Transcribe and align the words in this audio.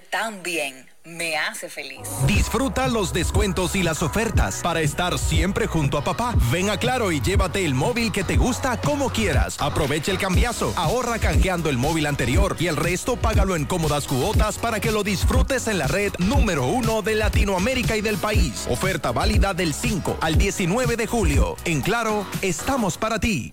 tan 0.00 0.42
bien, 0.42 0.86
me 1.04 1.36
hace 1.36 1.68
feliz. 1.68 2.08
Disfruta 2.26 2.88
los 2.88 3.12
descuentos 3.12 3.76
y 3.76 3.82
las 3.82 4.02
ofertas 4.02 4.60
para 4.62 4.80
estar 4.80 5.18
siempre 5.18 5.66
junto 5.66 5.98
a 5.98 6.04
papá. 6.04 6.34
Ven 6.50 6.70
a 6.70 6.78
Claro 6.78 7.12
y 7.12 7.20
llévate 7.20 7.62
el 7.66 7.74
móvil 7.74 8.10
que 8.10 8.24
te 8.24 8.38
gusta 8.38 8.80
como 8.80 9.10
quieras. 9.10 9.60
Aprovecha 9.60 10.10
el 10.10 10.16
cambiazo, 10.16 10.72
ahorra 10.76 11.18
canjeando 11.18 11.68
el 11.68 11.76
móvil 11.76 12.06
anterior 12.06 12.56
y 12.58 12.68
el 12.68 12.76
resto 12.76 13.16
págalo 13.16 13.54
en 13.54 13.66
cómodas 13.66 14.06
cuotas 14.06 14.56
para 14.56 14.80
que 14.80 14.92
lo 14.92 15.02
disfrutes 15.02 15.68
en 15.68 15.76
la 15.76 15.88
red 15.88 16.14
número 16.18 16.66
uno 16.66 17.02
de 17.02 17.14
Latinoamérica 17.14 17.94
y 17.94 18.00
del 18.00 18.16
país. 18.16 18.66
Oferta 18.70 19.12
válida 19.12 19.52
del 19.52 19.74
5 19.74 20.16
al 20.22 20.38
19 20.38 20.96
de 20.96 21.06
julio. 21.06 21.56
En 21.66 21.82
Claro, 21.82 22.24
estamos 22.40 22.96
para 22.96 23.18
ti. 23.18 23.52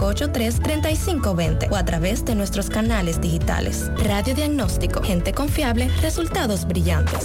583-3520 0.00 1.70
o 1.70 1.76
a 1.76 1.84
través 1.84 2.24
de 2.24 2.34
nuestros 2.34 2.70
canales 2.70 3.20
digitales. 3.20 3.90
Radio 4.04 4.34
Diagnóstico, 4.34 5.02
gente 5.02 5.32
confiable, 5.32 5.88
resultados 6.00 6.66
brillantes. 6.66 7.24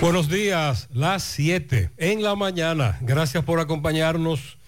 Buenos 0.00 0.28
días, 0.28 0.88
las 0.92 1.22
7 1.22 1.90
en 1.96 2.22
la 2.22 2.36
mañana. 2.36 2.98
Gracias 3.00 3.42
por 3.44 3.60
acompañarnos. 3.60 4.58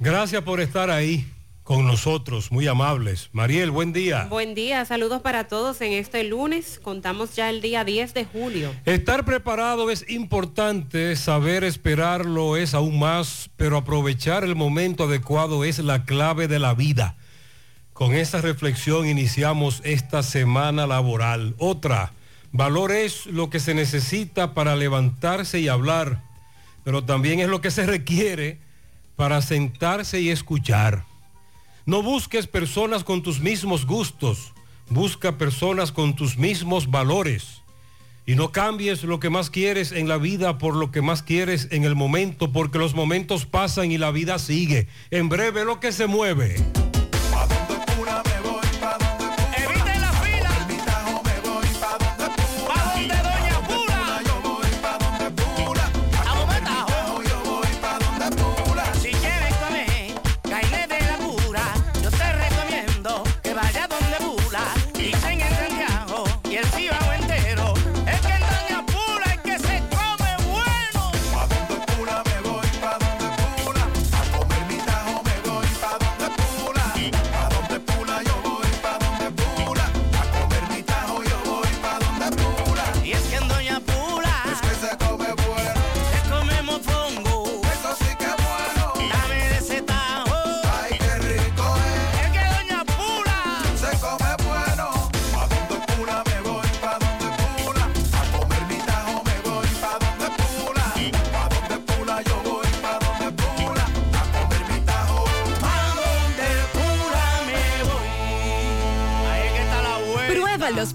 Gracias 0.00 0.42
por 0.42 0.60
estar 0.60 0.90
ahí 0.90 1.24
con 1.62 1.86
nosotros, 1.86 2.50
muy 2.50 2.66
amables. 2.66 3.30
Mariel, 3.32 3.70
buen 3.70 3.92
día. 3.92 4.26
Buen 4.28 4.56
día, 4.56 4.84
saludos 4.84 5.22
para 5.22 5.46
todos 5.46 5.80
en 5.82 5.92
este 5.92 6.24
lunes. 6.24 6.80
Contamos 6.82 7.36
ya 7.36 7.48
el 7.48 7.60
día 7.60 7.84
10 7.84 8.12
de 8.12 8.24
julio. 8.24 8.74
Estar 8.86 9.24
preparado 9.24 9.88
es 9.88 10.04
importante, 10.10 11.14
saber 11.14 11.62
esperarlo 11.62 12.56
es 12.56 12.74
aún 12.74 12.98
más, 12.98 13.50
pero 13.56 13.76
aprovechar 13.76 14.42
el 14.42 14.56
momento 14.56 15.04
adecuado 15.04 15.62
es 15.62 15.78
la 15.78 16.04
clave 16.04 16.48
de 16.48 16.58
la 16.58 16.74
vida. 16.74 17.16
Con 17.92 18.14
esta 18.14 18.40
reflexión 18.40 19.06
iniciamos 19.06 19.80
esta 19.84 20.24
semana 20.24 20.88
laboral. 20.88 21.54
Otra 21.58 22.12
Valor 22.52 22.90
es 22.90 23.26
lo 23.26 23.48
que 23.48 23.60
se 23.60 23.74
necesita 23.74 24.54
para 24.54 24.74
levantarse 24.74 25.60
y 25.60 25.68
hablar, 25.68 26.22
pero 26.82 27.04
también 27.04 27.38
es 27.38 27.48
lo 27.48 27.60
que 27.60 27.70
se 27.70 27.86
requiere 27.86 28.58
para 29.14 29.40
sentarse 29.40 30.20
y 30.20 30.30
escuchar. 30.30 31.04
No 31.86 32.02
busques 32.02 32.48
personas 32.48 33.04
con 33.04 33.22
tus 33.22 33.40
mismos 33.40 33.86
gustos, 33.86 34.52
busca 34.88 35.38
personas 35.38 35.92
con 35.92 36.16
tus 36.16 36.36
mismos 36.36 36.90
valores. 36.90 37.62
Y 38.26 38.34
no 38.34 38.52
cambies 38.52 39.04
lo 39.04 39.18
que 39.20 39.30
más 39.30 39.48
quieres 39.50 39.92
en 39.92 40.08
la 40.08 40.16
vida 40.16 40.58
por 40.58 40.76
lo 40.76 40.90
que 40.90 41.02
más 41.02 41.22
quieres 41.22 41.68
en 41.70 41.84
el 41.84 41.96
momento, 41.96 42.52
porque 42.52 42.78
los 42.78 42.94
momentos 42.94 43.46
pasan 43.46 43.92
y 43.92 43.98
la 43.98 44.10
vida 44.10 44.38
sigue. 44.38 44.88
En 45.10 45.28
breve 45.28 45.64
lo 45.64 45.80
que 45.80 45.92
se 45.92 46.06
mueve. 46.06 46.56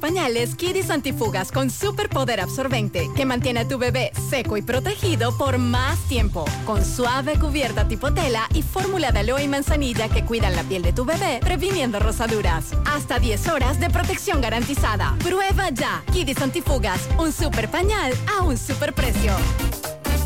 Pañales 0.06 0.54
Kidis 0.54 0.92
Antifugas 0.92 1.52
con 1.52 1.72
superpoder 1.72 2.40
absorbente 2.40 3.10
que 3.16 3.26
mantiene 3.26 3.62
a 3.62 3.68
tu 3.68 3.80
bebé 3.80 4.12
seco 4.30 4.56
y 4.56 4.62
protegido 4.62 5.36
por 5.36 5.58
más 5.58 5.98
tiempo. 6.08 6.46
Con 6.64 6.86
suave 6.86 7.40
cubierta 7.40 7.88
tipo 7.88 8.14
tela 8.14 8.48
y 8.54 8.62
fórmula 8.62 9.12
de 9.12 9.22
aloe 9.22 9.42
y 9.42 9.48
manzanilla 9.48 10.08
que 10.08 10.24
cuidan 10.24 10.56
la 10.56 10.62
piel 10.62 10.84
de 10.84 10.94
tu 10.94 11.06
bebé, 11.06 11.40
previniendo 11.42 12.00
rosaduras. 12.00 12.66
Hasta 12.86 13.18
10 13.18 13.48
horas 13.48 13.80
de 13.80 13.90
protección 13.90 14.42
garantizada. 14.42 15.16
Prueba 15.24 15.72
ya. 15.72 16.04
Kidis 16.14 16.40
Antifugas, 16.40 17.10
un 17.18 17.32
super 17.32 17.72
pañal 17.72 18.14
a 18.38 18.44
un 18.44 18.60
super 18.60 18.94
precio. 18.94 19.32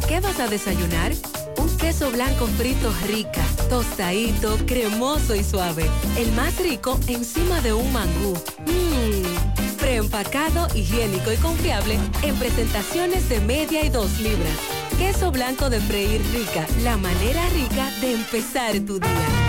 ¿Qué 0.10 0.20
vas 0.20 0.42
a 0.42 0.50
desayunar? 0.50 1.14
Un 1.56 1.78
queso 1.78 2.12
blanco 2.12 2.48
frito 2.48 2.94
rica, 3.08 3.46
tostadito, 3.70 4.58
cremoso 4.66 5.36
y 5.36 5.44
suave. 5.46 5.90
El 6.18 6.34
más 6.34 6.60
rico 6.60 7.00
encima 7.08 7.62
de 7.62 7.72
un 7.72 7.94
mangú. 7.94 8.34
Mmm 8.66 9.59
Preempacado, 9.80 10.68
higiénico 10.76 11.32
y 11.32 11.38
confiable 11.38 11.98
en 12.22 12.36
presentaciones 12.36 13.30
de 13.30 13.40
media 13.40 13.84
y 13.86 13.90
dos 13.90 14.20
libras. 14.20 14.58
Queso 14.98 15.32
blanco 15.32 15.70
de 15.70 15.80
freír 15.80 16.22
rica, 16.34 16.68
la 16.84 16.98
manera 16.98 17.42
rica 17.50 17.90
de 18.02 18.14
empezar 18.14 18.74
tu 18.82 19.00
día. 19.00 19.49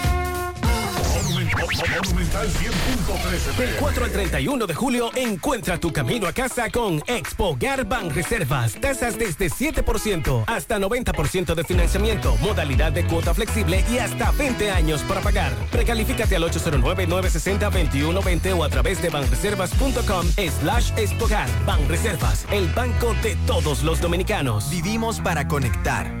Monumental 1.23 2.49
100.13 2.49 3.55
Del 3.57 3.75
4 3.75 4.05
al 4.05 4.11
31 4.11 4.67
de 4.67 4.73
julio, 4.73 5.11
encuentra 5.15 5.79
tu 5.79 5.93
camino 5.93 6.27
a 6.27 6.33
casa 6.33 6.69
con 6.69 7.01
Expo 7.07 7.55
Garban 7.59 8.09
Reservas. 8.09 8.75
Tasas 8.79 9.17
desde 9.17 9.49
7% 9.49 10.43
hasta 10.47 10.79
90% 10.79 11.55
de 11.55 11.63
financiamiento, 11.63 12.35
modalidad 12.37 12.91
de 12.91 13.05
cuota 13.05 13.33
flexible 13.33 13.83
y 13.91 13.97
hasta 13.99 14.31
20 14.31 14.71
años 14.71 15.01
para 15.03 15.21
pagar. 15.21 15.53
Precalifícate 15.71 16.35
al 16.35 16.43
809-960-2120 16.43 18.57
o 18.57 18.63
a 18.63 18.69
través 18.69 19.01
de 19.01 19.09
banreservas.com 19.09 20.27
slash 20.61 20.91
expogar. 20.97 21.47
Banreservas, 21.65 22.45
el 22.51 22.67
banco 22.69 23.15
de 23.23 23.35
todos 23.47 23.83
los 23.83 23.99
dominicanos. 24.01 24.69
Vivimos 24.69 25.19
para 25.19 25.47
conectar. 25.47 26.20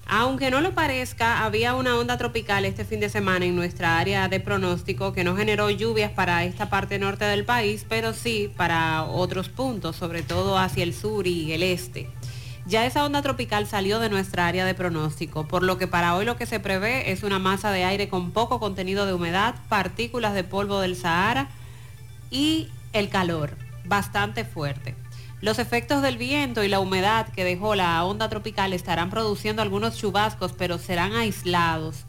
Aunque 0.09 0.51
no 0.51 0.61
lo 0.61 0.73
parezca, 0.73 1.43
había 1.43 1.75
una 1.75 1.97
onda 1.97 2.17
tropical 2.17 2.63
este 2.63 2.85
fin 2.85 3.01
de 3.01 3.09
semana 3.09 3.43
en 3.43 3.57
nuestra 3.57 3.99
área 3.99 4.29
de 4.29 4.39
pronóstico 4.39 5.11
que 5.11 5.25
no 5.25 5.35
generó 5.35 5.69
lluvias 5.69 6.11
para 6.11 6.45
esta 6.45 6.69
parte 6.69 6.97
norte 6.97 7.25
del 7.25 7.43
país, 7.43 7.85
pero 7.87 8.13
sí 8.13 8.49
para 8.55 9.03
otros 9.03 9.49
puntos, 9.49 9.97
sobre 9.97 10.21
todo 10.23 10.57
hacia 10.57 10.83
el 10.83 10.93
sur 10.93 11.27
y 11.27 11.51
el 11.51 11.61
este. 11.61 12.09
Ya 12.65 12.85
esa 12.85 13.03
onda 13.03 13.21
tropical 13.21 13.67
salió 13.67 13.99
de 13.99 14.09
nuestra 14.09 14.47
área 14.47 14.63
de 14.63 14.73
pronóstico, 14.73 15.45
por 15.45 15.63
lo 15.63 15.77
que 15.77 15.87
para 15.87 16.15
hoy 16.15 16.23
lo 16.23 16.37
que 16.37 16.45
se 16.45 16.61
prevé 16.61 17.11
es 17.11 17.23
una 17.23 17.37
masa 17.37 17.69
de 17.71 17.83
aire 17.83 18.07
con 18.07 18.31
poco 18.31 18.61
contenido 18.61 19.05
de 19.05 19.13
humedad, 19.13 19.55
partículas 19.67 20.33
de 20.33 20.45
polvo 20.45 20.79
del 20.79 20.95
Sahara 20.95 21.49
y 22.31 22.69
el 22.93 23.09
calor, 23.09 23.57
bastante 23.83 24.45
fuerte. 24.45 24.95
Los 25.39 25.59
efectos 25.59 26.01
del 26.01 26.17
viento 26.17 26.63
y 26.63 26.67
la 26.67 26.79
humedad 26.79 27.29
que 27.29 27.43
dejó 27.43 27.75
la 27.75 28.03
onda 28.03 28.27
tropical 28.27 28.73
estarán 28.73 29.11
produciendo 29.11 29.61
algunos 29.61 29.95
chubascos, 29.95 30.53
pero 30.53 30.79
serán 30.79 31.13
aislados, 31.13 32.05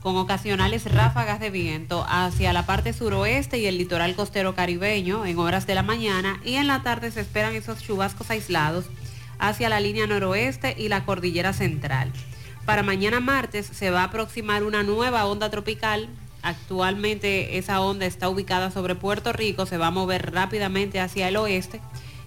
con 0.00 0.16
ocasionales 0.16 0.90
ráfagas 0.90 1.40
de 1.40 1.50
viento 1.50 2.06
hacia 2.08 2.54
la 2.54 2.64
parte 2.64 2.94
suroeste 2.94 3.58
y 3.58 3.66
el 3.66 3.76
litoral 3.76 4.14
costero 4.14 4.54
caribeño 4.54 5.26
en 5.26 5.38
horas 5.38 5.66
de 5.66 5.74
la 5.74 5.82
mañana 5.82 6.40
y 6.42 6.54
en 6.54 6.66
la 6.66 6.82
tarde 6.82 7.10
se 7.10 7.20
esperan 7.20 7.54
esos 7.54 7.82
chubascos 7.82 8.30
aislados 8.30 8.86
hacia 9.38 9.68
la 9.68 9.80
línea 9.80 10.06
noroeste 10.06 10.74
y 10.78 10.88
la 10.88 11.04
cordillera 11.04 11.52
central. 11.52 12.12
Para 12.64 12.82
mañana 12.82 13.20
martes 13.20 13.66
se 13.66 13.90
va 13.90 14.00
a 14.00 14.04
aproximar 14.04 14.62
una 14.62 14.82
nueva 14.82 15.26
onda 15.26 15.50
tropical 15.50 16.08
Actualmente 16.44 17.56
esa 17.56 17.80
onda 17.80 18.04
está 18.04 18.28
ubicada 18.28 18.70
sobre 18.70 18.94
Puerto 18.94 19.32
Rico, 19.32 19.64
se 19.64 19.78
va 19.78 19.86
a 19.86 19.90
mover 19.90 20.30
rápidamente 20.30 21.00
hacia 21.00 21.28
el 21.28 21.38
oeste 21.38 21.80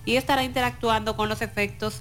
y 0.08 0.16
estará 0.16 0.46
interactuando 0.46 1.18
con 1.18 1.28
los 1.28 1.42
efectos 1.42 2.00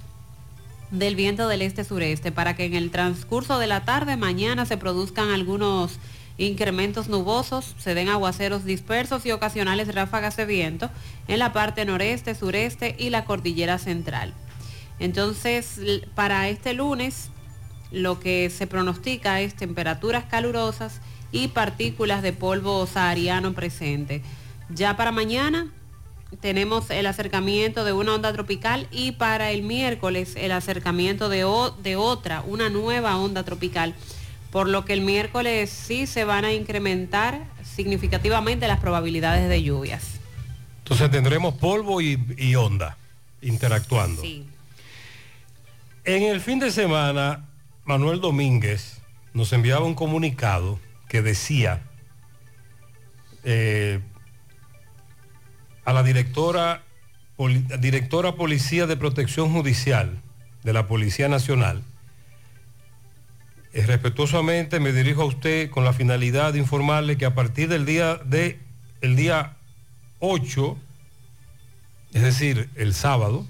del 0.93 1.17
viento 1.17 1.49
del 1.49 1.61
este-sureste 1.61 2.31
para 2.31 2.55
que 2.55 2.65
en 2.65 2.75
el 2.75 2.93
transcurso 2.93 3.59
de 3.59 3.67
la 3.67 3.85
tarde 3.85 4.17
mañana 4.17 4.65
se 4.65 4.77
produzcan 4.77 5.31
algunos 5.31 5.99
incrementos 6.39 7.09
nubosos, 7.09 7.75
se 7.79 7.95
den 7.95 8.09
aguaceros 8.09 8.65
dispersos 8.65 9.27
y 9.27 9.33
ocasionales 9.33 9.93
ráfagas 9.93 10.37
de 10.37 10.47
viento 10.47 10.89
en 11.27 11.41
la 11.41 11.53
parte 11.53 11.85
noreste, 11.85 12.37
sureste 12.37 12.95
y 12.97 13.11
la 13.11 13.25
cordillera 13.25 13.77
central. 13.77 14.35
Entonces, 15.01 15.81
para 16.15 16.49
este 16.49 16.75
lunes, 16.75 17.31
lo 17.91 18.21
que 18.21 18.51
se 18.51 18.69
pronostica 18.69 19.41
es 19.41 19.55
temperaturas 19.55 20.27
calurosas 20.27 21.01
y 21.33 21.49
partículas 21.49 22.23
de 22.23 22.33
polvo 22.33 22.87
sahariano 22.87 23.53
presente. 23.53 24.23
Ya 24.69 24.97
para 24.97 25.11
mañana 25.11 25.73
tenemos 26.41 26.91
el 26.91 27.07
acercamiento 27.07 27.85
de 27.85 27.93
una 27.93 28.15
onda 28.15 28.33
tropical 28.33 28.89
y 28.91 29.13
para 29.13 29.51
el 29.51 29.63
miércoles 29.63 30.35
el 30.37 30.53
acercamiento 30.53 31.29
de, 31.29 31.47
de 31.83 31.97
otra, 31.97 32.43
una 32.43 32.69
nueva 32.69 33.17
onda 33.17 33.45
tropical, 33.45 33.95
por 34.51 34.69
lo 34.69 34.85
que 34.85 34.93
el 34.93 35.01
miércoles 35.01 35.71
sí 35.71 36.07
se 36.07 36.25
van 36.25 36.45
a 36.45 36.53
incrementar 36.53 37.47
significativamente 37.63 38.69
las 38.69 38.81
probabilidades 38.81 39.49
de 39.49 39.63
lluvias. 39.63 40.21
Entonces 40.79 41.11
tendremos 41.11 41.55
polvo 41.55 42.01
y, 42.01 42.19
y 42.37 42.55
onda 42.55 42.97
interactuando. 43.43 44.23
Sí. 44.23 44.47
En 46.05 46.23
el 46.23 46.41
fin 46.41 46.61
de 46.61 46.71
semana, 46.71 47.45
Manuel 47.85 48.21
Domínguez 48.21 48.99
nos 49.33 49.53
enviaba 49.53 49.85
un 49.85 49.95
comunicado 49.95 50.79
que 51.09 51.23
decía 51.23 51.83
eh, 53.45 54.01
a 55.87 55.93
la 55.95 56.03
directora, 56.03 56.83
poli- 57.37 57.65
directora 57.81 58.33
Policía 58.35 58.87
de 58.87 58.97
Protección 58.97 59.51
Judicial 59.53 60.21
de 60.65 60.73
la 60.73 60.87
Policía 60.87 61.29
Nacional, 61.29 61.83
eh, 63.73 63.85
respetuosamente 63.87 64.81
me 64.81 64.93
dirijo 64.93 65.23
a 65.23 65.27
usted 65.27 65.71
con 65.71 65.85
la 65.85 65.93
finalidad 65.93 66.53
de 66.53 66.59
informarle 66.59 67.17
que 67.17 67.27
a 67.27 67.35
partir 67.35 67.69
del 67.69 67.85
día 67.85 68.17
de 68.17 68.59
el 69.03 69.17
día 69.17 69.55
8, 70.21 70.77
es 72.15 72.23
decir, 72.23 72.71
el 72.75 72.95
sábado, 72.95 73.47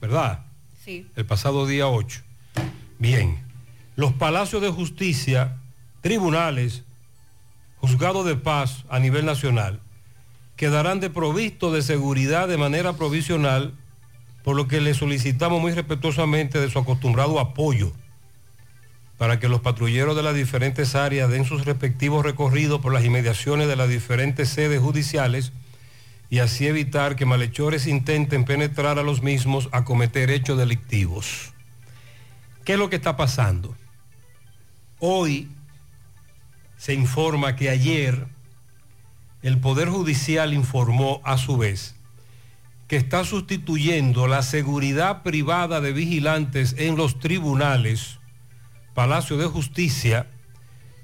¿verdad? 0.00 0.44
Sí. 0.84 1.06
el 1.16 1.24
pasado 1.26 1.66
día 1.66 1.88
8. 1.88 2.20
Bien, 2.98 3.38
los 3.96 4.12
palacios 4.12 4.60
de 4.62 4.70
justicia, 4.70 5.56
tribunales, 6.02 6.84
juzgados 7.78 8.26
de 8.26 8.36
paz 8.36 8.84
a 8.90 8.98
nivel 8.98 9.24
nacional, 9.24 9.80
quedarán 10.58 10.98
desprovistos 10.98 11.72
de 11.72 11.82
seguridad 11.82 12.48
de 12.48 12.58
manera 12.58 12.94
provisional, 12.94 13.72
por 14.42 14.56
lo 14.56 14.66
que 14.66 14.80
le 14.80 14.92
solicitamos 14.92 15.60
muy 15.60 15.72
respetuosamente 15.72 16.58
de 16.60 16.68
su 16.68 16.80
acostumbrado 16.80 17.38
apoyo 17.38 17.92
para 19.18 19.38
que 19.38 19.48
los 19.48 19.60
patrulleros 19.60 20.16
de 20.16 20.22
las 20.22 20.34
diferentes 20.34 20.96
áreas 20.96 21.30
den 21.30 21.44
sus 21.44 21.64
respectivos 21.64 22.24
recorridos 22.24 22.80
por 22.80 22.92
las 22.92 23.04
inmediaciones 23.04 23.68
de 23.68 23.76
las 23.76 23.88
diferentes 23.88 24.48
sedes 24.48 24.80
judiciales 24.80 25.52
y 26.28 26.40
así 26.40 26.66
evitar 26.66 27.14
que 27.14 27.24
malhechores 27.24 27.86
intenten 27.86 28.44
penetrar 28.44 28.98
a 28.98 29.04
los 29.04 29.22
mismos 29.22 29.68
a 29.70 29.84
cometer 29.84 30.30
hechos 30.30 30.58
delictivos. 30.58 31.52
¿Qué 32.64 32.72
es 32.72 32.78
lo 32.78 32.90
que 32.90 32.96
está 32.96 33.16
pasando? 33.16 33.76
Hoy 34.98 35.48
se 36.76 36.94
informa 36.94 37.54
que 37.54 37.70
ayer 37.70 38.26
el 39.42 39.58
Poder 39.58 39.88
Judicial 39.88 40.52
informó 40.52 41.20
a 41.24 41.38
su 41.38 41.56
vez 41.56 41.94
que 42.88 42.96
está 42.96 43.22
sustituyendo 43.24 44.26
la 44.26 44.42
seguridad 44.42 45.22
privada 45.22 45.82
de 45.82 45.92
vigilantes 45.92 46.74
en 46.78 46.96
los 46.96 47.20
tribunales, 47.20 48.18
Palacio 48.94 49.36
de 49.36 49.46
Justicia 49.46 50.26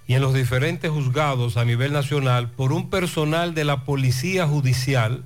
y 0.07 0.15
en 0.15 0.23
los 0.23 0.33
diferentes 0.33 0.91
juzgados 0.91 1.59
a 1.59 1.65
nivel 1.67 1.93
nacional 1.93 2.51
por 2.51 2.73
un 2.73 2.89
personal 2.89 3.55
de 3.55 3.65
la 3.65 3.85
Policía 3.85 4.47
Judicial, 4.47 5.25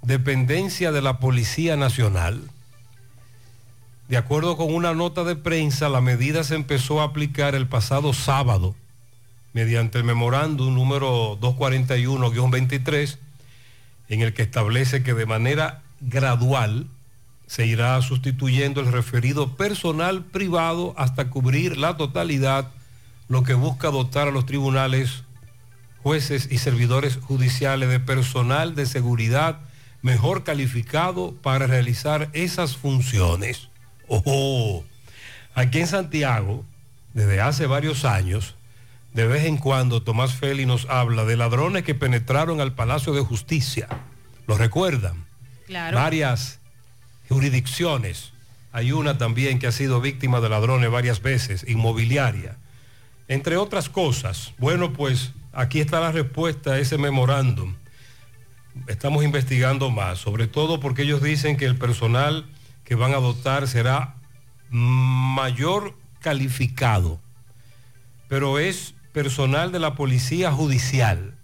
dependencia 0.00 0.92
de 0.92 1.02
la 1.02 1.18
Policía 1.18 1.76
Nacional. 1.76 2.40
De 4.08 4.16
acuerdo 4.16 4.56
con 4.56 4.74
una 4.74 4.94
nota 4.94 5.24
de 5.24 5.36
prensa, 5.36 5.90
la 5.90 6.00
medida 6.00 6.42
se 6.42 6.54
empezó 6.54 7.02
a 7.02 7.04
aplicar 7.04 7.54
el 7.54 7.68
pasado 7.68 8.14
sábado 8.14 8.74
mediante 9.52 9.98
el 9.98 10.04
memorándum 10.04 10.74
número 10.74 11.38
241-23, 11.40 13.18
en 14.08 14.22
el 14.22 14.34
que 14.34 14.42
establece 14.42 15.02
que 15.02 15.14
de 15.14 15.26
manera 15.26 15.82
gradual 16.00 16.86
se 17.46 17.66
irá 17.66 18.00
sustituyendo 18.00 18.80
el 18.80 18.90
referido 18.90 19.56
personal 19.56 20.24
privado 20.24 20.94
hasta 20.96 21.28
cubrir 21.28 21.76
la 21.76 21.96
totalidad, 21.96 22.70
lo 23.28 23.42
que 23.42 23.54
busca 23.54 23.90
dotar 23.90 24.28
a 24.28 24.30
los 24.30 24.46
tribunales, 24.46 25.24
jueces 26.02 26.48
y 26.50 26.58
servidores 26.58 27.16
judiciales 27.16 27.88
de 27.90 28.00
personal 28.00 28.74
de 28.74 28.86
seguridad 28.86 29.60
mejor 30.02 30.44
calificado 30.44 31.34
para 31.42 31.66
realizar 31.66 32.30
esas 32.32 32.76
funciones. 32.76 33.68
Ojo, 34.08 34.84
aquí 35.54 35.80
en 35.80 35.86
Santiago, 35.86 36.64
desde 37.14 37.40
hace 37.40 37.66
varios 37.66 38.04
años, 38.04 38.56
de 39.14 39.26
vez 39.26 39.44
en 39.44 39.58
cuando 39.58 40.02
Tomás 40.02 40.34
Feli 40.34 40.64
nos 40.64 40.88
habla 40.88 41.24
de 41.24 41.36
ladrones 41.36 41.82
que 41.82 41.94
penetraron 41.94 42.60
al 42.60 42.74
Palacio 42.74 43.12
de 43.12 43.20
Justicia. 43.20 43.88
¿Lo 44.46 44.56
recuerdan? 44.56 45.26
Claro. 45.66 45.96
Varias 45.96 46.60
jurisdicciones. 47.28 48.32
Hay 48.72 48.92
una 48.92 49.18
también 49.18 49.58
que 49.58 49.66
ha 49.66 49.72
sido 49.72 50.00
víctima 50.00 50.40
de 50.40 50.48
ladrones 50.48 50.90
varias 50.90 51.20
veces, 51.20 51.64
inmobiliaria. 51.68 52.56
Entre 53.28 53.56
otras 53.56 53.88
cosas, 53.88 54.54
bueno, 54.58 54.92
pues 54.92 55.32
aquí 55.52 55.80
está 55.80 56.00
la 56.00 56.12
respuesta 56.12 56.72
a 56.72 56.78
ese 56.78 56.96
memorándum. 56.96 57.74
Estamos 58.86 59.24
investigando 59.24 59.90
más, 59.90 60.18
sobre 60.18 60.46
todo 60.46 60.80
porque 60.80 61.02
ellos 61.02 61.22
dicen 61.22 61.58
que 61.58 61.66
el 61.66 61.76
personal 61.76 62.46
que 62.84 62.94
van 62.94 63.12
a 63.12 63.18
dotar 63.18 63.68
será 63.68 64.16
mayor 64.70 65.94
calificado, 66.20 67.20
pero 68.28 68.58
es 68.58 68.94
personal 69.12 69.72
de 69.72 69.78
la 69.78 69.94
Policía 69.94 70.50
Judicial, 70.52 71.34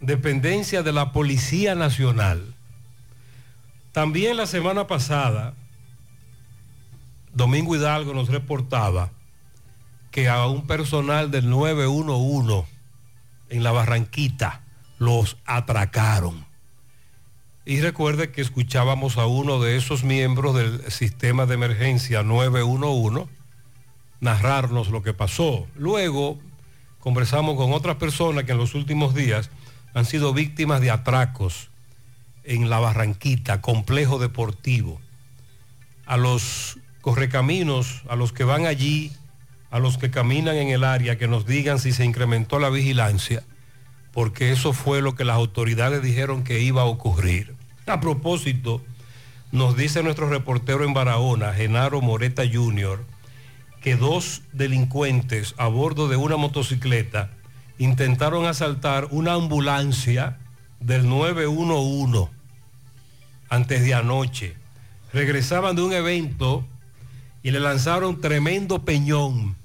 dependencia 0.00 0.82
de 0.82 0.92
la 0.92 1.12
Policía 1.12 1.74
Nacional. 1.74 2.54
También 3.92 4.36
la 4.36 4.46
semana 4.46 4.86
pasada, 4.86 5.54
Domingo 7.32 7.76
Hidalgo 7.76 8.12
nos 8.12 8.28
reportaba 8.28 9.10
que 10.10 10.28
a 10.28 10.46
un 10.46 10.66
personal 10.66 11.30
del 11.30 11.48
911 11.48 12.66
en 13.48 13.62
la 13.62 13.72
Barranquita 13.72 14.62
los 14.98 15.38
atracaron. 15.46 16.44
Y 17.64 17.80
recuerde 17.80 18.32
que 18.32 18.40
escuchábamos 18.40 19.16
a 19.16 19.26
uno 19.26 19.60
de 19.60 19.76
esos 19.76 20.02
miembros 20.02 20.56
del 20.56 20.90
sistema 20.90 21.46
de 21.46 21.54
emergencia 21.54 22.24
911 22.24 23.28
narrarnos 24.22 24.88
lo 24.88 25.02
que 25.02 25.12
pasó. 25.12 25.66
Luego 25.76 26.38
conversamos 27.00 27.56
con 27.56 27.72
otras 27.72 27.96
personas 27.96 28.44
que 28.44 28.52
en 28.52 28.58
los 28.58 28.74
últimos 28.74 29.14
días 29.14 29.50
han 29.92 30.06
sido 30.06 30.32
víctimas 30.32 30.80
de 30.80 30.92
atracos 30.92 31.68
en 32.44 32.70
la 32.70 32.78
Barranquita, 32.78 33.60
complejo 33.60 34.18
deportivo. 34.18 35.00
A 36.06 36.16
los 36.16 36.78
correcaminos, 37.00 38.02
a 38.08 38.14
los 38.14 38.32
que 38.32 38.44
van 38.44 38.64
allí, 38.64 39.12
a 39.72 39.80
los 39.80 39.98
que 39.98 40.12
caminan 40.12 40.54
en 40.56 40.68
el 40.68 40.84
área, 40.84 41.18
que 41.18 41.26
nos 41.26 41.44
digan 41.44 41.80
si 41.80 41.92
se 41.92 42.04
incrementó 42.04 42.60
la 42.60 42.70
vigilancia, 42.70 43.42
porque 44.12 44.52
eso 44.52 44.72
fue 44.72 45.02
lo 45.02 45.16
que 45.16 45.24
las 45.24 45.36
autoridades 45.36 46.00
dijeron 46.00 46.44
que 46.44 46.60
iba 46.60 46.82
a 46.82 46.86
ocurrir. 46.86 47.56
A 47.86 47.98
propósito, 47.98 48.80
nos 49.50 49.76
dice 49.76 50.04
nuestro 50.04 50.28
reportero 50.28 50.84
en 50.84 50.94
Barahona, 50.94 51.52
Genaro 51.54 52.00
Moreta 52.00 52.44
Jr., 52.50 53.04
que 53.82 53.96
dos 53.96 54.42
delincuentes 54.52 55.54
a 55.58 55.66
bordo 55.66 56.08
de 56.08 56.16
una 56.16 56.36
motocicleta 56.36 57.30
intentaron 57.78 58.46
asaltar 58.46 59.08
una 59.10 59.34
ambulancia 59.34 60.38
del 60.78 61.08
911 61.08 62.30
antes 63.48 63.82
de 63.82 63.94
anoche. 63.94 64.56
Regresaban 65.12 65.76
de 65.76 65.82
un 65.82 65.92
evento 65.92 66.64
y 67.42 67.50
le 67.50 67.60
lanzaron 67.60 68.20
tremendo 68.20 68.84
peñón 68.84 69.56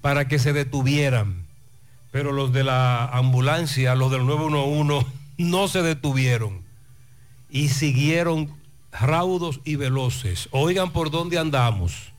para 0.00 0.28
que 0.28 0.38
se 0.38 0.52
detuvieran. 0.52 1.44
Pero 2.12 2.32
los 2.32 2.52
de 2.52 2.62
la 2.62 3.06
ambulancia, 3.06 3.94
los 3.96 4.12
del 4.12 4.24
911, 4.24 5.06
no 5.38 5.66
se 5.66 5.82
detuvieron 5.82 6.62
y 7.50 7.68
siguieron 7.68 8.54
raudos 8.92 9.60
y 9.64 9.76
veloces. 9.76 10.48
Oigan 10.52 10.92
por 10.92 11.10
dónde 11.10 11.38
andamos. 11.38 12.11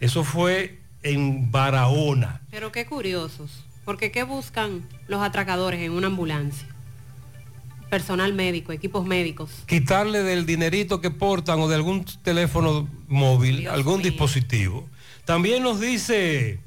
Eso 0.00 0.24
fue 0.24 0.78
en 1.02 1.50
Barahona. 1.50 2.40
Pero 2.50 2.72
qué 2.72 2.86
curiosos. 2.86 3.64
Porque 3.84 4.10
¿qué 4.10 4.22
buscan 4.22 4.82
los 5.08 5.22
atracadores 5.22 5.80
en 5.80 5.92
una 5.92 6.08
ambulancia? 6.08 6.66
Personal 7.88 8.32
médico, 8.32 8.72
equipos 8.72 9.04
médicos. 9.04 9.50
Quitarle 9.66 10.22
del 10.22 10.46
dinerito 10.46 11.00
que 11.00 11.10
portan 11.10 11.60
o 11.60 11.68
de 11.68 11.74
algún 11.74 12.04
teléfono 12.22 12.88
móvil, 13.08 13.66
algún 13.68 14.00
dispositivo. 14.00 14.88
También 15.24 15.62
nos 15.62 15.80
dice 15.80 16.60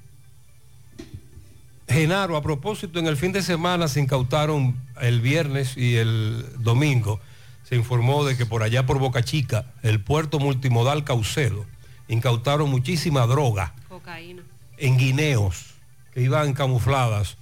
Genaro, 1.87 2.35
a 2.35 2.41
propósito, 2.41 2.99
en 2.99 3.07
el 3.07 3.17
fin 3.17 3.31
de 3.31 3.41
semana 3.41 3.87
se 3.87 4.01
incautaron 4.01 4.75
el 5.01 5.21
viernes 5.21 5.77
y 5.77 5.95
el 5.95 6.45
domingo, 6.59 7.19
se 7.63 7.75
informó 7.75 8.25
de 8.25 8.35
que 8.35 8.45
por 8.45 8.63
allá 8.63 8.85
por 8.85 8.99
Boca 8.99 9.23
Chica, 9.23 9.71
el 9.81 10.01
puerto 10.01 10.39
multimodal 10.39 11.03
Caucedo, 11.03 11.65
incautaron 12.07 12.69
muchísima 12.69 13.25
droga 13.25 13.73
Cocaína. 13.89 14.43
en 14.77 14.97
guineos 14.97 15.73
que 16.13 16.21
iban 16.21 16.53
camufladas 16.53 17.35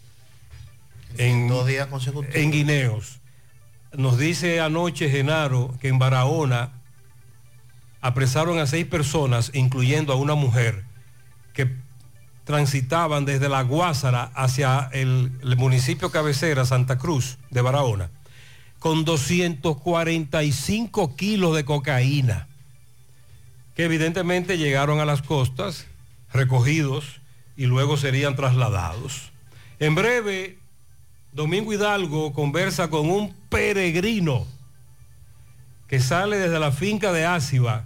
en, 1.18 1.48
Dos 1.48 1.68
días 1.68 1.88
consecutivos. 1.88 2.36
en 2.36 2.52
guineos. 2.52 3.20
Nos 3.94 4.18
dice 4.18 4.60
anoche 4.62 5.10
Genaro 5.10 5.76
que 5.82 5.90
en 5.90 6.00
Barahona 6.00 6.72
apresaron 8.00 8.60
a 8.60 8.68
seis 8.68 8.86
personas, 8.86 9.52
incluyendo 9.54 10.14
a 10.14 10.16
una 10.16 10.36
mujer, 10.36 10.86
que 11.54 11.70
transitaban 12.46 13.26
desde 13.26 13.50
la 13.50 13.62
Guásara 13.64 14.32
hacia 14.36 14.90
el, 14.94 15.32
el 15.44 15.58
municipio 15.58 16.12
cabecera, 16.12 16.64
Santa 16.66 16.98
Cruz, 16.98 17.38
de 17.50 17.62
Barahona, 17.62 18.10
con 18.80 19.04
245 19.06 21.16
kilos 21.16 21.56
de 21.56 21.66
cocaína, 21.66 22.48
evidentemente 23.82 24.58
llegaron 24.58 25.00
a 25.00 25.06
las 25.06 25.22
costas, 25.22 25.88
recogidos 26.34 27.22
y 27.56 27.66
luego 27.66 27.98
serían 27.98 28.36
trasladados. 28.36 29.32
En 29.80 29.96
breve, 29.96 30.58
Domingo 31.32 31.74
Hidalgo 31.74 32.34
conversa 32.34 32.90
con 32.90 33.10
un 33.10 33.34
peregrino 33.50 34.46
que 35.88 36.00
sale 36.00 36.38
desde 36.38 36.60
la 36.60 36.72
finca 36.72 37.12
de 37.12 37.26
Áciba 37.26 37.86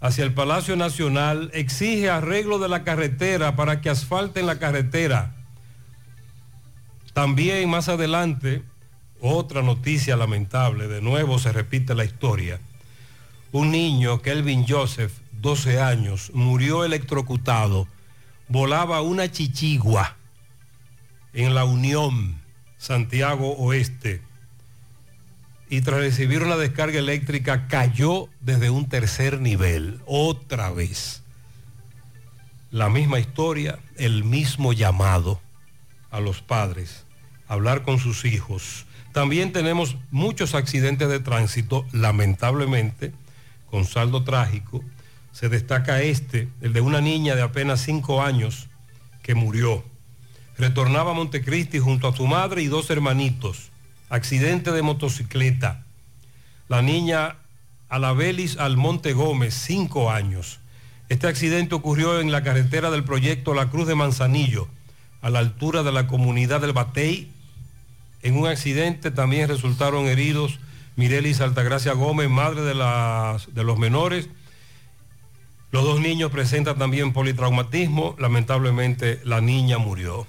hacia 0.00 0.24
el 0.24 0.34
Palacio 0.34 0.74
Nacional, 0.74 1.50
exige 1.54 2.10
arreglo 2.10 2.58
de 2.58 2.68
la 2.68 2.82
carretera 2.82 3.54
para 3.54 3.80
que 3.80 3.90
asfalten 3.90 4.46
la 4.46 4.58
carretera. 4.58 5.36
También 7.12 7.70
más 7.70 7.88
adelante, 7.88 8.62
otra 9.20 9.62
noticia 9.62 10.16
lamentable, 10.16 10.88
de 10.88 11.00
nuevo 11.00 11.38
se 11.38 11.52
repite 11.52 11.94
la 11.94 12.04
historia. 12.04 12.58
Un 13.52 13.70
niño, 13.70 14.22
Kelvin 14.22 14.64
Joseph, 14.66 15.12
12 15.32 15.78
años, 15.78 16.30
murió 16.32 16.84
electrocutado, 16.84 17.86
volaba 18.48 19.02
una 19.02 19.30
chichigua 19.30 20.16
en 21.34 21.54
la 21.54 21.64
Unión 21.64 22.40
Santiago 22.78 23.52
Oeste 23.58 24.22
y 25.68 25.82
tras 25.82 26.00
recibir 26.00 26.42
una 26.42 26.56
descarga 26.56 26.98
eléctrica 26.98 27.68
cayó 27.68 28.28
desde 28.40 28.70
un 28.70 28.88
tercer 28.88 29.40
nivel, 29.40 30.00
otra 30.06 30.70
vez. 30.70 31.22
La 32.70 32.88
misma 32.88 33.18
historia, 33.18 33.78
el 33.96 34.24
mismo 34.24 34.72
llamado 34.72 35.42
a 36.10 36.20
los 36.20 36.40
padres, 36.40 37.04
hablar 37.48 37.82
con 37.82 37.98
sus 37.98 38.24
hijos. 38.24 38.86
También 39.12 39.52
tenemos 39.52 39.96
muchos 40.10 40.54
accidentes 40.54 41.08
de 41.08 41.20
tránsito, 41.20 41.84
lamentablemente, 41.92 43.12
con 43.72 43.86
saldo 43.86 44.22
trágico. 44.22 44.84
Se 45.32 45.48
destaca 45.48 46.02
este, 46.02 46.46
el 46.60 46.74
de 46.74 46.82
una 46.82 47.00
niña 47.00 47.34
de 47.34 47.40
apenas 47.40 47.80
cinco 47.80 48.22
años 48.22 48.68
que 49.22 49.34
murió. 49.34 49.82
Retornaba 50.58 51.12
a 51.12 51.14
Montecristi 51.14 51.78
junto 51.78 52.06
a 52.06 52.14
su 52.14 52.26
madre 52.26 52.60
y 52.60 52.66
dos 52.66 52.90
hermanitos. 52.90 53.70
Accidente 54.10 54.72
de 54.72 54.82
motocicleta. 54.82 55.86
La 56.68 56.82
niña 56.82 57.36
Alabelis 57.88 58.58
Almonte 58.58 59.14
Gómez, 59.14 59.54
cinco 59.54 60.10
años. 60.10 60.60
Este 61.08 61.26
accidente 61.26 61.74
ocurrió 61.74 62.20
en 62.20 62.30
la 62.30 62.42
carretera 62.42 62.90
del 62.90 63.04
proyecto 63.04 63.54
La 63.54 63.70
Cruz 63.70 63.88
de 63.88 63.94
Manzanillo, 63.94 64.68
a 65.22 65.30
la 65.30 65.38
altura 65.38 65.82
de 65.82 65.92
la 65.92 66.06
comunidad 66.06 66.60
del 66.60 66.74
Batey. 66.74 67.32
En 68.20 68.36
un 68.36 68.46
accidente 68.48 69.10
también 69.10 69.48
resultaron 69.48 70.04
heridos 70.08 70.58
Mirelis 70.96 71.40
Altagracia 71.40 71.92
Gómez, 71.92 72.28
madre 72.28 72.62
de, 72.62 72.74
las, 72.74 73.52
de 73.54 73.64
los 73.64 73.78
menores. 73.78 74.28
Los 75.70 75.84
dos 75.84 76.00
niños 76.00 76.30
presentan 76.30 76.78
también 76.78 77.12
politraumatismo. 77.12 78.14
Lamentablemente 78.18 79.20
la 79.24 79.40
niña 79.40 79.78
murió. 79.78 80.26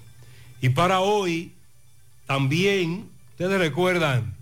Y 0.62 0.70
para 0.70 1.02
hoy 1.02 1.54
también, 2.26 3.10
ustedes 3.32 3.60
recuerdan 3.60 4.36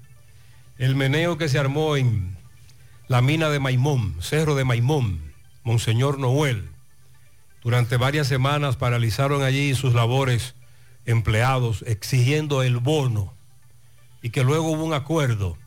el 0.77 0.95
meneo 0.95 1.38
que 1.38 1.49
se 1.49 1.57
armó 1.57 1.95
en 1.97 2.38
la 3.07 3.21
mina 3.21 3.49
de 3.49 3.60
Maimón, 3.60 4.15
Cerro 4.21 4.55
de 4.55 4.63
Maimón, 4.63 5.34
Monseñor 5.63 6.19
Noel. 6.19 6.69
Durante 7.63 7.97
varias 7.97 8.27
semanas 8.27 8.77
paralizaron 8.77 9.43
allí 9.43 9.75
sus 9.75 9.93
labores 9.93 10.55
empleados 11.05 11.84
exigiendo 11.88 12.63
el 12.63 12.77
bono 12.77 13.34
y 14.21 14.29
que 14.29 14.43
luego 14.43 14.71
hubo 14.71 14.84
un 14.84 14.93
acuerdo. 14.93 15.57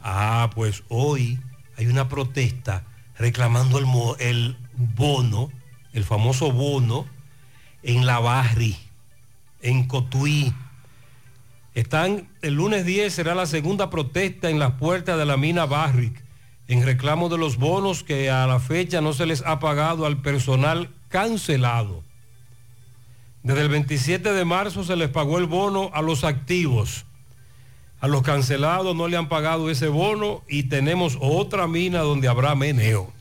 Ah, 0.00 0.50
pues 0.54 0.84
hoy 0.88 1.38
hay 1.76 1.86
una 1.86 2.08
protesta 2.08 2.84
reclamando 3.18 3.78
el, 4.18 4.56
bono, 4.76 5.50
el 5.92 6.04
famoso 6.04 6.52
bono, 6.52 7.06
en 7.82 8.06
la 8.06 8.18
Barri, 8.20 8.76
en 9.60 9.86
Cotuí. 9.86 10.54
Están, 11.74 12.28
el 12.42 12.54
lunes 12.54 12.84
10 12.84 13.12
será 13.12 13.34
la 13.34 13.46
segunda 13.46 13.90
protesta 13.90 14.50
en 14.50 14.58
las 14.58 14.72
puertas 14.72 15.18
de 15.18 15.26
la 15.26 15.36
mina 15.36 15.66
Barrick, 15.66 16.22
en 16.68 16.84
reclamo 16.84 17.28
de 17.28 17.38
los 17.38 17.56
bonos 17.56 18.02
que 18.02 18.30
a 18.30 18.46
la 18.46 18.60
fecha 18.60 19.00
no 19.00 19.12
se 19.12 19.26
les 19.26 19.42
ha 19.46 19.58
pagado 19.58 20.06
al 20.06 20.20
personal 20.20 20.90
cancelado. 21.08 22.02
Desde 23.42 23.62
el 23.62 23.68
27 23.68 24.32
de 24.32 24.44
marzo 24.44 24.84
se 24.84 24.96
les 24.96 25.08
pagó 25.08 25.38
el 25.38 25.46
bono 25.46 25.90
a 25.94 26.02
los 26.02 26.24
activos. 26.24 27.06
A 28.00 28.06
los 28.06 28.22
cancelados 28.22 28.94
no 28.94 29.08
le 29.08 29.16
han 29.16 29.28
pagado 29.28 29.70
ese 29.70 29.88
bono 29.88 30.42
y 30.48 30.64
tenemos 30.64 31.18
otra 31.20 31.66
mina 31.66 32.00
donde 32.00 32.28
habrá 32.28 32.54
meneo. 32.54 33.12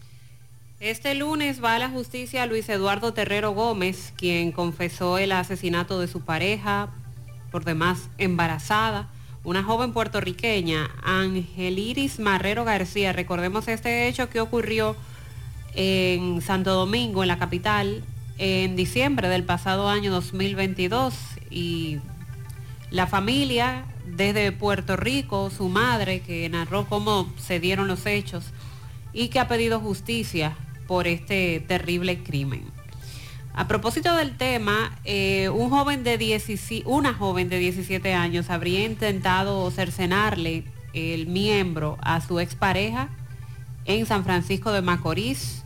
Este 0.80 1.16
lunes 1.16 1.64
va 1.64 1.74
a 1.74 1.80
la 1.80 1.90
justicia 1.90 2.46
Luis 2.46 2.70
Eduardo 2.70 3.12
Terrero 3.12 3.52
Gómez, 3.52 4.14
quien 4.16 4.52
confesó 4.52 5.18
el 5.18 5.32
asesinato 5.32 6.00
de 6.00 6.08
su 6.08 6.22
pareja, 6.22 6.90
por 7.50 7.66
demás 7.66 8.10
embarazada, 8.20 9.10
una 9.44 9.64
joven 9.64 9.94
puertorriqueña, 9.94 10.92
Angeliris 11.02 12.20
Marrero 12.20 12.64
García. 12.64 13.14
Recordemos 13.14 13.68
este 13.68 14.08
hecho 14.08 14.30
que 14.30 14.40
ocurrió 14.40 14.96
en 15.74 16.44
Santo 16.44 16.76
Domingo, 16.76 17.24
en 17.24 17.30
la 17.30 17.40
capital, 17.40 18.04
en 18.38 18.76
diciembre 18.76 19.30
del 19.30 19.44
pasado 19.44 19.90
año 19.90 20.12
2022 20.12 21.16
y 21.50 21.98
la 22.92 23.08
familia 23.08 23.86
desde 24.16 24.52
Puerto 24.52 24.96
Rico, 24.96 25.50
su 25.50 25.70
madre 25.70 26.22
que 26.22 26.48
narró 26.50 26.88
cómo 26.88 27.32
se 27.38 27.60
dieron 27.60 27.88
los 27.88 28.06
hechos 28.06 28.46
y 29.14 29.30
que 29.30 29.40
ha 29.40 29.48
pedido 29.48 29.80
justicia 29.80 30.56
por 30.88 31.08
este 31.08 31.64
terrible 31.68 32.24
crimen. 32.24 32.64
A 33.54 33.68
propósito 33.68 34.16
del 34.16 34.38
tema, 34.38 34.96
eh, 35.04 35.50
un 35.50 35.72
joven 35.72 36.04
de 36.04 36.18
17 36.20 36.88
una 36.88 37.14
joven 37.14 37.50
de 37.50 37.58
17 37.58 38.14
años 38.14 38.52
habría 38.52 38.86
intentado 38.86 39.70
cercenarle 39.72 40.64
el 40.94 41.26
miembro 41.26 41.98
a 42.02 42.22
su 42.22 42.40
expareja 42.40 43.10
en 43.86 44.06
San 44.06 44.24
Francisco 44.24 44.72
de 44.72 44.84
Macorís. 44.84 45.64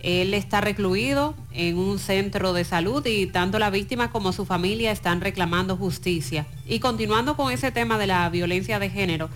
Él 0.00 0.32
está 0.34 0.60
recluido 0.60 1.34
en 1.52 1.76
un 1.76 1.98
centro 1.98 2.52
de 2.52 2.64
salud 2.64 3.04
y 3.04 3.26
tanto 3.26 3.58
la 3.58 3.70
víctima 3.70 4.10
como 4.10 4.32
su 4.32 4.44
familia 4.44 4.92
están 4.92 5.20
reclamando 5.20 5.76
justicia. 5.76 6.46
Y 6.66 6.78
continuando 6.78 7.36
con 7.36 7.52
ese 7.52 7.72
tema 7.72 7.98
de 7.98 8.06
la 8.06 8.28
violencia 8.28 8.78
de 8.78 8.90
género, 8.90 9.28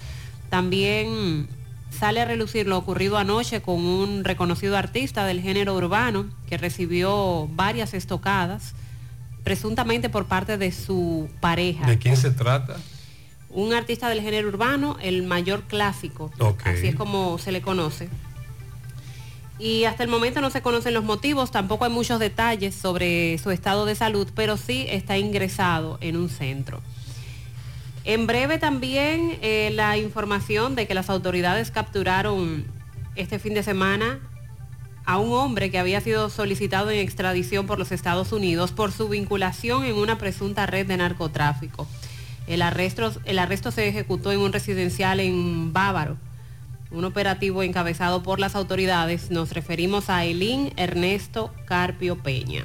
también 0.50 1.48
sale 1.90 2.20
a 2.20 2.24
relucir 2.24 2.66
lo 2.66 2.78
ocurrido 2.78 3.18
anoche 3.18 3.60
con 3.60 3.84
un 3.84 4.24
reconocido 4.24 4.76
artista 4.76 5.24
del 5.26 5.40
género 5.40 5.74
urbano 5.74 6.26
que 6.48 6.58
recibió 6.58 7.48
varias 7.52 7.92
estocadas, 7.92 8.74
presuntamente 9.42 10.08
por 10.08 10.26
parte 10.26 10.58
de 10.58 10.70
su 10.72 11.28
pareja. 11.40 11.86
¿De 11.86 11.98
quién 11.98 12.16
se 12.16 12.30
trata? 12.30 12.76
Un 13.50 13.74
artista 13.74 14.08
del 14.08 14.22
género 14.22 14.48
urbano, 14.48 14.96
el 15.02 15.24
mayor 15.24 15.64
clásico, 15.64 16.30
así 16.64 16.86
es 16.86 16.94
como 16.94 17.36
se 17.38 17.52
le 17.52 17.60
conoce. 17.60 18.08
Y 19.58 19.84
hasta 19.84 20.02
el 20.02 20.08
momento 20.08 20.40
no 20.40 20.50
se 20.50 20.62
conocen 20.62 20.94
los 20.94 21.04
motivos, 21.04 21.50
tampoco 21.50 21.84
hay 21.84 21.90
muchos 21.90 22.18
detalles 22.18 22.74
sobre 22.74 23.38
su 23.38 23.50
estado 23.50 23.84
de 23.84 23.94
salud, 23.94 24.28
pero 24.34 24.56
sí 24.56 24.86
está 24.88 25.18
ingresado 25.18 25.98
en 26.00 26.16
un 26.16 26.28
centro. 26.28 26.80
En 28.04 28.26
breve 28.26 28.58
también 28.58 29.38
eh, 29.42 29.70
la 29.74 29.96
información 29.96 30.74
de 30.74 30.86
que 30.88 30.94
las 30.94 31.08
autoridades 31.08 31.70
capturaron 31.70 32.64
este 33.14 33.38
fin 33.38 33.54
de 33.54 33.62
semana 33.62 34.18
a 35.04 35.18
un 35.18 35.32
hombre 35.32 35.70
que 35.70 35.78
había 35.78 36.00
sido 36.00 36.30
solicitado 36.30 36.90
en 36.90 36.98
extradición 36.98 37.66
por 37.66 37.78
los 37.78 37.92
Estados 37.92 38.32
Unidos 38.32 38.72
por 38.72 38.92
su 38.92 39.08
vinculación 39.08 39.84
en 39.84 39.96
una 39.96 40.18
presunta 40.18 40.66
red 40.66 40.86
de 40.86 40.96
narcotráfico. 40.96 41.86
El 42.46 42.62
arresto, 42.62 43.12
el 43.24 43.38
arresto 43.38 43.70
se 43.70 43.86
ejecutó 43.86 44.32
en 44.32 44.40
un 44.40 44.52
residencial 44.52 45.20
en 45.20 45.72
Bávaro, 45.72 46.16
un 46.92 47.04
operativo 47.04 47.62
encabezado 47.62 48.22
por 48.22 48.38
las 48.38 48.54
autoridades. 48.54 49.30
Nos 49.30 49.52
referimos 49.52 50.10
a 50.10 50.24
Elín 50.24 50.72
Ernesto 50.76 51.52
Carpio 51.64 52.22
Peña. 52.22 52.64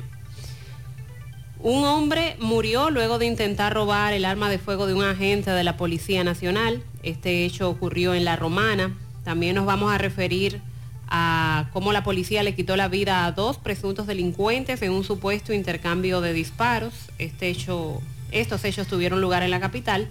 Un 1.60 1.84
hombre 1.86 2.36
murió 2.40 2.92
luego 2.92 3.18
de 3.18 3.26
intentar 3.26 3.74
robar 3.74 4.14
el 4.14 4.26
arma 4.26 4.50
de 4.50 4.60
fuego 4.60 4.86
de 4.86 4.94
un 4.94 5.04
agente 5.04 5.52
de 5.52 5.64
la 5.64 5.76
Policía 5.76 6.24
Nacional. 6.24 6.84
Este 7.02 7.46
hecho 7.46 7.70
ocurrió 7.70 8.14
en 8.14 8.26
La 8.26 8.36
Romana. 8.36 8.96
También 9.24 9.56
nos 9.56 9.66
vamos 9.66 9.92
a 9.92 9.98
referir 9.98 10.62
a 11.10 11.70
cómo 11.74 11.94
la 11.94 12.04
policía 12.04 12.44
le 12.44 12.54
quitó 12.54 12.76
la 12.76 12.90
vida 12.90 13.26
a 13.26 13.32
dos 13.32 13.58
presuntos 13.58 14.08
delincuentes 14.08 14.82
en 14.82 14.92
un 14.92 15.04
supuesto 15.04 15.54
intercambio 15.54 16.22
de 16.22 16.34
disparos. 16.34 16.94
Este 17.18 17.48
hecho, 17.50 18.02
estos 18.32 18.64
hechos 18.66 18.88
tuvieron 18.88 19.22
lugar 19.22 19.42
en 19.42 19.52
la 19.52 19.60
capital. 19.60 20.10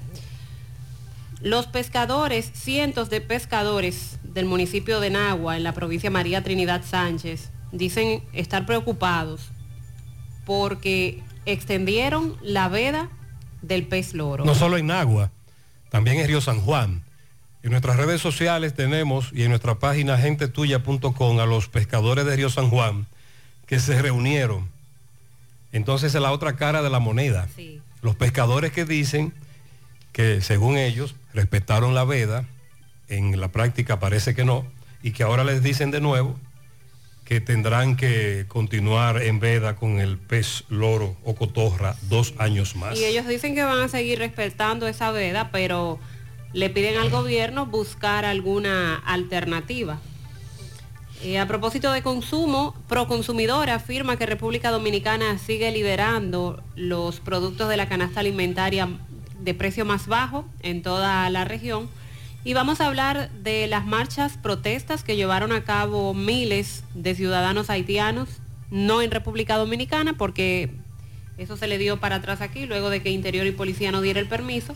Los 1.40 1.66
pescadores, 1.66 2.50
cientos 2.54 3.10
de 3.10 3.20
pescadores 3.20 4.18
del 4.22 4.46
municipio 4.46 5.00
de 5.00 5.10
Nagua, 5.10 5.56
en 5.56 5.62
la 5.62 5.72
provincia 5.72 6.10
María 6.10 6.42
Trinidad 6.42 6.82
Sánchez, 6.84 7.50
dicen 7.72 8.22
estar 8.32 8.64
preocupados 8.64 9.50
porque 10.44 11.22
extendieron 11.44 12.36
la 12.40 12.68
veda 12.68 13.10
del 13.62 13.86
pez 13.86 14.14
loro. 14.14 14.44
No 14.44 14.54
solo 14.54 14.78
en 14.78 14.90
Agua, 14.90 15.30
también 15.90 16.18
en 16.18 16.26
Río 16.26 16.40
San 16.40 16.60
Juan. 16.60 17.02
En 17.62 17.70
nuestras 17.70 17.96
redes 17.96 18.20
sociales 18.20 18.74
tenemos 18.74 19.30
y 19.32 19.42
en 19.42 19.50
nuestra 19.50 19.74
página 19.74 20.16
gentetuya.com 20.16 21.40
a 21.40 21.46
los 21.46 21.68
pescadores 21.68 22.24
de 22.24 22.36
Río 22.36 22.48
San 22.48 22.70
Juan 22.70 23.06
que 23.66 23.80
se 23.80 24.00
reunieron. 24.00 24.70
Entonces 25.72 26.14
es 26.14 26.20
la 26.20 26.32
otra 26.32 26.56
cara 26.56 26.80
de 26.82 26.90
la 26.90 27.00
moneda. 27.00 27.48
Sí. 27.56 27.82
Los 28.02 28.14
pescadores 28.14 28.70
que 28.70 28.84
dicen 28.84 29.34
que 30.16 30.40
según 30.40 30.78
ellos 30.78 31.14
respetaron 31.34 31.94
la 31.94 32.04
veda, 32.04 32.46
en 33.06 33.38
la 33.38 33.48
práctica 33.48 34.00
parece 34.00 34.34
que 34.34 34.46
no, 34.46 34.64
y 35.02 35.10
que 35.10 35.24
ahora 35.24 35.44
les 35.44 35.62
dicen 35.62 35.90
de 35.90 36.00
nuevo 36.00 36.40
que 37.26 37.42
tendrán 37.42 37.96
que 37.96 38.46
continuar 38.48 39.20
en 39.20 39.40
veda 39.40 39.76
con 39.76 40.00
el 40.00 40.16
pez 40.16 40.64
loro 40.70 41.18
o 41.22 41.34
cotorra 41.34 41.96
dos 42.08 42.32
años 42.38 42.76
más. 42.76 42.98
Y 42.98 43.04
ellos 43.04 43.28
dicen 43.28 43.54
que 43.54 43.62
van 43.62 43.78
a 43.78 43.88
seguir 43.88 44.18
respetando 44.18 44.88
esa 44.88 45.10
veda, 45.10 45.50
pero 45.52 45.98
le 46.54 46.70
piden 46.70 46.96
al 46.96 47.10
gobierno 47.10 47.66
buscar 47.66 48.24
alguna 48.24 48.94
alternativa. 48.94 50.00
A 51.38 51.46
propósito 51.46 51.92
de 51.92 52.00
consumo, 52.00 52.74
Proconsumidor 52.88 53.68
afirma 53.68 54.16
que 54.16 54.24
República 54.24 54.70
Dominicana 54.70 55.36
sigue 55.36 55.70
liderando 55.72 56.62
los 56.74 57.20
productos 57.20 57.68
de 57.68 57.76
la 57.76 57.86
canasta 57.86 58.20
alimentaria 58.20 58.88
de 59.40 59.54
precio 59.54 59.84
más 59.84 60.06
bajo 60.06 60.46
en 60.62 60.82
toda 60.82 61.28
la 61.30 61.44
región. 61.44 61.88
Y 62.44 62.54
vamos 62.54 62.80
a 62.80 62.86
hablar 62.86 63.30
de 63.30 63.66
las 63.66 63.86
marchas 63.86 64.38
protestas 64.38 65.02
que 65.02 65.16
llevaron 65.16 65.52
a 65.52 65.64
cabo 65.64 66.14
miles 66.14 66.84
de 66.94 67.14
ciudadanos 67.14 67.70
haitianos, 67.70 68.28
no 68.70 69.02
en 69.02 69.10
República 69.10 69.56
Dominicana, 69.56 70.14
porque 70.16 70.70
eso 71.38 71.56
se 71.56 71.66
le 71.66 71.78
dio 71.78 71.98
para 71.98 72.16
atrás 72.16 72.40
aquí, 72.40 72.66
luego 72.66 72.88
de 72.88 73.02
que 73.02 73.10
Interior 73.10 73.46
y 73.46 73.52
Policía 73.52 73.90
no 73.90 74.00
diera 74.00 74.20
el 74.20 74.28
permiso, 74.28 74.74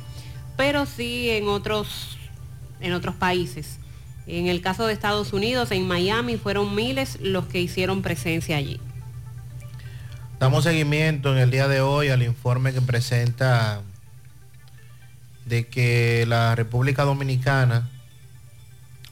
pero 0.57 0.85
sí 0.85 1.31
en 1.31 1.49
otros, 1.49 2.19
en 2.81 2.93
otros 2.93 3.15
países. 3.15 3.79
En 4.27 4.47
el 4.47 4.61
caso 4.61 4.87
de 4.87 4.93
Estados 4.93 5.33
Unidos, 5.33 5.71
en 5.71 5.89
Miami, 5.89 6.37
fueron 6.37 6.75
miles 6.75 7.19
los 7.21 7.47
que 7.47 7.61
hicieron 7.61 8.03
presencia 8.03 8.57
allí. 8.57 8.81
Damos 10.39 10.65
seguimiento 10.65 11.33
en 11.33 11.39
el 11.39 11.51
día 11.51 11.69
de 11.69 11.81
hoy 11.81 12.09
al 12.09 12.23
informe 12.23 12.73
que 12.73 12.81
presenta 12.81 13.83
de 15.51 15.67
que 15.67 16.25
la 16.27 16.55
República 16.55 17.03
Dominicana 17.03 17.91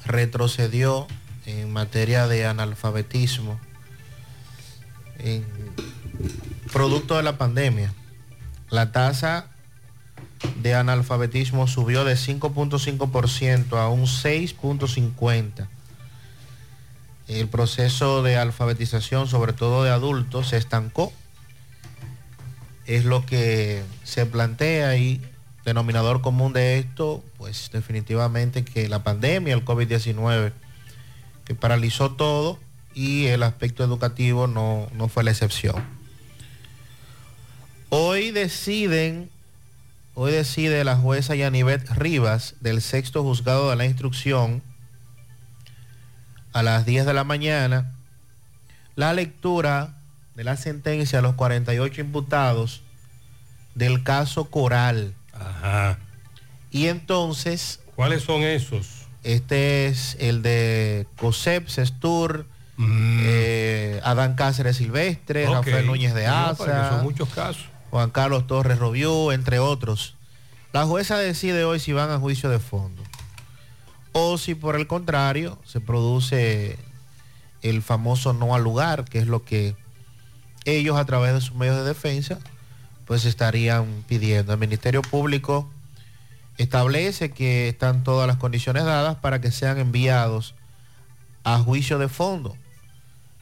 retrocedió 0.06 1.06
en 1.44 1.72
materia 1.72 2.28
de 2.28 2.46
analfabetismo 2.46 3.60
producto 6.72 7.16
de 7.16 7.24
la 7.24 7.36
pandemia. 7.38 7.92
La 8.70 8.92
tasa 8.92 9.48
de 10.62 10.74
analfabetismo 10.76 11.66
subió 11.66 12.04
de 12.04 12.14
5.5% 12.14 13.76
a 13.76 13.88
un 13.88 14.02
6.50%. 14.02 15.66
El 17.26 17.48
proceso 17.48 18.22
de 18.22 18.36
alfabetización, 18.36 19.26
sobre 19.26 19.52
todo 19.52 19.82
de 19.82 19.90
adultos, 19.90 20.48
se 20.48 20.56
estancó. 20.56 21.12
Es 22.86 23.04
lo 23.04 23.26
que 23.26 23.82
se 24.04 24.24
plantea 24.24 24.96
y 24.96 25.20
denominador 25.68 26.20
común 26.20 26.52
de 26.52 26.78
esto, 26.78 27.22
pues 27.36 27.70
definitivamente 27.72 28.64
que 28.64 28.88
la 28.88 29.02
pandemia, 29.04 29.54
el 29.54 29.64
COVID-19, 29.64 30.52
que 31.44 31.54
paralizó 31.54 32.12
todo 32.12 32.58
y 32.94 33.26
el 33.26 33.42
aspecto 33.42 33.84
educativo 33.84 34.46
no, 34.46 34.88
no 34.94 35.08
fue 35.08 35.24
la 35.24 35.30
excepción. 35.30 35.84
Hoy 37.90 38.32
deciden 38.32 39.30
Hoy 40.20 40.32
decide 40.32 40.82
la 40.82 40.96
jueza 40.96 41.36
Yanivet 41.36 41.88
Rivas 41.90 42.56
del 42.58 42.82
sexto 42.82 43.22
juzgado 43.22 43.70
de 43.70 43.76
la 43.76 43.84
instrucción 43.84 44.64
a 46.52 46.64
las 46.64 46.84
10 46.86 47.06
de 47.06 47.14
la 47.14 47.22
mañana 47.22 47.94
la 48.96 49.12
lectura 49.12 49.94
de 50.34 50.42
la 50.42 50.56
sentencia 50.56 51.20
a 51.20 51.22
los 51.22 51.36
48 51.36 52.00
imputados 52.00 52.82
del 53.76 54.02
caso 54.02 54.46
Coral. 54.46 55.14
Ajá. 55.40 55.98
Y 56.70 56.86
entonces... 56.86 57.80
¿Cuáles 57.96 58.22
son 58.22 58.42
esos? 58.42 58.86
Este 59.24 59.86
es 59.86 60.16
el 60.20 60.42
de 60.42 61.06
COSEP, 61.16 61.68
Sestur, 61.68 62.46
Mm. 62.80 63.20
eh, 63.24 64.00
Adán 64.04 64.36
Cáceres 64.36 64.76
Silvestre. 64.76 65.46
Rafael 65.46 65.84
Núñez 65.84 66.14
de 66.14 66.28
Asa. 66.28 66.90
son 66.90 67.02
muchos 67.02 67.28
casos. 67.30 67.64
Juan 67.90 68.10
Carlos 68.10 68.46
Torres 68.46 68.78
Robiú, 68.78 69.32
entre 69.32 69.58
otros. 69.58 70.14
La 70.72 70.84
jueza 70.86 71.18
decide 71.18 71.64
hoy 71.64 71.80
si 71.80 71.92
van 71.92 72.10
a 72.10 72.18
juicio 72.20 72.48
de 72.50 72.60
fondo 72.60 73.02
o 74.12 74.38
si 74.38 74.54
por 74.54 74.76
el 74.76 74.86
contrario 74.86 75.58
se 75.64 75.80
produce 75.80 76.78
el 77.62 77.82
famoso 77.82 78.32
no 78.32 78.54
al 78.54 78.62
lugar, 78.62 79.04
que 79.06 79.18
es 79.18 79.26
lo 79.26 79.44
que 79.44 79.74
ellos 80.64 80.96
a 80.96 81.04
través 81.04 81.34
de 81.34 81.40
sus 81.40 81.56
medios 81.56 81.76
de 81.78 81.82
defensa 81.84 82.38
pues 83.08 83.24
estarían 83.24 84.04
pidiendo. 84.06 84.52
El 84.52 84.58
Ministerio 84.58 85.00
Público 85.00 85.68
establece 86.58 87.30
que 87.30 87.70
están 87.70 88.04
todas 88.04 88.28
las 88.28 88.36
condiciones 88.36 88.84
dadas 88.84 89.16
para 89.16 89.40
que 89.40 89.50
sean 89.50 89.78
enviados 89.78 90.54
a 91.42 91.58
juicio 91.58 91.98
de 91.98 92.08
fondo. 92.08 92.54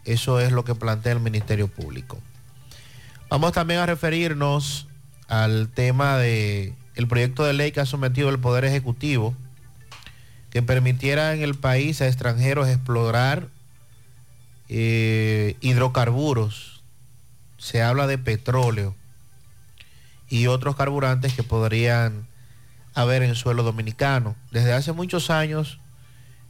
Eso 0.05 0.38
es 0.38 0.52
lo 0.52 0.64
que 0.64 0.76
plantea 0.76 1.14
el 1.14 1.20
Ministerio 1.20 1.66
Público. 1.66 2.18
Vamos 3.29 3.52
también 3.52 3.81
a 3.81 3.87
referirnos 3.87 4.87
al 5.26 5.68
tema 5.68 6.16
de 6.16 6.72
el 6.94 7.09
proyecto 7.09 7.42
de 7.42 7.52
ley 7.52 7.72
que 7.72 7.81
ha 7.81 7.87
sometido 7.87 8.29
el 8.29 8.38
Poder 8.38 8.64
Ejecutivo 8.64 9.35
que 10.50 10.62
permitiera 10.62 11.35
en 11.35 11.42
el 11.42 11.57
país 11.57 12.00
a 12.00 12.07
extranjeros 12.07 12.68
explorar 12.68 13.48
eh, 14.68 15.57
hidrocarburos. 15.61 16.85
Se 17.59 17.83
habla 17.83 18.07
de 18.07 18.16
petróleo 18.16 18.94
y 20.29 20.47
otros 20.47 20.77
carburantes 20.77 21.35
que 21.35 21.43
podrían 21.43 22.27
haber 22.95 23.23
en 23.23 23.35
suelo 23.35 23.62
dominicano. 23.62 24.37
Desde 24.51 24.73
hace 24.73 24.93
muchos 24.93 25.31
años, 25.31 25.79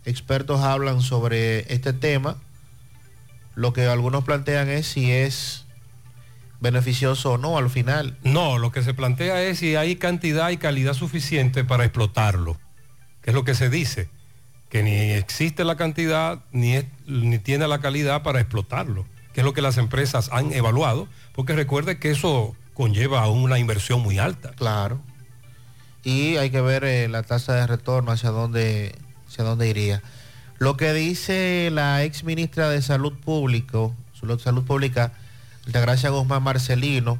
expertos 0.04 0.60
hablan 0.60 1.00
sobre 1.02 1.72
este 1.72 1.92
tema. 1.92 2.36
Lo 3.54 3.72
que 3.72 3.86
algunos 3.86 4.24
plantean 4.24 4.68
es 4.68 4.86
si 4.86 5.10
es 5.10 5.64
beneficioso 6.60 7.32
o 7.32 7.38
no 7.38 7.58
al 7.58 7.68
final. 7.70 8.16
No, 8.22 8.58
lo 8.58 8.70
que 8.72 8.82
se 8.82 8.94
plantea 8.94 9.42
es 9.42 9.58
si 9.58 9.76
hay 9.76 9.96
cantidad 9.96 10.50
y 10.50 10.56
calidad 10.56 10.94
suficiente 10.94 11.64
para 11.64 11.84
explotarlo, 11.84 12.58
que 13.22 13.30
es 13.30 13.34
lo 13.34 13.44
que 13.44 13.54
se 13.54 13.68
dice, 13.68 14.08
que 14.70 14.82
ni 14.82 14.90
existe 15.12 15.64
la 15.64 15.76
cantidad 15.76 16.40
ni, 16.52 16.74
es- 16.76 16.86
ni 17.06 17.38
tiene 17.38 17.68
la 17.68 17.80
calidad 17.80 18.22
para 18.22 18.40
explotarlo, 18.40 19.06
que 19.32 19.40
es 19.40 19.44
lo 19.44 19.52
que 19.52 19.62
las 19.62 19.76
empresas 19.76 20.30
han 20.32 20.52
evaluado, 20.52 21.08
porque 21.34 21.54
recuerde 21.54 21.98
que 21.98 22.10
eso 22.10 22.56
conlleva 22.76 23.22
a 23.22 23.30
una 23.30 23.58
inversión 23.58 24.02
muy 24.02 24.18
alta. 24.18 24.50
Claro. 24.52 25.00
Y 26.04 26.36
hay 26.36 26.50
que 26.50 26.60
ver 26.60 26.84
eh, 26.84 27.08
la 27.08 27.22
tasa 27.22 27.54
de 27.54 27.66
retorno 27.66 28.12
hacia 28.12 28.30
dónde, 28.30 28.94
hacia 29.26 29.44
dónde 29.44 29.68
iría. 29.68 30.02
Lo 30.58 30.76
que 30.76 30.92
dice 30.92 31.70
la 31.72 32.04
ex 32.04 32.22
ministra 32.22 32.68
de 32.68 32.82
Salud 32.82 33.14
Público, 33.14 33.94
Salud 34.38 34.64
Pública, 34.64 35.12
Altagracia 35.66 36.10
Guzmán 36.10 36.42
Marcelino, 36.42 37.18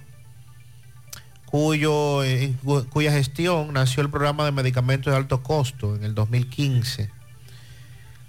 cuyo, 1.46 2.22
eh, 2.22 2.54
cuya 2.90 3.12
gestión 3.12 3.72
nació 3.72 4.02
el 4.02 4.10
programa 4.10 4.44
de 4.44 4.52
medicamentos 4.52 5.10
de 5.10 5.16
alto 5.16 5.42
costo 5.42 5.96
en 5.96 6.04
el 6.04 6.14
2015. 6.14 7.10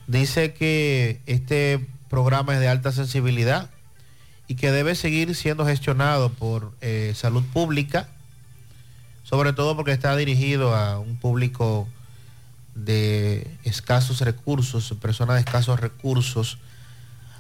Dice 0.08 0.54
que 0.54 1.22
este 1.26 1.86
programa 2.10 2.54
es 2.54 2.62
de 2.62 2.70
alta 2.70 2.92
sensibilidad 2.92 3.70
y 4.48 4.56
que 4.56 4.72
debe 4.72 4.96
seguir 4.96 5.36
siendo 5.36 5.66
gestionado 5.66 6.30
por 6.30 6.74
eh, 6.82 7.14
salud 7.16 7.44
pública, 7.54 8.08
sobre 9.24 9.54
todo 9.54 9.76
porque 9.76 9.92
está 9.92 10.16
dirigido 10.16 10.74
a 10.74 11.00
un 11.00 11.18
público 11.18 11.88
de 12.74 13.58
escasos 13.64 14.22
recursos, 14.22 14.94
personas 15.02 15.36
de 15.36 15.42
escasos 15.42 15.80
recursos. 15.80 16.60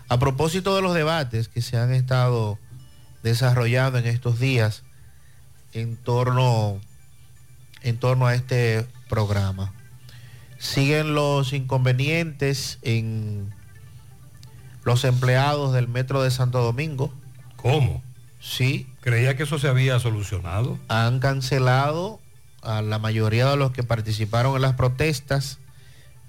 A 0.09 0.19
propósito 0.19 0.75
de 0.75 0.81
los 0.81 0.93
debates 0.93 1.47
que 1.47 1.61
se 1.61 1.77
han 1.77 1.93
estado 1.93 2.57
desarrollando 3.23 3.99
en 3.99 4.07
estos 4.07 4.39
días 4.39 4.83
en 5.73 5.95
torno, 5.95 6.79
en 7.83 7.97
torno 7.97 8.25
a 8.25 8.35
este 8.35 8.85
programa. 9.09 9.73
Siguen 10.57 11.13
los 11.13 11.53
inconvenientes 11.53 12.79
en 12.81 13.53
los 14.87 15.03
empleados 15.03 15.73
del 15.73 15.87
Metro 15.87 16.23
de 16.23 16.31
Santo 16.31 16.61
Domingo. 16.63 17.13
¿Cómo? 17.57 18.01
Sí. 18.39 18.87
Creía 19.01 19.35
que 19.35 19.43
eso 19.43 19.59
se 19.59 19.67
había 19.67 19.99
solucionado. 19.99 20.79
Han 20.87 21.19
cancelado 21.19 22.19
a 22.61 22.81
la 22.81 22.97
mayoría 22.97 23.47
de 23.49 23.57
los 23.57 23.71
que 23.71 23.83
participaron 23.83 24.55
en 24.55 24.61
las 24.61 24.73
protestas 24.73 25.59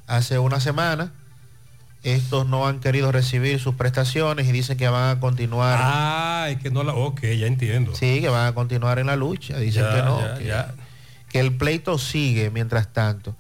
hace 0.07 0.39
una 0.39 0.59
semana. 0.61 1.13
Estos 2.03 2.47
no 2.49 2.67
han 2.67 2.81
querido 2.81 3.11
recibir 3.13 3.59
sus 3.61 3.75
prestaciones 3.75 4.47
y 4.49 4.53
dicen 4.53 4.77
que 4.77 4.89
van 4.89 5.17
a 5.17 5.21
continuar. 5.21 5.79
Ah, 5.81 6.47
es 6.51 6.59
que 6.59 6.71
no 6.71 6.83
la. 6.85 6.95
Ok, 6.95 7.23
ya 7.23 7.47
entiendo. 7.47 7.95
Sí, 7.95 8.21
que 8.21 8.29
van 8.29 8.47
a 8.47 8.55
continuar 8.55 8.99
en 8.99 9.07
la 9.07 9.17
lucha. 9.17 9.59
Dicen 9.59 9.83
Ya, 9.85 9.95
que 9.95 10.03
no. 10.03 10.21
ya, 10.21 10.35
que, 10.39 10.45
ya. 10.45 10.75
que 11.29 11.41
el 11.41 11.57
pleito 11.57 11.99
sigue 11.99 12.51
mientras 12.51 12.93
tanto. 12.93 13.37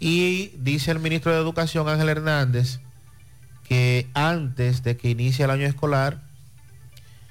Y 0.00 0.52
dice 0.58 0.90
el 0.90 0.98
ministro 1.00 1.32
de 1.32 1.38
Educación, 1.38 1.88
Ángel 1.88 2.08
Hernández, 2.08 2.80
que 3.68 4.06
antes 4.14 4.82
de 4.82 4.96
que 4.96 5.10
inicie 5.10 5.44
el 5.44 5.50
año 5.50 5.66
escolar, 5.66 6.20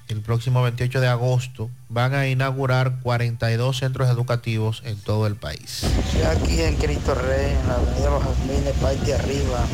el 0.08 0.20
próximo 0.20 0.62
28 0.62 1.00
de 1.00 1.08
agosto, 1.08 1.70
van 1.88 2.14
a 2.14 2.28
inaugurar 2.28 3.00
42 3.02 3.76
centros 3.76 4.08
educativos 4.08 4.82
en 4.84 4.96
todo 5.00 5.26
el 5.26 5.34
país. 5.34 5.82
Aquí 6.30 6.60
en 6.60 6.76
Cristo 6.76 7.14
Rey, 7.14 7.52
en 7.52 7.68
la 7.68 7.74
avenida 7.74 8.10
Los 8.10 8.22
Jazmines, 8.22 8.74
parte 8.74 9.14
arriba. 9.14 9.64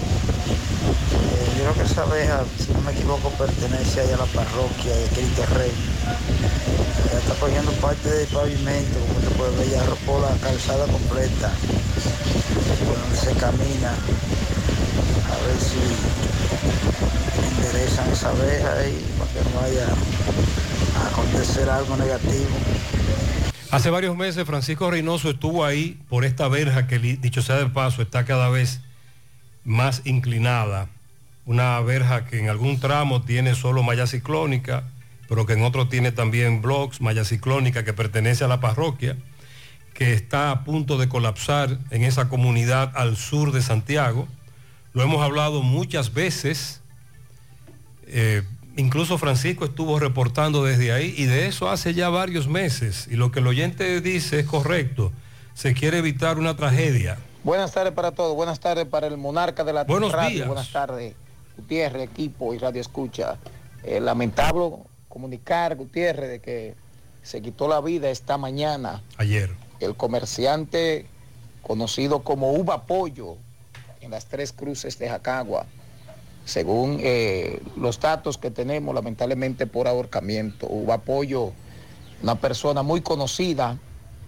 Eh, 1.12 1.58
yo 1.58 1.64
creo 1.64 1.74
que 1.74 1.92
esa 1.92 2.02
abeja, 2.02 2.44
si 2.58 2.72
no 2.72 2.80
me 2.80 2.92
equivoco, 2.92 3.28
pertenece 3.30 4.00
ahí 4.00 4.12
a 4.12 4.16
la 4.16 4.26
parroquia 4.26 4.96
de 4.96 5.06
Cristo 5.08 5.44
Rey. 5.54 5.72
Ya 7.12 7.18
está 7.18 7.34
cogiendo 7.34 7.72
parte 7.72 8.08
del 8.08 8.26
pavimento, 8.28 8.98
como 9.00 9.20
te 9.20 9.34
puedes 9.36 9.58
ver, 9.58 9.70
ya 9.70 9.82
arropó 9.82 10.20
la 10.20 10.34
calzada 10.40 10.86
completa, 10.86 11.52
donde 12.86 13.16
se 13.16 13.32
camina. 13.34 13.92
A 15.28 15.46
ver 15.46 15.60
si 15.60 16.41
esa 17.84 18.04
para 18.28 19.32
que 19.32 19.40
no 19.44 19.60
vaya 19.60 19.86
a 20.96 21.08
acontecer 21.08 21.68
algo 21.68 21.96
negativo. 21.96 22.50
Hace 23.70 23.90
varios 23.90 24.16
meses 24.16 24.44
Francisco 24.46 24.90
Reynoso 24.90 25.30
estuvo 25.30 25.64
ahí 25.64 25.98
por 26.08 26.24
esta 26.24 26.48
verja 26.48 26.86
que, 26.86 26.98
dicho 26.98 27.42
sea 27.42 27.56
de 27.56 27.66
paso, 27.66 28.02
está 28.02 28.24
cada 28.24 28.50
vez 28.50 28.80
más 29.64 30.02
inclinada. 30.04 30.88
Una 31.46 31.80
verja 31.80 32.26
que 32.26 32.38
en 32.38 32.48
algún 32.48 32.78
tramo 32.80 33.22
tiene 33.22 33.54
solo 33.54 33.82
malla 33.82 34.06
ciclónica, 34.06 34.84
pero 35.28 35.46
que 35.46 35.54
en 35.54 35.62
otro 35.62 35.88
tiene 35.88 36.12
también 36.12 36.60
blocks, 36.60 37.00
malla 37.00 37.24
ciclónica 37.24 37.84
que 37.84 37.92
pertenece 37.92 38.44
a 38.44 38.48
la 38.48 38.60
parroquia, 38.60 39.16
que 39.94 40.12
está 40.12 40.50
a 40.50 40.64
punto 40.64 40.98
de 40.98 41.08
colapsar 41.08 41.78
en 41.90 42.04
esa 42.04 42.28
comunidad 42.28 42.92
al 42.94 43.16
sur 43.16 43.52
de 43.52 43.62
Santiago. 43.62 44.28
Lo 44.92 45.02
hemos 45.02 45.22
hablado 45.22 45.62
muchas 45.62 46.12
veces. 46.12 46.80
Eh, 48.06 48.42
incluso 48.76 49.16
Francisco 49.18 49.64
estuvo 49.64 49.98
reportando 49.98 50.64
desde 50.64 50.92
ahí 50.92 51.14
y 51.16 51.24
de 51.24 51.46
eso 51.46 51.70
hace 51.70 51.94
ya 51.94 52.08
varios 52.08 52.46
meses. 52.48 53.08
Y 53.10 53.16
lo 53.16 53.30
que 53.32 53.40
el 53.40 53.46
oyente 53.46 54.00
dice 54.00 54.40
es 54.40 54.46
correcto. 54.46 55.12
Se 55.54 55.74
quiere 55.74 55.98
evitar 55.98 56.38
una 56.38 56.56
tragedia. 56.56 57.18
Buenas 57.44 57.72
tardes 57.72 57.92
para 57.92 58.12
todos, 58.12 58.36
buenas 58.36 58.60
tardes 58.60 58.86
para 58.86 59.06
el 59.08 59.16
monarca 59.18 59.64
de 59.64 59.72
la 59.72 59.84
Buenos 59.84 60.12
radio, 60.12 60.30
días. 60.36 60.46
buenas 60.46 60.70
tardes, 60.70 61.14
Gutiérrez, 61.56 62.02
equipo 62.08 62.54
y 62.54 62.58
radio 62.58 62.80
escucha. 62.80 63.36
Eh, 63.82 63.98
lamentable 64.00 64.70
comunicar, 65.08 65.74
Gutiérrez, 65.74 66.30
de 66.30 66.40
que 66.40 66.74
se 67.22 67.42
quitó 67.42 67.66
la 67.66 67.80
vida 67.80 68.10
esta 68.10 68.38
mañana 68.38 69.02
Ayer. 69.16 69.50
el 69.80 69.96
comerciante 69.96 71.06
conocido 71.62 72.20
como 72.22 72.52
Uva 72.52 72.84
Pollo 72.86 73.36
en 74.02 74.10
las 74.10 74.26
tres 74.26 74.52
cruces 74.52 74.98
de 74.98 75.08
Jacagua. 75.08 75.66
Según 76.44 76.98
eh, 77.00 77.60
los 77.76 78.00
datos 78.00 78.36
que 78.36 78.50
tenemos, 78.50 78.94
lamentablemente 78.94 79.66
por 79.66 79.86
ahorcamiento. 79.86 80.66
Uva 80.68 80.98
Pollo, 80.98 81.52
una 82.22 82.34
persona 82.34 82.82
muy 82.82 83.00
conocida 83.00 83.78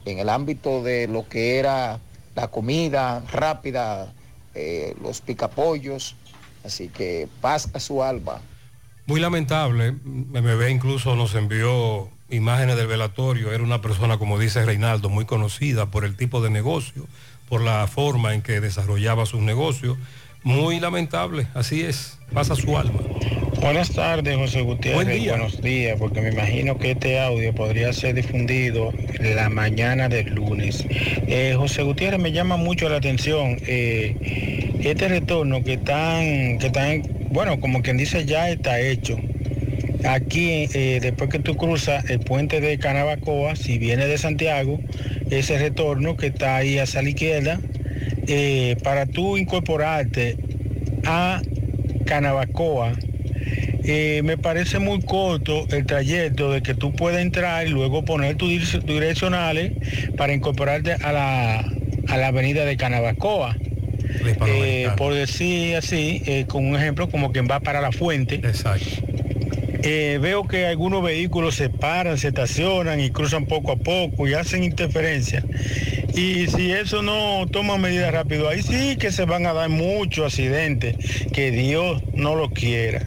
en 0.05 0.19
el 0.19 0.29
ámbito 0.29 0.83
de 0.83 1.09
lo 1.09 1.29
que 1.29 1.59
era 1.59 1.99
la 2.37 2.49
comida 2.49 3.21
rápida, 3.33 4.13
eh, 4.55 4.95
los 5.03 5.21
picapollos. 5.21 6.17
Así 6.65 6.89
que 6.89 7.29
paz 7.41 7.69
a 7.75 7.81
su 7.81 8.03
alma. 8.03 8.41
Muy 9.07 9.21
lamentable. 9.21 9.93
MMB 9.93 10.69
incluso 10.71 11.15
nos 11.15 11.35
envió 11.35 12.09
imágenes 12.31 12.77
del 12.77 12.87
velatorio. 12.87 13.53
Era 13.53 13.63
una 13.63 13.81
persona, 13.83 14.19
como 14.19 14.39
dice 14.39 14.65
Reinaldo, 14.65 15.11
muy 15.11 15.25
conocida 15.27 15.91
por 15.91 16.05
el 16.05 16.17
tipo 16.17 16.41
de 16.41 16.51
negocio, 16.51 17.07
por 17.49 17.63
la 17.63 17.87
forma 17.87 18.35
en 18.35 18.43
que 18.43 18.61
desarrollaba 18.61 19.27
sus 19.27 19.41
negocios. 19.41 19.97
Muy 20.43 20.79
lamentable, 20.79 21.47
así 21.55 21.83
es. 21.83 22.19
Pasa 22.33 22.55
su 22.55 22.77
alma. 22.77 23.01
Buenas 23.61 23.93
tardes, 23.93 24.37
José 24.37 24.61
Gutiérrez. 24.61 25.07
Buen 25.07 25.21
día. 25.21 25.31
Buenos 25.33 25.63
días, 25.63 25.97
porque 25.99 26.21
me 26.21 26.31
imagino 26.31 26.77
que 26.77 26.91
este 26.91 27.19
audio 27.19 27.55
podría 27.55 27.95
ser 27.95 28.15
difundido 28.15 28.93
la 29.21 29.49
mañana 29.49 30.09
del 30.11 30.35
lunes. 30.35 30.85
Eh, 30.91 31.55
José 31.57 31.83
Gutiérrez, 31.83 32.21
me 32.21 32.33
llama 32.33 32.59
mucho 32.59 32.91
la 32.91 32.97
atención 32.97 33.57
eh, 33.67 34.75
este 34.81 35.09
retorno 35.09 35.65
que 35.65 35.75
están, 35.75 36.59
que 36.59 36.67
están, 36.67 37.03
bueno, 37.31 37.59
como 37.59 37.81
quien 37.81 37.97
dice, 37.97 38.27
ya 38.27 38.51
está 38.51 38.79
hecho. 38.81 39.17
Aquí, 40.05 40.69
eh, 40.75 40.99
después 41.01 41.31
que 41.31 41.39
tú 41.39 41.57
cruzas 41.57 42.09
el 42.11 42.21
puente 42.21 42.61
de 42.61 42.79
Canabacoa, 42.79 43.57
si 43.57 43.79
vienes 43.79 44.09
de 44.09 44.19
Santiago, 44.19 44.81
ese 45.31 45.59
retorno 45.59 46.17
que 46.17 46.27
está 46.29 46.57
ahí 46.57 46.79
hacia 46.79 47.03
la 47.03 47.09
izquierda, 47.09 47.61
eh, 48.27 48.77
para 48.83 49.07
tú 49.07 49.37
incorporarte 49.39 50.37
a 51.05 51.41
Canabacoa, 52.05 52.93
eh, 53.87 54.23
me 54.25 54.37
parece 54.39 54.79
muy 54.79 55.01
corto 55.03 55.67
el 55.71 55.85
trayecto 55.87 56.51
de 56.53 56.63
que 56.63 56.75
tú 56.75 56.93
puedas 56.93 57.21
entrar 57.21 57.67
y 57.67 57.71
luego 57.71 58.05
poner 58.05 58.37
tus 58.37 58.51
dir- 58.51 58.83
direccionales 58.85 59.73
para 60.17 60.33
incorporarte 60.33 60.93
a 60.95 61.13
la, 61.13 61.61
a 62.09 62.17
la 62.17 62.27
avenida 62.29 62.65
de 62.65 62.77
Canabacoa. 62.77 63.57
Por 64.97 65.15
decir 65.15 65.77
así, 65.77 66.23
con 66.47 66.67
un 66.67 66.77
ejemplo 66.77 67.09
como 67.09 67.33
quien 67.33 67.47
va 67.51 67.61
para 67.61 67.81
la 67.81 67.91
fuente. 67.91 68.37
Exacto. 68.37 68.87
Eh, 69.87 70.19
veo 70.19 70.49
que 70.49 70.67
algunos 70.67 71.03
vehículos 71.03 71.57
se 71.57 71.69
paran, 71.69 72.17
se 72.17 72.29
estacionan 72.29 73.01
y 73.01 73.11
cruzan 73.11 73.45
poco 73.45 73.73
a 73.73 73.77
poco 73.77 74.27
y 74.27 74.33
hacen 74.33 74.65
interferencia. 74.65 75.45
Y 76.15 76.47
si 76.47 76.73
eso 76.73 77.03
no 77.03 77.47
toma 77.53 77.77
medidas 77.77 78.11
rápido, 78.11 78.49
ahí 78.49 78.63
sí 78.63 78.97
que 78.97 79.13
se 79.13 79.27
van 79.27 79.45
a 79.45 79.53
dar 79.53 79.69
muchos 79.69 80.25
accidentes, 80.25 80.97
que 81.35 81.51
Dios 81.51 82.03
no 82.15 82.35
lo 82.35 82.49
quiera. 82.49 83.05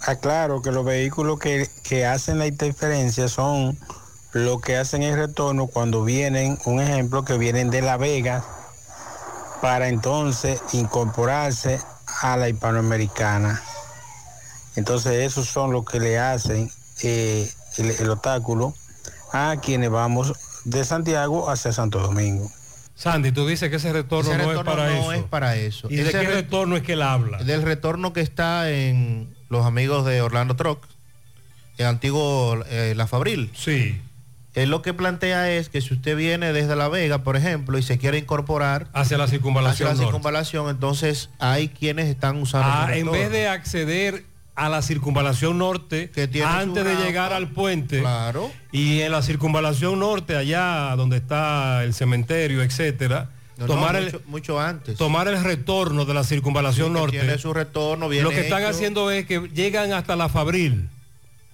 Aclaro 0.00 0.60
que 0.60 0.72
los 0.72 0.84
vehículos 0.84 1.38
que, 1.38 1.68
que 1.84 2.04
hacen 2.04 2.40
la 2.40 2.48
interferencia 2.48 3.28
son 3.28 3.78
los 4.32 4.60
que 4.60 4.78
hacen 4.78 5.04
el 5.04 5.14
retorno 5.14 5.68
cuando 5.68 6.02
vienen, 6.02 6.58
un 6.64 6.80
ejemplo, 6.80 7.24
que 7.24 7.38
vienen 7.38 7.70
de 7.70 7.80
La 7.80 7.96
Vega 7.96 8.42
para 9.60 9.88
entonces 9.88 10.60
incorporarse 10.72 11.78
a 12.22 12.36
la 12.36 12.48
hispanoamericana. 12.48 13.62
Entonces 14.76 15.12
esos 15.26 15.48
son 15.48 15.72
los 15.72 15.84
que 15.84 16.00
le 16.00 16.18
hacen 16.18 16.70
eh, 17.02 17.50
el, 17.78 17.90
el 17.90 18.10
obstáculo 18.10 18.74
a 19.32 19.56
quienes 19.62 19.90
vamos 19.90 20.32
de 20.64 20.84
Santiago 20.84 21.50
hacia 21.50 21.72
Santo 21.72 21.98
Domingo. 22.00 22.50
Sandy, 22.94 23.32
tú 23.32 23.46
dices 23.46 23.68
que 23.70 23.76
ese 23.76 23.92
retorno 23.92 24.30
Ese 24.32 24.42
no 24.42 24.48
retorno 24.50 24.70
es 24.70 24.76
para 24.76 24.86
no 24.94 25.00
eso. 25.00 25.12
es 25.12 25.22
para 25.24 25.56
eso. 25.56 25.88
¿Y 25.90 25.96
de 25.96 26.02
Ese 26.02 26.12
qué 26.12 26.18
re- 26.26 26.34
retorno 26.34 26.76
es 26.76 26.82
que 26.82 26.92
él 26.92 27.02
habla? 27.02 27.38
Del 27.42 27.62
retorno 27.62 28.12
que 28.12 28.20
está 28.20 28.70
en 28.70 29.34
los 29.48 29.66
amigos 29.66 30.04
de 30.06 30.20
Orlando 30.22 30.54
Truck, 30.56 30.84
el 31.78 31.86
antiguo 31.86 32.62
eh, 32.68 32.94
La 32.96 33.06
Fabril. 33.06 33.50
Sí. 33.56 34.00
Él 34.54 34.68
lo 34.68 34.82
que 34.82 34.92
plantea 34.92 35.50
es 35.50 35.70
que 35.70 35.80
si 35.80 35.94
usted 35.94 36.14
viene 36.14 36.52
desde 36.52 36.76
La 36.76 36.88
Vega, 36.88 37.24
por 37.24 37.36
ejemplo, 37.36 37.78
y 37.78 37.82
se 37.82 37.96
quiere 37.98 38.18
incorporar 38.18 38.86
hacia 38.92 39.16
la 39.16 39.26
circunvalación 39.26 39.72
hacia 39.72 39.86
la 39.86 39.92
norte. 39.94 40.04
circunvalación, 40.06 40.68
entonces 40.68 41.30
hay 41.38 41.68
quienes 41.68 42.08
están 42.08 42.36
usando 42.40 42.68
Ah, 42.70 42.90
en 42.94 43.10
vez 43.10 43.30
de 43.30 43.48
acceder 43.48 44.24
a 44.54 44.68
la 44.68 44.82
circunvalación 44.82 45.56
norte 45.58 46.08
tiene 46.08 46.42
antes 46.42 46.84
de 46.84 46.92
rampa. 46.92 47.06
llegar 47.06 47.32
al 47.32 47.48
puente 47.48 48.00
Claro. 48.00 48.50
y 48.70 49.00
en 49.00 49.10
la 49.12 49.22
circunvalación 49.22 49.98
norte 49.98 50.36
allá 50.36 50.94
donde 50.96 51.16
está 51.16 51.82
el 51.84 51.94
cementerio 51.94 52.62
etcétera 52.62 53.30
No, 53.56 53.66
tomar, 53.66 53.92
no, 53.92 53.98
el, 53.98 54.04
mucho, 54.06 54.22
mucho 54.26 54.60
antes. 54.60 54.98
tomar 54.98 55.26
el 55.28 55.42
retorno 55.42 56.04
de 56.04 56.12
la 56.14 56.22
circunvalación 56.24 56.88
Sí, 56.88 56.92
norte. 56.92 57.18
tiene 57.20 57.38
su 57.38 57.54
retorno, 57.54 58.08
Lo 58.10 58.30
que 58.30 58.40
están 58.40 58.64
haciendo 58.64 59.10
es 59.10 59.24
que 59.26 59.40
llegan 59.54 59.92
hasta 59.94 60.16
la 60.16 60.28
Fabril, 60.28 60.88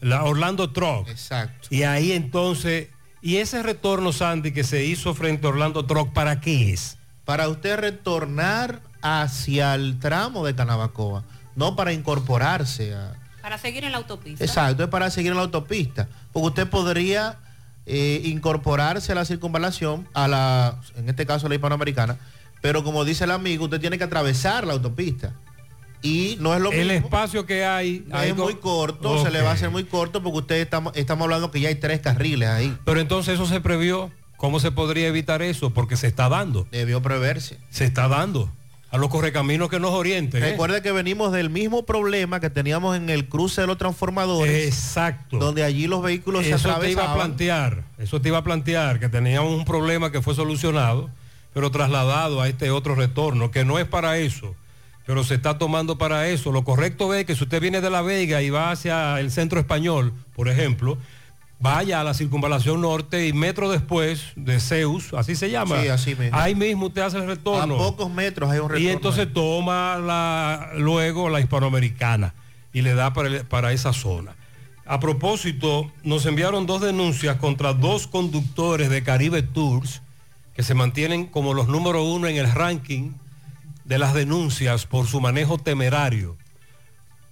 la 0.00 0.24
Orlando 0.24 0.70
Truck. 0.70 1.08
Exacto. 1.08 1.68
Y 1.70 1.82
ahí 1.84 2.12
entonces, 2.12 2.88
y 3.22 3.36
ese 3.36 3.62
retorno, 3.62 4.12
Sandy, 4.12 4.52
que 4.52 4.64
se 4.64 4.84
hizo 4.84 5.14
frente 5.14 5.46
a 5.46 5.50
Orlando 5.50 5.84
Truck, 5.86 6.12
¿para 6.12 6.40
qué 6.40 6.72
es? 6.72 6.96
Para 7.24 7.48
usted 7.48 7.76
retornar 7.78 8.80
hacia 9.02 9.74
el 9.74 9.98
tramo 10.00 10.44
de 10.46 10.54
Canabacoa, 10.54 11.24
no 11.58 11.76
para 11.76 11.92
incorporarse 11.92 12.94
a... 12.94 13.14
Para 13.42 13.58
seguir 13.58 13.84
en 13.84 13.92
la 13.92 13.98
autopista. 13.98 14.44
Exacto, 14.44 14.84
es 14.84 14.88
para 14.88 15.10
seguir 15.10 15.32
en 15.32 15.36
la 15.36 15.42
autopista. 15.42 16.08
Porque 16.32 16.48
usted 16.48 16.68
podría 16.68 17.38
eh, 17.86 18.22
incorporarse 18.24 19.12
a 19.12 19.14
la 19.16 19.24
circunvalación, 19.24 20.06
a 20.14 20.28
la, 20.28 20.80
en 20.96 21.08
este 21.08 21.26
caso 21.26 21.48
la 21.48 21.56
hispanoamericana, 21.56 22.16
pero 22.62 22.84
como 22.84 23.04
dice 23.04 23.24
el 23.24 23.32
amigo, 23.32 23.64
usted 23.64 23.80
tiene 23.80 23.98
que 23.98 24.04
atravesar 24.04 24.66
la 24.66 24.74
autopista. 24.74 25.32
Y 26.00 26.36
no 26.40 26.54
es 26.54 26.60
lo 26.60 26.70
El 26.70 26.86
mismo. 26.86 27.06
espacio 27.06 27.44
que 27.44 27.64
hay... 27.64 28.04
No 28.06 28.20
es 28.22 28.36
muy 28.36 28.54
corto, 28.54 29.20
se 29.24 29.32
le 29.32 29.42
va 29.42 29.50
a 29.50 29.54
hacer 29.54 29.70
muy 29.70 29.82
corto 29.82 30.22
porque 30.22 30.38
usted 30.38 30.56
estamos, 30.56 30.92
estamos 30.96 31.24
hablando 31.24 31.50
que 31.50 31.60
ya 31.60 31.70
hay 31.70 31.74
tres 31.74 31.98
carriles 32.00 32.48
ahí. 32.48 32.76
Pero 32.84 33.00
entonces 33.00 33.34
eso 33.34 33.46
se 33.46 33.60
previó. 33.60 34.12
¿Cómo 34.36 34.60
se 34.60 34.70
podría 34.70 35.08
evitar 35.08 35.42
eso? 35.42 35.70
Porque 35.70 35.96
se 35.96 36.06
está 36.06 36.28
dando. 36.28 36.68
Debió 36.70 37.02
preverse. 37.02 37.58
Se 37.70 37.84
está 37.84 38.06
dando. 38.06 38.48
A 38.90 38.96
los 38.96 39.10
correcaminos 39.10 39.68
que 39.68 39.78
nos 39.78 39.90
orienten. 39.92 40.42
¿eh? 40.42 40.50
Recuerde 40.52 40.80
que 40.80 40.92
venimos 40.92 41.30
del 41.32 41.50
mismo 41.50 41.84
problema 41.84 42.40
que 42.40 42.48
teníamos 42.48 42.96
en 42.96 43.10
el 43.10 43.28
cruce 43.28 43.60
de 43.60 43.66
los 43.66 43.76
transformadores. 43.76 44.66
Exacto. 44.66 45.36
Donde 45.38 45.62
allí 45.62 45.86
los 45.86 46.02
vehículos 46.02 46.44
se 46.46 46.52
Eso 46.52 46.62
te 46.62 46.68
iba 46.68 46.72
a 46.72 46.76
atravesaban. 46.76 47.14
plantear, 47.16 47.84
eso 47.98 48.20
te 48.22 48.28
iba 48.28 48.38
a 48.38 48.44
plantear 48.44 48.98
que 48.98 49.10
teníamos 49.10 49.52
un 49.52 49.66
problema 49.66 50.10
que 50.10 50.22
fue 50.22 50.34
solucionado, 50.34 51.10
pero 51.52 51.70
trasladado 51.70 52.40
a 52.40 52.48
este 52.48 52.70
otro 52.70 52.94
retorno, 52.94 53.50
que 53.50 53.64
no 53.66 53.78
es 53.78 53.84
para 53.84 54.16
eso, 54.16 54.54
pero 55.04 55.22
se 55.22 55.34
está 55.34 55.58
tomando 55.58 55.98
para 55.98 56.26
eso. 56.28 56.50
Lo 56.50 56.64
correcto 56.64 57.12
es 57.12 57.26
que 57.26 57.34
si 57.36 57.44
usted 57.44 57.60
viene 57.60 57.82
de 57.82 57.90
La 57.90 58.00
Vega 58.00 58.40
y 58.40 58.48
va 58.48 58.70
hacia 58.70 59.20
el 59.20 59.30
centro 59.30 59.60
español, 59.60 60.14
por 60.34 60.48
ejemplo, 60.48 60.96
vaya 61.60 62.00
a 62.00 62.04
la 62.04 62.14
circunvalación 62.14 62.80
norte 62.80 63.26
y 63.26 63.32
metro 63.32 63.68
después 63.70 64.22
de 64.36 64.60
Zeus, 64.60 65.12
así 65.14 65.34
se 65.34 65.50
llama. 65.50 65.80
Sí, 65.82 65.88
así 65.88 66.14
mismo. 66.14 66.36
Ahí 66.38 66.54
mismo 66.54 66.86
usted 66.86 67.02
hace 67.02 67.18
el 67.18 67.26
retorno. 67.26 67.74
A 67.74 67.78
pocos 67.78 68.10
metros 68.12 68.50
hay 68.50 68.58
un 68.60 68.68
retorno. 68.68 68.88
Y 68.88 68.88
entonces 68.92 69.32
toma 69.32 69.96
la, 69.98 70.70
luego 70.76 71.28
la 71.28 71.40
hispanoamericana 71.40 72.34
y 72.72 72.82
le 72.82 72.94
da 72.94 73.12
para, 73.12 73.28
el- 73.28 73.44
para 73.44 73.72
esa 73.72 73.92
zona. 73.92 74.36
A 74.86 75.00
propósito, 75.00 75.90
nos 76.02 76.24
enviaron 76.26 76.64
dos 76.66 76.80
denuncias 76.80 77.36
contra 77.36 77.74
dos 77.74 78.06
conductores 78.06 78.88
de 78.88 79.02
Caribe 79.02 79.42
Tours 79.42 80.00
que 80.54 80.62
se 80.62 80.74
mantienen 80.74 81.26
como 81.26 81.54
los 81.54 81.68
número 81.68 82.02
uno 82.04 82.26
en 82.26 82.36
el 82.36 82.50
ranking 82.52 83.12
de 83.84 83.98
las 83.98 84.14
denuncias 84.14 84.86
por 84.86 85.06
su 85.06 85.20
manejo 85.20 85.58
temerario. 85.58 86.36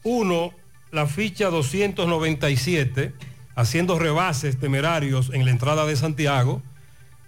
Uno, 0.03 0.51
la 0.91 1.07
ficha 1.07 1.49
297, 1.51 3.15
haciendo 3.57 3.99
rebases 3.99 4.61
temerarios 4.61 5.31
en 5.33 5.45
la 5.45 5.51
entrada 5.51 5.87
de 5.87 5.97
Santiago, 5.97 6.63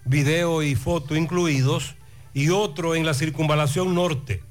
video 0.05 0.63
y 0.63 0.75
foto 0.75 1.17
incluidos, 1.17 1.95
y 2.33 2.49
otro 2.49 2.95
en 2.95 3.05
la 3.05 3.13
circunvalación 3.13 3.95
norte, 3.95 4.41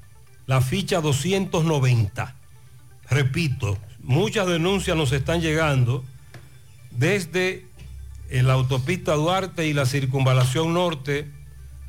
la 0.45 0.61
ficha 0.61 1.01
290. 1.01 2.35
Repito, 3.09 3.77
muchas 4.03 4.45
denuncias 4.47 4.95
nos 4.95 5.11
están 5.13 5.41
llegando 5.41 6.03
desde 6.91 7.65
la 8.29 8.53
autopista 8.53 9.13
Duarte 9.13 9.65
y 9.65 9.73
la 9.73 9.85
circunvalación 9.85 10.73
norte 10.73 11.27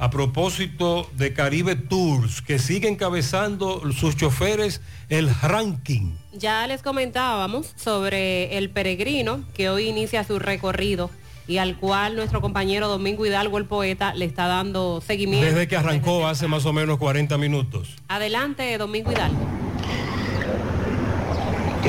a 0.00 0.08
propósito 0.08 1.10
de 1.12 1.34
Caribe 1.34 1.76
Tours, 1.76 2.40
que 2.40 2.58
sigue 2.58 2.88
encabezando 2.88 3.82
sus 3.92 4.16
choferes 4.16 4.80
el 5.10 5.28
ranking. 5.42 6.14
Ya 6.32 6.66
les 6.66 6.80
comentábamos 6.80 7.74
sobre 7.76 8.56
el 8.56 8.70
peregrino 8.70 9.44
que 9.52 9.68
hoy 9.68 9.88
inicia 9.88 10.24
su 10.24 10.38
recorrido 10.38 11.10
y 11.46 11.58
al 11.58 11.76
cual 11.76 12.16
nuestro 12.16 12.40
compañero 12.40 12.88
Domingo 12.88 13.26
Hidalgo, 13.26 13.58
el 13.58 13.66
poeta, 13.66 14.14
le 14.14 14.24
está 14.24 14.46
dando 14.46 15.02
seguimiento. 15.06 15.46
Desde 15.46 15.68
que 15.68 15.76
arrancó 15.76 16.26
hace 16.26 16.48
más 16.48 16.64
o 16.64 16.72
menos 16.72 16.96
40 16.96 17.36
minutos. 17.36 17.96
Adelante, 18.08 18.78
Domingo 18.78 19.12
Hidalgo. 19.12 19.38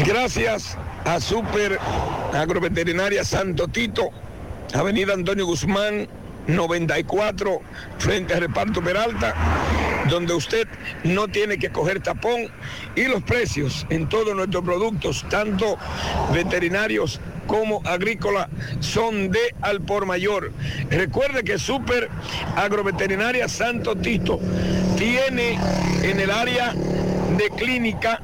Gracias 0.06 0.78
a 1.06 1.22
Super 1.22 1.80
Agroveterinaria 2.34 3.24
Santo 3.24 3.70
Tito, 3.70 4.10
Avenida 4.74 5.14
Antonio 5.14 5.46
Guzmán, 5.46 6.10
94, 6.48 7.62
frente 7.98 8.34
al 8.34 8.42
reparto 8.42 8.82
Peralta, 8.82 9.36
donde 10.10 10.34
usted 10.34 10.68
no 11.04 11.28
tiene 11.28 11.58
que 11.58 11.72
coger 11.72 12.02
tapón 12.02 12.52
y 12.96 13.06
los 13.06 13.24
precios 13.24 13.86
en 13.90 14.10
todos 14.10 14.36
nuestros 14.36 14.64
productos, 14.64 15.26
tanto 15.30 15.78
veterinarios 16.34 17.20
como 17.48 17.82
agrícolas, 17.86 18.48
son 18.80 19.30
de 19.30 19.56
al 19.62 19.82
por 19.82 20.06
mayor. 20.06 20.52
Recuerde 20.90 21.44
que 21.44 21.58
Super 21.60 22.10
Agroveterinaria 22.56 23.48
Santo 23.48 23.96
Tito 23.96 24.40
tiene 24.98 25.60
en 26.04 26.20
el 26.20 26.32
área 26.32 26.74
de 26.74 27.50
clínica 27.58 28.22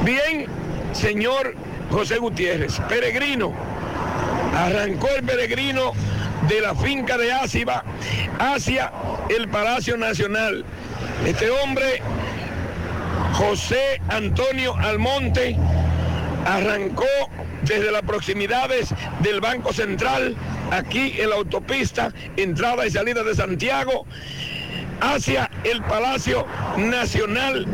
Bien, 0.04 0.48
señor 0.94 1.56
José 1.94 2.18
Gutiérrez, 2.18 2.80
peregrino. 2.90 3.54
Arrancó 4.58 5.08
el 5.16 5.24
peregrino 5.24 5.94
de 6.50 6.60
la 6.60 6.74
finca 6.74 7.20
de 7.20 7.32
Áciba 7.32 7.84
hacia 8.40 8.92
el 9.30 9.48
Palacio 9.48 9.96
Nacional. 9.96 10.66
Este 11.24 11.52
hombre, 11.52 12.02
José 13.34 14.02
Antonio 14.10 14.76
Almonte, 14.76 15.56
arrancó 16.48 17.06
desde 17.62 17.92
las 17.92 18.02
proximidades 18.02 18.90
del 19.20 19.40
Banco 19.40 19.72
Central, 19.72 20.36
aquí 20.72 21.14
en 21.20 21.30
la 21.30 21.36
autopista, 21.36 22.12
entrada 22.38 22.88
y 22.88 22.92
salida 22.92 23.24
de 23.24 23.36
Santiago, 23.36 24.08
hacia 25.00 25.50
el 25.64 25.84
Palacio 25.84 26.48
Nacional. 26.76 27.68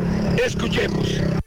Escuchemos. 0.44 1.39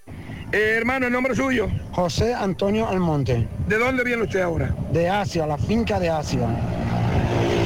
Eh, 0.53 0.75
hermano, 0.77 1.07
¿el 1.07 1.11
nombre 1.11 1.35
suyo? 1.35 1.67
José 1.93 2.31
Antonio 2.31 2.87
Almonte. 2.87 3.47
¿De 3.67 3.75
dónde 3.79 4.03
viene 4.03 4.21
usted 4.21 4.41
ahora? 4.41 4.75
De 4.91 5.09
Asia, 5.09 5.47
la 5.47 5.57
finca 5.57 5.99
de 5.99 6.11
Asia. 6.11 6.47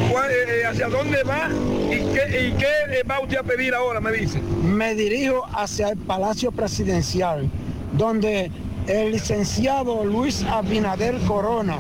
¿Cuál, 0.10 0.32
eh, 0.32 0.66
¿Hacia 0.66 0.88
dónde 0.88 1.22
va 1.24 1.50
y 1.92 1.98
qué, 2.14 2.48
y 2.48 2.52
qué 2.54 3.00
eh, 3.00 3.04
va 3.04 3.20
usted 3.20 3.40
a 3.40 3.44
pedir 3.44 3.76
ahora, 3.76 4.00
me 4.00 4.14
dice? 4.14 4.40
Me 4.40 4.96
dirijo 4.96 5.46
hacia 5.54 5.90
el 5.90 5.98
Palacio 5.98 6.50
Presidencial, 6.54 7.50
donde 7.92 8.52
el 8.88 9.12
licenciado 9.12 10.06
Luis 10.06 10.46
Abinader 10.46 11.18
Corona, 11.28 11.80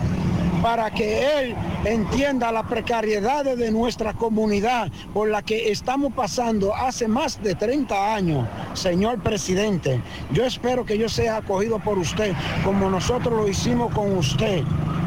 para 0.61 0.91
que 0.91 1.39
él 1.39 1.55
entienda 1.85 2.51
la 2.51 2.63
precariedad 2.63 3.45
de 3.45 3.71
nuestra 3.71 4.13
comunidad 4.13 4.91
por 5.13 5.29
la 5.29 5.41
que 5.41 5.71
estamos 5.71 6.13
pasando 6.13 6.75
hace 6.75 7.07
más 7.07 7.41
de 7.41 7.55
30 7.55 8.15
años, 8.15 8.47
señor 8.73 9.19
presidente. 9.19 10.01
Yo 10.31 10.45
espero 10.45 10.85
que 10.85 10.97
yo 10.97 11.09
sea 11.09 11.37
acogido 11.37 11.79
por 11.79 11.97
usted 11.97 12.33
como 12.63 12.89
nosotros 12.89 13.33
lo 13.33 13.47
hicimos 13.47 13.93
con 13.93 14.17
usted. 14.17 14.63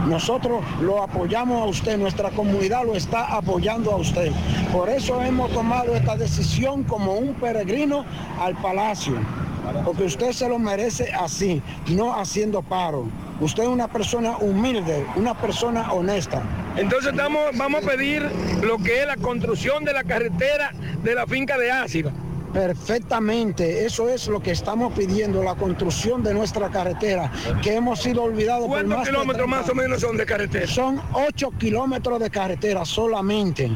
Nosotros 0.06 0.64
lo 0.80 1.02
apoyamos 1.02 1.60
a 1.60 1.66
usted, 1.66 1.98
nuestra 1.98 2.30
comunidad 2.30 2.84
lo 2.84 2.94
está 2.94 3.36
apoyando 3.36 3.92
a 3.92 3.96
usted. 3.96 4.32
Por 4.72 4.88
eso 4.88 5.22
hemos 5.22 5.52
tomado 5.52 5.94
esta 5.94 6.16
decisión 6.16 6.84
como 6.84 7.12
un 7.14 7.34
peregrino 7.34 8.04
al 8.40 8.56
palacio, 8.56 9.14
porque 9.84 10.04
usted 10.04 10.32
se 10.32 10.48
lo 10.48 10.58
merece 10.58 11.12
así, 11.12 11.62
no 11.88 12.18
haciendo 12.18 12.62
paro. 12.62 13.06
Usted 13.40 13.62
es 13.62 13.68
una 13.68 13.88
persona 13.88 14.36
humilde, 14.38 15.06
una 15.16 15.34
persona 15.34 15.92
honesta. 15.92 16.42
Entonces 16.76 17.12
estamos, 17.12 17.56
vamos 17.56 17.82
a 17.84 17.88
pedir 17.88 18.28
lo 18.62 18.76
que 18.78 19.00
es 19.00 19.06
la 19.06 19.16
construcción 19.16 19.84
de 19.84 19.94
la 19.94 20.04
carretera 20.04 20.72
de 21.02 21.14
la 21.14 21.26
finca 21.26 21.56
de 21.56 21.70
Áciba. 21.70 22.12
perfectamente. 22.52 23.86
Eso 23.86 24.08
es 24.08 24.26
lo 24.28 24.40
que 24.40 24.50
estamos 24.50 24.92
pidiendo, 24.92 25.42
la 25.42 25.54
construcción 25.54 26.22
de 26.22 26.34
nuestra 26.34 26.68
carretera, 26.68 27.30
que 27.62 27.74
hemos 27.76 28.02
sido 28.02 28.24
olvidados 28.24 28.66
por 28.66 28.70
¿Cuántos 28.70 28.96
más 28.96 29.06
de 29.06 29.12
kilómetros 29.12 29.46
30 29.46 29.56
más 29.56 29.70
o 29.70 29.74
menos 29.74 30.00
son 30.00 30.16
de 30.16 30.26
carretera? 30.26 30.66
Son 30.66 31.00
8 31.12 31.50
kilómetros 31.58 32.18
de 32.20 32.28
carretera 32.28 32.84
solamente 32.84 33.70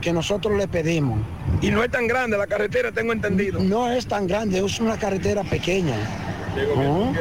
que 0.00 0.12
nosotros 0.12 0.56
le 0.56 0.66
pedimos. 0.68 1.18
Y 1.60 1.70
no 1.70 1.82
es 1.82 1.90
tan 1.90 2.06
grande 2.06 2.36
la 2.36 2.46
carretera, 2.46 2.92
tengo 2.92 3.12
entendido. 3.12 3.60
No 3.60 3.90
es 3.90 4.06
tan 4.06 4.26
grande, 4.26 4.64
es 4.64 4.80
una 4.80 4.98
carretera 4.98 5.42
pequeña. 5.44 5.96
¿No? 6.64 7.12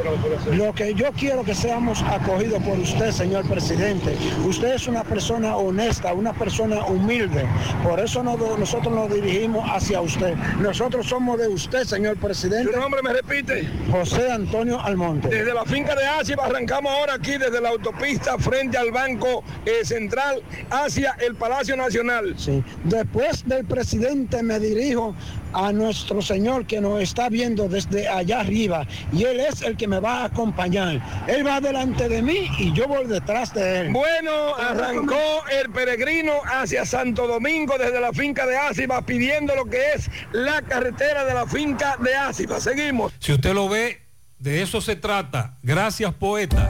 Lo 0.56 0.74
que 0.74 0.94
yo 0.94 1.12
quiero 1.18 1.44
que 1.44 1.54
seamos 1.56 2.02
acogidos 2.04 2.62
por 2.64 2.78
usted, 2.80 3.12
señor 3.12 3.46
presidente. 3.48 4.16
Usted 4.46 4.76
es 4.76 4.88
una 4.88 5.04
persona 5.04 5.56
honesta, 5.58 6.14
una 6.14 6.34
persona 6.34 6.86
humilde. 6.86 7.46
Por 7.84 8.00
eso 8.00 8.24
no- 8.24 8.38
nosotros 8.58 8.94
nos 8.94 9.14
dirigimos 9.14 9.68
hacia 9.70 10.02
usted. 10.02 10.36
Nosotros 10.60 11.08
somos 11.08 11.38
de 11.40 11.48
usted, 11.48 11.84
señor 11.84 12.18
presidente. 12.18 12.72
¿Su 12.74 12.80
nombre 12.80 13.02
me 13.02 13.14
repite? 13.14 13.68
José 13.92 14.32
Antonio 14.32 14.80
Almonte. 14.82 15.30
Desde 15.30 15.54
la 15.54 15.66
finca 15.66 15.96
de 15.96 16.06
Áciba 16.06 16.46
arrancamos 16.46 16.92
ahora 16.92 17.16
aquí 17.16 17.32
desde 17.38 17.60
la 17.62 17.70
autopista 17.70 18.38
frente 18.38 18.78
al 18.78 18.92
Banco 18.92 19.44
eh, 19.66 19.84
Central 19.84 20.42
hacia 20.70 21.16
el 21.26 21.36
Palacio 21.36 21.76
Nacional. 21.76 22.36
Sí. 22.38 22.64
Después 22.84 23.46
del 23.48 23.66
presidente 23.66 24.42
me 24.44 24.60
dirijo 24.60 25.16
a 25.56 25.72
nuestro 25.72 26.22
Señor 26.22 26.68
que 26.68 26.82
nos 26.82 27.02
está 27.02 27.30
viendo 27.30 27.70
desde 27.70 28.08
allá 28.10 28.42
arriba 28.42 28.86
y 29.14 29.24
Él 29.24 29.40
es 29.40 29.62
el 29.62 29.78
que 29.78 29.88
me 29.88 30.00
va 30.00 30.22
a 30.22 30.26
acompañar. 30.26 31.02
Él 31.28 31.48
va 31.48 31.62
delante 31.62 32.10
de 32.10 32.22
mí 32.22 32.50
y 32.60 32.74
yo 32.74 32.88
voy 32.88 33.06
detrás 33.06 33.54
de 33.54 33.80
Él. 33.80 33.94
Bueno, 33.94 34.54
arrancó 34.56 35.44
el 35.50 35.72
peregrino 35.72 36.34
hacia 36.46 36.86
Santo 36.86 37.26
Domingo 37.26 37.78
desde 37.78 38.00
la 38.02 38.12
finca 38.12 38.46
de 38.46 38.58
Áciba 38.58 39.02
pidiendo 39.06 39.56
lo 39.56 39.66
que 39.66 39.94
es 39.94 40.12
la 40.34 40.62
carretera 40.62 41.24
de 41.24 41.34
la 41.34 41.48
finca 41.48 41.98
de 42.02 42.16
Áciba. 42.16 42.60
Seguimos. 42.60 43.14
Si 43.20 43.32
usted 43.32 43.54
lo 43.54 43.70
ve, 43.70 44.02
de 44.40 44.62
eso 44.62 44.82
se 44.82 44.98
trata. 44.98 45.58
Gracias, 45.64 46.14
poeta. 46.14 46.70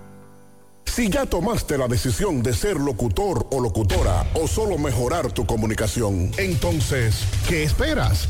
Si 0.85 1.09
ya 1.09 1.25
tomaste 1.25 1.77
la 1.77 1.87
decisión 1.87 2.41
de 2.41 2.53
ser 2.53 2.77
locutor 2.77 3.47
o 3.51 3.59
locutora 3.59 4.25
o 4.33 4.47
solo 4.47 4.77
mejorar 4.77 5.31
tu 5.31 5.45
comunicación, 5.45 6.31
Entonces, 6.37 7.23
¿qué 7.47 7.63
esperas? 7.63 8.29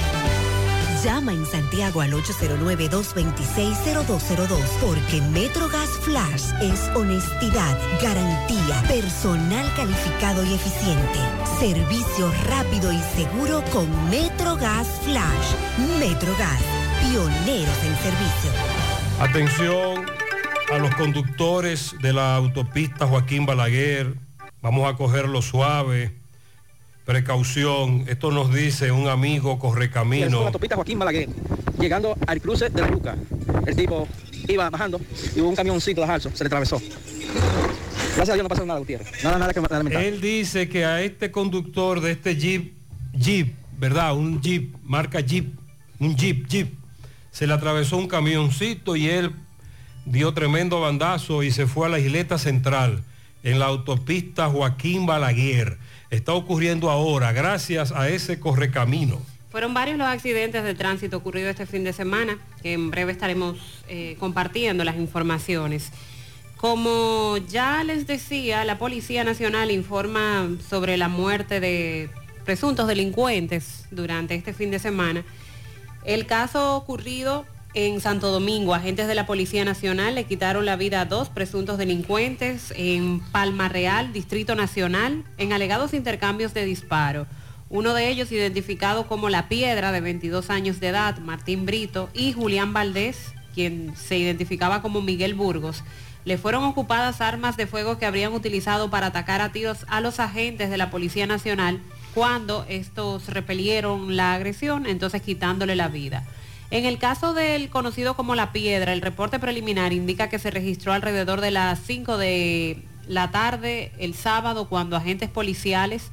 Llama 1.03 1.33
en 1.33 1.45
Santiago 1.47 2.01
al 2.01 2.13
809-226-0202 2.13 4.59
porque 4.79 5.19
MetroGas 5.31 5.89
Flash 6.01 6.51
es 6.61 6.91
honestidad, 6.95 7.75
garantía, 8.03 8.83
personal 8.87 9.65
calificado 9.75 10.45
y 10.45 10.53
eficiente, 10.53 11.17
servicio 11.59 12.31
rápido 12.45 12.93
y 12.93 12.99
seguro 13.15 13.63
con 13.73 13.89
MetroGas 14.11 14.87
Flash. 15.03 15.55
MetroGas, 15.97 16.61
pioneros 17.01 17.83
en 17.83 17.95
servicio. 17.95 18.51
Atención 19.19 20.05
a 20.71 20.77
los 20.77 20.93
conductores 20.93 21.95
de 21.99 22.13
la 22.13 22.35
autopista 22.35 23.07
Joaquín 23.07 23.47
Balaguer. 23.47 24.13
Vamos 24.61 24.87
a 24.87 24.95
cogerlo 24.95 25.41
suave. 25.41 26.20
Precaución. 27.11 28.05
Esto 28.07 28.31
nos 28.31 28.53
dice 28.53 28.89
un 28.89 29.09
amigo 29.09 29.59
correcamino. 29.59 30.39
la 30.39 30.45
autopista 30.45 30.77
Joaquín 30.77 30.97
Balaguer, 30.97 31.27
llegando 31.77 32.15
al 32.25 32.39
cruce 32.39 32.69
de 32.69 32.81
la 32.81 32.87
Luca. 32.87 33.17
El 33.67 33.75
tipo 33.75 34.07
iba 34.47 34.69
bajando 34.69 35.01
y 35.35 35.41
hubo 35.41 35.49
un 35.49 35.55
camioncito 35.57 35.99
de 35.99 36.07
Alzo, 36.07 36.31
se 36.33 36.41
le 36.45 36.47
atravesó. 36.47 36.81
Gracias 38.15 38.29
a 38.29 38.33
Dios 38.35 38.43
no 38.43 38.47
pasó 38.47 38.65
nada, 38.65 38.79
Gutiérrez. 38.79 39.25
Nada, 39.25 39.37
nada 39.39 39.53
que 39.53 39.59
lamentar. 39.59 40.01
Él 40.01 40.21
dice 40.21 40.69
que 40.69 40.85
a 40.85 41.01
este 41.01 41.31
conductor 41.31 41.99
de 41.99 42.11
este 42.11 42.37
Jeep, 42.37 42.75
Jeep, 43.11 43.55
¿verdad? 43.77 44.15
Un 44.15 44.41
Jeep, 44.41 44.73
marca 44.81 45.19
Jeep, 45.19 45.53
un 45.99 46.15
Jeep, 46.15 46.47
Jeep, 46.47 46.73
se 47.29 47.45
le 47.45 47.51
atravesó 47.51 47.97
un 47.97 48.07
camioncito 48.07 48.95
y 48.95 49.09
él 49.09 49.33
dio 50.05 50.33
tremendo 50.33 50.79
bandazo 50.79 51.43
y 51.43 51.51
se 51.51 51.67
fue 51.67 51.87
a 51.87 51.89
la 51.89 51.99
isleta 51.99 52.37
central 52.37 53.03
en 53.43 53.59
la 53.59 53.65
autopista 53.65 54.47
Joaquín 54.47 55.05
Balaguer. 55.05 55.77
Está 56.11 56.33
ocurriendo 56.33 56.89
ahora 56.89 57.31
gracias 57.31 57.93
a 57.93 58.09
ese 58.09 58.37
correcamino. 58.37 59.21
Fueron 59.49 59.73
varios 59.73 59.97
los 59.97 60.07
accidentes 60.07 60.61
de 60.61 60.75
tránsito 60.75 61.17
ocurridos 61.17 61.51
este 61.51 61.65
fin 61.65 61.85
de 61.85 61.93
semana, 61.93 62.37
que 62.61 62.73
en 62.73 62.91
breve 62.91 63.13
estaremos 63.13 63.57
eh, 63.87 64.17
compartiendo 64.19 64.83
las 64.83 64.97
informaciones. 64.97 65.91
Como 66.57 67.37
ya 67.49 67.83
les 67.85 68.07
decía, 68.07 68.65
la 68.65 68.77
Policía 68.77 69.23
Nacional 69.23 69.71
informa 69.71 70.49
sobre 70.69 70.97
la 70.97 71.07
muerte 71.07 71.61
de 71.61 72.09
presuntos 72.43 72.87
delincuentes 72.87 73.85
durante 73.89 74.35
este 74.35 74.53
fin 74.53 74.69
de 74.69 74.79
semana. 74.79 75.23
El 76.03 76.25
caso 76.25 76.75
ocurrido 76.75 77.45
en 77.73 78.01
Santo 78.01 78.31
Domingo, 78.31 78.73
agentes 78.73 79.07
de 79.07 79.15
la 79.15 79.25
Policía 79.25 79.63
Nacional 79.63 80.15
le 80.15 80.25
quitaron 80.25 80.65
la 80.65 80.75
vida 80.75 81.01
a 81.01 81.05
dos 81.05 81.29
presuntos 81.29 81.77
delincuentes 81.77 82.73
en 82.75 83.21
Palma 83.31 83.69
Real, 83.69 84.11
Distrito 84.11 84.55
Nacional, 84.55 85.23
en 85.37 85.53
alegados 85.53 85.93
intercambios 85.93 86.53
de 86.53 86.65
disparo. 86.65 87.27
Uno 87.69 87.93
de 87.93 88.09
ellos 88.09 88.31
identificado 88.33 89.07
como 89.07 89.29
La 89.29 89.47
Piedra, 89.47 89.93
de 89.93 90.01
22 90.01 90.49
años 90.49 90.81
de 90.81 90.89
edad, 90.89 91.19
Martín 91.19 91.65
Brito, 91.65 92.09
y 92.13 92.33
Julián 92.33 92.73
Valdés, 92.73 93.33
quien 93.53 93.95
se 93.95 94.17
identificaba 94.17 94.81
como 94.81 95.01
Miguel 95.01 95.33
Burgos. 95.33 95.83
Le 96.25 96.37
fueron 96.37 96.65
ocupadas 96.65 97.21
armas 97.21 97.55
de 97.55 97.67
fuego 97.67 97.97
que 97.97 98.05
habrían 98.05 98.33
utilizado 98.33 98.89
para 98.89 99.07
atacar 99.07 99.39
a 99.39 99.53
tiros 99.53 99.85
a 99.87 100.01
los 100.01 100.19
agentes 100.19 100.69
de 100.69 100.77
la 100.77 100.91
Policía 100.91 101.25
Nacional 101.25 101.79
cuando 102.13 102.65
estos 102.67 103.29
repelieron 103.29 104.17
la 104.17 104.33
agresión, 104.33 104.85
entonces 104.85 105.21
quitándole 105.21 105.77
la 105.77 105.87
vida. 105.87 106.25
En 106.71 106.85
el 106.85 106.97
caso 106.99 107.33
del 107.33 107.69
conocido 107.69 108.15
como 108.15 108.33
La 108.33 108.53
Piedra, 108.53 108.93
el 108.93 109.01
reporte 109.01 109.39
preliminar 109.39 109.91
indica 109.91 110.29
que 110.29 110.39
se 110.39 110.51
registró 110.51 110.93
alrededor 110.93 111.41
de 111.41 111.51
las 111.51 111.79
5 111.81 112.17
de 112.17 112.81
la 113.07 113.29
tarde 113.29 113.91
el 113.97 114.13
sábado 114.13 114.69
cuando 114.69 114.95
agentes 114.95 115.29
policiales 115.29 116.11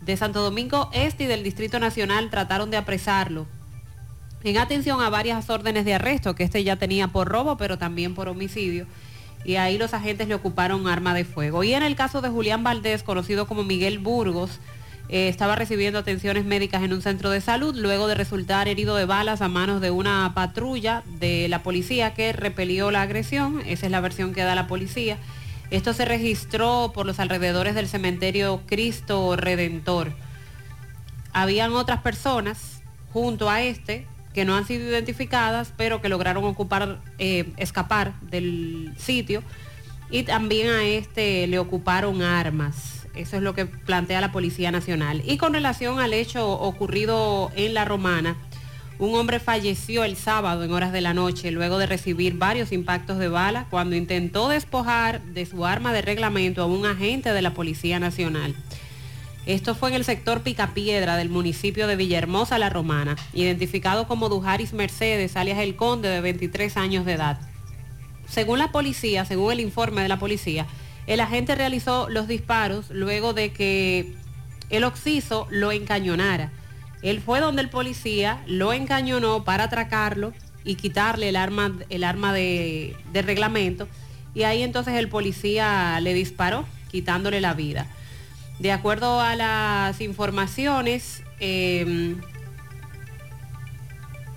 de 0.00 0.16
Santo 0.16 0.42
Domingo 0.42 0.90
Este 0.92 1.24
y 1.24 1.26
del 1.28 1.44
Distrito 1.44 1.78
Nacional 1.78 2.30
trataron 2.30 2.68
de 2.72 2.78
apresarlo. 2.78 3.46
En 4.42 4.58
atención 4.58 5.00
a 5.00 5.08
varias 5.08 5.48
órdenes 5.48 5.84
de 5.84 5.94
arresto 5.94 6.34
que 6.34 6.42
este 6.42 6.64
ya 6.64 6.74
tenía 6.74 7.06
por 7.06 7.28
robo, 7.28 7.56
pero 7.56 7.78
también 7.78 8.16
por 8.16 8.28
homicidio. 8.28 8.88
Y 9.44 9.54
ahí 9.54 9.78
los 9.78 9.94
agentes 9.94 10.26
le 10.26 10.34
ocuparon 10.34 10.88
arma 10.88 11.14
de 11.14 11.24
fuego. 11.24 11.62
Y 11.62 11.74
en 11.74 11.84
el 11.84 11.94
caso 11.94 12.20
de 12.20 12.28
Julián 12.28 12.64
Valdés, 12.64 13.04
conocido 13.04 13.46
como 13.46 13.62
Miguel 13.62 14.00
Burgos, 14.00 14.58
eh, 15.08 15.28
estaba 15.28 15.56
recibiendo 15.56 15.98
atenciones 15.98 16.44
médicas 16.44 16.82
en 16.82 16.92
un 16.92 17.02
centro 17.02 17.30
de 17.30 17.40
salud 17.40 17.74
luego 17.76 18.06
de 18.08 18.14
resultar 18.14 18.68
herido 18.68 18.96
de 18.96 19.04
balas 19.04 19.42
a 19.42 19.48
manos 19.48 19.80
de 19.80 19.90
una 19.90 20.32
patrulla 20.34 21.02
de 21.18 21.48
la 21.48 21.62
policía 21.62 22.14
que 22.14 22.32
repelió 22.32 22.90
la 22.90 23.02
agresión. 23.02 23.62
Esa 23.66 23.86
es 23.86 23.92
la 23.92 24.00
versión 24.00 24.32
que 24.32 24.42
da 24.42 24.54
la 24.54 24.66
policía. 24.66 25.18
Esto 25.70 25.92
se 25.92 26.04
registró 26.04 26.92
por 26.94 27.06
los 27.06 27.18
alrededores 27.18 27.74
del 27.74 27.88
cementerio 27.88 28.62
Cristo 28.66 29.36
Redentor. 29.36 30.12
Habían 31.32 31.72
otras 31.72 32.00
personas 32.02 32.82
junto 33.12 33.48
a 33.48 33.62
este 33.62 34.06
que 34.34 34.44
no 34.44 34.56
han 34.56 34.66
sido 34.66 34.88
identificadas, 34.88 35.72
pero 35.76 36.00
que 36.00 36.08
lograron 36.08 36.44
ocupar, 36.44 37.00
eh, 37.18 37.52
escapar 37.56 38.18
del 38.20 38.94
sitio. 38.98 39.42
Y 40.10 40.24
también 40.24 40.70
a 40.70 40.84
este 40.84 41.46
le 41.46 41.58
ocuparon 41.58 42.22
armas. 42.22 43.01
Eso 43.14 43.36
es 43.36 43.42
lo 43.42 43.54
que 43.54 43.66
plantea 43.66 44.20
la 44.20 44.32
Policía 44.32 44.70
Nacional. 44.70 45.22
Y 45.26 45.36
con 45.36 45.52
relación 45.52 46.00
al 46.00 46.14
hecho 46.14 46.50
ocurrido 46.50 47.50
en 47.54 47.74
La 47.74 47.84
Romana, 47.84 48.36
un 48.98 49.14
hombre 49.14 49.40
falleció 49.40 50.04
el 50.04 50.16
sábado 50.16 50.64
en 50.64 50.72
horas 50.72 50.92
de 50.92 51.00
la 51.00 51.12
noche 51.12 51.50
luego 51.50 51.78
de 51.78 51.86
recibir 51.86 52.34
varios 52.38 52.72
impactos 52.72 53.18
de 53.18 53.28
bala 53.28 53.66
cuando 53.68 53.96
intentó 53.96 54.48
despojar 54.48 55.22
de 55.22 55.44
su 55.44 55.66
arma 55.66 55.92
de 55.92 56.02
reglamento 56.02 56.62
a 56.62 56.66
un 56.66 56.86
agente 56.86 57.32
de 57.32 57.42
la 57.42 57.52
Policía 57.52 57.98
Nacional. 57.98 58.54
Esto 59.44 59.74
fue 59.74 59.88
en 59.88 59.96
el 59.96 60.04
sector 60.04 60.42
Picapiedra 60.42 61.16
del 61.16 61.28
municipio 61.28 61.88
de 61.88 61.96
Villahermosa, 61.96 62.58
La 62.58 62.70
Romana, 62.70 63.16
identificado 63.34 64.06
como 64.06 64.28
Dujaris 64.28 64.72
Mercedes, 64.72 65.36
alias 65.36 65.58
El 65.58 65.74
Conde, 65.74 66.08
de 66.08 66.20
23 66.20 66.76
años 66.76 67.04
de 67.04 67.14
edad. 67.14 67.40
Según 68.28 68.60
la 68.60 68.70
policía, 68.70 69.24
según 69.24 69.52
el 69.52 69.60
informe 69.60 70.02
de 70.02 70.08
la 70.08 70.20
policía, 70.20 70.66
el 71.06 71.20
agente 71.20 71.54
realizó 71.54 72.08
los 72.08 72.28
disparos 72.28 72.90
luego 72.90 73.32
de 73.32 73.52
que 73.52 74.14
el 74.70 74.84
occiso 74.84 75.46
lo 75.50 75.72
encañonara. 75.72 76.50
Él 77.02 77.20
fue 77.20 77.40
donde 77.40 77.62
el 77.62 77.68
policía 77.68 78.42
lo 78.46 78.72
encañonó 78.72 79.44
para 79.44 79.64
atracarlo 79.64 80.32
y 80.64 80.76
quitarle 80.76 81.28
el 81.28 81.36
arma, 81.36 81.72
el 81.90 82.04
arma 82.04 82.32
de, 82.32 82.96
reglamento. 83.12 83.88
Y 84.34 84.44
ahí 84.44 84.62
entonces 84.62 84.94
el 84.94 85.08
policía 85.08 85.98
le 86.00 86.14
disparó, 86.14 86.64
quitándole 86.90 87.40
la 87.40 87.54
vida. 87.54 87.86
De 88.60 88.70
acuerdo 88.70 89.20
a 89.20 89.34
las 89.34 90.00
informaciones, 90.00 91.22
eh, 91.40 92.14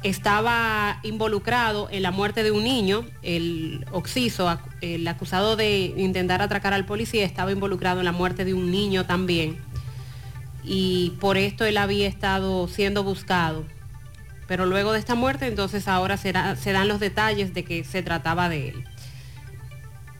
estaba 0.05 0.99
involucrado 1.01 1.89
en 1.89 2.03
la 2.03 2.11
muerte 2.11 2.43
de 2.43 2.51
un 2.51 2.63
niño, 2.63 3.07
el 3.23 3.83
occiso, 3.91 4.59
el 4.81 5.07
acusado 5.07 5.55
de 5.55 5.95
intentar 5.97 6.43
atracar 6.43 6.73
al 6.73 6.85
policía, 6.85 7.25
estaba 7.25 7.51
involucrado 7.51 8.01
en 8.01 8.05
la 8.05 8.11
muerte 8.11 8.45
de 8.45 8.53
un 8.53 8.69
niño 8.69 9.07
también. 9.07 9.57
Y 10.63 11.13
por 11.19 11.37
esto 11.37 11.65
él 11.65 11.77
había 11.77 12.07
estado 12.07 12.67
siendo 12.67 13.03
buscado. 13.03 13.65
Pero 14.47 14.67
luego 14.67 14.91
de 14.91 14.99
esta 14.99 15.15
muerte, 15.15 15.47
entonces 15.47 15.87
ahora 15.87 16.17
se 16.17 16.31
dan 16.31 16.87
los 16.87 16.99
detalles 16.99 17.55
de 17.55 17.63
que 17.63 17.83
se 17.83 18.03
trataba 18.03 18.47
de 18.47 18.69
él. 18.69 18.83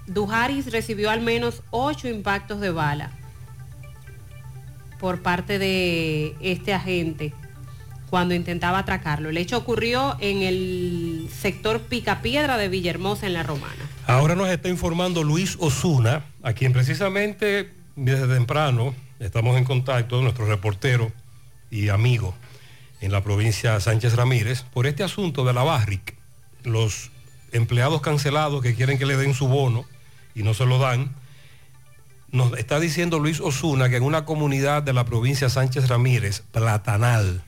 Dujaris 0.08 0.72
recibió 0.72 1.12
al 1.12 1.22
menos 1.22 1.62
ocho 1.70 2.08
impactos 2.08 2.60
de 2.60 2.72
bala 2.72 3.12
por 5.00 5.22
parte 5.22 5.60
de 5.60 6.36
este 6.40 6.74
agente 6.74 7.36
cuando 8.16 8.34
intentaba 8.34 8.80
atracarlo. 8.80 9.28
El 9.28 9.36
hecho 9.36 9.57
ocurrió 9.57 10.16
en 10.22 10.41
el 10.41 11.28
sector 11.38 11.82
Picapiedra 11.82 12.55
de 12.55 12.70
Villahermosa, 12.70 13.28
en 13.28 13.34
La 13.34 13.43
Romana. 13.43 13.89
Ahora 14.07 14.36
nos 14.36 14.47
está 14.47 14.70
informando 14.70 15.22
Luis 15.22 15.57
Osuna, 15.59 16.24
a 16.41 16.53
quien 16.53 16.72
precisamente 16.72 17.74
desde 17.97 18.34
temprano 18.34 18.95
estamos 19.20 19.57
en 19.57 19.66
contacto, 19.66 20.22
nuestro 20.22 20.45
reportero 20.45 21.11
y 21.70 21.89
amigo 21.89 22.34
en 23.01 23.11
la 23.11 23.22
provincia 23.22 23.82
Sánchez 23.82 24.16
Ramírez, 24.16 24.61
por 24.61 24.88
este 24.88 25.03
asunto 25.03 25.43
de 25.43 25.51
la 25.51 25.63
Barric. 25.63 26.16
Los 26.63 27.11
empleados 27.51 27.99
cancelados 27.99 28.61
que 28.61 28.76
quieren 28.76 28.97
que 28.97 29.05
le 29.05 29.18
den 29.18 29.34
su 29.34 29.49
bono 29.49 29.84
y 30.34 30.43
no 30.43 30.53
se 30.53 30.66
lo 30.66 30.80
dan. 30.80 31.13
Nos 32.32 32.57
está 32.57 32.80
diciendo 32.80 33.20
Luis 33.20 33.41
Osuna 33.41 33.89
que 33.89 33.97
en 33.97 34.03
una 34.03 34.24
comunidad 34.24 34.84
de 34.84 34.93
la 34.93 35.03
provincia 35.03 35.49
Sánchez 35.49 35.89
Ramírez, 35.89 36.43
Platanal, 36.53 37.43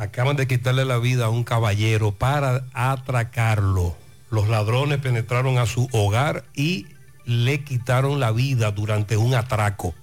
acaban 0.00 0.34
de 0.34 0.46
quitarle 0.46 0.86
la 0.86 0.96
vida 0.96 1.26
a 1.26 1.28
un 1.28 1.44
caballero 1.44 2.12
para 2.12 2.64
atracarlo. 2.72 3.94
Los 4.30 4.48
ladrones 4.48 4.98
penetraron 4.98 5.58
a 5.58 5.66
su 5.66 5.90
hogar 5.92 6.44
y 6.54 6.86
le 7.26 7.62
quitaron 7.64 8.18
la 8.18 8.32
vida 8.32 8.70
durante 8.70 9.18
un 9.18 9.34
atraco 9.34 9.94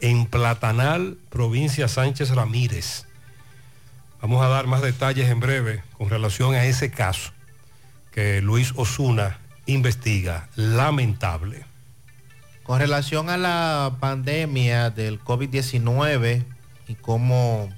en 0.00 0.26
Platanal, 0.26 1.16
provincia 1.30 1.86
Sánchez 1.86 2.30
Ramírez. 2.30 3.06
Vamos 4.20 4.44
a 4.44 4.48
dar 4.48 4.66
más 4.66 4.82
detalles 4.82 5.30
en 5.30 5.38
breve 5.38 5.84
con 5.96 6.10
relación 6.10 6.54
a 6.54 6.64
ese 6.64 6.90
caso 6.90 7.30
que 8.10 8.42
Luis 8.42 8.72
Osuna 8.74 9.38
investiga. 9.66 10.48
Lamentable. 10.56 11.64
Con 12.64 12.80
relación 12.80 13.30
a 13.30 13.36
la 13.36 13.96
pandemia 14.00 14.90
del 14.90 15.22
COVID-19 15.22 16.44
y 16.88 16.94
cómo 16.96 17.68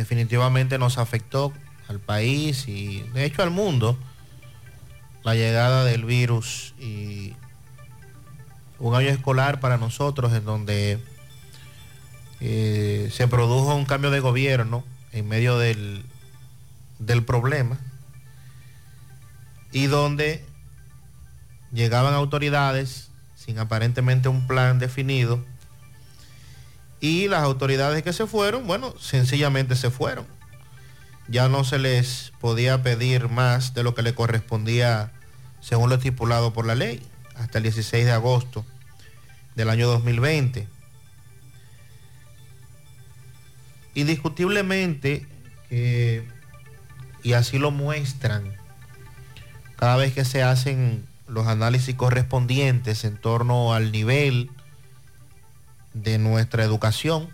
definitivamente 0.00 0.78
nos 0.78 0.96
afectó 0.96 1.52
al 1.86 2.00
país 2.00 2.68
y 2.68 3.02
de 3.12 3.26
hecho 3.26 3.42
al 3.42 3.50
mundo 3.50 3.98
la 5.22 5.34
llegada 5.34 5.84
del 5.84 6.06
virus 6.06 6.74
y 6.78 7.34
un 8.78 8.94
año 8.94 9.08
escolar 9.08 9.60
para 9.60 9.76
nosotros 9.76 10.32
en 10.32 10.46
donde 10.46 10.98
eh, 12.40 13.10
se 13.12 13.28
produjo 13.28 13.74
un 13.74 13.84
cambio 13.84 14.10
de 14.10 14.20
gobierno 14.20 14.84
en 15.12 15.28
medio 15.28 15.58
del, 15.58 16.02
del 16.98 17.22
problema 17.22 17.76
y 19.70 19.86
donde 19.86 20.42
llegaban 21.72 22.14
autoridades 22.14 23.10
sin 23.34 23.58
aparentemente 23.58 24.30
un 24.30 24.46
plan 24.46 24.78
definido 24.78 25.44
y 27.00 27.28
las 27.28 27.42
autoridades 27.42 28.02
que 28.02 28.12
se 28.12 28.26
fueron, 28.26 28.66
bueno, 28.66 28.94
sencillamente 28.98 29.74
se 29.74 29.90
fueron. 29.90 30.26
Ya 31.28 31.48
no 31.48 31.64
se 31.64 31.78
les 31.78 32.32
podía 32.40 32.82
pedir 32.82 33.28
más 33.28 33.72
de 33.72 33.82
lo 33.82 33.94
que 33.94 34.02
le 34.02 34.14
correspondía 34.14 35.12
según 35.60 35.88
lo 35.88 35.96
estipulado 35.96 36.52
por 36.52 36.66
la 36.66 36.74
ley 36.74 37.02
hasta 37.36 37.58
el 37.58 37.64
16 37.64 38.04
de 38.04 38.12
agosto 38.12 38.64
del 39.54 39.70
año 39.70 39.86
2020. 39.88 40.68
Indiscutiblemente, 43.94 45.26
y 47.22 47.32
así 47.32 47.58
lo 47.58 47.70
muestran 47.70 48.54
cada 49.76 49.96
vez 49.96 50.12
que 50.12 50.24
se 50.24 50.42
hacen 50.42 51.06
los 51.26 51.46
análisis 51.46 51.94
correspondientes 51.94 53.04
en 53.04 53.16
torno 53.16 53.72
al 53.72 53.92
nivel 53.92 54.50
de 55.94 56.18
nuestra 56.18 56.64
educación. 56.64 57.28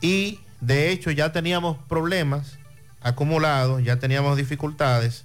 Y 0.00 0.40
de 0.60 0.90
hecho 0.90 1.10
ya 1.10 1.32
teníamos 1.32 1.78
problemas 1.88 2.58
acumulados, 3.00 3.82
ya 3.82 3.98
teníamos 3.98 4.36
dificultades. 4.36 5.24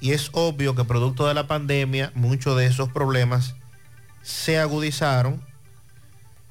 Y 0.00 0.12
es 0.12 0.30
obvio 0.32 0.74
que 0.74 0.84
producto 0.84 1.26
de 1.26 1.34
la 1.34 1.46
pandemia 1.46 2.10
muchos 2.14 2.56
de 2.56 2.66
esos 2.66 2.88
problemas 2.88 3.54
se 4.22 4.58
agudizaron 4.58 5.44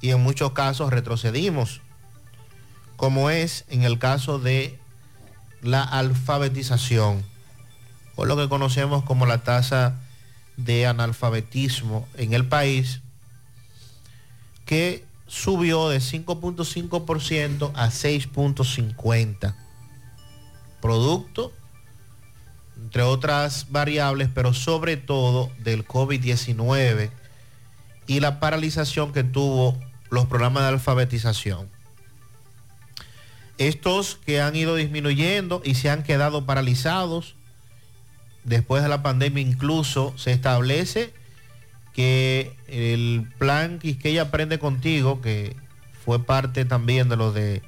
y 0.00 0.10
en 0.10 0.20
muchos 0.20 0.52
casos 0.52 0.90
retrocedimos, 0.90 1.80
como 2.96 3.30
es 3.30 3.64
en 3.68 3.82
el 3.82 3.98
caso 3.98 4.38
de 4.38 4.78
la 5.60 5.82
alfabetización, 5.82 7.24
o 8.16 8.24
lo 8.24 8.36
que 8.36 8.48
conocemos 8.48 9.04
como 9.04 9.26
la 9.26 9.42
tasa 9.44 10.00
de 10.56 10.86
analfabetismo 10.86 12.08
en 12.16 12.32
el 12.32 12.46
país, 12.46 13.01
que 14.64 15.04
subió 15.26 15.88
de 15.88 15.98
5.5% 15.98 17.72
a 17.74 17.88
6.50%. 17.88 19.54
Producto, 20.80 21.52
entre 22.76 23.02
otras 23.02 23.70
variables, 23.70 24.28
pero 24.34 24.52
sobre 24.52 24.96
todo 24.96 25.50
del 25.58 25.86
COVID-19 25.86 27.10
y 28.06 28.20
la 28.20 28.40
paralización 28.40 29.12
que 29.12 29.24
tuvo 29.24 29.78
los 30.10 30.26
programas 30.26 30.64
de 30.64 30.70
alfabetización. 30.70 31.70
Estos 33.58 34.18
que 34.26 34.40
han 34.40 34.56
ido 34.56 34.74
disminuyendo 34.74 35.62
y 35.64 35.76
se 35.76 35.88
han 35.88 36.02
quedado 36.02 36.44
paralizados 36.44 37.36
después 38.44 38.82
de 38.82 38.88
la 38.88 39.02
pandemia 39.02 39.40
incluso 39.40 40.12
se 40.16 40.32
establece 40.32 41.14
que 41.92 42.56
el 42.68 43.28
plan 43.38 43.78
Quisqueya 43.78 44.22
Aprende 44.22 44.58
Contigo, 44.58 45.20
que 45.20 45.56
fue 46.04 46.24
parte 46.24 46.64
también 46.64 47.08
de 47.08 47.16
lo 47.16 47.32
de 47.32 47.62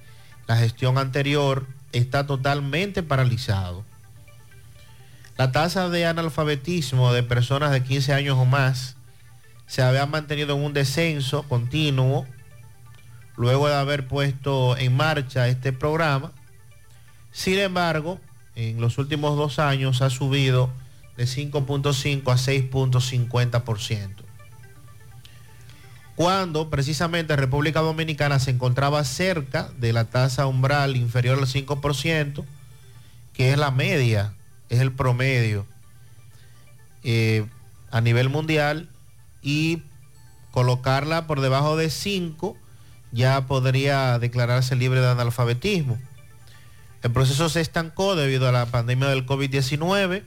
la 0.46 0.56
gestión 0.56 0.98
anterior, 0.98 1.66
está 1.92 2.26
totalmente 2.26 3.02
paralizado. 3.02 3.84
La 5.36 5.52
tasa 5.52 5.88
de 5.88 6.06
analfabetismo 6.06 7.12
de 7.12 7.22
personas 7.22 7.72
de 7.72 7.82
15 7.82 8.12
años 8.14 8.38
o 8.38 8.44
más 8.44 8.96
se 9.66 9.82
había 9.82 10.06
mantenido 10.06 10.56
en 10.56 10.62
un 10.62 10.72
descenso 10.72 11.42
continuo 11.44 12.26
luego 13.36 13.68
de 13.68 13.74
haber 13.74 14.06
puesto 14.06 14.76
en 14.76 14.96
marcha 14.96 15.48
este 15.48 15.72
programa. 15.72 16.32
Sin 17.32 17.58
embargo, 17.58 18.20
en 18.54 18.80
los 18.80 18.98
últimos 18.98 19.36
dos 19.36 19.58
años 19.58 20.02
ha 20.02 20.10
subido 20.10 20.70
de 21.16 21.24
5.5 21.24 22.32
a 22.32 22.36
6.50%. 22.36 24.10
Cuando 26.16 26.70
precisamente 26.70 27.34
República 27.34 27.80
Dominicana 27.80 28.38
se 28.38 28.52
encontraba 28.52 29.02
cerca 29.04 29.70
de 29.78 29.92
la 29.92 30.04
tasa 30.04 30.46
umbral 30.46 30.96
inferior 30.96 31.38
al 31.38 31.46
5%, 31.46 32.44
que 33.32 33.52
es 33.52 33.58
la 33.58 33.72
media, 33.72 34.32
es 34.68 34.80
el 34.80 34.92
promedio 34.92 35.66
eh, 37.02 37.46
a 37.90 38.00
nivel 38.00 38.28
mundial, 38.28 38.88
y 39.42 39.82
colocarla 40.50 41.26
por 41.26 41.40
debajo 41.40 41.76
de 41.76 41.90
5 41.90 42.56
ya 43.12 43.46
podría 43.46 44.18
declararse 44.18 44.74
libre 44.74 45.00
de 45.00 45.08
analfabetismo. 45.08 45.98
El 47.02 47.12
proceso 47.12 47.48
se 47.48 47.60
estancó 47.60 48.16
debido 48.16 48.48
a 48.48 48.52
la 48.52 48.66
pandemia 48.66 49.08
del 49.08 49.26
COVID-19 49.26 50.22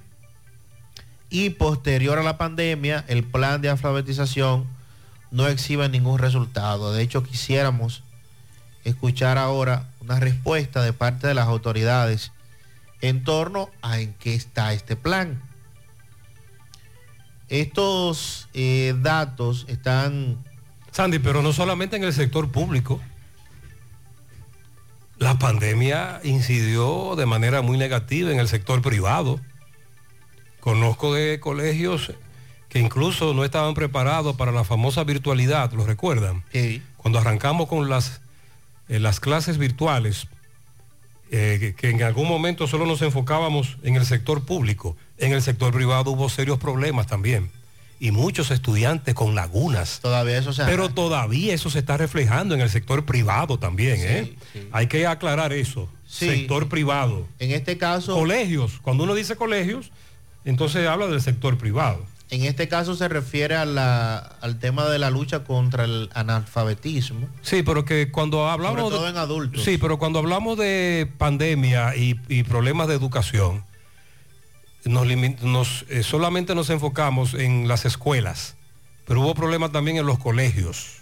y 1.29 1.51
posterior 1.51 2.19
a 2.19 2.23
la 2.23 2.37
pandemia 2.37 3.03
el 3.07 3.23
plan 3.23 3.61
de 3.61 3.69
alfabetización 3.69 4.65
no 5.31 5.47
exhibe 5.47 5.89
ningún 5.89 6.19
resultado. 6.19 6.93
De 6.93 7.01
hecho, 7.01 7.23
quisiéramos 7.23 8.03
escuchar 8.83 9.37
ahora 9.37 9.89
una 9.99 10.19
respuesta 10.19 10.81
de 10.81 10.93
parte 10.93 11.27
de 11.27 11.33
las 11.33 11.47
autoridades 11.47 12.31
en 13.01 13.23
torno 13.23 13.69
a 13.81 13.99
en 13.99 14.13
qué 14.13 14.33
está 14.33 14.73
este 14.73 14.95
plan. 14.95 15.41
Estos 17.49 18.49
eh, 18.53 18.95
datos 19.01 19.65
están... 19.67 20.37
Sandy, 20.91 21.19
pero 21.19 21.41
no 21.41 21.53
solamente 21.53 21.95
en 21.95 22.03
el 22.03 22.13
sector 22.13 22.49
público. 22.51 23.01
La 25.17 25.37
pandemia 25.37 26.19
incidió 26.23 27.15
de 27.15 27.25
manera 27.25 27.61
muy 27.61 27.77
negativa 27.77 28.31
en 28.31 28.39
el 28.39 28.47
sector 28.47 28.81
privado. 28.81 29.39
Conozco 30.67 31.13
de 31.13 31.39
colegios 31.39 32.11
que 32.67 32.79
incluso 32.79 33.33
no 33.33 33.45
estaban 33.45 33.73
preparados 33.73 34.35
para 34.35 34.51
la 34.51 34.65
famosa 34.65 35.05
virtualidad, 35.05 35.71
¿lo 35.71 35.85
recuerdan? 35.85 36.43
Sí. 36.51 36.81
Cuando 36.97 37.19
arrancamos 37.19 37.69
con 37.69 37.87
las, 37.87 38.19
eh, 38.89 38.99
las 38.99 39.21
clases 39.21 39.59
virtuales, 39.59 40.27
eh, 41.31 41.55
que, 41.61 41.73
que 41.73 41.89
en 41.89 42.03
algún 42.03 42.27
momento 42.27 42.67
solo 42.67 42.85
nos 42.85 43.01
enfocábamos 43.01 43.77
en 43.81 43.95
el 43.95 44.05
sector 44.05 44.45
público, 44.45 44.97
en 45.17 45.31
el 45.31 45.41
sector 45.41 45.71
privado 45.71 46.11
hubo 46.11 46.27
serios 46.27 46.59
problemas 46.59 47.07
también. 47.07 47.49
Y 48.01 48.11
muchos 48.11 48.51
estudiantes 48.51 49.15
con 49.15 49.35
lagunas. 49.35 50.01
Todavía 50.01 50.37
eso 50.37 50.51
se 50.51 50.65
Pero 50.65 50.89
todavía 50.89 51.53
eso 51.53 51.69
se 51.69 51.79
está 51.79 51.95
reflejando 51.95 52.55
en 52.55 52.59
el 52.59 52.69
sector 52.69 53.05
privado 53.05 53.57
también, 53.57 54.01
¿eh? 54.01 54.35
Hay 54.73 54.87
que 54.87 55.07
aclarar 55.07 55.53
eso. 55.53 55.87
Sí. 56.05 56.27
Sector 56.27 56.67
privado. 56.67 57.25
En 57.39 57.51
este 57.51 57.77
caso... 57.77 58.15
Colegios. 58.15 58.79
Cuando 58.81 59.05
uno 59.05 59.15
dice 59.15 59.37
colegios, 59.37 59.91
entonces 60.49 60.87
habla 60.87 61.07
del 61.07 61.21
sector 61.21 61.57
privado. 61.57 62.05
En 62.29 62.43
este 62.43 62.67
caso 62.67 62.93
se 62.95 63.07
refiere 63.07 63.55
a 63.55 63.63
la- 63.65 64.17
al 64.17 64.59
tema 64.59 64.85
de 64.89 64.99
la 64.99 65.09
lucha 65.09 65.45
contra 65.45 65.85
el 65.85 66.09
analfabetismo. 66.13 67.29
Sí, 67.41 67.63
pero 67.63 67.85
que 67.85 68.11
cuando 68.11 68.49
hablamos 68.49 68.79
Sobre 68.81 68.95
todo 68.95 69.03
de- 69.05 69.11
en 69.11 69.17
adultos. 69.17 69.63
Sí, 69.63 69.77
pero 69.77 69.97
cuando 69.97 70.19
hablamos 70.19 70.57
de 70.57 71.09
pandemia 71.17 71.95
y, 71.95 72.19
y 72.27 72.43
problemas 72.43 72.89
de 72.89 72.95
educación, 72.95 73.63
nos, 74.85 75.85
eh, 75.89 76.03
solamente 76.03 76.55
nos 76.55 76.69
enfocamos 76.69 77.33
en 77.33 77.67
las 77.67 77.85
escuelas, 77.85 78.55
pero 79.05 79.21
hubo 79.21 79.33
problemas 79.33 79.71
también 79.71 79.97
en 79.97 80.05
los 80.05 80.19
colegios. 80.19 80.97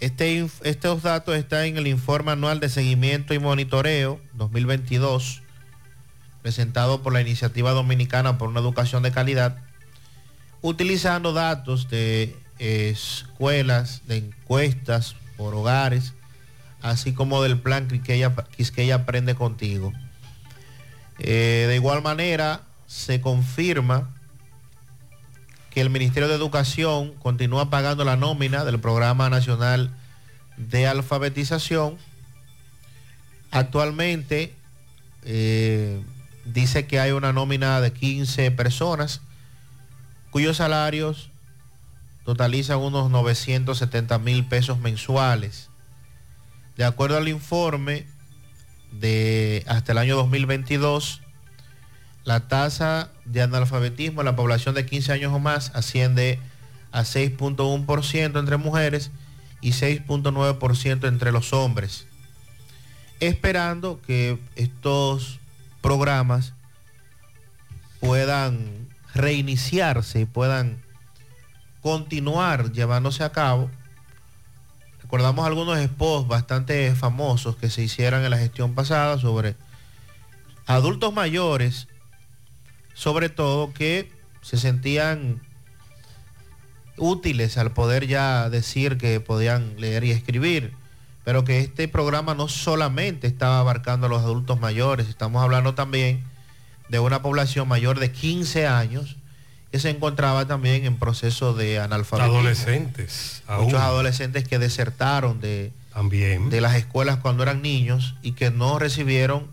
Este, 0.00 0.46
estos 0.64 1.02
datos 1.02 1.34
están 1.36 1.64
en 1.64 1.76
el 1.78 1.86
informe 1.86 2.32
anual 2.32 2.60
de 2.60 2.68
seguimiento 2.68 3.32
y 3.32 3.38
monitoreo 3.38 4.20
2022, 4.34 5.40
presentado 6.44 7.02
por 7.02 7.14
la 7.14 7.22
Iniciativa 7.22 7.70
Dominicana 7.70 8.36
por 8.36 8.50
una 8.50 8.60
Educación 8.60 9.02
de 9.02 9.10
Calidad, 9.10 9.56
utilizando 10.60 11.32
datos 11.32 11.88
de 11.88 12.36
eh, 12.58 12.90
escuelas, 12.92 14.02
de 14.06 14.18
encuestas 14.18 15.16
por 15.38 15.54
hogares, 15.54 16.12
así 16.82 17.14
como 17.14 17.42
del 17.42 17.58
plan 17.58 17.88
Quisqueya, 17.88 18.34
Quisqueya 18.58 18.96
Aprende 18.96 19.34
Contigo. 19.34 19.94
Eh, 21.18 21.64
de 21.66 21.76
igual 21.76 22.02
manera, 22.02 22.60
se 22.86 23.22
confirma 23.22 24.10
que 25.70 25.80
el 25.80 25.88
Ministerio 25.88 26.28
de 26.28 26.34
Educación 26.34 27.14
continúa 27.14 27.70
pagando 27.70 28.04
la 28.04 28.16
nómina 28.16 28.66
del 28.66 28.80
Programa 28.80 29.30
Nacional 29.30 29.96
de 30.58 30.86
Alfabetización. 30.86 31.96
Actualmente 33.50 34.54
eh, 35.22 36.02
dice 36.44 36.86
que 36.86 37.00
hay 37.00 37.12
una 37.12 37.32
nómina 37.32 37.80
de 37.80 37.92
15 37.92 38.50
personas 38.50 39.20
cuyos 40.30 40.56
salarios 40.56 41.30
totalizan 42.24 42.78
unos 42.78 43.10
970 43.10 44.18
mil 44.18 44.46
pesos 44.46 44.78
mensuales. 44.78 45.68
De 46.76 46.84
acuerdo 46.84 47.16
al 47.16 47.28
informe 47.28 48.06
de 48.90 49.64
hasta 49.68 49.92
el 49.92 49.98
año 49.98 50.16
2022, 50.16 51.20
la 52.24 52.48
tasa 52.48 53.10
de 53.24 53.42
analfabetismo 53.42 54.22
en 54.22 54.24
la 54.24 54.36
población 54.36 54.74
de 54.74 54.86
15 54.86 55.12
años 55.12 55.32
o 55.32 55.38
más 55.38 55.70
asciende 55.74 56.40
a 56.90 57.02
6.1% 57.02 58.38
entre 58.38 58.56
mujeres 58.56 59.10
y 59.60 59.70
6.9% 59.70 61.06
entre 61.06 61.32
los 61.32 61.52
hombres. 61.52 62.06
Esperando 63.20 64.00
que 64.02 64.38
estos 64.56 65.38
programas 65.84 66.54
puedan 68.00 68.88
reiniciarse 69.12 70.20
y 70.20 70.24
puedan 70.24 70.82
continuar 71.82 72.72
llevándose 72.72 73.22
a 73.22 73.32
cabo. 73.32 73.70
Recordamos 75.02 75.46
algunos 75.46 75.78
spots 75.78 76.26
bastante 76.26 76.94
famosos 76.94 77.56
que 77.56 77.68
se 77.68 77.82
hicieron 77.82 78.24
en 78.24 78.30
la 78.30 78.38
gestión 78.38 78.74
pasada 78.74 79.18
sobre 79.18 79.56
adultos 80.64 81.12
mayores, 81.12 81.86
sobre 82.94 83.28
todo 83.28 83.74
que 83.74 84.10
se 84.40 84.56
sentían 84.56 85.42
útiles 86.96 87.58
al 87.58 87.72
poder 87.72 88.06
ya 88.06 88.48
decir 88.48 88.96
que 88.96 89.20
podían 89.20 89.78
leer 89.78 90.04
y 90.04 90.12
escribir, 90.12 90.72
pero 91.24 91.44
que 91.44 91.60
este 91.60 91.88
programa 91.88 92.34
no 92.34 92.48
solamente 92.48 93.26
estaba 93.26 93.58
abarcando 93.58 94.06
a 94.06 94.10
los 94.10 94.22
adultos 94.22 94.60
mayores, 94.60 95.08
estamos 95.08 95.42
hablando 95.42 95.74
también 95.74 96.22
de 96.88 96.98
una 96.98 97.22
población 97.22 97.66
mayor 97.66 97.98
de 97.98 98.12
15 98.12 98.66
años 98.66 99.16
que 99.72 99.80
se 99.80 99.90
encontraba 99.90 100.46
también 100.46 100.84
en 100.84 100.96
proceso 100.98 101.54
de 101.54 101.80
analfabetismo. 101.80 102.38
Adolescentes. 102.38 103.42
aún. 103.48 103.64
Muchos 103.64 103.80
adolescentes 103.80 104.46
que 104.46 104.58
desertaron 104.58 105.40
de, 105.40 105.72
También. 105.92 106.50
de 106.50 106.60
las 106.60 106.76
escuelas 106.76 107.16
cuando 107.16 107.42
eran 107.42 107.62
niños 107.62 108.14
y 108.22 108.32
que 108.32 108.50
no 108.50 108.78
recibieron 108.78 109.48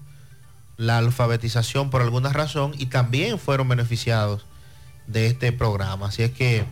la 0.77 0.97
alfabetización 0.97 1.89
por 1.89 2.01
alguna 2.01 2.33
razón 2.33 2.73
y 2.77 2.87
también 2.87 3.39
fueron 3.39 3.67
beneficiados 3.67 4.45
de 5.07 5.27
este 5.27 5.51
programa. 5.51 6.07
Así 6.07 6.23
es 6.23 6.31
que 6.31 6.65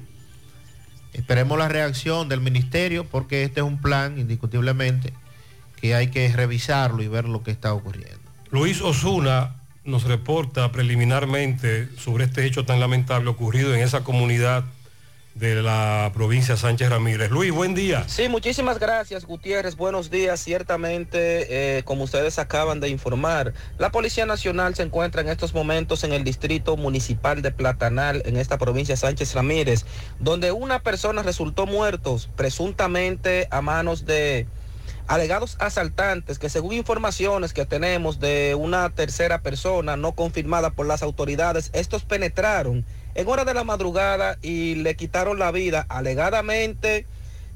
esperemos 1.14 1.58
la 1.58 1.68
reacción 1.68 2.30
del 2.30 2.42
ministerio 2.42 3.06
porque 3.06 3.44
este 3.44 3.60
es 3.62 3.66
un 3.66 3.82
plan 3.82 4.20
indiscutiblemente 4.20 5.14
que 5.82 5.96
hay 5.96 6.08
que 6.08 6.32
revisarlo 6.32 7.02
y 7.02 7.08
ver 7.08 7.28
lo 7.28 7.44
que 7.44 7.52
está 7.52 7.74
ocurriendo. 7.74 8.20
Luis 8.52 8.82
Osuna 8.82 9.56
nos 9.86 10.04
reporta 10.04 10.72
preliminarmente 10.72 11.90
sobre 11.98 12.26
este 12.26 12.46
hecho 12.46 12.66
tan 12.66 12.80
lamentable 12.80 13.30
ocurrido 13.30 13.74
en 13.74 13.82
esa 13.82 14.04
comunidad 14.04 14.66
de 15.40 15.64
la 15.64 16.12
provincia 16.14 16.58
Sánchez 16.58 16.90
Ramírez. 16.90 17.32
Luis, 17.32 17.52
buen 17.52 17.74
día. 17.74 18.04
Sí, 18.08 18.28
muchísimas 18.28 18.78
gracias, 18.78 19.26
Gutiérrez. 19.26 19.78
Buenos 19.78 20.10
días. 20.10 20.42
Ciertamente, 20.42 21.78
eh, 21.78 21.84
como 21.84 22.04
ustedes 22.04 22.38
acaban 22.40 22.82
de 22.82 22.90
informar, 22.90 23.54
la 23.78 23.90
Policía 23.90 24.26
Nacional 24.26 24.76
se 24.76 24.84
encuentra 24.84 25.22
en 25.22 25.30
estos 25.30 25.54
momentos 25.54 26.04
en 26.04 26.12
el 26.12 26.26
distrito 26.26 26.76
municipal 26.76 27.42
de 27.42 27.52
Platanal, 27.52 28.22
en 28.26 28.36
esta 28.36 28.58
provincia 28.58 28.98
Sánchez 28.98 29.34
Ramírez, 29.34 29.86
donde 30.20 30.52
una 30.52 30.80
persona 30.80 31.24
resultó 31.24 31.66
muerto, 31.66 32.18
presuntamente 32.36 33.48
a 33.50 33.62
manos 33.62 34.06
de 34.06 34.46
alegados 35.08 35.56
asaltantes 35.60 36.38
que 36.38 36.50
según 36.50 36.74
informaciones 36.74 37.52
que 37.54 37.66
tenemos 37.66 38.20
de 38.20 38.56
una 38.56 38.90
tercera 38.92 39.42
persona 39.42 39.98
no 39.98 40.12
confirmada 40.12 40.70
por 40.70 40.86
las 40.86 41.02
autoridades, 41.02 41.72
estos 41.74 42.04
penetraron 42.04 42.86
en 43.16 43.28
hora 43.28 43.46
de 43.46 43.54
la 43.54 43.64
madrugada 43.64 44.38
y 44.42 44.76
le 44.76 44.96
quitaron 44.96 45.40
la 45.40 45.52
vida 45.52 45.86
alegadamente 45.90 47.06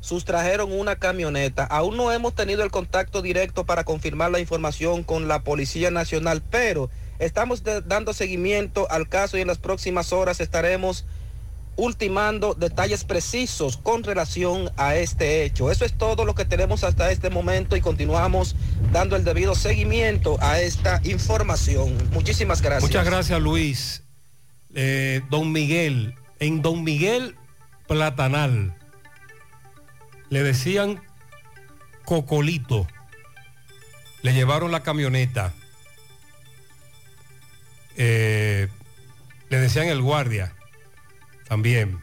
sustrajeron 0.03 0.73
una 0.73 0.97
camioneta. 0.97 1.63
Aún 1.63 1.95
no 1.95 2.11
hemos 2.11 2.35
tenido 2.35 2.63
el 2.63 2.71
contacto 2.71 3.21
directo 3.21 3.65
para 3.65 3.85
confirmar 3.85 4.31
la 4.31 4.41
información 4.41 5.03
con 5.03 5.29
la 5.29 5.43
Policía 5.43 5.91
Nacional, 5.91 6.43
pero 6.51 6.89
estamos 7.19 7.63
dando 7.63 8.13
seguimiento 8.13 8.85
al 8.91 9.07
caso 9.07 9.37
y 9.37 9.41
en 9.41 9.47
las 9.47 9.59
próximas 9.59 10.11
horas 10.11 10.41
estaremos 10.41 11.05
ultimando 11.77 12.53
detalles 12.53 13.05
precisos 13.05 13.77
con 13.77 14.03
relación 14.03 14.69
a 14.75 14.95
este 14.95 15.45
hecho. 15.45 15.71
Eso 15.71 15.85
es 15.85 15.93
todo 15.93 16.25
lo 16.25 16.35
que 16.35 16.43
tenemos 16.43 16.83
hasta 16.83 17.09
este 17.09 17.29
momento 17.29 17.77
y 17.77 17.81
continuamos 17.81 18.57
dando 18.91 19.15
el 19.15 19.23
debido 19.23 19.55
seguimiento 19.55 20.37
a 20.41 20.59
esta 20.59 20.99
información. 21.05 21.97
Muchísimas 22.11 22.61
gracias. 22.61 22.83
Muchas 22.83 23.05
gracias, 23.05 23.39
Luis. 23.39 24.02
Eh, 24.75 25.21
don 25.29 25.51
Miguel, 25.51 26.15
en 26.39 26.61
Don 26.61 26.83
Miguel 26.83 27.35
Platanal, 27.87 28.75
le 30.29 30.43
decían 30.43 31.01
Cocolito. 32.05 32.87
Le 34.23 34.33
llevaron 34.33 34.71
la 34.71 34.83
camioneta. 34.83 35.53
Eh, 37.97 38.67
le 39.49 39.59
decían 39.59 39.87
el 39.87 40.01
guardia 40.01 40.55
también. 41.47 41.99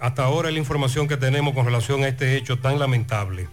Hasta 0.00 0.24
ahora 0.24 0.50
la 0.50 0.58
información 0.58 1.08
que 1.08 1.16
tenemos 1.16 1.54
con 1.54 1.66
relación 1.66 2.04
a 2.04 2.08
este 2.08 2.36
hecho 2.36 2.58
tan 2.60 2.78
lamentable. 2.78 3.48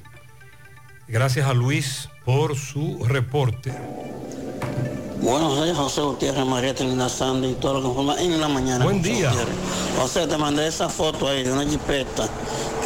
Gracias 1.07 1.47
a 1.47 1.53
Luis 1.53 2.09
por 2.23 2.55
su 2.55 3.03
reporte. 3.03 3.73
Buenos 5.25 5.63
días, 5.63 5.75
José 5.75 6.01
Gutiérrez, 6.01 6.45
María 6.45 6.75
Trinidad 6.75 7.09
Sandy 7.09 7.47
y 7.49 7.53
todo 7.55 7.73
lo 7.73 7.81
que 7.81 7.87
informa 7.87 8.21
en 8.21 8.39
la 8.39 8.47
mañana. 8.47 8.85
Buen 8.85 8.99
José 8.99 9.09
día. 9.11 9.29
Gutiérrez. 9.31 9.55
José, 9.99 10.27
te 10.27 10.37
mandé 10.37 10.67
esa 10.67 10.87
foto 10.87 11.27
ahí 11.27 11.41
de 11.43 11.51
una 11.51 11.65
jipeta 11.65 12.29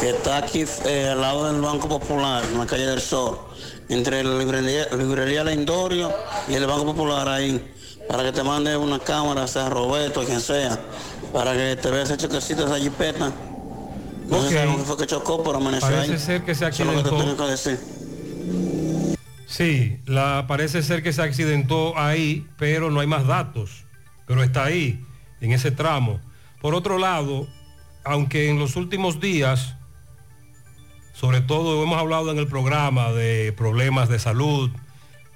que 0.00 0.08
está 0.10 0.38
aquí 0.38 0.64
eh, 0.86 1.10
al 1.12 1.20
lado 1.20 1.44
del 1.52 1.60
Banco 1.60 1.86
Popular, 1.86 2.42
en 2.50 2.58
la 2.58 2.64
calle 2.64 2.86
del 2.86 3.02
Sol, 3.02 3.38
entre 3.90 4.24
la 4.24 4.38
librería, 4.38 4.86
librería 4.96 5.44
Lendorio 5.44 6.10
y 6.48 6.54
el 6.54 6.66
Banco 6.66 6.86
Popular 6.86 7.28
ahí, 7.28 7.62
para 8.08 8.22
que 8.22 8.32
te 8.32 8.42
mande 8.42 8.74
una 8.74 8.98
cámara, 8.98 9.46
sea 9.46 9.68
Roberto, 9.68 10.24
quien 10.24 10.40
sea, 10.40 10.78
para 11.34 11.52
que 11.52 11.76
te 11.76 11.90
veas 11.90 12.08
ese 12.08 12.16
choquecito 12.26 12.64
de 12.64 12.70
esa 12.70 12.78
jipeta. 12.82 13.30
No 14.28 14.40
sé 14.48 14.58
Ok. 14.64 14.72
cómo 14.72 14.84
fue 14.84 14.96
que 14.96 15.06
chocó, 15.06 15.42
pero 15.42 15.58
amaneció 15.58 15.88
ahí. 15.88 16.06
Parece 16.08 16.18
ser 16.24 16.44
que 16.44 16.54
se 16.54 16.66
Eso 16.66 16.82
es 16.84 16.88
lo 16.88 16.92
que 16.94 17.02
te 17.02 17.08
accidentó. 17.10 17.24
tengo 17.32 17.36
que 17.44 17.50
decir. 17.50 17.99
Sí, 19.50 19.98
la, 20.06 20.44
parece 20.46 20.80
ser 20.80 21.02
que 21.02 21.12
se 21.12 21.22
accidentó 21.22 21.98
ahí, 21.98 22.46
pero 22.56 22.88
no 22.88 23.00
hay 23.00 23.08
más 23.08 23.26
datos. 23.26 23.84
Pero 24.24 24.44
está 24.44 24.62
ahí, 24.62 25.04
en 25.40 25.50
ese 25.50 25.72
tramo. 25.72 26.20
Por 26.60 26.76
otro 26.76 26.98
lado, 26.98 27.48
aunque 28.04 28.48
en 28.48 28.60
los 28.60 28.76
últimos 28.76 29.18
días, 29.18 29.74
sobre 31.14 31.40
todo 31.40 31.82
hemos 31.82 31.98
hablado 31.98 32.30
en 32.30 32.38
el 32.38 32.46
programa 32.46 33.10
de 33.10 33.52
problemas 33.56 34.08
de 34.08 34.20
salud, 34.20 34.70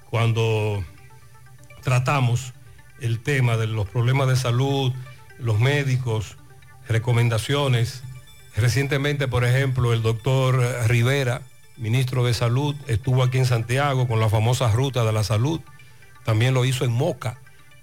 cuando 0.09 0.81
tratamos 1.83 2.53
el 3.01 3.19
tema 3.19 3.57
de 3.57 3.67
los 3.67 3.89
problemas 3.89 4.29
de 4.29 4.37
salud, 4.37 4.93
los 5.39 5.59
médicos, 5.59 6.37
recomendaciones. 6.87 8.01
Recientemente, 8.55 9.27
por 9.27 9.43
ejemplo, 9.43 9.91
el 9.91 10.01
doctor 10.01 10.87
Rivera, 10.87 11.41
ministro 11.77 12.23
de 12.25 12.33
Salud, 12.33 12.75
estuvo 12.87 13.23
aquí 13.23 13.37
en 13.37 13.45
Santiago 13.45 14.07
con 14.07 14.19
la 14.19 14.29
famosa 14.29 14.71
ruta 14.71 15.03
de 15.03 15.11
la 15.13 15.23
salud. 15.23 15.61
También 16.23 16.53
lo 16.53 16.65
hizo 16.65 16.85
en 16.85 16.91
Moca. 16.91 17.37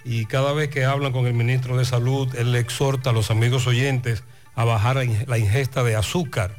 Y 0.05 0.26
cada 0.26 0.53
vez 0.53 0.68
que 0.68 0.84
hablan 0.84 1.12
con 1.12 1.26
el 1.26 1.34
ministro 1.34 1.76
de 1.76 1.84
Salud, 1.84 2.34
él 2.36 2.53
le 2.53 2.59
exhorta 2.59 3.11
a 3.11 3.12
los 3.12 3.30
amigos 3.30 3.66
oyentes 3.66 4.24
a 4.55 4.64
bajar 4.64 4.97
la 4.97 5.05
in- 5.05 5.24
la 5.26 5.38
ingesta 5.38 5.84
de 5.84 5.95
azúcar, 5.97 6.59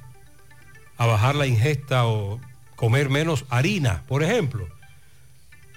a 0.97 1.05
bajar 1.05 1.35
la 1.35 1.45
ingesta 1.45 2.05
o 2.05 2.39
comer 2.75 3.09
menos 3.09 3.45
harina, 3.49 4.03
por 4.07 4.23
ejemplo. 4.23 4.67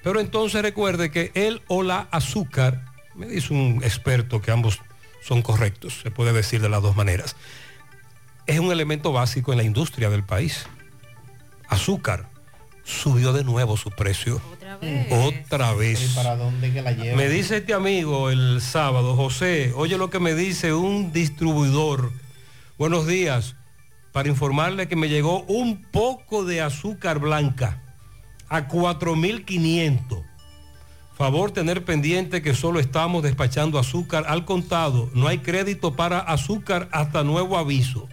Pero 0.03 0.21
entonces 0.21 0.63
recuerde 0.63 1.11
que 1.11 1.33
él 1.35 1.63
o 1.67 1.83
la 1.83 2.07
azúcar, 2.13 2.85
me 3.15 3.27
dice 3.27 3.53
un 3.53 3.81
experto 3.83 4.41
que 4.41 4.53
ambos 4.53 4.81
son 5.23 5.43
correctos, 5.43 6.01
se 6.03 6.13
puede 6.13 6.33
decir 6.33 6.61
de 6.61 6.69
las 6.69 6.83
dos 6.83 6.95
maneras, 6.95 7.35
es 8.47 8.61
un 8.61 8.71
elemento 8.71 9.13
básico 9.13 9.51
en 9.51 9.59
la 9.59 9.65
industria 9.65 10.09
del 10.09 10.23
país. 10.23 10.69
Azúcar 11.69 12.29
subió 12.85 13.33
de 13.33 13.45
nuevo 13.45 13.77
su 13.77 13.91
precio. 13.91 14.41
Otra 14.53 14.77
vez. 14.77 15.07
Otra 15.11 15.73
vez. 15.75 16.13
¿Y 16.13 16.15
para 16.15 16.37
dónde 16.37 16.73
que 16.73 16.83
la 16.83 16.93
lleva? 16.93 17.17
Me 17.17 17.29
dice 17.29 17.59
este 17.59 17.75
amigo 17.75 18.31
el 18.31 18.61
sábado, 18.61 19.17
José, 19.17 19.73
oye 19.75 19.99
lo 19.99 20.09
que 20.09 20.21
me 20.21 20.35
dice 20.35 20.73
un 20.73 21.13
distribuidor. 21.13 22.13
Buenos 22.79 23.07
días, 23.07 23.57
para 24.13 24.29
informarle 24.29 24.87
que 24.87 24.97
me 24.97 25.09
llegó 25.09 25.43
un 25.43 25.83
poco 25.83 26.45
de 26.45 26.61
azúcar 26.61 27.19
blanca 27.19 27.83
a 28.49 28.69
4.500. 28.69 30.25
Favor 31.17 31.51
tener 31.51 31.85
pendiente 31.85 32.43
que 32.43 32.55
solo 32.55 32.79
estamos 32.79 33.23
despachando 33.23 33.79
azúcar 33.79 34.25
al 34.29 34.45
contado. 34.45 35.11
No 35.15 35.29
hay 35.29 35.39
crédito 35.39 35.97
para 35.97 36.19
azúcar 36.19 36.89
hasta 36.93 37.25
nuevo 37.25 37.57
aviso. 37.57 38.07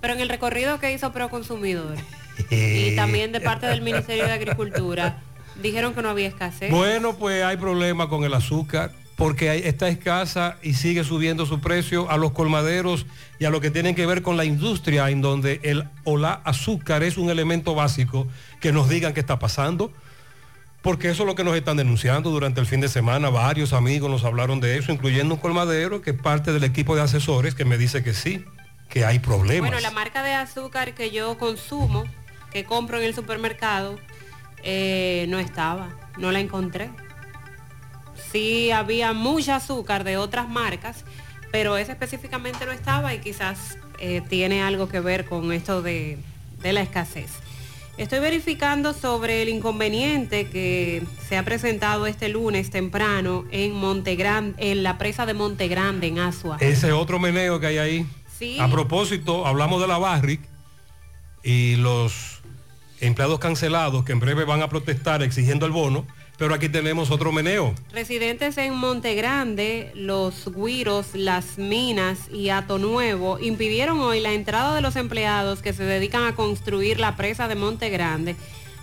Pero 0.00 0.14
en 0.14 0.20
el 0.20 0.28
recorrido 0.28 0.78
que 0.80 0.92
hizo 0.92 1.12
Proconsumidor 1.12 1.96
Eh. 1.96 2.27
Y 2.50 2.94
también 2.96 3.32
de 3.32 3.40
parte 3.40 3.66
del 3.66 3.82
Ministerio 3.82 4.24
de 4.24 4.32
Agricultura, 4.32 5.18
dijeron 5.62 5.94
que 5.94 6.02
no 6.02 6.10
había 6.10 6.28
escasez. 6.28 6.70
Bueno, 6.70 7.16
pues 7.16 7.42
hay 7.42 7.56
problema 7.56 8.08
con 8.08 8.24
el 8.24 8.34
azúcar. 8.34 8.92
porque 9.18 9.66
está 9.68 9.88
escasa 9.88 10.58
y 10.62 10.74
sigue 10.74 11.02
subiendo 11.02 11.44
su 11.44 11.60
precio 11.60 12.08
a 12.08 12.16
los 12.16 12.30
colmaderos 12.30 13.04
y 13.40 13.46
a 13.46 13.50
lo 13.50 13.60
que 13.60 13.72
tienen 13.72 13.96
que 13.96 14.06
ver 14.06 14.22
con 14.22 14.36
la 14.36 14.44
industria 14.44 15.10
en 15.10 15.20
donde 15.20 15.58
el 15.64 15.88
o 16.04 16.16
la 16.16 16.34
azúcar 16.34 17.02
es 17.02 17.18
un 17.18 17.28
elemento 17.28 17.74
básico 17.74 18.28
que 18.60 18.70
nos 18.70 18.88
digan 18.88 19.14
qué 19.14 19.20
está 19.20 19.40
pasando. 19.40 19.92
Porque 20.82 21.10
eso 21.10 21.24
es 21.24 21.26
lo 21.26 21.34
que 21.34 21.42
nos 21.42 21.56
están 21.56 21.76
denunciando 21.76 22.30
durante 22.30 22.60
el 22.60 22.66
fin 22.66 22.80
de 22.80 22.88
semana. 22.88 23.28
Varios 23.28 23.72
amigos 23.72 24.08
nos 24.08 24.22
hablaron 24.22 24.60
de 24.60 24.78
eso, 24.78 24.92
incluyendo 24.92 25.34
un 25.34 25.40
colmadero 25.40 26.00
que 26.00 26.12
es 26.12 26.22
parte 26.22 26.52
del 26.52 26.62
equipo 26.62 26.94
de 26.94 27.02
asesores 27.02 27.56
que 27.56 27.64
me 27.64 27.76
dice 27.76 28.04
que 28.04 28.14
sí, 28.14 28.44
que 28.88 29.04
hay 29.04 29.18
problemas. 29.18 29.68
Bueno, 29.68 29.80
la 29.80 29.90
marca 29.90 30.22
de 30.22 30.34
azúcar 30.34 30.94
que 30.94 31.10
yo 31.10 31.36
consumo, 31.36 32.04
que 32.52 32.64
compro 32.64 32.98
en 32.98 33.04
el 33.04 33.14
supermercado, 33.14 33.98
eh, 34.62 35.26
no 35.28 35.38
estaba, 35.38 35.90
no 36.16 36.32
la 36.32 36.40
encontré. 36.40 36.90
Sí 38.32 38.70
había 38.70 39.12
mucha 39.12 39.56
azúcar 39.56 40.04
de 40.04 40.16
otras 40.16 40.48
marcas, 40.48 41.04
pero 41.50 41.76
esa 41.76 41.92
específicamente 41.92 42.66
no 42.66 42.72
estaba 42.72 43.14
y 43.14 43.20
quizás 43.20 43.78
eh, 43.98 44.22
tiene 44.28 44.62
algo 44.62 44.88
que 44.88 45.00
ver 45.00 45.24
con 45.24 45.52
esto 45.52 45.82
de, 45.82 46.18
de 46.62 46.72
la 46.72 46.82
escasez. 46.82 47.30
Estoy 47.96 48.20
verificando 48.20 48.92
sobre 48.92 49.42
el 49.42 49.48
inconveniente 49.48 50.48
que 50.48 51.02
se 51.28 51.36
ha 51.36 51.44
presentado 51.44 52.06
este 52.06 52.28
lunes 52.28 52.70
temprano 52.70 53.44
en 53.50 53.72
Montegrande, 53.74 54.70
en 54.70 54.84
la 54.84 54.98
presa 54.98 55.26
de 55.26 55.34
Montegrande, 55.34 56.06
en 56.06 56.20
Asua. 56.20 56.58
Ese 56.60 56.92
otro 56.92 57.18
meneo 57.18 57.58
que 57.58 57.66
hay 57.66 57.78
ahí. 57.78 58.06
Sí. 58.38 58.56
A 58.60 58.68
propósito, 58.68 59.46
hablamos 59.46 59.80
de 59.80 59.88
la 59.88 59.98
Barrick 59.98 60.40
y 61.42 61.74
los 61.74 62.37
empleados 63.00 63.38
cancelados 63.38 64.04
que 64.04 64.12
en 64.12 64.20
breve 64.20 64.44
van 64.44 64.62
a 64.62 64.68
protestar 64.68 65.22
exigiendo 65.22 65.66
el 65.66 65.72
bono, 65.72 66.06
pero 66.36 66.54
aquí 66.54 66.68
tenemos 66.68 67.10
otro 67.10 67.32
meneo. 67.32 67.74
Residentes 67.92 68.58
en 68.58 68.74
Montegrande, 68.74 69.90
los 69.94 70.52
Guiros, 70.54 71.14
Las 71.14 71.58
Minas 71.58 72.28
y 72.32 72.50
Ato 72.50 72.78
Nuevo 72.78 73.38
impidieron 73.40 74.00
hoy 74.00 74.20
la 74.20 74.32
entrada 74.32 74.74
de 74.74 74.80
los 74.80 74.96
empleados 74.96 75.62
que 75.62 75.72
se 75.72 75.84
dedican 75.84 76.24
a 76.24 76.34
construir 76.34 77.00
la 77.00 77.16
presa 77.16 77.48
de 77.48 77.56
Montegrande. 77.56 78.36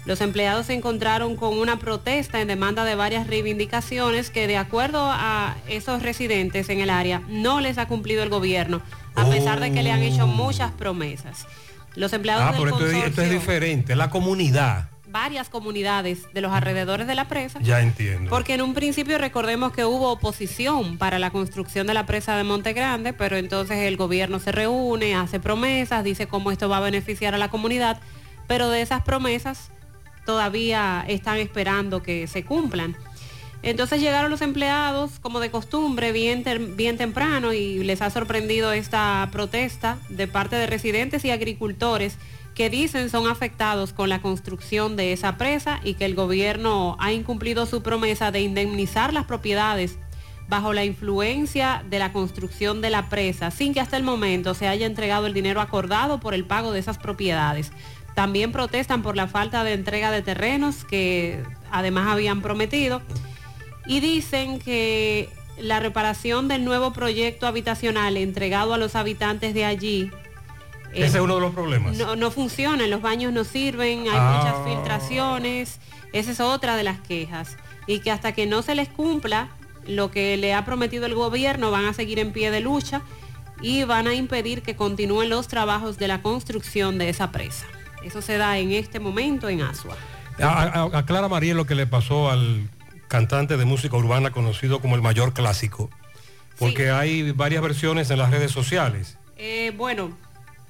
Los 0.05 0.21
empleados 0.21 0.67
se 0.67 0.73
encontraron 0.73 1.35
con 1.35 1.57
una 1.57 1.79
protesta 1.79 2.39
en 2.39 2.47
demanda 2.47 2.85
de 2.85 2.93
varias 2.93 3.25
reivindicaciones 3.25 4.29
que 4.29 4.47
de 4.47 4.57
acuerdo 4.57 4.99
a 5.01 5.55
esos 5.67 6.03
residentes 6.03 6.69
en 6.69 6.79
el 6.79 6.91
área 6.91 7.23
no 7.27 7.59
les 7.59 7.79
ha 7.79 7.87
cumplido 7.87 8.21
el 8.21 8.29
gobierno, 8.29 8.81
a 9.15 9.25
pesar 9.25 9.59
de 9.59 9.71
que 9.71 9.81
le 9.81 9.91
han 9.91 10.03
hecho 10.03 10.27
muchas 10.27 10.71
promesas. 10.73 11.47
Los 11.95 12.13
empleados 12.13 12.43
Ah, 12.43 12.51
del 12.51 12.61
pero 12.63 12.75
esto 12.75 12.87
es, 12.87 13.03
esto 13.05 13.21
es 13.21 13.31
diferente, 13.31 13.95
la 13.95 14.09
comunidad. 14.09 14.89
varias 15.07 15.47
comunidades 15.47 16.23
de 16.33 16.41
los 16.41 16.51
alrededores 16.51 17.07
de 17.07 17.15
la 17.15 17.29
presa 17.29 17.59
Ya 17.61 17.79
entiendo. 17.79 18.29
porque 18.29 18.53
en 18.53 18.61
un 18.61 18.73
principio 18.73 19.17
recordemos 19.17 19.71
que 19.71 19.85
hubo 19.85 20.11
oposición 20.11 20.97
para 20.97 21.19
la 21.19 21.29
construcción 21.31 21.87
de 21.87 21.93
la 21.93 22.05
presa 22.05 22.35
de 22.35 22.43
Monte 22.43 22.73
Grande, 22.73 23.13
pero 23.13 23.37
entonces 23.37 23.77
el 23.77 23.95
gobierno 23.95 24.39
se 24.39 24.51
reúne, 24.51 25.15
hace 25.15 25.39
promesas, 25.39 26.03
dice 26.03 26.27
cómo 26.27 26.51
esto 26.51 26.67
va 26.67 26.77
a 26.77 26.81
beneficiar 26.81 27.33
a 27.33 27.37
la 27.37 27.47
comunidad, 27.49 28.01
pero 28.45 28.69
de 28.69 28.81
esas 28.81 29.03
promesas 29.03 29.71
todavía 30.25 31.05
están 31.07 31.37
esperando 31.37 32.03
que 32.03 32.27
se 32.27 32.43
cumplan. 32.43 32.95
Entonces 33.65 33.99
llegaron 33.99 34.29
los 34.29 34.41
empleados, 34.41 35.19
como 35.19 35.39
de 35.39 35.49
costumbre, 35.49 36.11
bien, 36.11 36.43
bien 36.77 36.97
temprano 36.97 37.51
y 37.51 37.83
les 37.83 38.03
ha 38.03 38.11
sorprendido 38.11 38.71
esta 38.71 39.27
protesta 39.31 39.97
de 40.07 40.27
parte 40.27 40.55
de 40.55 40.67
residentes 40.67 41.25
y 41.25 41.31
agricultores 41.31 42.19
que 42.53 42.69
dicen 42.69 43.09
son 43.09 43.27
afectados 43.27 43.91
con 43.91 44.07
la 44.07 44.21
construcción 44.21 44.95
de 44.95 45.13
esa 45.13 45.37
presa 45.37 45.79
y 45.83 45.95
que 45.95 46.05
el 46.05 46.13
gobierno 46.13 46.95
ha 46.99 47.11
incumplido 47.11 47.65
su 47.65 47.81
promesa 47.81 48.29
de 48.29 48.41
indemnizar 48.41 49.13
las 49.13 49.25
propiedades 49.25 49.97
bajo 50.47 50.71
la 50.71 50.85
influencia 50.85 51.83
de 51.89 51.97
la 51.97 52.13
construcción 52.13 52.81
de 52.81 52.91
la 52.91 53.09
presa, 53.09 53.49
sin 53.49 53.73
que 53.73 53.81
hasta 53.81 53.97
el 53.97 54.03
momento 54.03 54.53
se 54.53 54.67
haya 54.67 54.85
entregado 54.85 55.25
el 55.25 55.33
dinero 55.33 55.59
acordado 55.59 56.19
por 56.19 56.35
el 56.35 56.45
pago 56.45 56.71
de 56.71 56.77
esas 56.77 56.99
propiedades. 56.99 57.71
También 58.13 58.51
protestan 58.51 59.01
por 59.01 59.15
la 59.15 59.25
falta 59.25 59.63
de 59.63 59.73
entrega 59.73 60.11
de 60.11 60.21
terrenos 60.21 60.85
que 60.85 61.41
además 61.71 62.09
habían 62.09 62.43
prometido 62.43 63.01
y 63.87 63.99
dicen 63.99 64.59
que 64.59 65.29
la 65.59 65.79
reparación 65.79 66.47
del 66.47 66.65
nuevo 66.65 66.91
proyecto 66.93 67.47
habitacional 67.47 68.17
entregado 68.17 68.73
a 68.73 68.77
los 68.77 68.95
habitantes 68.95 69.53
de 69.53 69.63
allí 69.65 70.11
eh, 70.93 71.05
Ese 71.05 71.17
es 71.17 71.23
uno 71.23 71.35
de 71.35 71.41
los 71.41 71.53
problemas. 71.53 71.97
no, 71.97 72.15
no 72.15 72.31
funciona, 72.31 72.87
los 72.87 73.01
baños 73.01 73.31
no 73.33 73.43
sirven, 73.43 74.01
hay 74.01 74.07
Ah. 74.17 74.37
muchas 74.37 74.65
filtraciones, 74.75 75.79
esa 76.13 76.31
es 76.31 76.39
otra 76.39 76.77
de 76.77 76.83
las 76.83 76.99
quejas. 77.01 77.57
Y 77.87 77.99
que 77.99 78.11
hasta 78.11 78.31
que 78.31 78.45
no 78.45 78.61
se 78.61 78.75
les 78.75 78.87
cumpla 78.89 79.49
lo 79.87 80.09
que 80.09 80.37
le 80.37 80.53
ha 80.53 80.63
prometido 80.65 81.05
el 81.05 81.13
gobierno, 81.13 81.69
van 81.69 81.85
a 81.85 81.93
seguir 81.93 82.17
en 82.19 82.31
pie 82.31 82.49
de 82.49 82.59
lucha 82.61 83.01
y 83.61 83.83
van 83.83 84.07
a 84.07 84.13
impedir 84.13 84.61
que 84.61 84.75
continúen 84.75 85.29
los 85.29 85.47
trabajos 85.47 85.97
de 85.97 86.07
la 86.07 86.21
construcción 86.21 86.97
de 86.97 87.09
esa 87.09 87.31
presa. 87.31 87.65
Eso 88.03 88.21
se 88.21 88.37
da 88.37 88.57
en 88.57 88.71
este 88.71 88.99
momento 88.99 89.47
en 89.49 89.61
Asua. 89.61 89.95
A- 90.39 90.63
a- 90.63 90.97
Aclara 90.97 91.27
María 91.27 91.53
lo 91.53 91.65
que 91.65 91.75
le 91.75 91.87
pasó 91.87 92.29
al 92.31 92.69
cantante 93.15 93.55
de 93.55 93.63
música 93.63 93.95
urbana 93.95 94.31
conocido 94.31 94.81
como 94.81 94.95
el 94.95 95.01
mayor 95.01 95.33
clásico, 95.33 95.89
porque 96.59 96.91
hay 96.91 97.31
varias 97.31 97.61
versiones 97.61 98.09
en 98.09 98.17
las 98.17 98.29
redes 98.29 98.51
sociales. 98.51 99.17
Eh, 99.37 99.71
bueno, 99.77 100.17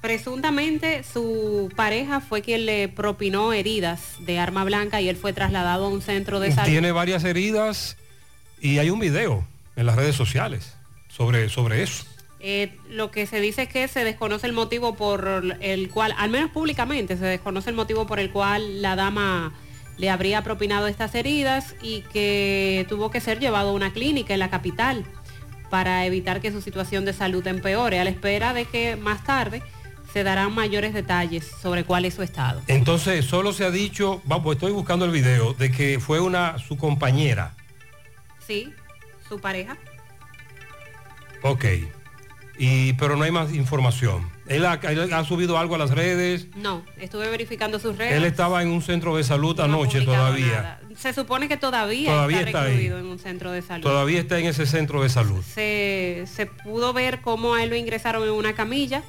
presuntamente 0.00 1.02
su 1.02 1.72
pareja 1.74 2.20
fue 2.20 2.42
quien 2.42 2.64
le 2.64 2.88
propinó 2.88 3.52
heridas 3.52 4.14
de 4.20 4.38
arma 4.38 4.62
blanca 4.62 5.00
y 5.00 5.08
él 5.08 5.16
fue 5.16 5.32
trasladado 5.32 5.86
a 5.86 5.88
un 5.88 6.02
centro 6.02 6.38
de 6.38 6.52
salud. 6.52 6.70
Tiene 6.70 6.92
varias 6.92 7.24
heridas 7.24 7.96
y 8.60 8.78
hay 8.78 8.90
un 8.90 9.00
video 9.00 9.44
en 9.74 9.86
las 9.86 9.96
redes 9.96 10.14
sociales 10.14 10.76
sobre, 11.08 11.48
sobre 11.48 11.82
eso. 11.82 12.04
Eh, 12.38 12.76
lo 12.88 13.10
que 13.10 13.26
se 13.26 13.40
dice 13.40 13.62
es 13.62 13.68
que 13.68 13.88
se 13.88 14.04
desconoce 14.04 14.46
el 14.46 14.52
motivo 14.52 14.94
por 14.94 15.56
el 15.58 15.90
cual, 15.90 16.14
al 16.16 16.30
menos 16.30 16.52
públicamente, 16.52 17.16
se 17.16 17.24
desconoce 17.24 17.70
el 17.70 17.76
motivo 17.76 18.06
por 18.06 18.20
el 18.20 18.30
cual 18.30 18.82
la 18.82 18.94
dama 18.94 19.52
le 19.98 20.10
habría 20.10 20.42
propinado 20.42 20.86
estas 20.86 21.14
heridas 21.14 21.74
y 21.82 22.02
que 22.12 22.86
tuvo 22.88 23.10
que 23.10 23.20
ser 23.20 23.40
llevado 23.40 23.70
a 23.70 23.72
una 23.72 23.92
clínica 23.92 24.34
en 24.34 24.40
la 24.40 24.50
capital 24.50 25.04
para 25.70 26.06
evitar 26.06 26.40
que 26.40 26.52
su 26.52 26.60
situación 26.60 27.04
de 27.04 27.12
salud 27.12 27.46
empeore, 27.46 27.98
a 27.98 28.04
la 28.04 28.10
espera 28.10 28.52
de 28.52 28.66
que 28.66 28.96
más 28.96 29.24
tarde 29.24 29.62
se 30.12 30.22
darán 30.22 30.54
mayores 30.54 30.94
detalles 30.94 31.44
sobre 31.60 31.84
cuál 31.84 32.04
es 32.04 32.14
su 32.14 32.22
estado. 32.22 32.62
Entonces, 32.68 33.24
solo 33.24 33.52
se 33.52 33.64
ha 33.64 33.70
dicho, 33.70 34.22
vamos, 34.24 34.54
estoy 34.54 34.72
buscando 34.72 35.04
el 35.04 35.10
video, 35.10 35.52
de 35.54 35.70
que 35.70 36.00
fue 36.00 36.20
una 36.20 36.58
su 36.58 36.76
compañera. 36.76 37.54
Sí, 38.46 38.72
su 39.28 39.40
pareja. 39.40 39.76
Ok. 41.42 41.64
Y, 42.58 42.94
pero 42.94 43.16
no 43.16 43.24
hay 43.24 43.30
más 43.30 43.52
información. 43.54 44.30
Él 44.46 44.64
ha, 44.64 44.74
él 44.74 45.12
ha 45.12 45.24
subido 45.24 45.58
algo 45.58 45.74
a 45.74 45.78
las 45.78 45.90
redes. 45.90 46.46
No, 46.56 46.82
estuve 46.98 47.28
verificando 47.28 47.78
sus 47.78 47.98
redes. 47.98 48.14
Él 48.14 48.24
estaba 48.24 48.62
en 48.62 48.68
un 48.68 48.80
centro 48.80 49.14
de 49.16 49.24
salud 49.24 49.58
anoche 49.60 50.00
todavía. 50.02 50.80
Se 50.96 51.12
supone 51.12 51.48
que 51.48 51.58
todavía, 51.58 52.10
Todavía 52.12 52.38
está, 52.38 52.48
está 52.50 52.62
ahí. 52.62 52.86
en 52.86 53.04
un 53.04 53.18
centro 53.18 53.52
de 53.52 53.60
salud. 53.60 53.82
Todavía 53.82 54.20
está 54.20 54.38
en 54.38 54.46
ese 54.46 54.64
centro 54.64 55.02
de 55.02 55.10
salud. 55.10 55.44
Se, 55.44 56.24
se 56.32 56.46
pudo 56.46 56.94
ver 56.94 57.20
cómo 57.20 57.54
a 57.54 57.62
él 57.62 57.68
lo 57.70 57.76
ingresaron 57.76 58.22
en 58.22 58.30
una 58.30 58.54
camilla 58.54 59.02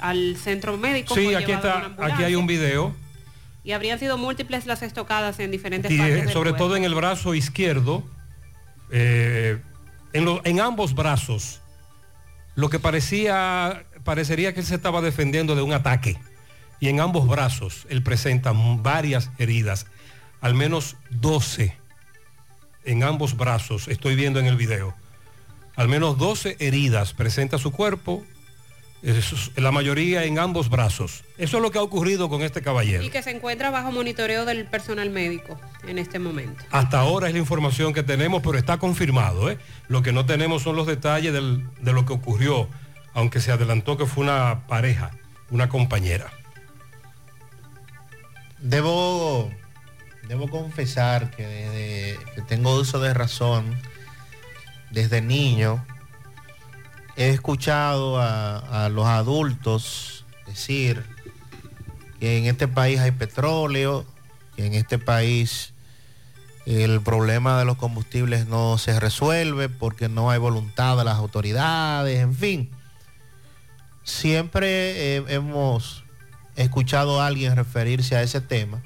al 0.00 0.36
centro 0.38 0.78
médico. 0.78 1.14
Sí, 1.14 1.34
aquí 1.34 1.52
está, 1.52 1.92
aquí 2.00 2.24
hay 2.24 2.34
un 2.36 2.46
video. 2.46 2.94
Y 3.64 3.72
habrían 3.72 3.98
sido 3.98 4.16
múltiples 4.16 4.64
las 4.66 4.82
estocadas 4.82 5.38
en 5.40 5.50
diferentes 5.50 5.90
y, 5.92 5.98
partes 5.98 6.16
eh, 6.16 6.20
del 6.22 6.32
sobre 6.32 6.50
cuerpo. 6.50 6.64
todo 6.68 6.76
en 6.76 6.84
el 6.84 6.94
brazo 6.94 7.34
izquierdo, 7.34 8.02
eh, 8.90 9.60
en, 10.12 10.24
lo- 10.24 10.40
en 10.44 10.60
ambos 10.60 10.94
brazos, 10.94 11.60
lo 12.54 12.70
que 12.70 12.78
parecía, 12.78 13.84
parecería 14.04 14.52
que 14.54 14.60
él 14.60 14.66
se 14.66 14.74
estaba 14.74 15.00
defendiendo 15.00 15.54
de 15.54 15.62
un 15.62 15.72
ataque. 15.72 16.18
Y 16.80 16.88
en 16.88 17.00
ambos 17.00 17.28
brazos 17.28 17.86
él 17.88 18.02
presenta 18.02 18.52
varias 18.52 19.30
heridas, 19.38 19.86
al 20.40 20.54
menos 20.54 20.96
12 21.10 21.76
en 22.84 23.02
ambos 23.02 23.36
brazos, 23.36 23.88
estoy 23.88 24.16
viendo 24.16 24.40
en 24.40 24.46
el 24.46 24.56
video. 24.56 24.94
Al 25.76 25.88
menos 25.88 26.18
12 26.18 26.56
heridas 26.58 27.12
presenta 27.14 27.58
su 27.58 27.72
cuerpo, 27.72 28.24
la 29.56 29.72
mayoría 29.72 30.24
en 30.24 30.38
ambos 30.38 30.68
brazos. 30.68 31.24
Eso 31.36 31.56
es 31.56 31.62
lo 31.62 31.70
que 31.72 31.78
ha 31.78 31.82
ocurrido 31.82 32.28
con 32.28 32.42
este 32.42 32.62
caballero. 32.62 33.02
Y 33.02 33.10
que 33.10 33.22
se 33.22 33.30
encuentra 33.30 33.70
bajo 33.70 33.90
monitoreo 33.90 34.44
del 34.44 34.64
personal 34.66 35.10
médico 35.10 35.60
en 35.88 35.98
este 35.98 36.18
momento. 36.20 36.62
Hasta 36.70 37.00
ahora 37.00 37.26
es 37.26 37.32
la 37.34 37.40
información 37.40 37.92
que 37.92 38.02
tenemos, 38.04 38.42
pero 38.42 38.58
está 38.58 38.78
confirmado. 38.78 39.50
¿eh? 39.50 39.58
Lo 39.88 40.02
que 40.02 40.12
no 40.12 40.24
tenemos 40.24 40.62
son 40.62 40.76
los 40.76 40.86
detalles 40.86 41.32
del- 41.32 41.66
de 41.80 41.92
lo 41.92 42.06
que 42.06 42.12
ocurrió, 42.12 42.68
aunque 43.12 43.40
se 43.40 43.50
adelantó 43.50 43.96
que 43.96 44.06
fue 44.06 44.22
una 44.24 44.66
pareja, 44.68 45.10
una 45.50 45.68
compañera. 45.68 46.30
Debo, 48.60 49.50
debo 50.28 50.48
confesar 50.48 51.30
que 51.30 51.44
desde 51.46 52.18
que 52.34 52.42
tengo 52.42 52.76
uso 52.78 53.00
de 53.00 53.12
razón, 53.12 53.76
desde 54.92 55.20
niño, 55.20 55.84
he 57.16 57.30
escuchado 57.30 58.20
a, 58.20 58.88
los 58.90 59.06
adultos 59.06 60.24
decir 60.46 61.04
que 62.20 62.38
en 62.38 62.46
este 62.46 62.68
país 62.68 63.00
hay 63.00 63.10
petróleo, 63.10 64.04
que 64.56 64.66
en 64.66 64.74
este 64.74 64.98
país 64.98 65.68
El 66.64 67.00
problema 67.00 67.58
de 67.58 67.64
los 67.64 67.76
combustibles 67.76 68.46
no 68.46 68.78
se 68.78 69.00
resuelve 69.00 69.68
porque 69.68 70.08
no 70.08 70.30
hay 70.30 70.38
voluntad 70.38 70.96
de 70.96 71.04
las 71.04 71.16
autoridades, 71.16 72.20
en 72.20 72.36
fin. 72.36 72.70
Siempre 74.04 75.16
eh, 75.16 75.24
hemos 75.26 76.04
escuchado 76.54 77.20
a 77.20 77.26
alguien 77.26 77.56
referirse 77.56 78.16
a 78.16 78.22
ese 78.22 78.40
tema, 78.40 78.80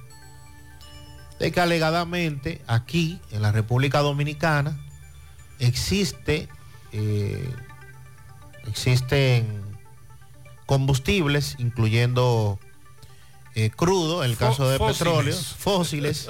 de 1.39 1.53
que 1.53 1.61
alegadamente 1.61 2.63
aquí, 2.67 3.21
en 3.31 3.43
la 3.43 3.53
República 3.53 4.01
Dominicana, 4.01 4.79
existe, 5.59 6.49
eh, 6.93 7.51
existen 8.69 9.63
combustibles, 10.67 11.57
incluyendo 11.59 12.59
eh, 13.55 13.71
crudo, 13.71 14.25
en 14.25 14.31
el 14.31 14.37
caso 14.37 14.69
de 14.69 14.79
fósiles. 14.79 14.99
petróleo, 14.99 15.37
fósiles. 15.37 16.29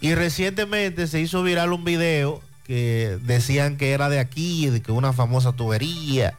y 0.00 0.14
recientemente 0.14 1.06
se 1.06 1.20
hizo 1.20 1.42
viral 1.42 1.72
un 1.72 1.84
video 1.84 2.42
que 2.64 3.18
decían 3.22 3.76
que 3.76 3.92
era 3.92 4.08
de 4.08 4.18
aquí, 4.18 4.68
de 4.68 4.82
que 4.82 4.92
una 4.92 5.12
famosa 5.12 5.52
tubería, 5.52 6.38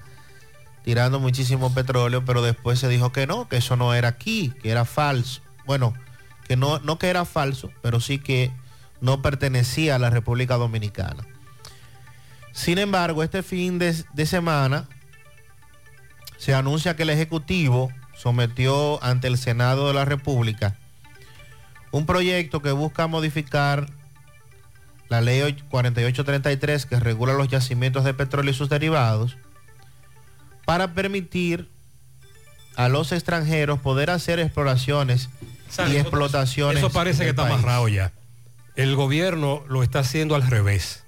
tirando 0.83 1.19
muchísimo 1.19 1.73
petróleo, 1.73 2.25
pero 2.25 2.41
después 2.41 2.79
se 2.79 2.89
dijo 2.89 3.11
que 3.11 3.27
no, 3.27 3.47
que 3.47 3.57
eso 3.57 3.75
no 3.75 3.93
era 3.93 4.09
aquí, 4.09 4.53
que 4.61 4.71
era 4.71 4.85
falso. 4.85 5.41
Bueno, 5.65 5.93
que 6.47 6.57
no, 6.57 6.79
no 6.79 6.97
que 6.97 7.07
era 7.07 7.25
falso, 7.25 7.71
pero 7.81 7.99
sí 7.99 8.19
que 8.19 8.51
no 8.99 9.21
pertenecía 9.21 9.95
a 9.95 9.99
la 9.99 10.09
República 10.09 10.55
Dominicana. 10.55 11.25
Sin 12.51 12.77
embargo, 12.77 13.23
este 13.23 13.43
fin 13.43 13.79
de, 13.79 13.95
de 14.13 14.25
semana 14.25 14.87
se 16.43 16.53
anuncia 16.53 16.97
que 16.97 17.03
el 17.03 17.09
Ejecutivo 17.09 17.89
sometió 18.17 19.01
ante 19.01 19.27
el 19.27 19.37
Senado 19.37 19.87
de 19.87 19.93
la 19.93 20.03
República 20.03 20.75
un 21.91 22.05
proyecto 22.05 22.61
que 22.61 22.73
busca 22.73 23.07
modificar 23.07 23.89
la 25.07 25.21
ley 25.21 25.39
4833 25.69 26.85
que 26.85 26.99
regula 26.99 27.31
los 27.31 27.47
yacimientos 27.47 28.03
de 28.03 28.13
petróleo 28.13 28.51
y 28.51 28.53
sus 28.53 28.67
derivados 28.67 29.37
para 30.65 30.93
permitir 30.93 31.69
a 32.75 32.89
los 32.89 33.13
extranjeros 33.13 33.79
poder 33.79 34.09
hacer 34.09 34.39
exploraciones 34.39 35.29
y 35.89 35.95
explotaciones. 35.95 36.79
Eso 36.79 36.89
parece 36.89 37.23
que 37.23 37.29
está 37.29 37.43
país. 37.43 37.53
amarrado 37.55 37.87
ya. 37.87 38.11
El 38.75 38.97
gobierno 38.97 39.63
lo 39.69 39.81
está 39.81 39.99
haciendo 39.99 40.35
al 40.35 40.45
revés. 40.45 41.05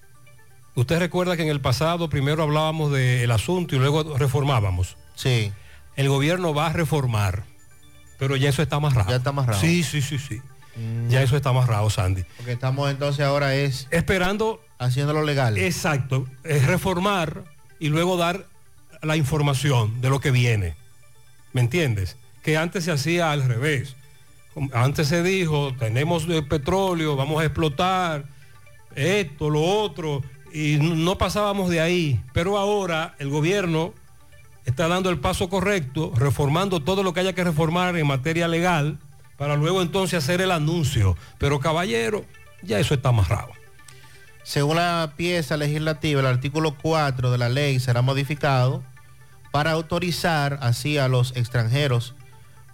Usted 0.76 0.98
recuerda 0.98 1.36
que 1.36 1.44
en 1.44 1.50
el 1.50 1.60
pasado 1.60 2.10
primero 2.10 2.42
hablábamos 2.42 2.94
del 2.94 3.32
asunto 3.32 3.76
y 3.76 3.80
luego 3.80 4.18
reformábamos. 4.18 4.96
Sí. 5.16 5.52
El 5.96 6.10
gobierno 6.10 6.54
va 6.54 6.68
a 6.68 6.74
reformar, 6.74 7.44
pero 8.20 8.36
ya 8.36 8.50
eso 8.50 8.62
está 8.62 8.78
amarrado. 8.78 9.10
Ya 9.10 9.18
está 9.18 9.30
amarrado. 9.30 9.60
Sí, 9.60 9.84
sí, 9.84 10.02
sí, 10.02 10.20
sí. 10.20 10.42
Ya 11.08 11.22
eso 11.22 11.38
está 11.38 11.50
amarrado, 11.50 11.90
Sandy. 11.90 12.24
Porque 12.36 12.52
estamos 12.52 12.92
entonces 12.92 13.26
ahora 13.26 13.56
es 13.56 13.88
esperando 13.92 14.62
haciéndolo 14.78 15.24
legal. 15.24 15.58
Exacto, 15.58 16.28
es 16.44 16.68
reformar 16.68 17.46
y 17.80 17.88
luego 17.90 18.18
dar 18.18 18.46
la 19.02 19.16
información 19.16 20.02
de 20.02 20.10
lo 20.10 20.20
que 20.20 20.32
viene. 20.32 20.76
¿Me 21.54 21.62
entiendes? 21.62 22.18
Que 22.44 22.58
antes 22.58 22.84
se 22.84 22.92
hacía 22.92 23.32
al 23.32 23.44
revés. 23.44 23.96
Antes 24.74 25.08
se 25.08 25.24
dijo, 25.24 25.74
tenemos 25.78 26.28
eh, 26.30 26.42
petróleo, 26.42 27.16
vamos 27.16 27.42
a 27.42 27.46
explotar 27.46 28.26
esto, 28.96 29.50
lo 29.50 29.62
otro, 29.62 30.22
y 30.54 30.78
no 30.78 31.18
pasábamos 31.18 31.70
de 31.70 31.82
ahí. 31.82 32.22
Pero 32.34 32.58
ahora 32.58 33.16
el 33.20 33.30
gobierno 33.30 33.94
está 34.66 34.88
dando 34.88 35.10
el 35.10 35.20
paso 35.20 35.50
correcto, 35.50 36.12
reformando 36.16 36.82
todo 36.82 37.04
lo 37.04 37.14
que 37.14 37.22
haya 37.22 37.34
que 37.34 37.44
reformar 37.44 37.96
en 37.96 38.08
materia 38.08 38.48
legal, 38.48 38.98
para 39.38 39.56
luego 39.56 39.82
entonces 39.82 40.24
hacer 40.24 40.42
el 40.42 40.52
anuncio. 40.52 41.18
Pero 41.38 41.60
caballero, 41.60 42.26
ya 42.62 42.80
eso 42.80 42.94
está 42.94 43.10
amarrado. 43.10 43.52
Según 44.44 44.76
la 44.76 45.14
pieza 45.16 45.58
legislativa, 45.58 46.22
el 46.22 46.28
artículo 46.28 46.76
4 46.82 47.32
de 47.32 47.38
la 47.38 47.50
ley 47.50 47.80
será 47.80 48.02
modificado 48.02 48.84
para 49.52 49.72
autorizar 49.72 50.60
así 50.62 50.98
a 50.98 51.08
los 51.08 51.36
extranjeros 51.36 52.16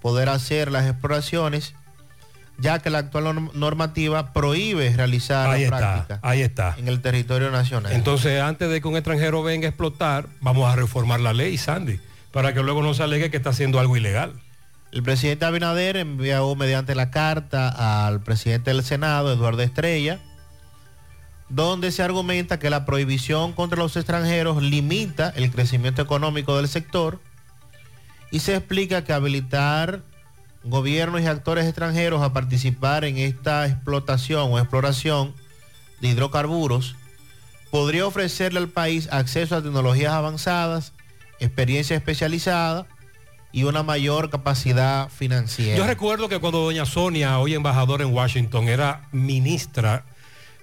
poder 0.02 0.30
hacer 0.30 0.72
las 0.72 0.88
exploraciones, 0.88 1.76
ya 2.62 2.80
que 2.80 2.90
la 2.90 3.00
actual 3.00 3.24
norm- 3.26 3.52
normativa 3.54 4.32
prohíbe 4.34 4.94
realizar 4.96 5.50
Ahí 5.50 5.62
la 5.62 5.66
está, 5.66 5.78
práctica 5.78 6.20
ahí 6.22 6.42
está. 6.42 6.76
en 6.78 6.88
el 6.88 7.02
territorio 7.02 7.52
nacional. 7.52 7.92
Entonces, 7.92 8.42
antes 8.42 8.70
de 8.70 8.80
que 8.82 8.88
un 8.88 8.96
extranjero 8.96 9.42
venga 9.44 9.66
a 9.68 9.70
explotar, 9.70 10.28
vamos 10.40 10.72
a 10.72 10.76
reformar 10.76 11.20
la 11.20 11.34
ley, 11.34 11.58
Sandy, 11.58 12.00
para 12.32 12.54
que 12.54 12.62
luego 12.62 12.82
no 12.84 12.94
se 12.94 13.04
alegue 13.04 13.30
que 13.32 13.38
está 13.38 13.50
haciendo 13.50 13.80
algo 13.80 13.98
ilegal. 13.98 14.34
El 14.92 15.04
presidente 15.04 15.46
Abinader 15.46 15.98
envió 15.98 16.54
mediante 16.56 16.96
la 16.96 17.12
carta 17.12 18.06
al 18.06 18.22
presidente 18.22 18.72
del 18.72 18.84
Senado, 18.84 19.32
Eduardo 19.34 19.62
Estrella, 19.62 20.20
donde 21.50 21.92
se 21.92 22.04
argumenta 22.04 22.60
que 22.60 22.70
la 22.70 22.86
prohibición 22.86 23.54
contra 23.54 23.78
los 23.80 23.96
extranjeros 23.98 24.62
limita 24.62 25.30
el 25.36 25.52
crecimiento 25.52 26.02
económico 26.02 26.56
del 26.58 26.68
sector 26.68 27.20
y 28.32 28.40
se 28.40 28.56
explica 28.56 29.04
que 29.04 29.12
habilitar 29.14 30.02
gobiernos 30.64 31.22
y 31.22 31.26
actores 31.26 31.66
extranjeros 31.66 32.22
a 32.22 32.34
participar 32.34 33.04
en 33.06 33.18
esta 33.18 33.66
explotación 33.68 34.52
o 34.52 34.60
exploración 34.60 35.34
de 36.00 36.10
hidrocarburos 36.10 36.96
podría 37.72 38.06
ofrecerle 38.06 38.60
al 38.60 38.70
país 38.70 39.08
acceso 39.12 39.56
a 39.56 39.62
tecnologías 39.64 40.14
avanzadas, 40.14 40.94
experiencia 41.40 41.96
especializada 41.96 42.86
y 43.54 43.64
una 43.64 43.84
mayor 43.84 44.30
capacidad 44.30 45.10
financiera. 45.10 45.78
Yo 45.78 45.86
recuerdo 45.88 46.30
que 46.30 46.40
cuando 46.40 46.60
doña 46.60 46.86
Sonia, 46.86 47.40
hoy 47.40 47.54
embajadora 47.54 48.04
en 48.04 48.14
Washington, 48.14 48.68
era 48.68 49.08
ministra 49.12 50.06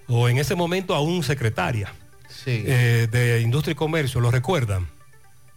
o 0.07 0.29
en 0.29 0.39
ese 0.39 0.55
momento 0.55 0.95
aún 0.95 1.23
secretaria 1.23 1.93
Sí. 2.29 2.63
eh, 2.67 3.09
de 3.11 3.41
Industria 3.41 3.73
y 3.73 3.75
Comercio, 3.75 4.21
¿lo 4.21 4.31
recuerdan? 4.31 4.87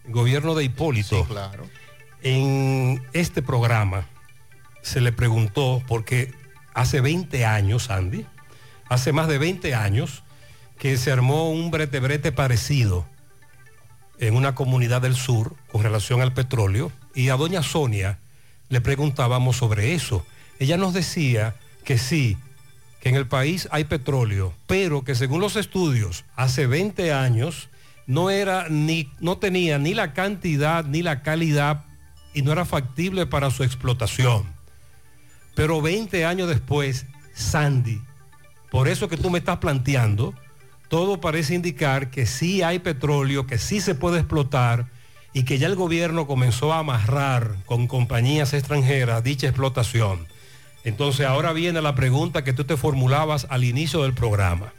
Gobierno 0.06 0.54
de 0.54 0.64
Hipólito. 0.64 1.20
Sí, 1.22 1.24
claro. 1.30 1.64
En 2.22 3.02
este 3.12 3.40
programa 3.42 4.06
se 4.82 5.00
le 5.00 5.12
preguntó, 5.12 5.82
porque 5.88 6.32
hace 6.74 7.00
20 7.00 7.46
años, 7.46 7.90
Andy, 7.90 8.26
hace 8.88 9.12
más 9.12 9.28
de 9.28 9.38
20 9.38 9.74
años, 9.74 10.22
que 10.78 10.96
se 10.96 11.12
armó 11.12 11.50
un 11.50 11.70
brete 11.70 12.00
brete 12.00 12.32
parecido 12.32 13.06
en 14.18 14.34
una 14.36 14.54
comunidad 14.54 15.00
del 15.02 15.14
sur 15.14 15.54
con 15.70 15.82
relación 15.82 16.20
al 16.20 16.32
petróleo 16.32 16.92
y 17.14 17.28
a 17.28 17.36
doña 17.36 17.62
Sonia 17.62 18.18
le 18.68 18.80
preguntábamos 18.80 19.56
sobre 19.56 19.94
eso. 19.94 20.26
Ella 20.58 20.76
nos 20.76 20.94
decía 20.94 21.56
que 21.84 21.98
sí, 21.98 22.38
que 23.00 23.08
en 23.08 23.16
el 23.16 23.26
país 23.26 23.68
hay 23.70 23.84
petróleo, 23.84 24.54
pero 24.66 25.02
que 25.02 25.14
según 25.14 25.40
los 25.40 25.56
estudios 25.56 26.24
hace 26.36 26.66
20 26.66 27.12
años 27.12 27.68
no 28.06 28.30
era 28.30 28.68
ni 28.68 29.10
no 29.20 29.38
tenía 29.38 29.78
ni 29.78 29.94
la 29.94 30.12
cantidad 30.12 30.84
ni 30.84 31.02
la 31.02 31.22
calidad 31.22 31.84
y 32.34 32.42
no 32.42 32.52
era 32.52 32.64
factible 32.64 33.26
para 33.26 33.50
su 33.50 33.62
explotación. 33.62 34.61
Pero 35.54 35.82
20 35.82 36.24
años 36.24 36.48
después, 36.48 37.06
Sandy, 37.34 38.00
por 38.70 38.88
eso 38.88 39.08
que 39.08 39.16
tú 39.16 39.30
me 39.30 39.38
estás 39.38 39.58
planteando, 39.58 40.34
todo 40.88 41.20
parece 41.20 41.54
indicar 41.54 42.10
que 42.10 42.26
sí 42.26 42.62
hay 42.62 42.78
petróleo, 42.78 43.46
que 43.46 43.58
sí 43.58 43.80
se 43.80 43.94
puede 43.94 44.18
explotar 44.18 44.86
y 45.32 45.44
que 45.44 45.58
ya 45.58 45.66
el 45.66 45.76
gobierno 45.76 46.26
comenzó 46.26 46.72
a 46.72 46.78
amarrar 46.78 47.56
con 47.64 47.86
compañías 47.86 48.52
extranjeras 48.52 49.24
dicha 49.24 49.46
explotación. 49.46 50.26
Entonces 50.84 51.26
ahora 51.26 51.52
viene 51.52 51.80
la 51.80 51.94
pregunta 51.94 52.44
que 52.44 52.52
tú 52.52 52.64
te 52.64 52.76
formulabas 52.76 53.46
al 53.50 53.64
inicio 53.64 54.02
del 54.02 54.14
programa. 54.14 54.72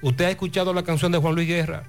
¿Usted 0.00 0.26
ha 0.26 0.30
escuchado 0.30 0.72
la 0.72 0.84
canción 0.84 1.10
de 1.12 1.18
Juan 1.18 1.34
Luis 1.34 1.48
Guerra? 1.48 1.84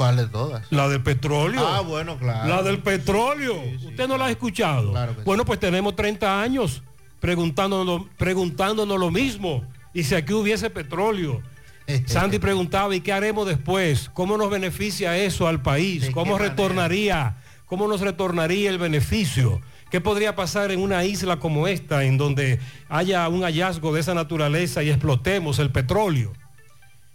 ¿Cuál 0.00 0.16
de 0.16 0.28
todas? 0.28 0.62
La 0.70 0.88
del 0.88 1.02
petróleo. 1.02 1.60
Ah, 1.62 1.82
bueno, 1.82 2.16
claro. 2.16 2.48
La 2.48 2.62
del 2.62 2.78
petróleo. 2.78 3.62
¿Usted 3.84 4.08
no 4.08 4.16
la 4.16 4.24
ha 4.24 4.30
escuchado? 4.30 4.94
bueno, 5.26 5.44
pues 5.44 5.60
tenemos 5.60 5.94
30 5.94 6.40
años 6.40 6.82
preguntándonos, 7.20 8.04
preguntándonos 8.16 8.98
lo 8.98 9.10
mismo. 9.10 9.62
Y 9.92 10.04
si 10.04 10.14
aquí 10.14 10.32
hubiese 10.32 10.70
petróleo. 10.70 11.42
Sandy 12.06 12.38
preguntaba, 12.38 12.96
¿y 12.96 13.02
qué 13.02 13.12
haremos 13.12 13.46
después? 13.46 14.10
¿Cómo 14.14 14.38
nos 14.38 14.48
beneficia 14.48 15.18
eso 15.18 15.46
al 15.46 15.60
país? 15.60 16.08
¿Cómo 16.14 16.38
retornaría? 16.38 17.36
¿Cómo 17.66 17.86
nos 17.86 18.00
retornaría 18.00 18.70
el 18.70 18.78
beneficio? 18.78 19.60
¿Qué 19.90 20.00
podría 20.00 20.34
pasar 20.34 20.70
en 20.70 20.80
una 20.80 21.04
isla 21.04 21.36
como 21.36 21.68
esta, 21.68 22.04
en 22.04 22.16
donde 22.16 22.58
haya 22.88 23.28
un 23.28 23.42
hallazgo 23.42 23.92
de 23.92 24.00
esa 24.00 24.14
naturaleza 24.14 24.82
y 24.82 24.88
explotemos 24.88 25.58
el 25.58 25.70
petróleo? 25.70 26.32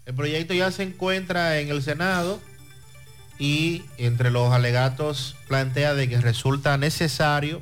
El 0.05 0.13
proyecto 0.13 0.53
ya 0.53 0.69
se 0.69 0.83
encuentra 0.83 1.59
en 1.59 1.69
el 1.69 1.81
Senado 1.81 2.39
y 3.37 3.83
entre 3.97 4.31
los 4.31 4.53
alegatos 4.53 5.35
plantea 5.47 5.93
de 5.93 6.07
que 6.07 6.21
resulta 6.21 6.77
necesario 6.77 7.61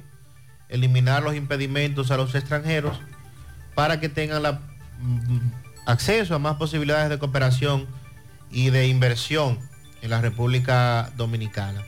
eliminar 0.70 1.24
los 1.24 1.36
impedimentos 1.36 2.12
a 2.12 2.18
los 2.18 2.36
extranjeros 2.36 3.00
para 3.76 4.00
que 4.00 4.10
tengan 4.10 4.44
mm, 5.00 5.40
acceso 5.86 6.36
a 6.36 6.40
más 6.40 6.56
posibilidades 6.56 7.10
de 7.10 7.20
cooperación 7.20 7.88
y 8.52 8.70
de 8.70 8.88
inversión 8.88 9.60
en 10.02 10.10
la 10.12 10.22
República 10.22 11.12
Dominicana. 11.18 11.82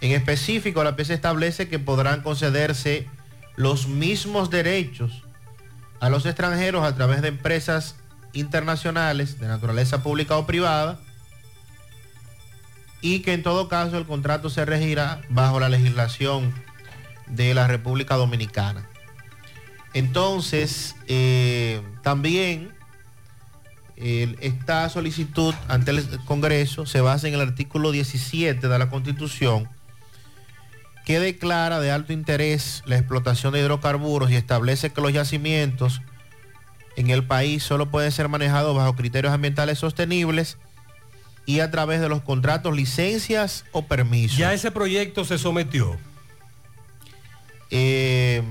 En 0.00 0.12
específico, 0.12 0.84
la 0.84 0.96
pieza 0.96 1.14
establece 1.14 1.68
que 1.68 1.78
podrán 1.78 2.22
concederse 2.22 3.08
los 3.56 3.86
mismos 3.86 4.50
derechos 4.50 5.24
a 6.00 6.08
los 6.08 6.26
extranjeros 6.26 6.84
a 6.84 6.94
través 6.94 7.22
de 7.22 7.28
empresas 7.28 7.96
internacionales 8.32 9.38
de 9.38 9.46
naturaleza 9.46 10.02
pública 10.02 10.36
o 10.36 10.46
privada 10.46 11.00
y 13.04 13.20
que 13.20 13.34
en 13.34 13.42
todo 13.42 13.68
caso 13.68 13.98
el 13.98 14.06
contrato 14.06 14.48
se 14.48 14.64
regirá 14.64 15.20
bajo 15.28 15.60
la 15.60 15.68
legislación 15.68 16.54
de 17.26 17.52
la 17.52 17.66
República 17.66 18.16
Dominicana. 18.16 18.88
Entonces, 19.92 20.96
eh, 21.06 21.82
también 22.02 22.72
esta 23.96 24.88
solicitud 24.88 25.54
ante 25.68 25.90
el 25.90 26.18
Congreso 26.24 26.86
se 26.86 27.02
basa 27.02 27.28
en 27.28 27.34
el 27.34 27.42
artículo 27.42 27.92
17 27.92 28.66
de 28.66 28.78
la 28.78 28.88
Constitución 28.88 29.68
que 31.04 31.20
declara 31.20 31.80
de 31.80 31.92
alto 31.92 32.14
interés 32.14 32.82
la 32.86 32.96
explotación 32.96 33.52
de 33.52 33.60
hidrocarburos 33.60 34.30
y 34.30 34.36
establece 34.36 34.94
que 34.94 35.02
los 35.02 35.12
yacimientos 35.12 36.00
en 36.96 37.10
el 37.10 37.26
país 37.26 37.62
solo 37.62 37.90
pueden 37.90 38.12
ser 38.12 38.30
manejados 38.30 38.74
bajo 38.74 38.96
criterios 38.96 39.34
ambientales 39.34 39.78
sostenibles 39.78 40.56
y 41.46 41.60
a 41.60 41.70
través 41.70 42.00
de 42.00 42.08
los 42.08 42.22
contratos, 42.22 42.74
licencias 42.74 43.64
o 43.72 43.86
permisos. 43.86 44.38
Ya 44.38 44.52
ese 44.52 44.70
proyecto 44.70 45.24
se 45.24 45.38
sometió. 45.38 45.96
Eh, 47.70 48.42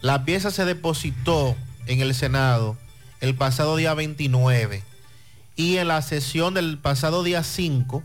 la 0.00 0.24
pieza 0.24 0.50
se 0.50 0.64
depositó 0.64 1.56
en 1.86 2.00
el 2.00 2.14
Senado 2.14 2.76
el 3.20 3.34
pasado 3.34 3.76
día 3.76 3.94
29 3.94 4.82
y 5.56 5.76
en 5.76 5.88
la 5.88 6.02
sesión 6.02 6.54
del 6.54 6.78
pasado 6.78 7.22
día 7.22 7.42
5 7.42 8.02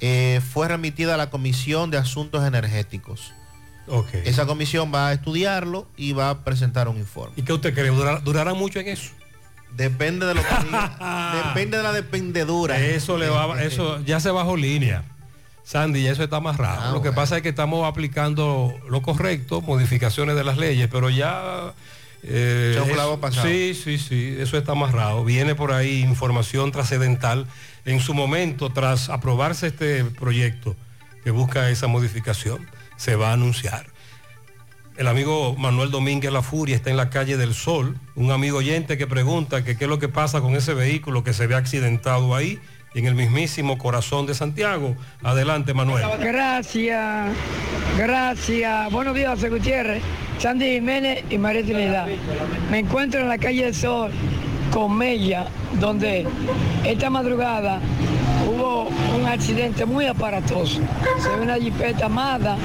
eh, 0.00 0.40
fue 0.52 0.68
remitida 0.68 1.14
a 1.14 1.16
la 1.16 1.30
Comisión 1.30 1.90
de 1.90 1.98
Asuntos 1.98 2.44
Energéticos. 2.44 3.32
Ok. 3.88 4.08
Esa 4.24 4.46
comisión 4.46 4.92
va 4.94 5.08
a 5.08 5.12
estudiarlo 5.12 5.88
y 5.96 6.12
va 6.12 6.30
a 6.30 6.44
presentar 6.44 6.88
un 6.88 6.98
informe. 6.98 7.34
¿Y 7.36 7.42
qué 7.42 7.52
usted 7.52 7.74
cree? 7.74 7.88
¿Durará, 7.88 8.20
durará 8.20 8.54
mucho 8.54 8.80
en 8.80 8.88
eso? 8.88 9.10
Depende 9.76 10.26
de 10.26 10.34
lo 10.34 10.42
que 10.42 10.64
diga. 10.64 11.42
Depende 11.48 11.76
de 11.76 11.82
la 11.82 11.92
dependedura. 11.92 12.78
Eso 12.80 13.16
le 13.16 13.28
va, 13.28 13.62
eso 13.62 14.00
ya 14.04 14.20
se 14.20 14.30
bajó 14.30 14.56
línea. 14.56 15.04
Sandy, 15.64 16.02
ya 16.02 16.12
eso 16.12 16.22
está 16.24 16.40
más 16.40 16.56
raro. 16.56 16.80
Ah, 16.82 16.90
lo 16.92 17.02
que 17.02 17.12
pasa 17.12 17.36
es 17.36 17.42
que 17.42 17.50
estamos 17.50 17.86
aplicando 17.86 18.74
lo 18.88 19.02
correcto, 19.02 19.60
modificaciones 19.60 20.34
de 20.34 20.42
las 20.42 20.56
leyes, 20.56 20.88
pero 20.90 21.10
ya. 21.10 21.74
eh, 22.22 22.72
eso-. 23.28 23.46
Sí, 23.46 23.74
sí, 23.74 23.98
sí, 23.98 24.36
eso 24.38 24.56
está 24.56 24.72
amarrado. 24.72 25.24
Viene 25.24 25.54
por 25.54 25.72
ahí 25.72 26.00
información 26.00 26.72
trascendental. 26.72 27.46
En 27.84 28.00
su 28.00 28.14
momento, 28.14 28.70
tras 28.70 29.10
aprobarse 29.10 29.66
este 29.68 30.04
proyecto 30.04 30.74
que 31.22 31.30
busca 31.30 31.68
esa 31.68 31.86
modificación, 31.86 32.66
se 32.96 33.14
va 33.16 33.30
a 33.30 33.32
anunciar. 33.34 33.86
El 34.98 35.06
amigo 35.06 35.54
Manuel 35.56 35.92
Domínguez 35.92 36.32
La 36.32 36.42
Furia 36.42 36.74
está 36.74 36.90
en 36.90 36.96
la 36.96 37.08
calle 37.08 37.36
del 37.36 37.54
Sol, 37.54 37.96
un 38.16 38.32
amigo 38.32 38.58
oyente 38.58 38.98
que 38.98 39.06
pregunta 39.06 39.62
que 39.62 39.76
qué 39.76 39.84
es 39.84 39.88
lo 39.88 40.00
que 40.00 40.08
pasa 40.08 40.40
con 40.40 40.56
ese 40.56 40.74
vehículo 40.74 41.22
que 41.22 41.32
se 41.32 41.46
ve 41.46 41.54
accidentado 41.54 42.34
ahí, 42.34 42.58
en 42.96 43.06
el 43.06 43.14
mismísimo 43.14 43.78
corazón 43.78 44.26
de 44.26 44.34
Santiago. 44.34 44.96
Adelante, 45.22 45.72
Manuel. 45.72 46.04
Gracias, 46.18 47.32
gracias. 47.96 48.90
Buenos 48.90 49.14
días, 49.14 49.48
Gutiérrez, 49.48 50.02
Sandy 50.40 50.66
Jiménez 50.66 51.22
y 51.30 51.38
María 51.38 51.62
Trinidad. 51.62 52.08
Me 52.68 52.80
encuentro 52.80 53.20
en 53.20 53.28
la 53.28 53.38
calle 53.38 53.66
del 53.66 53.76
Sol 53.76 54.10
con 54.72 54.98
Mella, 54.98 55.46
donde 55.74 56.26
esta 56.84 57.08
madrugada 57.08 57.78
hubo 58.48 58.88
un 59.16 59.26
accidente 59.26 59.84
muy 59.84 60.06
aparatoso. 60.06 60.80
Se 61.22 61.28
ve 61.28 61.42
una 61.42 61.54
jipeta 61.54 62.06
amada, 62.06 62.56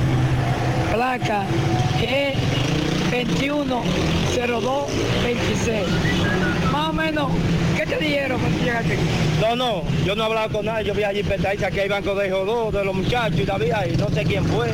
placa 0.92 1.46
E 2.04 2.36
210226. 3.12 5.88
Más 6.72 6.90
o 6.90 6.94
menos, 6.94 7.32
¿qué 7.78 7.86
te 7.86 7.98
dijeron 7.98 8.42
cuando 8.42 8.60
llegaste 8.60 8.94
aquí? 8.94 9.04
No, 9.40 9.56
no, 9.56 9.84
yo 10.06 10.16
no 10.16 10.24
he 10.24 10.26
hablado 10.26 10.50
con 10.50 10.66
nadie, 10.66 10.84
yo 10.86 10.94
vi 10.94 11.04
allí 11.04 11.24
petaiza 11.24 11.72
que 11.72 11.82
hay 11.82 11.90
banco 11.90 12.14
de 12.16 12.30
jodó 12.30 12.72
de 12.72 12.84
los 12.84 12.94
muchachos 12.94 13.40
y 13.40 13.46
David 13.46 13.72
ahí, 13.72 13.96
no 13.98 14.10
sé 14.10 14.24
quién 14.24 14.44
fue, 14.46 14.74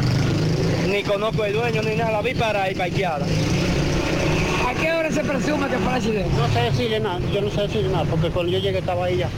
ni 0.89 1.03
conozco 1.03 1.45
el 1.45 1.53
dueño 1.53 1.83
ni 1.83 1.95
nada, 1.95 2.13
la 2.13 2.21
vi 2.21 2.33
para 2.33 2.63
ahí 2.63 2.73
parqueada. 2.73 3.27
¿A 4.67 4.73
qué 4.73 4.91
hora 4.91 5.11
se 5.11 5.23
presume 5.23 5.67
que 5.67 5.77
fue 5.77 5.91
el 5.91 5.97
accidente? 5.97 6.31
No 6.37 6.47
sé 6.47 6.61
decirle 6.61 6.99
nada, 6.99 7.19
yo 7.33 7.41
no 7.41 7.51
sé 7.51 7.61
decirle 7.61 7.89
nada, 7.89 8.05
porque 8.05 8.29
cuando 8.29 8.51
yo 8.51 8.57
llegué 8.59 8.79
estaba 8.79 9.05
ahí 9.05 9.17
ya, 9.17 9.29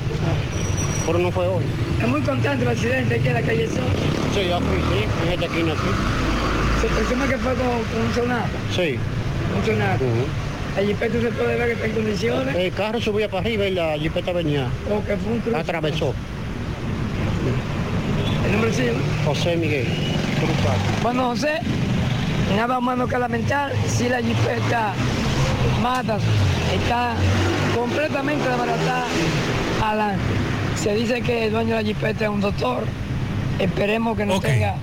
pero 1.05 1.19
no 1.19 1.29
fue 1.31 1.47
hoy. 1.47 1.63
Es 2.01 2.07
muy 2.07 2.21
contento 2.21 2.63
el 2.63 2.69
accidente 2.69 3.15
aquí 3.15 3.27
en 3.27 3.33
la 3.33 3.41
calle 3.41 3.67
Sol. 3.67 3.83
Sí, 4.33 4.47
yo 4.47 4.59
fui, 4.59 4.77
sí, 4.77 5.03
en 5.25 5.33
esta 5.33 5.45
esquina 5.45 5.73
aquí. 5.73 5.89
Se 6.81 6.87
presume 6.87 7.27
que 7.27 7.37
fue 7.37 7.53
con, 7.53 7.67
con 7.67 8.01
un 8.07 8.13
sonato. 8.13 8.49
Sí. 8.75 8.97
Un 9.55 9.65
sonato. 9.65 10.05
La 10.75 10.81
jipeta 10.83 11.21
se 11.21 11.31
puede 11.31 11.55
ver 11.57 11.67
que 11.67 11.73
está 11.73 11.85
en 11.85 11.91
condiciones. 11.91 12.55
El 12.55 12.71
carro 12.73 12.99
subía 12.99 13.29
para 13.29 13.41
arriba 13.41 13.65
y 13.65 13.71
la 13.75 13.97
jipeta 13.97 14.31
venía. 14.31 14.67
O 14.89 15.05
que 15.05 15.15
fue 15.17 15.33
un 15.33 15.39
cruce. 15.41 15.59
Atravesó. 15.59 16.13
¿El 18.45 18.51
nombre 18.53 18.73
sí? 18.73 18.83
José 19.25 19.57
Miguel. 19.57 19.85
Cruzado. 20.37 20.79
Bueno, 21.03 21.29
José, 21.29 21.59
nada 22.55 22.79
más 22.79 23.09
que 23.09 23.17
lamentar 23.17 23.73
si 23.87 24.09
la 24.09 24.17
jipeta 24.17 24.93
Matas 25.83 26.21
está 26.73 27.13
completamente 27.75 28.47
desbaratada 28.47 29.05
adelante. 29.83 30.23
Se 30.75 30.95
dice 30.95 31.21
que 31.21 31.45
el 31.45 31.51
dueño 31.51 31.75
de 31.75 31.83
la 31.83 31.87
jipeta 31.87 32.25
es 32.25 32.29
un 32.31 32.41
doctor. 32.41 32.85
Esperemos 33.59 34.17
que 34.17 34.25
no 34.25 34.39
tenga 34.39 34.75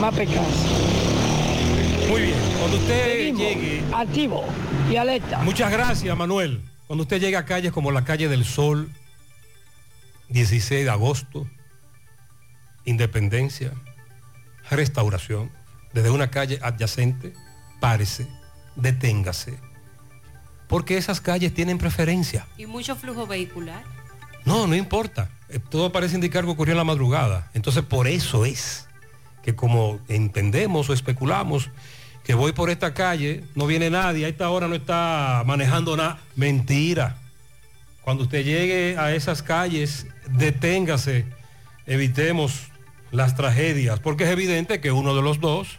más 0.00 0.14
pecados. 0.14 1.05
Muy 2.08 2.22
bien. 2.22 2.38
Cuando 2.58 2.76
usted 2.78 3.34
llegue. 3.34 3.82
Activo 3.94 4.44
y 4.90 4.96
alerta. 4.96 5.38
Muchas 5.42 5.70
gracias, 5.70 6.16
Manuel. 6.16 6.60
Cuando 6.86 7.02
usted 7.02 7.20
llega 7.20 7.40
a 7.40 7.44
calles 7.44 7.72
como 7.72 7.90
la 7.90 8.04
calle 8.04 8.28
del 8.28 8.44
Sol, 8.44 8.90
16 10.28 10.84
de 10.84 10.90
agosto, 10.90 11.46
Independencia, 12.84 13.72
Restauración, 14.70 15.50
desde 15.92 16.10
una 16.10 16.30
calle 16.30 16.58
adyacente, 16.62 17.32
párese, 17.80 18.28
deténgase. 18.76 19.58
Porque 20.68 20.96
esas 20.96 21.20
calles 21.20 21.54
tienen 21.54 21.78
preferencia. 21.78 22.46
Y 22.56 22.66
mucho 22.66 22.96
flujo 22.96 23.26
vehicular. 23.26 23.82
No, 24.44 24.66
no 24.66 24.76
importa. 24.76 25.30
Eh, 25.48 25.58
Todo 25.58 25.90
parece 25.90 26.14
indicar 26.14 26.44
que 26.44 26.50
ocurrió 26.50 26.72
en 26.72 26.78
la 26.78 26.84
madrugada. 26.84 27.50
Entonces, 27.54 27.82
por 27.84 28.06
eso 28.06 28.44
es 28.44 28.86
que 29.42 29.54
como 29.54 30.00
entendemos 30.08 30.90
o 30.90 30.92
especulamos 30.92 31.70
que 32.26 32.34
voy 32.34 32.50
por 32.50 32.70
esta 32.70 32.92
calle, 32.92 33.44
no 33.54 33.68
viene 33.68 33.88
nadie, 33.88 34.26
a 34.26 34.28
esta 34.28 34.50
hora 34.50 34.66
no 34.66 34.74
está 34.74 35.44
manejando 35.46 35.96
nada. 35.96 36.18
Mentira. 36.34 37.18
Cuando 38.02 38.24
usted 38.24 38.44
llegue 38.44 38.98
a 38.98 39.14
esas 39.14 39.44
calles, 39.44 40.08
deténgase, 40.30 41.24
evitemos 41.86 42.64
las 43.12 43.36
tragedias, 43.36 44.00
porque 44.00 44.24
es 44.24 44.30
evidente 44.30 44.80
que 44.80 44.90
uno 44.90 45.14
de 45.14 45.22
los 45.22 45.38
dos 45.38 45.78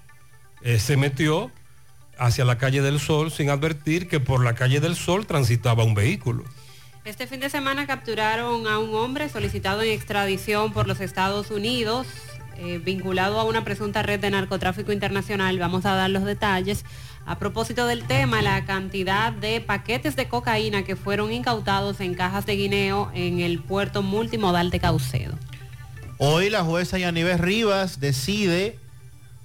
eh, 0.61 0.79
se 0.79 0.95
metió 0.95 1.51
hacia 2.17 2.45
la 2.45 2.57
calle 2.57 2.81
del 2.81 3.01
Sol 3.01 3.29
sin 3.29 3.49
advertir 3.49 4.07
que 4.07 4.21
por 4.21 4.41
la 4.41 4.55
calle 4.55 4.79
del 4.79 4.95
Sol 4.95 5.27
transitaba 5.27 5.83
un 5.83 5.95
vehículo. 5.95 6.45
Este 7.03 7.27
fin 7.27 7.41
de 7.41 7.49
semana 7.49 7.85
capturaron 7.87 8.67
a 8.67 8.79
un 8.79 8.95
hombre 8.95 9.27
solicitado 9.27 9.81
en 9.81 9.91
extradición 9.91 10.71
por 10.71 10.87
los 10.87 11.01
Estados 11.01 11.51
Unidos, 11.51 12.07
eh, 12.57 12.79
vinculado 12.83 13.39
a 13.39 13.43
una 13.43 13.63
presunta 13.63 14.03
red 14.03 14.19
de 14.19 14.31
narcotráfico 14.31 14.91
internacional. 14.91 15.59
Vamos 15.59 15.85
a 15.85 15.93
dar 15.93 16.09
los 16.09 16.23
detalles. 16.23 16.83
A 17.25 17.37
propósito 17.39 17.87
del 17.87 18.03
tema, 18.03 18.41
la 18.41 18.65
cantidad 18.65 19.33
de 19.33 19.61
paquetes 19.61 20.15
de 20.15 20.27
cocaína 20.27 20.83
que 20.83 20.95
fueron 20.95 21.31
incautados 21.31 21.99
en 21.99 22.15
cajas 22.15 22.45
de 22.45 22.55
guineo 22.55 23.11
en 23.13 23.41
el 23.41 23.59
puerto 23.59 24.01
multimodal 24.01 24.69
de 24.69 24.79
Caucedo. 24.79 25.35
Hoy 26.17 26.49
la 26.49 26.63
jueza 26.63 26.97
Yanives 26.97 27.39
Rivas 27.39 27.99
decide 27.99 28.79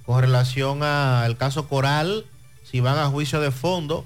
con 0.05 0.21
relación 0.21 0.81
al 0.81 1.37
caso 1.37 1.67
Coral 1.67 2.25
si 2.63 2.79
van 2.79 2.97
a 2.97 3.07
juicio 3.07 3.39
de 3.39 3.51
fondo 3.51 4.05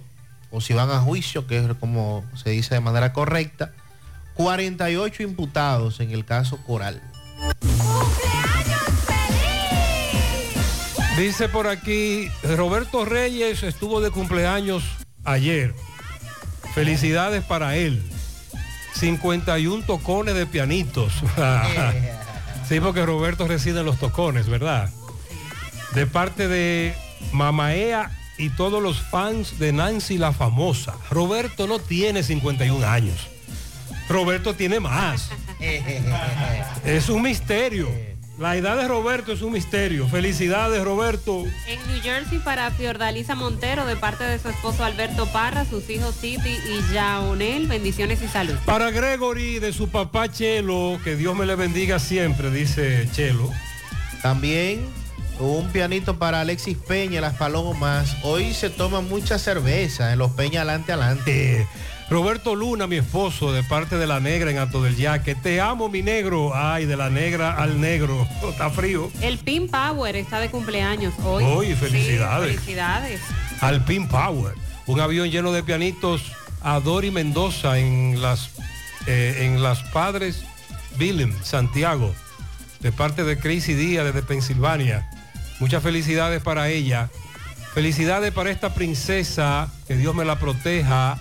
o 0.51 0.59
si 0.59 0.73
van 0.73 0.89
a 0.91 0.99
juicio, 0.99 1.47
que 1.47 1.59
es 1.59 1.73
como 1.79 2.25
se 2.35 2.49
dice 2.49 2.75
de 2.75 2.81
manera 2.81 3.13
correcta, 3.13 3.71
48 4.33 5.23
imputados 5.23 5.99
en 5.99 6.11
el 6.11 6.25
caso 6.25 6.57
Coral. 6.65 7.01
Dice 11.17 11.49
por 11.49 11.65
aquí, 11.65 12.29
Roberto 12.43 13.03
Reyes 13.03 13.63
estuvo 13.63 14.01
de 14.01 14.11
cumpleaños 14.11 14.83
ayer. 15.23 15.73
Felicidades 16.75 17.43
para 17.43 17.75
él. 17.75 18.03
51 18.93 19.83
tocones 19.83 20.35
de 20.35 20.45
pianitos. 20.45 21.13
sí, 22.69 22.79
porque 22.79 23.03
Roberto 23.03 23.47
reside 23.47 23.79
en 23.79 23.87
los 23.87 23.97
tocones, 23.97 24.47
¿verdad? 24.47 24.91
De 25.95 26.05
parte 26.05 26.47
de 26.47 26.93
Mamaea 27.31 28.11
y 28.37 28.49
todos 28.51 28.81
los 28.81 29.01
fans 29.01 29.57
de 29.57 29.73
Nancy 29.73 30.19
la 30.19 30.33
famosa. 30.33 30.93
Roberto 31.09 31.65
no 31.65 31.79
tiene 31.79 32.21
51 32.21 32.85
años. 32.85 33.27
Roberto 34.07 34.53
tiene 34.53 34.79
más. 34.79 35.31
Es 36.85 37.09
un 37.09 37.23
misterio. 37.23 37.89
La 38.37 38.55
edad 38.55 38.77
de 38.77 38.87
Roberto 38.87 39.31
es 39.31 39.41
un 39.41 39.53
misterio. 39.53 40.07
Felicidades, 40.07 40.83
Roberto. 40.83 41.43
En 41.65 41.87
New 41.87 42.01
Jersey 42.03 42.37
para 42.37 42.69
Fiordalisa 42.69 43.33
Montero 43.33 43.87
de 43.87 43.95
parte 43.95 44.25
de 44.25 44.37
su 44.37 44.49
esposo 44.49 44.83
Alberto 44.83 45.25
Parra, 45.31 45.65
sus 45.65 45.89
hijos 45.89 46.15
Titi 46.17 46.49
y 46.49 46.93
Jaonel, 46.93 47.67
bendiciones 47.67 48.21
y 48.21 48.27
salud. 48.27 48.53
Para 48.63 48.91
Gregory, 48.91 49.57
de 49.57 49.73
su 49.73 49.89
papá 49.89 50.31
Chelo, 50.31 50.99
que 51.03 51.15
Dios 51.15 51.35
me 51.35 51.47
le 51.47 51.55
bendiga 51.55 51.97
siempre, 51.97 52.51
dice 52.51 53.09
Chelo. 53.11 53.51
También 54.21 54.85
un 55.39 55.67
pianito 55.71 56.19
para 56.19 56.41
Alexis 56.41 56.77
Peña, 56.77 57.21
Las 57.21 57.35
Palomas. 57.35 58.17
Hoy 58.23 58.53
se 58.53 58.69
toma 58.69 59.01
mucha 59.01 59.39
cerveza 59.39 60.13
en 60.13 60.19
los 60.19 60.31
Peña 60.31 60.61
adelante, 60.61 60.91
adelante. 60.91 61.67
Roberto 62.09 62.55
Luna, 62.55 62.87
mi 62.87 62.95
esposo, 62.95 63.51
de 63.51 63.63
parte 63.63 63.97
de 63.97 64.07
la 64.07 64.21
negra 64.21 64.49
en 64.49 64.57
Alto 64.57 64.81
del 64.81 64.95
Yaque. 64.95 65.35
Te 65.35 65.59
amo, 65.59 65.89
mi 65.89 66.01
negro. 66.01 66.53
Ay, 66.55 66.85
de 66.85 66.95
la 66.95 67.09
negra 67.09 67.51
al 67.51 67.81
negro. 67.81 68.25
Está 68.49 68.69
frío. 68.69 69.11
El 69.21 69.37
Pin 69.39 69.67
Power 69.67 70.15
está 70.15 70.39
de 70.39 70.49
cumpleaños 70.49 71.13
hoy. 71.23 71.43
Hoy, 71.43 71.75
felicidades. 71.75 72.51
Sí, 72.51 72.57
felicidades. 72.59 73.21
Al 73.59 73.83
Pin 73.83 74.07
Power. 74.07 74.53
Un 74.85 75.01
avión 75.01 75.29
lleno 75.29 75.51
de 75.51 75.63
pianitos 75.63 76.31
a 76.61 76.79
Dori 76.79 77.11
Mendoza 77.11 77.77
en 77.77 78.21
las, 78.21 78.51
eh, 79.05 79.39
en 79.41 79.61
las 79.61 79.83
Padres 79.83 80.43
Willem, 80.97 81.33
Santiago, 81.43 82.15
de 82.79 82.93
parte 82.93 83.25
de 83.25 83.37
Crazy 83.37 83.73
Díaz 83.73 84.05
desde 84.05 84.23
Pensilvania. 84.23 85.09
Muchas 85.59 85.83
felicidades 85.83 86.41
para 86.41 86.69
ella. 86.69 87.09
Felicidades 87.73 88.31
para 88.31 88.49
esta 88.49 88.73
princesa, 88.73 89.69
que 89.87 89.97
Dios 89.97 90.15
me 90.15 90.23
la 90.23 90.39
proteja, 90.39 91.19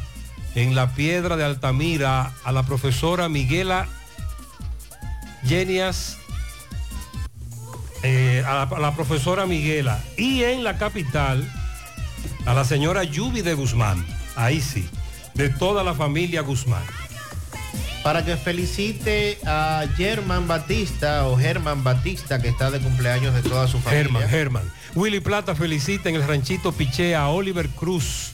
en 0.57 0.74
la 0.74 0.95
piedra 0.95 1.37
de 1.37 1.45
Altamira, 1.45 2.33
a 2.43 2.51
la 2.51 2.65
profesora 2.65 3.28
Miguela 3.28 3.87
Genias, 5.45 6.16
eh, 8.03 8.43
a, 8.45 8.55
la, 8.55 8.62
a 8.62 8.81
la 8.81 8.95
profesora 8.97 9.47
Miguela. 9.47 10.03
Y 10.16 10.43
en 10.43 10.65
la 10.65 10.78
capital, 10.78 11.49
a 12.47 12.55
la 12.55 12.65
señora 12.65 13.05
Yubi 13.05 13.43
de 13.43 13.55
Guzmán. 13.55 14.05
Ahí 14.35 14.61
sí, 14.61 14.89
de 15.35 15.51
toda 15.51 15.85
la 15.85 15.95
familia 15.95 16.41
Guzmán. 16.41 16.83
Para 18.03 18.24
que 18.24 18.37
felicite 18.37 19.39
a 19.45 19.85
Germán 19.97 20.49
Batista 20.49 21.27
o 21.27 21.37
Germán 21.37 21.85
Batista, 21.85 22.41
que 22.41 22.49
está 22.49 22.70
de 22.70 22.81
cumpleaños 22.81 23.35
de 23.35 23.43
toda 23.43 23.69
su 23.69 23.78
familia. 23.78 24.05
Germán, 24.05 24.28
Germán. 24.28 24.73
Willy 24.95 25.20
Plata 25.20 25.55
felicita 25.55 26.09
en 26.09 26.15
el 26.15 26.27
ranchito 26.27 26.73
Piché 26.73 27.15
a 27.15 27.28
Oliver 27.28 27.69
Cruz, 27.69 28.33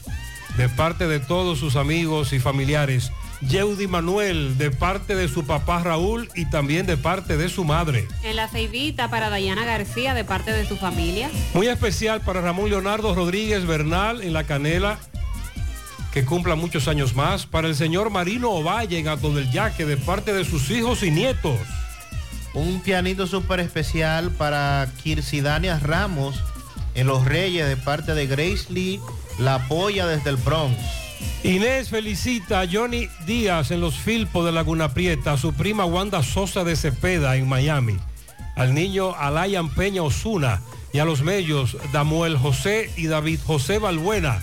de 0.57 0.69
parte 0.69 1.07
de 1.07 1.19
todos 1.19 1.59
sus 1.59 1.75
amigos 1.75 2.33
y 2.33 2.39
familiares. 2.39 3.11
Yeudi 3.41 3.87
Manuel, 3.87 4.57
de 4.57 4.71
parte 4.71 5.15
de 5.15 5.27
su 5.27 5.45
papá 5.45 5.83
Raúl 5.83 6.29
y 6.35 6.45
también 6.49 6.85
de 6.85 6.95
parte 6.95 7.35
de 7.35 7.49
su 7.49 7.65
madre. 7.65 8.07
En 8.23 8.35
la 8.35 8.47
ceibita 8.47 9.09
para 9.09 9.29
Dayana 9.29 9.65
García 9.65 10.13
de 10.13 10.23
parte 10.23 10.51
de 10.51 10.65
su 10.65 10.77
familia. 10.77 11.29
Muy 11.53 11.67
especial 11.67 12.21
para 12.21 12.41
Ramón 12.41 12.69
Leonardo 12.69 13.13
Rodríguez 13.13 13.65
Bernal 13.65 14.21
en 14.21 14.33
La 14.33 14.45
Canela, 14.45 14.97
que 16.13 16.23
cumpla 16.23 16.55
muchos 16.55 16.87
años 16.87 17.15
más. 17.15 17.45
Para 17.45 17.67
el 17.67 17.75
señor 17.75 18.11
Marino 18.11 18.51
Ovalle 18.51 18.97
en 18.97 19.07
Ato 19.07 19.33
del 19.33 19.51
Yaque, 19.51 19.85
de 19.85 19.97
parte 19.97 20.31
de 20.31 20.45
sus 20.45 20.69
hijos 20.69 21.03
y 21.03 21.11
nietos. 21.11 21.59
Un 22.53 22.81
pianito 22.81 23.25
súper 23.25 23.59
especial 23.59 24.29
para 24.29 24.87
Kirsidania 25.03 25.79
Ramos 25.79 26.39
en 26.95 27.07
Los 27.07 27.25
Reyes, 27.25 27.67
de 27.67 27.77
parte 27.77 28.13
de 28.13 28.27
Grace 28.27 28.65
Lee, 28.69 29.01
la 29.39 29.55
apoya 29.55 30.07
desde 30.07 30.29
el 30.29 30.37
Bronx. 30.37 30.77
Inés 31.43 31.89
felicita 31.89 32.61
a 32.61 32.67
Johnny 32.71 33.09
Díaz 33.25 33.71
en 33.71 33.81
los 33.81 33.95
Filpos 33.95 34.45
de 34.45 34.51
Laguna 34.51 34.93
Prieta, 34.93 35.33
a 35.33 35.37
su 35.37 35.53
prima 35.53 35.85
Wanda 35.85 36.23
Sosa 36.23 36.63
de 36.63 36.75
Cepeda 36.75 37.35
en 37.35 37.47
Miami, 37.47 37.97
al 38.55 38.73
niño 38.73 39.15
Alayan 39.15 39.69
Peña 39.69 40.03
Osuna 40.03 40.61
y 40.93 40.99
a 40.99 41.05
los 41.05 41.21
mellos 41.21 41.75
Damuel 41.91 42.37
José 42.37 42.89
y 42.95 43.07
David 43.07 43.39
José 43.45 43.79
Balbuena, 43.79 44.41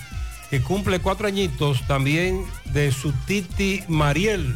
que 0.49 0.61
cumple 0.61 0.99
cuatro 0.99 1.27
añitos 1.27 1.85
también 1.87 2.45
de 2.65 2.91
su 2.91 3.13
titi 3.25 3.83
Mariel. 3.87 4.55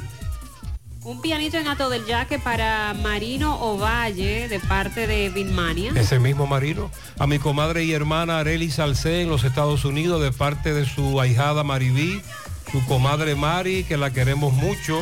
Un 1.06 1.22
pianito 1.22 1.58
en 1.58 1.68
Ato 1.68 1.92
del 1.92 2.04
Yaque 2.08 2.40
para 2.40 2.96
Marino 2.96 3.62
Ovalle 3.62 4.48
de 4.48 4.60
parte 4.60 5.06
de 5.06 5.30
Binmania. 5.30 5.92
Ese 5.96 6.18
mismo 6.18 6.48
Marino. 6.48 6.90
A 7.20 7.28
mi 7.28 7.38
comadre 7.38 7.84
y 7.84 7.94
hermana 7.94 8.40
Areli 8.40 8.72
Salcé 8.72 9.22
en 9.22 9.30
los 9.30 9.44
Estados 9.44 9.86
Unidos 9.86 10.20
de 10.20 10.32
parte 10.32 10.74
de 10.74 10.84
su 10.88 11.22
ahijada 11.22 11.64
Maribí, 11.64 12.24
su 12.72 12.84
comadre 12.88 13.36
Mari, 13.36 13.84
que 13.84 13.98
la 13.98 14.12
queremos 14.12 14.52
mucho. 14.54 15.00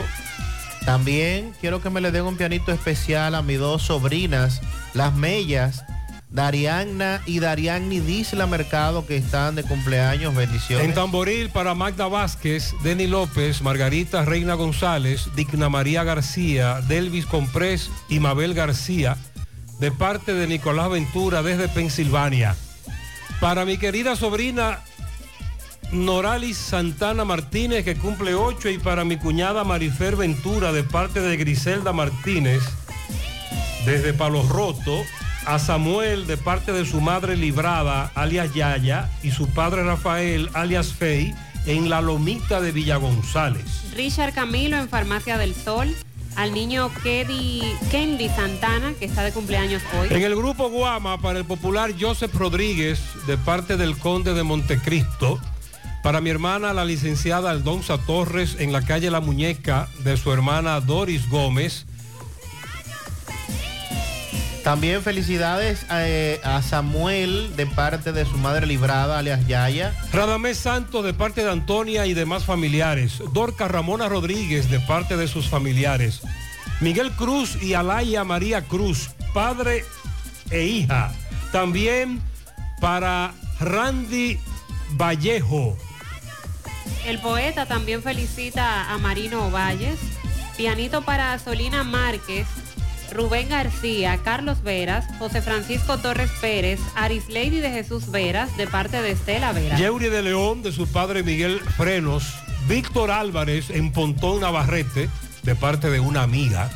También 0.85 1.53
quiero 1.61 1.81
que 1.81 1.89
me 1.89 2.01
le 2.01 2.11
den 2.11 2.25
un 2.25 2.35
pianito 2.35 2.73
especial 2.73 3.33
a 3.33 3.41
mis 3.41 3.59
dos 3.59 3.83
sobrinas, 3.83 4.59
las 4.93 5.15
Mellas, 5.15 5.85
Darianna 6.33 7.21
y 7.27 7.39
Darianni 7.39 7.99
Disla 7.99 8.47
Mercado, 8.47 9.05
que 9.05 9.15
están 9.15 9.53
de 9.53 9.61
cumpleaños. 9.61 10.33
Bendiciones. 10.33 10.83
En 10.83 10.95
Tamboril 10.95 11.49
para 11.49 11.75
Magda 11.75 12.07
Vázquez, 12.07 12.73
Denny 12.81 13.05
López, 13.05 13.61
Margarita 13.61 14.25
Reina 14.25 14.55
González, 14.55 15.29
Digna 15.35 15.69
María 15.69 16.03
García, 16.03 16.81
Delvis 16.81 17.27
Comprés 17.27 17.91
y 18.09 18.19
Mabel 18.19 18.55
García, 18.55 19.15
de 19.79 19.91
parte 19.91 20.33
de 20.33 20.47
Nicolás 20.47 20.89
Ventura 20.89 21.43
desde 21.43 21.67
Pensilvania. 21.67 22.55
Para 23.39 23.63
mi 23.63 23.77
querida 23.77 24.15
sobrina 24.15 24.79
Noralis 25.91 26.57
Santana 26.57 27.25
Martínez, 27.25 27.85
que 27.85 27.95
cumple 27.95 28.33
8, 28.33 28.69
y 28.69 28.79
para 28.79 29.03
mi 29.05 29.17
cuñada 29.17 29.63
Marifer 29.63 30.15
Ventura, 30.15 30.71
de 30.71 30.83
parte 30.83 31.21
de 31.21 31.37
Griselda 31.37 31.93
Martínez, 31.93 32.63
desde 33.85 34.13
Palos 34.13 34.49
Roto, 34.49 35.03
a 35.45 35.59
Samuel, 35.59 36.27
de 36.27 36.37
parte 36.37 36.71
de 36.71 36.85
su 36.85 37.01
madre 37.01 37.35
Librada, 37.37 38.11
alias 38.15 38.53
Yaya, 38.53 39.09
y 39.21 39.31
su 39.31 39.47
padre 39.49 39.83
Rafael, 39.83 40.49
alias 40.53 40.93
Fey, 40.93 41.33
en 41.65 41.89
la 41.89 42.01
lomita 42.01 42.61
de 42.61 42.71
Villa 42.71 42.97
González. 42.97 43.63
Richard 43.95 44.33
Camilo 44.33 44.77
en 44.77 44.89
Farmacia 44.89 45.37
del 45.37 45.55
Sol. 45.55 45.93
Al 46.35 46.53
niño 46.53 46.91
Kedi, 47.03 47.61
Kendi 47.91 48.27
Santana, 48.29 48.93
que 48.97 49.05
está 49.05 49.23
de 49.23 49.31
cumpleaños 49.31 49.83
hoy. 49.99 50.07
En 50.09 50.23
el 50.23 50.35
grupo 50.35 50.69
Guama, 50.69 51.21
para 51.21 51.37
el 51.37 51.45
popular 51.45 51.93
Joseph 51.99 52.33
Rodríguez, 52.33 52.99
de 53.27 53.37
parte 53.37 53.77
del 53.77 53.97
conde 53.97 54.33
de 54.33 54.41
Montecristo. 54.41 55.39
Para 56.01 56.21
mi 56.21 56.31
hermana, 56.31 56.73
la 56.73 56.85
licenciada 56.85 57.51
Aldonza 57.51 57.99
Torres, 57.99 58.57
en 58.59 58.73
la 58.73 58.81
calle 58.81 59.11
La 59.11 59.19
Muñeca, 59.19 59.87
de 60.03 60.17
su 60.17 60.33
hermana 60.33 60.79
Doris 60.81 61.29
Gómez. 61.29 61.85
También 64.63 65.01
felicidades 65.01 65.85
a, 65.89 66.55
a 66.55 66.61
Samuel 66.61 67.53
de 67.57 67.65
parte 67.65 68.13
de 68.13 68.25
su 68.25 68.37
madre 68.37 68.65
librada, 68.65 69.19
alias 69.19 69.45
Yaya. 69.45 69.93
Radamés 70.13 70.57
Santos 70.57 71.03
de 71.03 71.13
parte 71.13 71.43
de 71.43 71.51
Antonia 71.51 72.05
y 72.05 72.13
demás 72.13 72.45
familiares. 72.45 73.21
Dorca 73.33 73.67
Ramona 73.67 74.07
Rodríguez 74.07 74.69
de 74.69 74.79
parte 74.79 75.17
de 75.17 75.27
sus 75.27 75.49
familiares. 75.49 76.21
Miguel 76.79 77.11
Cruz 77.11 77.61
y 77.61 77.73
Alaya 77.73 78.23
María 78.23 78.61
Cruz, 78.61 79.09
padre 79.33 79.85
e 80.49 80.63
hija. 80.63 81.13
También 81.51 82.21
para 82.79 83.33
Randy 83.59 84.39
Vallejo. 84.91 85.77
El 87.05 87.19
poeta 87.19 87.65
también 87.65 88.01
felicita 88.01 88.91
a 88.91 88.97
Marino 88.97 89.51
Valles. 89.51 89.99
Pianito 90.55 91.01
para 91.01 91.37
Solina 91.39 91.83
Márquez, 91.83 92.45
Rubén 93.13 93.49
García, 93.49 94.19
Carlos 94.23 94.63
Veras, 94.63 95.05
José 95.19 95.41
Francisco 95.41 95.97
Torres 95.99 96.31
Pérez, 96.41 96.79
Arisleidy 96.95 97.59
de 97.59 97.71
Jesús 97.71 98.11
Veras, 98.11 98.55
de 98.57 98.67
parte 98.67 99.01
de 99.01 99.11
Estela 99.11 99.51
Veras. 99.53 99.79
Yeuri 99.79 100.09
de 100.09 100.21
León, 100.21 100.63
de 100.63 100.71
su 100.71 100.87
padre 100.87 101.23
Miguel 101.23 101.59
Frenos. 101.59 102.33
Víctor 102.67 103.11
Álvarez 103.11 103.69
en 103.69 103.91
Pontón 103.91 104.41
Navarrete, 104.41 105.09
de 105.43 105.55
parte 105.55 105.89
de 105.89 105.99
una 105.99 106.23
amiga. 106.23 106.69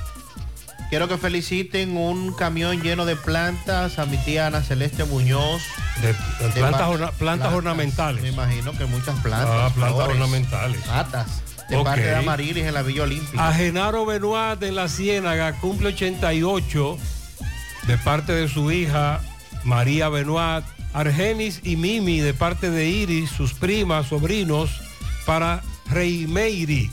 Quiero 0.90 1.08
que 1.08 1.18
feliciten 1.18 1.98
un 1.98 2.34
camión 2.34 2.82
lleno 2.82 3.06
de 3.06 3.16
plantas 3.18 4.00
a 4.00 4.06
mi 4.06 4.18
tía 4.18 4.48
Ana 4.48 4.62
Celeste 4.62 5.04
Muñoz. 5.04 5.62
De, 6.02 6.14
de 6.46 6.52
plantas, 6.54 6.88
orna, 6.88 7.12
plantas, 7.12 7.54
ornamentales. 7.54 8.22
Me 8.22 8.30
imagino 8.30 8.72
que 8.72 8.86
muchas 8.86 9.20
plantas. 9.20 9.50
Ah, 9.50 9.72
plantas 9.74 9.96
flores, 9.96 10.22
ornamentales. 10.22 10.88
Matas. 10.88 11.42
De 11.70 11.84
parte 11.84 12.02
de 12.02 12.16
Amarilis 12.16 12.66
en 12.66 12.74
la 12.74 12.82
Villa 12.82 13.04
Olímpica. 13.04 13.48
A 13.48 13.54
Genaro 13.54 14.06
Benoit 14.06 14.62
en 14.64 14.76
la 14.76 14.88
Ciénaga, 14.88 15.54
cumple 15.60 15.90
88, 15.90 16.98
de 17.88 17.98
parte 17.98 18.34
de 18.34 18.48
su 18.48 18.72
hija 18.72 19.22
María 19.64 20.10
Benoit. 20.10 20.64
Argenis 20.94 21.60
y 21.64 21.76
Mimi, 21.76 22.22
de 22.22 22.34
parte 22.34 22.72
de 22.72 22.88
Iris, 22.88 23.30
sus 23.30 23.54
primas, 23.54 24.08
sobrinos, 24.08 24.82
para 25.26 25.62
Reimeiri, 25.90 26.90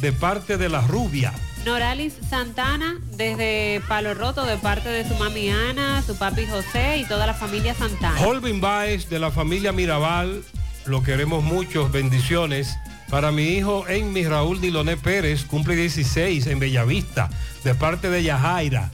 de 0.00 0.12
parte 0.12 0.56
de 0.56 0.68
la 0.68 0.80
rubia. 0.80 1.34
Noralis 1.64 2.14
Santana 2.28 2.96
desde 3.16 3.80
Palo 3.88 4.14
Roto 4.14 4.44
de 4.44 4.56
parte 4.56 4.88
de 4.88 5.06
su 5.06 5.14
mami 5.14 5.50
Ana, 5.50 6.02
su 6.02 6.16
papi 6.16 6.46
José 6.46 6.98
y 6.98 7.04
toda 7.04 7.26
la 7.26 7.34
familia 7.34 7.74
Santana. 7.74 8.20
Holvin 8.20 8.60
Baez 8.60 9.08
de 9.08 9.18
la 9.18 9.30
familia 9.30 9.70
Mirabal, 9.72 10.42
lo 10.86 11.02
queremos 11.02 11.44
muchos, 11.44 11.92
bendiciones. 11.92 12.74
Para 13.12 13.30
mi 13.30 13.42
hijo 13.42 13.86
Enmi 13.88 14.24
Raúl 14.24 14.58
Diloné 14.58 14.96
Pérez, 14.96 15.44
cumple 15.44 15.76
16 15.76 16.46
en 16.46 16.58
Bellavista, 16.58 17.28
de 17.62 17.74
parte 17.74 18.08
de 18.08 18.22
Yajaira. 18.22 18.90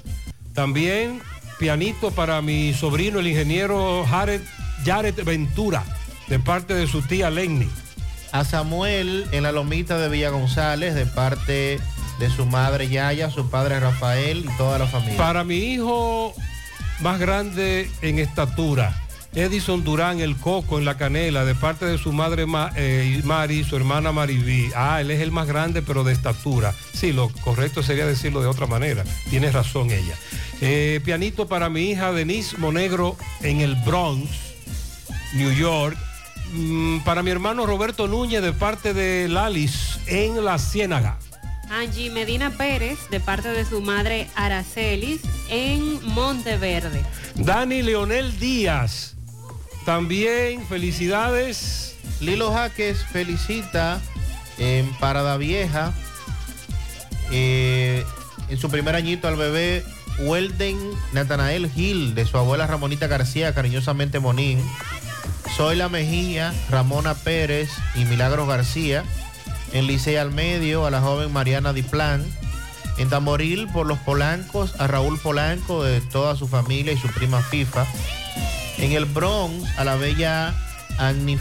También 0.55 1.23
pianito 1.61 2.11
para 2.11 2.43
mi 2.43 2.75
sobrino, 2.75 3.21
el 3.21 3.29
ingeniero 3.29 4.05
Jared, 4.11 4.41
Jared 4.85 5.23
Ventura, 5.23 5.85
de 6.27 6.41
parte 6.41 6.75
de 6.75 6.89
su 6.89 7.03
tía 7.03 7.31
Lenny. 7.31 7.69
A 8.33 8.45
Samuel 8.45 9.25
en 9.31 9.45
la 9.45 9.53
lomita 9.53 9.99
de 9.99 10.09
Villa 10.09 10.31
González, 10.31 10.97
de 10.97 11.07
parte 11.07 11.79
de 12.19 12.31
su 12.31 12.45
madre 12.45 12.89
Yaya, 12.89 13.31
su 13.31 13.49
padre 13.49 13.79
Rafael 13.79 14.45
y 14.53 14.57
toda 14.57 14.81
la 14.81 14.89
familia. 14.89 15.17
Para 15.17 15.45
mi 15.45 15.59
hijo 15.59 16.35
más 16.99 17.21
grande 17.21 17.89
en 18.03 18.19
estatura, 18.19 19.01
Edison 19.39 19.85
Durán, 19.85 20.21
el 20.21 20.37
Coco 20.37 20.79
en 20.79 20.85
la 20.85 20.97
Canela, 20.97 21.45
de 21.45 21.55
parte 21.55 21.87
de 21.87 21.97
su 21.97 22.13
madre 22.13 22.45
Ma- 22.47 22.73
eh, 22.75 23.21
Mari, 23.25 23.63
su 23.63 23.77
hermana 23.77 24.11
Mariví. 24.11 24.71
Ah, 24.75 25.01
él 25.01 25.11
es 25.13 25.21
el 25.21 25.31
más 25.31 25.47
grande, 25.47 25.81
pero 25.81 26.03
de 26.03 26.13
estatura. 26.13 26.75
Sí, 26.93 27.13
lo 27.13 27.29
correcto 27.29 27.83
sería 27.83 28.05
decirlo 28.07 28.41
de 28.41 28.49
otra 28.49 28.67
manera. 28.67 29.05
Tiene 29.31 29.51
razón 29.53 29.91
ella. 29.91 30.17
Eh, 30.61 31.01
pianito 31.05 31.47
para 31.47 31.69
mi 31.69 31.91
hija 31.91 32.11
Denise 32.13 32.57
Monegro 32.59 33.17
en 33.43 33.61
el 33.61 33.77
Bronx, 33.77 34.29
New 35.35 35.53
York. 35.53 35.97
Mm, 36.53 37.01
para 37.01 37.23
mi 37.23 37.31
hermano 37.31 37.65
Roberto 37.67 38.09
Núñez, 38.09 38.43
de 38.43 38.53
parte 38.53 38.93
de 38.93 39.29
Lalis 39.29 40.01
en 40.07 40.45
La 40.45 40.59
Ciénaga. 40.59 41.19
Angie 41.71 42.11
Medina 42.11 42.51
Pérez, 42.51 42.99
de 43.11 43.21
parte 43.21 43.49
de 43.51 43.65
su 43.67 43.83
madre 43.83 44.27
Aracelis, 44.35 45.21
en 45.51 46.03
Monteverde. 46.07 47.03
Dani 47.35 47.83
Leonel 47.83 48.37
Díaz. 48.41 49.15
También 49.89 50.67
felicidades. 50.67 51.97
Lilo 52.21 52.53
Jaques 52.53 53.07
felicita 53.11 54.03
en 54.59 54.87
Parada 54.99 55.39
Vieja 55.39 55.95
eh, 57.33 58.05
en 58.51 58.59
su 58.59 58.69
primer 58.69 58.95
añito 58.97 59.29
al 59.29 59.37
bebé 59.37 59.83
Welden 60.19 60.77
Natanael 61.15 61.71
Gil 61.71 62.15
de 62.15 62.27
su 62.27 62.37
abuela 62.37 62.67
Ramonita 62.67 63.07
García, 63.07 63.55
cariñosamente 63.55 64.21
Monín. 64.21 64.63
Zoila 65.57 65.89
Mejía, 65.89 66.53
Ramona 66.69 67.15
Pérez 67.15 67.71
y 67.95 68.05
Milagros 68.05 68.47
García. 68.47 69.05
En 69.73 69.87
Licey 69.87 70.17
al 70.17 70.33
Medio 70.33 70.85
a 70.85 70.91
la 70.91 71.01
joven 71.01 71.33
Mariana 71.33 71.73
Diplán. 71.73 72.27
En 72.99 73.09
Tamboril 73.09 73.69
por 73.69 73.87
los 73.87 73.99
Polancos 74.01 74.79
a 74.79 74.87
Raúl 74.87 75.19
Polanco 75.19 75.83
de 75.83 76.03
toda 76.03 76.37
su 76.37 76.47
familia 76.47 76.93
y 76.93 76.99
su 76.99 77.09
prima 77.09 77.41
FIFA. 77.41 77.87
En 78.79 78.93
el 78.93 79.05
Bronx 79.05 79.69
a 79.79 79.85
la 79.85 79.97
bella 79.97 80.55
Agnif 80.99 81.41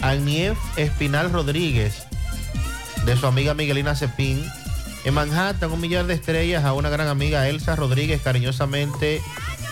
Agnief 0.00 0.58
Espinal 0.76 1.32
Rodríguez, 1.32 2.04
de 3.04 3.16
su 3.16 3.26
amiga 3.26 3.54
Miguelina 3.54 3.94
Cepín. 3.94 4.44
En 5.04 5.14
Manhattan, 5.14 5.72
un 5.72 5.80
millar 5.80 6.06
de 6.06 6.14
estrellas 6.14 6.64
a 6.64 6.74
una 6.74 6.88
gran 6.88 7.08
amiga 7.08 7.48
Elsa 7.48 7.74
Rodríguez, 7.74 8.20
cariñosamente 8.22 9.20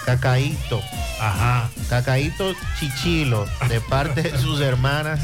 Cacaíto. 0.05 0.81
Ajá. 1.21 1.71
Cacaíto 1.89 2.53
Chichilo, 2.79 3.47
de 3.69 3.81
parte 3.81 4.23
de 4.23 4.39
sus 4.39 4.61
hermanas 4.61 5.21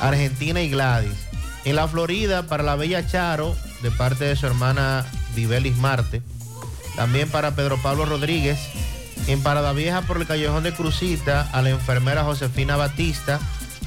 Argentina 0.00 0.60
y 0.62 0.70
Gladys. 0.70 1.26
En 1.64 1.76
la 1.76 1.88
Florida, 1.88 2.44
para 2.44 2.62
la 2.62 2.76
bella 2.76 3.06
Charo, 3.06 3.56
de 3.82 3.90
parte 3.90 4.24
de 4.24 4.36
su 4.36 4.46
hermana 4.46 5.04
Vivelis 5.34 5.76
Marte. 5.76 6.22
También 6.94 7.28
para 7.28 7.54
Pedro 7.54 7.76
Pablo 7.82 8.06
Rodríguez. 8.06 8.58
En 9.26 9.42
Parada 9.42 9.72
Vieja, 9.72 10.02
por 10.02 10.18
el 10.18 10.26
Callejón 10.26 10.62
de 10.62 10.72
Crucita, 10.72 11.48
a 11.52 11.60
la 11.62 11.70
enfermera 11.70 12.22
Josefina 12.24 12.76
Batista, 12.76 13.40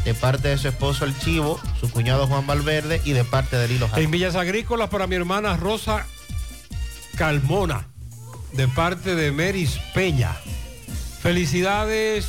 de 0.03 0.13
parte 0.13 0.49
de 0.49 0.57
su 0.57 0.67
esposo 0.67 1.05
El 1.05 1.17
Chivo, 1.17 1.59
su 1.79 1.89
cuñado 1.89 2.27
Juan 2.27 2.45
Valverde 2.47 3.01
y 3.05 3.13
de 3.13 3.23
parte 3.23 3.55
de 3.57 3.67
Lilo 3.67 3.87
Jaime. 3.87 4.05
En 4.05 4.11
Villas 4.11 4.35
Agrícolas 4.35 4.89
para 4.89 5.07
mi 5.07 5.15
hermana 5.15 5.55
Rosa 5.57 6.05
Calmona, 7.17 7.87
de 8.53 8.67
parte 8.67 9.15
de 9.15 9.31
Meris 9.31 9.79
Peña. 9.93 10.35
Felicidades 11.21 12.25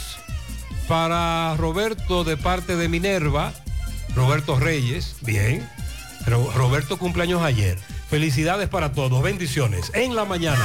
para 0.89 1.55
Roberto 1.57 2.25
de 2.25 2.37
parte 2.37 2.77
de 2.77 2.89
Minerva, 2.89 3.53
Roberto 4.15 4.59
Reyes, 4.59 5.17
bien. 5.23 5.69
Ro- 6.27 6.51
Roberto 6.55 6.97
cumpleaños 6.99 7.43
ayer. 7.43 7.79
Felicidades 8.09 8.69
para 8.69 8.93
todos, 8.93 9.23
bendiciones. 9.23 9.91
En 9.95 10.17
la 10.17 10.25
mañana. 10.25 10.65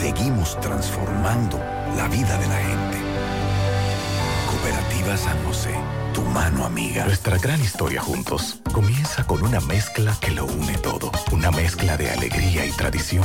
seguimos 0.00 0.58
transformando 0.60 1.58
la 1.96 2.08
vida 2.08 2.38
de 2.38 2.48
la 2.48 2.56
gente. 2.56 2.98
Cooperativa 4.50 5.16
San 5.16 5.44
José, 5.44 5.74
tu 6.14 6.22
mano 6.22 6.64
amiga. 6.64 7.04
Nuestra 7.04 7.38
gran 7.38 7.60
historia 7.60 8.00
juntos 8.00 8.60
comienza 8.72 9.24
con 9.24 9.42
una 9.42 9.60
mezcla 9.60 10.16
que 10.20 10.30
lo 10.30 10.46
une 10.46 10.76
todo. 10.78 11.10
Una 11.30 11.50
mezcla 11.50 11.96
de 11.96 12.10
alegría 12.10 12.64
y 12.64 12.70
tradición. 12.70 13.24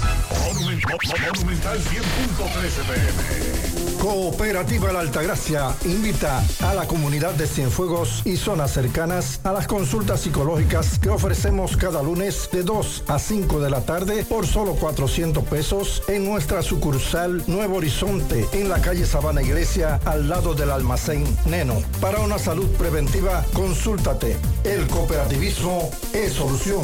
Monumental 0.48 1.80
100.13 1.80 2.84
pm. 2.88 3.62
Cooperativa 4.02 4.92
La 4.92 5.02
Altagracia 5.02 5.76
invita 5.86 6.44
a 6.62 6.74
la 6.74 6.88
comunidad 6.88 7.36
de 7.36 7.46
Cienfuegos 7.46 8.24
y 8.26 8.36
zonas 8.36 8.72
cercanas 8.72 9.40
a 9.44 9.52
las 9.62 9.68
consultas 9.68 10.22
psicológicas 10.22 10.98
que 10.98 11.10
ofrecemos 11.10 11.78
cada 11.78 12.02
lunes 12.02 12.50
de 12.52 12.64
2 12.64 13.04
a 13.08 13.20
5 13.20 13.60
de 13.60 13.70
la 13.70 13.82
tarde 13.82 14.26
por 14.26 14.48
solo 14.48 14.74
400 14.74 15.44
pesos 15.44 16.02
en 16.08 16.26
nuestra 16.26 16.64
sucursal 16.64 17.44
Nuevo 17.46 17.76
Horizonte 17.76 18.48
en 18.54 18.70
la 18.70 18.82
calle 18.82 19.06
Sabana 19.06 19.44
Iglesia 19.44 20.00
al 20.04 20.28
lado 20.30 20.56
del 20.56 20.72
almacén 20.72 21.24
Neno. 21.46 21.76
Para 22.00 22.22
una 22.22 22.40
salud 22.40 22.68
preventiva, 22.72 23.46
consúltate. 23.54 24.36
El 24.64 24.88
cooperativismo 24.88 25.92
es 26.12 26.34
solución. 26.34 26.82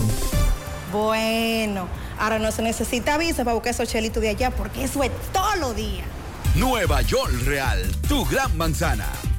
Bueno, 0.94 1.88
ahora 2.20 2.38
no 2.38 2.52
se 2.52 2.62
necesita 2.62 3.18
visa 3.18 3.44
para 3.44 3.56
buscar 3.56 3.72
esos 3.72 3.90
chelitos 3.90 4.22
de 4.22 4.30
allá 4.30 4.52
porque 4.52 4.84
eso 4.84 5.02
es 5.02 5.10
todo 5.34 5.56
lo 5.56 5.74
día. 5.74 6.04
Nueva 6.54 7.02
York 7.02 7.34
Real, 7.44 7.82
tu 8.08 8.24
gran 8.26 8.56
manzana. 8.56 9.08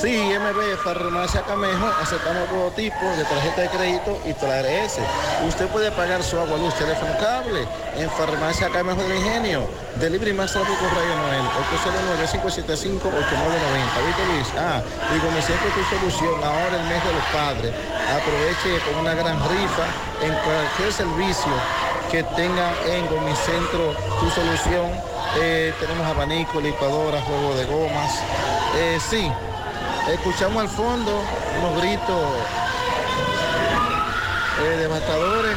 Sí, 0.00 0.14
MB, 0.14 0.76
Farmacia 0.84 1.42
Camejo, 1.42 1.86
aceptamos 2.00 2.48
todo 2.48 2.70
tipo 2.70 3.04
de 3.16 3.24
tarjeta 3.24 3.62
de 3.62 3.68
crédito 3.68 4.16
y 4.24 4.32
TRS. 4.32 5.00
Usted 5.48 5.66
puede 5.68 5.90
pagar 5.90 6.22
su 6.22 6.38
agua, 6.38 6.56
luz, 6.56 6.72
teléfono, 6.74 7.10
cable 7.18 7.66
en 7.96 8.08
Farmacia 8.10 8.68
Camejo 8.68 9.02
del 9.02 9.16
Ingenio. 9.16 9.66
Delivery 9.96 10.34
más 10.34 10.54
rápido 10.54 10.78
con 10.78 10.88
Rayo 10.90 11.16
Noel, 11.16 11.42
809-575-8990. 12.30 14.06
¿Viste 14.06 14.24
Luis? 14.30 14.46
Ah, 14.56 14.80
y 15.16 15.18
como 15.18 15.42
siempre 15.42 15.68
tu 15.70 15.82
solución, 15.90 16.44
ahora 16.44 16.76
el 16.80 16.86
mes 16.86 17.02
de 17.02 17.12
los 17.12 17.24
padres. 17.34 17.74
Aproveche 18.06 18.78
con 18.86 19.00
una 19.02 19.14
gran 19.14 19.36
rifa 19.50 19.86
en 20.22 20.32
cualquier 20.46 20.92
servicio 20.92 21.52
que 22.08 22.22
tenga 22.36 22.72
en 22.86 23.04
Gomicentro 23.08 23.96
tu 24.20 24.30
solución. 24.30 24.92
Eh, 25.40 25.74
tenemos 25.80 26.06
abanico, 26.06 26.60
licuadora, 26.60 27.20
juego 27.22 27.54
de 27.56 27.64
gomas. 27.64 28.12
Eh, 28.76 28.98
sí, 29.10 29.28
escuchamos 30.12 30.62
al 30.62 30.68
fondo 30.68 31.22
unos 31.60 31.80
gritos 31.80 32.24
eh, 34.62 34.76
devastadores 34.78 35.56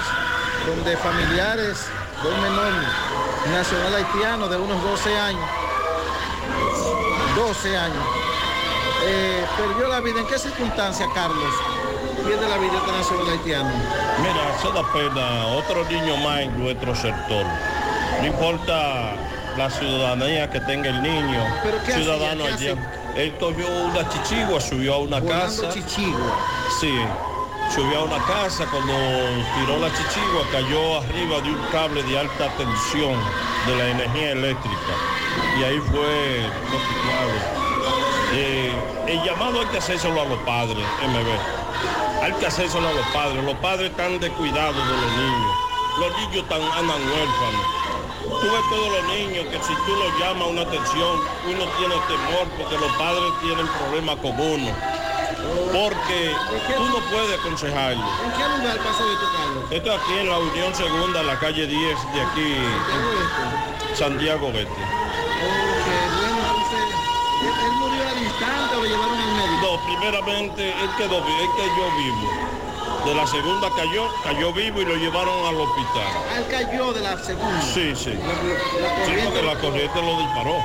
donde 0.66 0.98
familiares 0.98 1.88
de 2.22 2.30
un 2.30 2.42
menor 2.42 2.72
nacional 3.52 3.96
haitiano 3.96 4.48
de 4.48 4.58
unos 4.58 4.84
12 4.84 5.18
años, 5.18 5.50
12 7.36 7.78
años, 7.78 8.04
eh, 9.06 9.46
perdió 9.58 9.88
la 9.88 10.00
vida. 10.02 10.20
¿En 10.20 10.28
qué 10.28 10.38
circunstancia, 10.38 11.08
Carlos? 11.16 11.54
Pierde 12.26 12.48
la 12.48 12.58
vida 12.58 12.74
este 12.78 12.92
nacional 12.92 13.30
haitiano. 13.30 13.72
Mira, 14.20 14.60
se 14.62 14.72
da 14.72 14.84
pena, 14.94 15.48
otro 15.48 15.84
niño 15.86 16.18
más 16.18 16.42
en 16.42 16.64
nuestro 16.64 16.96
sector. 16.96 17.46
No 18.20 18.28
importa 18.28 19.16
la 19.58 19.70
ciudadanía 19.70 20.50
que 20.50 20.60
tenga 20.62 20.90
el 20.90 21.02
niño, 21.02 21.44
¿Pero 21.64 21.80
ciudadano 21.86 22.46
¿Qué 22.46 22.54
allá. 22.54 22.76
Él 23.16 23.34
cogió 23.40 23.68
una 23.68 24.08
chichigua, 24.10 24.62
subió 24.62 24.96
a 24.96 24.98
una 25.00 25.20
Volando 25.20 25.62
casa. 25.64 25.74
chichigua. 25.74 26.38
Sí, 26.80 26.94
subió 27.76 28.00
a 28.00 28.04
una 28.04 28.18
casa, 28.26 28.66
cuando 28.72 28.94
tiró 28.94 29.80
la 29.80 29.90
chichigua 29.94 30.44
cayó 30.52 30.98
arriba 31.00 31.42
de 31.42 31.50
un 31.52 31.62
cable 31.72 32.04
de 32.04 32.20
alta 32.20 32.50
tensión 32.58 33.16
de 33.68 33.76
la 33.76 33.88
energía 33.90 34.32
eléctrica. 34.32 34.94
Y 35.60 35.64
ahí 35.64 35.80
fue. 35.80 36.46
Eh, 38.34 38.72
el 39.08 39.24
llamado 39.24 39.60
hay 39.60 39.66
que 39.68 39.78
hacérselo 39.80 40.22
a 40.22 40.26
los 40.26 40.40
padres, 40.40 40.86
MB. 41.04 42.24
Hay 42.24 42.32
que 42.34 42.48
hacérselo 42.48 42.88
a 42.88 42.94
los 42.94 43.06
padres. 43.08 43.44
Los 43.44 43.56
padres 43.56 43.92
están 43.92 44.20
descuidados 44.20 44.76
de 44.76 44.94
los 44.94 45.12
niños. 45.18 45.52
Los 46.00 46.18
niños 46.18 46.36
están, 46.44 46.62
andan 46.62 47.02
huérfanos. 47.02 47.81
Tú 48.42 48.48
ves 48.48 48.62
todos 48.72 48.92
los 48.92 49.04
niños 49.14 49.46
que 49.46 49.58
si 49.62 49.74
tú 49.86 49.96
los 49.96 50.20
llamas 50.20 50.48
una 50.48 50.62
atención, 50.64 51.20
uno 51.46 51.64
tiene 51.78 51.96
temor 52.10 52.48
porque 52.58 52.76
los 52.76 52.92
padres 52.98 53.32
tienen 53.42 53.68
problemas 53.68 54.16
con 54.18 54.32
uno. 54.40 54.72
Porque 55.72 56.34
tú 56.76 56.86
no 56.86 56.98
puedes 57.12 57.40
aconsejarlo. 57.40 58.02
¿En 58.02 58.32
qué 58.32 58.58
lugar 58.58 58.78
pasó 58.80 59.12
esto, 59.12 59.28
Carlos? 59.32 59.64
Esto 59.70 59.94
aquí 59.94 60.14
en 60.20 60.30
la 60.30 60.40
Unión 60.40 60.74
Segunda, 60.74 61.22
la 61.22 61.38
calle 61.40 61.68
10 61.68 61.98
de 62.14 62.22
aquí, 62.22 62.58
Santiago 63.94 64.48
entonces, 64.48 64.68
¿él, 67.64 67.72
murió 67.80 68.08
al 68.08 68.24
instante 68.24 68.76
o 68.76 68.80
lo 68.80 68.86
llevaron 68.86 69.18
al 69.18 69.34
médico? 69.36 69.62
No, 69.62 69.72
primeramente 69.86 70.70
él 70.70 70.90
quedó 70.98 71.22
vivo, 71.22 71.42
él 71.42 71.50
cayó 71.58 71.86
vivo. 71.98 72.26
De 73.06 73.16
la 73.16 73.26
segunda 73.26 73.68
cayó, 73.76 74.08
cayó 74.24 74.54
vivo 74.54 74.82
y 74.82 74.86
lo 74.86 74.96
llevaron 74.96 75.46
al 75.48 75.56
hospital. 75.60 76.12
Él 76.38 76.46
cayó 76.50 76.94
de 76.94 77.02
la 77.02 77.18
segunda. 77.18 77.62
Sí, 77.62 77.94
sí. 77.96 78.14
La, 78.14 78.28
la 78.28 78.96
Sí, 78.96 79.02
corriente 79.06 79.26
porque 79.26 79.42
la 79.42 79.56
corriente 79.56 80.02
lo 80.02 80.20
disparó. 80.20 80.56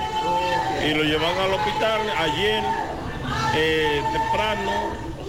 Y 0.86 0.94
lo 0.94 1.02
llevan 1.04 1.38
al 1.38 1.54
hospital. 1.54 2.00
Ayer, 2.18 2.62
eh, 3.54 4.02
temprano, 4.12 4.70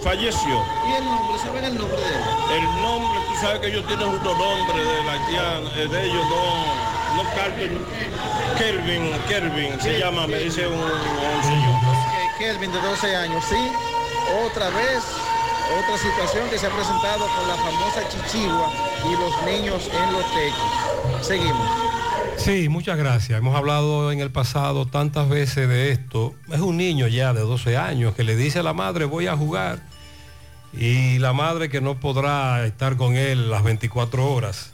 falleció. 0.02 0.62
¿Y 0.88 0.92
el 0.96 1.04
nombre? 1.06 1.38
¿Saben 1.38 1.64
el 1.64 1.78
nombre 1.78 1.96
de 1.98 2.06
él? 2.08 2.62
El 2.62 2.82
nombre, 2.82 3.20
tú 3.28 3.34
sabes 3.40 3.60
que 3.60 3.66
ellos 3.68 3.86
tienen 3.86 4.08
otro 4.08 4.34
nombre 4.34 4.84
de 4.84 5.04
la 5.04 5.12
haitiana, 5.12 5.70
eh, 5.76 5.88
de 5.88 6.04
ellos 6.04 6.26
no, 6.28 7.22
no 7.22 7.30
Carlton, 7.34 7.86
Kelvin, 8.58 9.12
Kelvin, 9.28 9.80
se 9.80 9.98
llama, 9.98 10.26
me 10.26 10.38
dice 10.40 10.66
un, 10.66 10.74
un 10.74 11.42
señor. 11.42 11.78
Kelvin 12.38 12.70
de 12.70 12.80
12 12.80 13.16
años, 13.16 13.44
sí. 13.48 13.72
Otra 14.46 14.68
vez, 14.70 15.02
otra 15.76 15.98
situación 15.98 16.48
que 16.48 16.58
se 16.58 16.66
ha 16.66 16.70
presentado 16.70 17.26
con 17.26 17.48
la 17.48 17.54
famosa 17.54 18.08
chichigua 18.08 18.72
y 19.04 19.12
los 19.12 19.42
niños 19.44 19.90
en 19.92 20.12
los 20.12 20.24
techos. 20.32 21.26
Seguimos. 21.26 21.68
Sí, 22.38 22.68
muchas 22.68 22.96
gracias. 22.96 23.38
Hemos 23.38 23.54
hablado 23.54 24.10
en 24.10 24.20
el 24.20 24.30
pasado 24.30 24.86
tantas 24.86 25.28
veces 25.28 25.68
de 25.68 25.90
esto. 25.90 26.34
Es 26.50 26.60
un 26.60 26.76
niño 26.76 27.06
ya 27.06 27.32
de 27.32 27.40
12 27.40 27.76
años 27.76 28.14
que 28.14 28.24
le 28.24 28.36
dice 28.36 28.60
a 28.60 28.62
la 28.62 28.72
madre 28.72 29.04
voy 29.04 29.26
a 29.26 29.36
jugar 29.36 29.80
y 30.72 31.18
la 31.18 31.32
madre 31.32 31.68
que 31.68 31.80
no 31.80 32.00
podrá 32.00 32.64
estar 32.64 32.96
con 32.96 33.16
él 33.16 33.50
las 33.50 33.62
24 33.62 34.32
horas. 34.32 34.72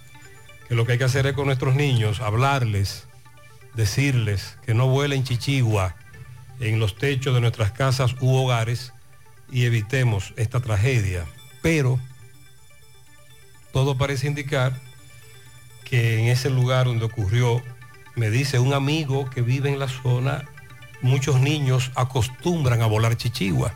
Que 0.68 0.74
lo 0.74 0.86
que 0.86 0.92
hay 0.92 0.98
que 0.98 1.04
hacer 1.04 1.26
es 1.26 1.32
con 1.32 1.46
nuestros 1.46 1.74
niños, 1.74 2.20
hablarles, 2.20 3.06
decirles 3.74 4.56
que 4.64 4.74
no 4.74 4.86
vuelen 4.86 5.24
chichigua 5.24 5.96
en 6.60 6.78
los 6.78 6.96
techos 6.96 7.34
de 7.34 7.40
nuestras 7.40 7.72
casas 7.72 8.14
u 8.20 8.34
hogares 8.34 8.93
y 9.55 9.64
evitemos 9.64 10.35
esta 10.36 10.60
tragedia. 10.60 11.24
Pero 11.62 11.98
todo 13.72 13.97
parece 13.97 14.26
indicar 14.26 14.78
que 15.85 16.18
en 16.18 16.26
ese 16.26 16.51
lugar 16.51 16.86
donde 16.86 17.05
ocurrió, 17.05 17.62
me 18.16 18.31
dice 18.31 18.59
un 18.59 18.74
amigo 18.74 19.31
que 19.31 19.43
vive 19.43 19.70
en 19.70 19.78
la 19.78 19.89
zona, 19.89 20.44
muchos 21.02 21.40
niños 21.40 21.93
acostumbran 21.94 22.82
a 22.82 22.86
volar 22.86 23.16
chichigua, 23.16 23.72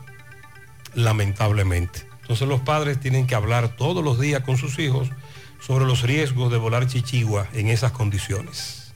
lamentablemente. 0.95 2.07
Entonces 2.23 2.49
los 2.49 2.61
padres 2.61 2.99
tienen 2.99 3.29
que 3.29 3.37
hablar 3.37 3.77
todos 3.77 4.03
los 4.03 4.19
días 4.19 4.43
con 4.43 4.57
sus 4.57 4.81
hijos 4.81 5.09
sobre 5.61 5.87
los 5.87 6.03
riesgos 6.03 6.51
de 6.51 6.59
volar 6.59 6.89
chichigua 6.89 7.47
en 7.53 7.69
esas 7.69 7.93
condiciones. 7.93 8.93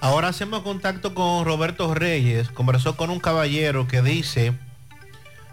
Ahora 0.00 0.28
hacemos 0.28 0.62
contacto 0.62 1.14
con 1.14 1.46
Roberto 1.46 1.92
Reyes. 1.94 2.50
Conversó 2.50 2.96
con 2.96 3.08
un 3.10 3.18
caballero 3.18 3.88
que 3.88 4.02
dice, 4.02 4.54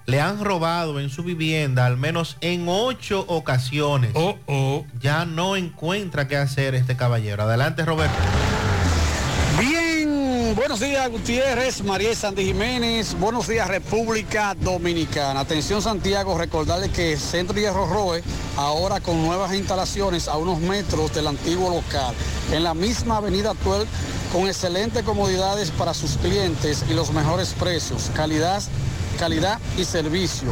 le 0.06 0.22
han 0.22 0.44
robado 0.44 1.00
en 1.00 1.10
su 1.10 1.24
vivienda 1.24 1.86
al 1.86 1.98
menos 1.98 2.38
en 2.42 2.68
ocho 2.68 3.26
ocasiones. 3.28 4.12
Ya 5.02 5.26
no 5.26 5.56
encuentra 5.56 6.28
qué 6.28 6.38
hacer 6.38 6.76
este 6.76 6.96
caballero. 6.96 7.44
Adelante, 7.44 7.86
Roberto. 7.86 8.16
Bien, 9.60 10.54
buenos 10.56 10.82
días 10.82 11.10
Gutiérrez, 11.10 11.82
María 11.82 12.14
Sandy 12.14 12.44
Jiménez, 12.44 13.18
buenos 13.18 13.48
días 13.48 13.70
República 13.70 14.54
Dominicana. 14.54 15.40
Atención 15.40 15.82
Santiago, 15.82 16.38
recordarles 16.38 16.90
que 16.92 17.16
Centro 17.16 17.58
Hierro 17.58 17.88
Roe, 17.88 18.22
ahora 18.58 19.00
con 19.00 19.22
nuevas 19.24 19.54
instalaciones 19.54 20.28
a 20.28 20.36
unos 20.36 20.60
metros 20.60 21.14
del 21.16 21.28
antiguo 21.28 21.70
local, 21.70 22.14
en 22.52 22.66
la 22.66 22.74
misma 22.74 23.18
avenida 23.18 23.54
Tuel, 23.64 23.88
con 24.34 24.48
excelentes 24.48 25.04
comodidades 25.04 25.72
para 25.72 25.94
sus 25.94 26.18
clientes 26.18 26.84
y 26.90 26.94
los 26.94 27.14
mejores 27.14 27.54
precios, 27.54 28.12
calidad, 28.14 28.62
calidad 29.16 29.60
y 29.78 29.86
servicio. 29.86 30.50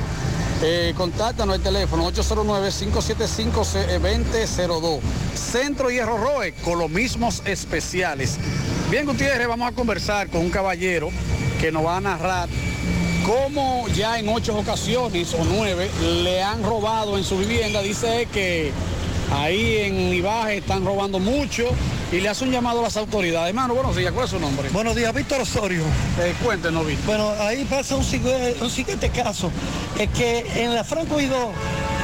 Eh, 0.61 0.93
contáctanos 0.95 1.57
el 1.57 1.61
teléfono 1.61 2.09
809-575-2002. 2.11 5.01
Centro 5.35 5.91
Hierro 5.91 6.17
Roe 6.17 6.53
con 6.63 6.79
los 6.79 6.89
mismos 6.89 7.43
especiales. 7.45 8.37
Bien, 8.89 9.05
Gutiérrez, 9.05 9.47
vamos 9.47 9.69
a 9.69 9.73
conversar 9.73 10.29
con 10.29 10.41
un 10.41 10.49
caballero 10.49 11.09
que 11.59 11.71
nos 11.71 11.85
va 11.85 11.97
a 11.97 12.01
narrar 12.01 12.49
cómo 13.25 13.87
ya 13.89 14.19
en 14.19 14.29
ocho 14.29 14.57
ocasiones 14.57 15.33
o 15.33 15.43
nueve 15.45 15.89
le 16.23 16.41
han 16.41 16.63
robado 16.63 17.17
en 17.17 17.23
su 17.23 17.37
vivienda. 17.37 17.81
Dice 17.81 18.27
que 18.31 18.71
ahí 19.33 19.77
en 19.77 20.13
Ibaje 20.13 20.57
están 20.57 20.85
robando 20.85 21.19
mucho 21.19 21.63
y 22.11 22.19
le 22.21 22.29
hace 22.29 22.43
un 22.43 22.51
llamado 22.51 22.79
a 22.79 22.83
las 22.83 22.97
autoridades. 22.97 23.49
Hermano, 23.49 23.73
buenos 23.73 23.95
días, 23.95 24.11
¿cuál 24.11 24.25
es 24.25 24.31
su 24.31 24.39
nombre? 24.39 24.69
Buenos 24.69 24.95
días, 24.95 25.13
Víctor 25.13 25.41
Osorio. 25.41 25.83
Eh, 26.19 26.33
cuéntenos, 26.43 26.85
Víctor. 26.85 27.05
Bueno, 27.05 27.33
ahí 27.39 27.65
pasa 27.65 27.95
un, 27.95 28.03
siguiente 28.03 29.09
caso. 29.09 29.51
Es 29.97 30.09
que 30.09 30.45
en 30.55 30.75
la 30.75 30.83
Franco 30.83 31.19
y 31.19 31.25
dos, 31.25 31.49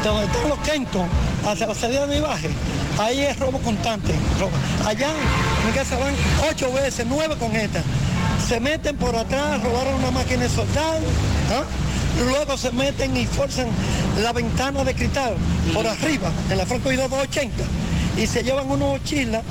donde 0.04 0.26
están 0.26 0.50
los 0.50 0.60
Kenton, 0.60 1.08
hacia 1.46 1.68
la 1.68 1.76
salida 1.76 2.08
de 2.08 2.18
Ibaje, 2.18 2.50
ahí 2.98 3.20
es 3.22 3.38
robo 3.40 3.60
constante. 3.60 4.14
robo. 4.40 4.52
Allá 4.86 5.10
en 5.68 5.74
casa 5.74 5.98
van 5.98 6.14
ocho 6.50 6.72
veces, 6.74 7.06
nueve 7.08 7.36
con 7.40 7.56
esta. 7.56 7.84
Se 8.48 8.60
meten 8.60 8.96
por 8.98 9.16
atrás, 9.16 9.62
robaron 9.62 9.96
una 9.96 10.12
máquina 10.12 10.44
de 10.44 10.50
soldar, 10.50 11.00
¿ah? 11.52 11.64
Luego 12.18 12.58
se 12.58 12.72
meten 12.72 13.16
y 13.16 13.26
forzan 13.26 13.68
la 14.22 14.34
ventana 14.34 14.84
de 14.84 14.94
cristal 14.94 15.36
por 15.74 15.88
arriba, 15.88 16.32
en 16.50 16.58
la 16.58 16.66
Franco 16.66 16.92
y 16.92 16.96
dos 16.96 17.10
280, 17.10 17.64
y 18.18 18.28
se 18.28 18.44
llevan 18.44 18.70
unos 18.70 19.00
mochilas 19.00 19.44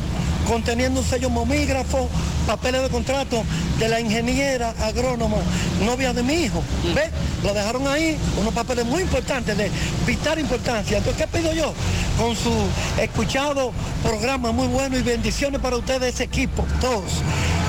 conteniendo 0.48 1.01
un 1.01 1.06
sello 1.06 1.28
momígrafo, 1.28 2.09
papeles 2.47 2.82
de 2.82 2.89
contrato 2.89 3.44
de 3.78 3.89
la 3.89 4.01
ingeniera 4.01 4.74
agrónoma, 4.82 5.36
novia 5.85 6.14
de 6.14 6.22
mi 6.22 6.35
hijo. 6.35 6.62
¿Ves? 6.94 7.10
Lo 7.44 7.52
dejaron 7.52 7.86
ahí, 7.86 8.16
unos 8.40 8.55
papeles 8.55 8.86
muy 8.86 9.02
importantes, 9.02 9.56
de 9.56 9.70
vital 10.06 10.39
importancia. 10.39 10.98
Entonces, 10.98 11.22
¿qué 11.22 11.39
pido 11.39 11.52
yo? 11.52 11.74
Con 12.18 12.35
su 12.35 12.51
escuchado 12.98 13.72
programa 14.02 14.51
muy 14.51 14.68
bueno 14.68 14.98
y 14.98 15.02
bendiciones 15.02 15.60
para 15.60 15.76
ustedes, 15.76 16.14
ese 16.14 16.24
equipo, 16.24 16.64
todos. 16.80 17.22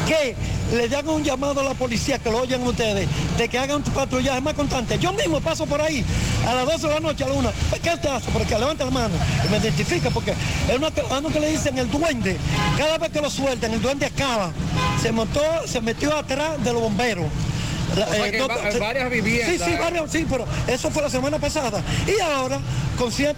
Que 0.10 0.36
le 0.76 0.86
hagan 0.86 1.10
un 1.10 1.23
llamado 1.23 1.61
a 1.61 1.64
la 1.64 1.76
policía, 1.76 2.18
que 2.18 2.31
lo 2.31 2.40
oyen 2.40 2.64
ustedes, 2.64 3.07
de 3.38 3.48
que 3.48 3.60
hagan 3.60 3.77
un 3.77 3.84
patrullaje 3.84 4.41
más 4.41 4.56
constante. 4.56 4.98
Yo 4.98 5.14
mismo 5.14 5.40
paso 5.40 5.68
por 5.68 5.80
ahí 5.80 6.03
a 6.48 6.56
las 6.56 6.65
12 6.65 6.88
de 6.88 6.94
la 6.95 6.99
noche, 6.99 7.23
a 7.26 7.27
la 7.27 7.34
1. 7.36 7.52
¿Qué 7.84 7.95
te 7.95 8.10
hace? 8.10 8.31
Porque 8.31 8.57
levanta 8.57 8.86
la 8.86 8.91
mano 8.91 9.14
y 9.45 9.52
me 9.52 9.57
identifica, 9.57 10.10
porque 10.10 10.31
es 10.31 10.77
una 10.77 10.90
que 11.30 11.40
le 11.40 11.52
dicen 11.52 11.77
el 11.77 11.91
duende. 11.91 12.38
Cada 12.76 12.98
vez 12.98 13.11
que 13.11 13.22
lo 13.22 13.30
sueltan, 13.30 13.72
el 13.72 13.84
duende 13.84 14.07
acaba. 14.07 14.52
Se 14.99 15.11
montó, 15.11 15.41
se 15.68 15.80
metió 15.80 16.18
atrás 16.18 16.64
de 16.64 16.73
los 16.73 16.81
bomberos. 16.81 17.27
La- 17.95 18.06
O 18.07 18.11
sea 18.14 18.32
que 18.32 18.41
va- 18.41 18.80
varias 18.80 19.10
viviendas. 19.10 19.49
Sí, 19.68 19.72
sí, 19.74 19.78
varias, 19.80 20.11
sí, 20.11 20.26
pero 20.30 20.45
eso 20.68 20.90
fue 20.91 21.02
la 21.02 21.10
semana 21.10 21.40
pasada. 21.40 21.82
Y 22.07 22.20
ahora, 22.22 22.60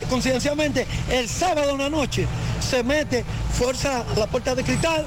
coincidencialmente, 0.10 0.86
el 1.10 1.28
sábado 1.30 1.72
en 1.72 1.78
la 1.78 1.90
noche, 1.90 2.28
se 2.70 2.84
mete, 2.84 3.24
fuerza 3.58 4.04
la 4.18 4.28
puerta 4.28 4.56
de 4.56 4.64
cristal, 4.64 5.06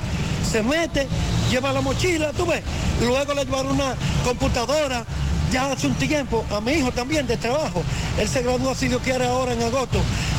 se 0.50 0.62
mete, 0.62 1.06
lleva 1.50 1.72
la 1.72 1.80
mochila, 1.80 2.32
tú 2.32 2.46
ves. 2.46 2.62
Luego 3.00 3.34
le 3.34 3.44
llevaron 3.44 3.72
una 3.72 3.94
computadora, 4.24 5.04
ya 5.52 5.72
hace 5.72 5.86
un 5.86 5.94
tiempo, 5.94 6.44
a 6.50 6.60
mi 6.60 6.72
hijo 6.72 6.90
también 6.92 7.26
de 7.26 7.36
trabajo. 7.36 7.82
Él 8.18 8.28
se 8.28 8.42
graduó, 8.42 8.74
si 8.74 8.88
Dios 8.88 9.00
quiere, 9.02 9.26
ahora 9.26 9.52
en 9.52 9.62
agosto, 9.62 9.98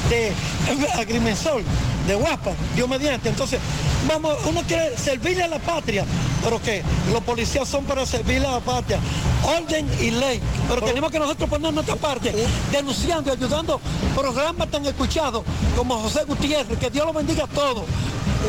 de 0.10 0.32
agrimensor, 1.00 1.62
de 2.08 2.16
guapa, 2.16 2.52
Dios 2.76 2.88
mediante. 2.90 3.30
Entonces, 3.30 3.60
vamos, 4.08 4.36
uno 4.46 4.62
quiere 4.68 4.98
servirle 4.98 5.44
a 5.44 5.48
la 5.48 5.60
patria, 5.60 6.06
pero 6.46 6.62
que 6.62 6.84
los 7.12 7.24
policías 7.24 7.68
son 7.68 7.86
para 7.86 8.06
servirle 8.06 8.48
a 8.48 8.52
la 8.52 8.60
patria. 8.60 9.00
Orden 9.44 9.90
y 10.00 10.12
ley. 10.12 10.40
Pero 10.70 10.82
tenemos 10.84 11.12
que 11.12 11.18
nosotros 11.18 11.50
poner 11.50 11.74
nuestra 11.74 11.96
parte, 11.96 12.34
denunciando 12.72 13.32
y 13.32 13.34
ayudando 13.34 13.82
programas 14.16 14.70
tan 14.70 14.86
escuchados 14.86 15.44
como 15.76 15.98
José 15.98 16.24
Gutiérrez, 16.26 16.78
que 16.78 16.92
Dios 16.92 17.06
lo 17.06 17.14
bendiga 17.14 17.46
a 17.46 17.48
todos. 17.48 17.84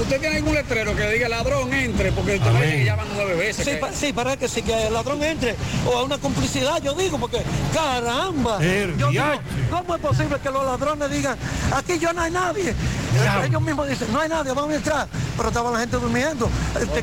¿Usted 0.00 0.20
tiene 0.20 0.36
algún 0.36 0.54
letrero 0.54 0.94
que 0.94 1.10
diga 1.10 1.28
ladrón 1.28 1.72
entre? 1.72 2.12
Porque 2.12 2.38
que 2.38 2.84
llaman 2.84 3.06
nueve 3.14 3.34
veces. 3.34 3.64
Sí, 3.64 3.70
que- 3.72 3.76
pa- 3.78 3.92
sí, 3.92 4.12
para 4.12 4.36
que 4.36 4.48
sí, 4.48 4.62
que 4.62 4.86
el 4.86 4.92
ladrón 4.92 5.22
entre 5.22 5.56
o 5.86 5.96
a 5.98 6.02
una 6.04 6.18
complicidad, 6.18 6.80
yo 6.82 6.94
digo, 6.94 7.18
porque 7.18 7.42
caramba, 7.74 8.58
yo 8.98 9.10
digo. 9.10 9.24
¿cómo 9.70 9.94
es 9.96 10.00
posible 10.00 10.36
que 10.42 10.50
los 10.50 10.64
ladrones 10.64 11.10
digan, 11.10 11.36
aquí 11.74 11.98
yo 11.98 12.12
no 12.12 12.20
hay 12.22 12.30
nadie? 12.30 12.74
Ellos 13.44 13.62
mismos 13.62 13.88
dicen, 13.88 14.12
no 14.12 14.20
hay 14.20 14.28
nadie, 14.28 14.52
vamos 14.52 14.72
a 14.72 14.76
entrar, 14.76 15.08
pero 15.36 15.48
estaba 15.48 15.70
la 15.70 15.80
gente 15.80 15.96
durmiendo. 15.96 16.50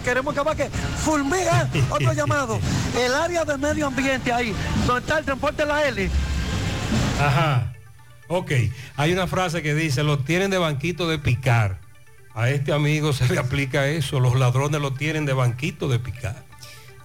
Queremos 0.03 0.31
acabar 0.33 0.55
que 0.55 0.69
fulmiga, 1.03 1.67
otro 1.89 2.13
llamado, 2.13 2.59
el 2.99 3.13
área 3.13 3.43
del 3.43 3.57
medio 3.59 3.87
ambiente 3.87 4.31
ahí, 4.31 4.53
donde 4.85 5.01
está 5.01 5.17
el 5.19 5.25
transporte 5.25 5.63
de 5.63 5.67
la 5.67 5.87
L. 5.87 6.09
Ajá. 7.19 7.73
Ok. 8.27 8.51
Hay 8.95 9.11
una 9.13 9.27
frase 9.27 9.61
que 9.61 9.73
dice, 9.73 10.03
lo 10.03 10.19
tienen 10.19 10.49
de 10.51 10.57
banquito 10.57 11.07
de 11.07 11.19
picar. 11.19 11.79
A 12.33 12.49
este 12.49 12.73
amigo 12.73 13.13
se 13.13 13.31
le 13.31 13.39
aplica 13.39 13.87
eso. 13.87 14.19
Los 14.19 14.35
ladrones 14.35 14.81
lo 14.81 14.93
tienen 14.93 15.25
de 15.25 15.33
banquito 15.33 15.87
de 15.87 15.99
picar. 15.99 16.43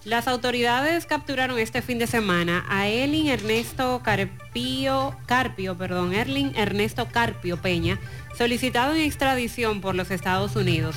Las 0.05 0.27
autoridades 0.27 1.05
capturaron 1.05 1.59
este 1.59 1.81
fin 1.81 1.99
de 1.99 2.07
semana 2.07 2.65
a 2.69 2.87
Elin 2.87 3.27
Ernesto 3.27 4.01
Carpio, 4.03 5.15
Carpio, 5.25 5.77
perdón, 5.77 6.13
Erling 6.13 6.55
Ernesto 6.55 7.09
Carpio 7.09 7.57
Peña, 7.57 7.99
solicitado 8.37 8.95
en 8.95 9.01
extradición 9.01 9.81
por 9.81 9.95
los 9.95 10.09
Estados 10.09 10.55
Unidos 10.55 10.95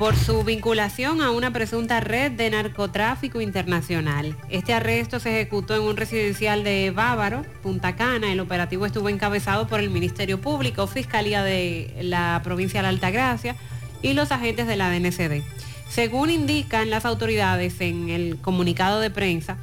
por 0.00 0.16
su 0.16 0.44
vinculación 0.44 1.20
a 1.20 1.30
una 1.30 1.52
presunta 1.52 2.00
red 2.00 2.32
de 2.32 2.48
narcotráfico 2.48 3.42
internacional. 3.42 4.34
Este 4.48 4.72
arresto 4.72 5.20
se 5.20 5.42
ejecutó 5.42 5.74
en 5.74 5.82
un 5.82 5.98
residencial 5.98 6.64
de 6.64 6.90
Bávaro, 6.90 7.44
Punta 7.62 7.96
Cana. 7.96 8.32
El 8.32 8.40
operativo 8.40 8.86
estuvo 8.86 9.10
encabezado 9.10 9.68
por 9.68 9.78
el 9.78 9.90
Ministerio 9.90 10.40
Público, 10.40 10.86
Fiscalía 10.86 11.42
de 11.42 11.94
la 12.00 12.40
provincia 12.42 12.80
de 12.80 12.84
la 12.84 12.88
Altagracia 12.88 13.56
y 14.00 14.14
los 14.14 14.32
agentes 14.32 14.66
de 14.66 14.76
la 14.76 14.88
DNCD. 14.88 15.42
Según 15.90 16.30
indican 16.30 16.88
las 16.88 17.04
autoridades 17.04 17.78
en 17.82 18.08
el 18.08 18.38
comunicado 18.40 19.00
de 19.00 19.10
prensa, 19.10 19.58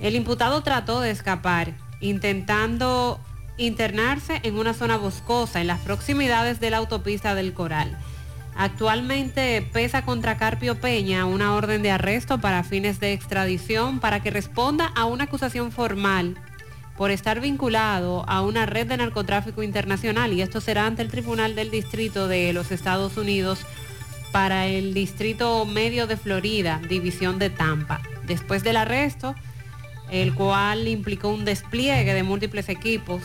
el 0.00 0.16
imputado 0.16 0.64
trató 0.64 1.00
de 1.00 1.12
escapar, 1.12 1.74
intentando 2.00 3.20
internarse 3.56 4.40
en 4.42 4.56
una 4.56 4.74
zona 4.74 4.96
boscosa 4.96 5.60
en 5.60 5.68
las 5.68 5.78
proximidades 5.78 6.58
de 6.58 6.70
la 6.70 6.78
autopista 6.78 7.36
del 7.36 7.52
Coral. 7.52 7.96
Actualmente 8.60 9.66
pesa 9.72 10.04
contra 10.04 10.36
Carpio 10.36 10.78
Peña 10.78 11.24
una 11.24 11.54
orden 11.54 11.80
de 11.80 11.92
arresto 11.92 12.42
para 12.42 12.62
fines 12.62 13.00
de 13.00 13.14
extradición 13.14 14.00
para 14.00 14.20
que 14.20 14.28
responda 14.28 14.92
a 14.94 15.06
una 15.06 15.24
acusación 15.24 15.72
formal 15.72 16.36
por 16.98 17.10
estar 17.10 17.40
vinculado 17.40 18.22
a 18.28 18.42
una 18.42 18.66
red 18.66 18.86
de 18.86 18.98
narcotráfico 18.98 19.62
internacional 19.62 20.34
y 20.34 20.42
esto 20.42 20.60
será 20.60 20.84
ante 20.84 21.00
el 21.00 21.08
Tribunal 21.08 21.54
del 21.54 21.70
Distrito 21.70 22.28
de 22.28 22.52
los 22.52 22.70
Estados 22.70 23.16
Unidos 23.16 23.60
para 24.30 24.66
el 24.66 24.92
Distrito 24.92 25.64
Medio 25.64 26.06
de 26.06 26.18
Florida, 26.18 26.82
División 26.86 27.38
de 27.38 27.48
Tampa. 27.48 28.02
Después 28.26 28.62
del 28.62 28.76
arresto, 28.76 29.34
el 30.10 30.34
cual 30.34 30.86
implicó 30.86 31.30
un 31.30 31.46
despliegue 31.46 32.12
de 32.12 32.22
múltiples 32.24 32.68
equipos, 32.68 33.22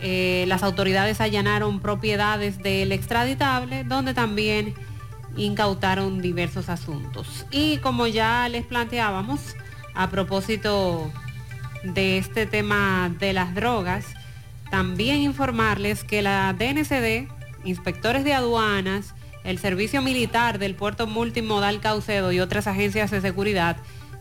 eh, 0.00 0.44
las 0.48 0.62
autoridades 0.62 1.20
allanaron 1.20 1.80
propiedades 1.80 2.58
del 2.58 2.92
extraditable, 2.92 3.84
donde 3.84 4.14
también 4.14 4.74
incautaron 5.36 6.20
diversos 6.20 6.68
asuntos. 6.68 7.46
Y 7.50 7.78
como 7.78 8.06
ya 8.06 8.48
les 8.48 8.64
planteábamos, 8.64 9.40
a 9.94 10.10
propósito 10.10 11.10
de 11.82 12.18
este 12.18 12.46
tema 12.46 13.12
de 13.18 13.32
las 13.32 13.54
drogas, 13.54 14.06
también 14.70 15.18
informarles 15.18 16.04
que 16.04 16.22
la 16.22 16.54
DNCD, 16.56 17.28
inspectores 17.64 18.22
de 18.22 18.34
aduanas, 18.34 19.14
el 19.44 19.58
Servicio 19.58 20.02
Militar 20.02 20.58
del 20.58 20.74
Puerto 20.74 21.06
Multimodal 21.06 21.80
Caucedo 21.80 22.32
y 22.32 22.40
otras 22.40 22.66
agencias 22.66 23.10
de 23.10 23.20
seguridad, 23.20 23.76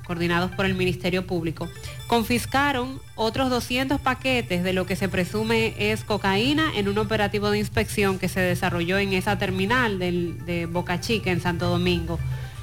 coordinados 0.08 0.52
por 0.52 0.66
el 0.66 0.74
Ministerio 0.74 1.28
Público, 1.28 1.70
confiscaron 2.08 3.02
otros 3.16 3.50
200 3.50 4.00
paquetes 4.00 4.64
de 4.64 4.72
lo 4.72 4.86
que 4.86 4.96
se 4.96 5.10
presume 5.10 5.76
es 5.78 6.06
cocaína 6.06 6.72
en 6.76 6.88
un 6.88 6.98
operativo 6.98 7.52
de 7.52 7.60
inspección 7.60 8.18
que 8.18 8.30
se 8.30 8.40
desarrolló 8.40 8.98
en 8.98 9.12
esa 9.12 9.38
terminal 9.38 10.00
de 10.00 10.68
Boca 10.72 11.02
Chica, 11.02 11.30
en 11.30 11.42
Santo 11.42 11.68
Domingo. 11.68 12.18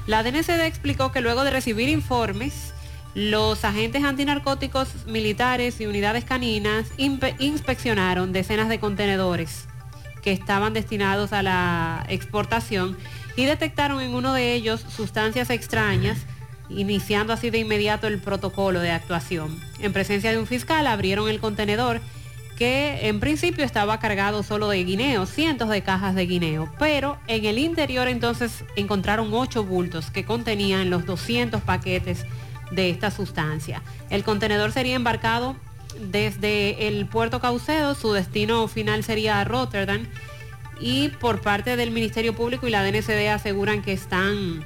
La 0.07 0.23
DNCD 0.23 0.65
explicó 0.65 1.11
que 1.11 1.21
luego 1.21 1.43
de 1.43 1.51
recibir 1.51 1.87
informes, 1.87 2.73
los 3.13 3.63
agentes 3.63 4.03
antinarcóticos 4.03 5.05
militares 5.05 5.79
y 5.79 5.85
unidades 5.85 6.25
caninas 6.25 6.87
inspeccionaron 6.97 8.33
decenas 8.33 8.69
de 8.69 8.79
contenedores 8.79 9.67
que 10.21 10.31
estaban 10.31 10.73
destinados 10.73 11.31
a 11.31 11.43
la 11.43 12.05
exportación 12.09 12.97
y 13.35 13.45
detectaron 13.45 14.01
en 14.01 14.15
uno 14.15 14.33
de 14.33 14.53
ellos 14.53 14.83
sustancias 14.89 15.49
extrañas, 15.49 16.17
iniciando 16.69 17.33
así 17.33 17.49
de 17.49 17.59
inmediato 17.59 18.07
el 18.07 18.19
protocolo 18.19 18.79
de 18.79 18.91
actuación. 18.91 19.59
En 19.79 19.93
presencia 19.93 20.31
de 20.31 20.37
un 20.37 20.47
fiscal 20.47 20.87
abrieron 20.87 21.29
el 21.29 21.39
contenedor 21.39 22.01
que 22.57 23.09
en 23.09 23.19
principio 23.19 23.65
estaba 23.65 23.99
cargado 23.99 24.41
solo 24.41 24.69
de 24.69 24.83
guineo, 24.83 25.25
cientos 25.25 25.69
de 25.69 25.81
cajas 25.81 26.15
de 26.15 26.25
guineo, 26.25 26.69
pero 26.79 27.17
en 27.27 27.45
el 27.45 27.59
interior 27.59 28.07
entonces 28.07 28.63
encontraron 28.75 29.33
ocho 29.33 29.63
bultos 29.63 30.09
que 30.09 30.23
contenían 30.23 30.89
los 30.89 31.05
200 31.05 31.61
paquetes 31.61 32.25
de 32.71 32.89
esta 32.89 33.11
sustancia. 33.11 33.81
El 34.09 34.23
contenedor 34.23 34.71
sería 34.71 34.95
embarcado 34.95 35.55
desde 35.99 36.87
el 36.87 37.05
puerto 37.07 37.39
Caucedo, 37.39 37.93
su 37.93 38.13
destino 38.13 38.67
final 38.67 39.03
sería 39.03 39.43
Rotterdam 39.43 40.05
y 40.79 41.09
por 41.09 41.41
parte 41.41 41.75
del 41.75 41.91
Ministerio 41.91 42.35
Público 42.35 42.67
y 42.67 42.71
la 42.71 42.83
DNCD 42.83 43.27
aseguran 43.29 43.81
que 43.81 43.93
están 43.93 44.65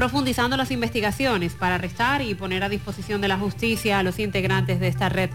profundizando 0.00 0.56
las 0.56 0.70
investigaciones 0.70 1.52
para 1.52 1.74
arrestar 1.74 2.22
y 2.22 2.34
poner 2.34 2.64
a 2.64 2.70
disposición 2.70 3.20
de 3.20 3.28
la 3.28 3.36
justicia 3.36 3.98
a 3.98 4.02
los 4.02 4.18
integrantes 4.18 4.80
de 4.80 4.88
esta 4.88 5.10
red 5.10 5.28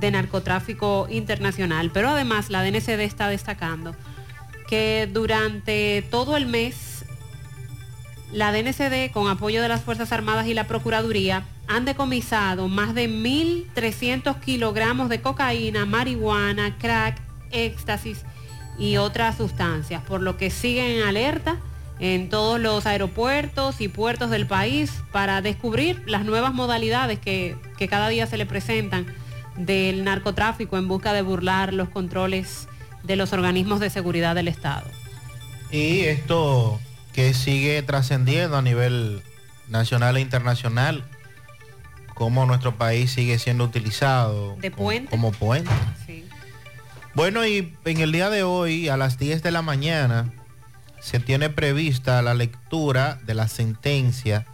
de 0.00 0.10
narcotráfico 0.10 1.06
internacional. 1.08 1.92
Pero 1.94 2.08
además 2.08 2.50
la 2.50 2.64
DNCD 2.64 3.02
está 3.02 3.28
destacando 3.28 3.94
que 4.68 5.08
durante 5.12 6.02
todo 6.10 6.36
el 6.36 6.46
mes 6.46 7.04
la 8.32 8.50
DNCD, 8.50 9.12
con 9.12 9.30
apoyo 9.30 9.62
de 9.62 9.68
las 9.68 9.82
Fuerzas 9.82 10.10
Armadas 10.10 10.48
y 10.48 10.54
la 10.54 10.66
Procuraduría, 10.66 11.44
han 11.68 11.84
decomisado 11.84 12.66
más 12.66 12.96
de 12.96 13.08
1.300 13.08 14.40
kilogramos 14.40 15.10
de 15.10 15.22
cocaína, 15.22 15.86
marihuana, 15.86 16.76
crack, 16.76 17.20
éxtasis 17.52 18.24
y 18.80 18.96
otras 18.96 19.36
sustancias, 19.36 20.02
por 20.02 20.22
lo 20.22 20.36
que 20.36 20.50
siguen 20.50 20.86
en 20.86 21.02
alerta 21.04 21.58
en 22.00 22.28
todos 22.28 22.60
los 22.60 22.86
aeropuertos 22.86 23.80
y 23.80 23.88
puertos 23.88 24.30
del 24.30 24.46
país 24.46 24.92
para 25.12 25.42
descubrir 25.42 26.02
las 26.06 26.24
nuevas 26.24 26.54
modalidades 26.54 27.18
que, 27.18 27.56
que 27.76 27.88
cada 27.88 28.08
día 28.08 28.26
se 28.26 28.36
le 28.36 28.46
presentan 28.46 29.06
del 29.56 30.04
narcotráfico 30.04 30.78
en 30.78 30.86
busca 30.86 31.12
de 31.12 31.22
burlar 31.22 31.72
los 31.74 31.88
controles 31.88 32.68
de 33.02 33.16
los 33.16 33.32
organismos 33.32 33.80
de 33.80 33.90
seguridad 33.90 34.34
del 34.36 34.46
Estado. 34.48 34.86
Y 35.72 36.00
esto 36.00 36.80
que 37.12 37.34
sigue 37.34 37.82
trascendiendo 37.82 38.56
a 38.56 38.62
nivel 38.62 39.22
nacional 39.68 40.16
e 40.16 40.20
internacional, 40.20 41.04
cómo 42.14 42.46
nuestro 42.46 42.76
país 42.76 43.10
sigue 43.10 43.38
siendo 43.38 43.64
utilizado 43.64 44.56
De 44.60 44.70
como- 44.70 44.84
puente. 44.84 45.10
como 45.10 45.32
puente. 45.32 45.70
Sí. 46.06 46.24
Bueno, 47.14 47.44
y 47.46 47.74
en 47.84 48.00
el 48.00 48.12
día 48.12 48.30
de 48.30 48.44
hoy, 48.44 48.88
a 48.88 48.96
las 48.96 49.18
10 49.18 49.42
de 49.42 49.50
la 49.50 49.62
mañana, 49.62 50.32
se 51.08 51.20
tiene 51.20 51.48
prevista 51.48 52.20
la 52.20 52.34
lectura 52.34 53.18
de 53.24 53.32
la 53.32 53.48
sentencia 53.48 54.44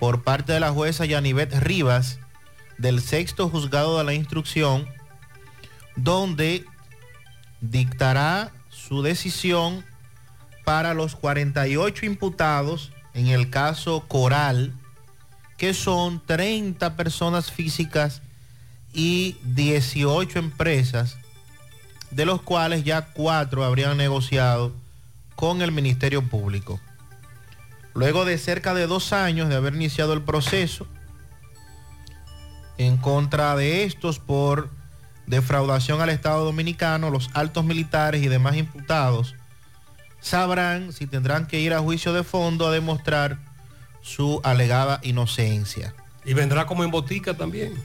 por 0.00 0.24
parte 0.24 0.52
de 0.52 0.58
la 0.58 0.72
jueza 0.72 1.04
Yanivet 1.04 1.54
Rivas 1.54 2.18
del 2.78 3.00
sexto 3.00 3.48
juzgado 3.48 3.96
de 3.96 4.02
la 4.02 4.12
instrucción, 4.12 4.88
donde 5.94 6.64
dictará 7.60 8.50
su 8.70 9.02
decisión 9.02 9.84
para 10.64 10.94
los 10.94 11.14
48 11.14 12.06
imputados 12.06 12.90
en 13.14 13.28
el 13.28 13.48
caso 13.48 14.00
Coral, 14.08 14.74
que 15.58 15.74
son 15.74 16.20
30 16.26 16.96
personas 16.96 17.52
físicas 17.52 18.20
y 18.92 19.36
18 19.44 20.40
empresas, 20.40 21.18
de 22.10 22.26
los 22.26 22.42
cuales 22.42 22.82
ya 22.82 23.12
cuatro 23.12 23.62
habrían 23.62 23.96
negociado 23.96 24.72
con 25.38 25.62
el 25.62 25.70
Ministerio 25.70 26.24
Público. 26.24 26.80
Luego 27.94 28.24
de 28.24 28.38
cerca 28.38 28.74
de 28.74 28.88
dos 28.88 29.12
años 29.12 29.48
de 29.48 29.54
haber 29.54 29.72
iniciado 29.72 30.12
el 30.12 30.22
proceso 30.22 30.84
en 32.76 32.96
contra 32.96 33.54
de 33.54 33.84
estos 33.84 34.18
por 34.18 34.68
defraudación 35.28 36.00
al 36.00 36.08
Estado 36.08 36.44
Dominicano, 36.44 37.10
los 37.10 37.30
altos 37.34 37.64
militares 37.64 38.20
y 38.20 38.26
demás 38.26 38.56
imputados 38.56 39.36
sabrán 40.18 40.92
si 40.92 41.06
tendrán 41.06 41.46
que 41.46 41.60
ir 41.60 41.72
a 41.72 41.78
juicio 41.78 42.12
de 42.12 42.24
fondo 42.24 42.66
a 42.66 42.72
demostrar 42.72 43.38
su 44.02 44.40
alegada 44.42 44.98
inocencia. 45.04 45.94
Y 46.24 46.34
vendrá 46.34 46.66
como 46.66 46.82
en 46.82 46.90
botica 46.90 47.34
también. 47.34 47.80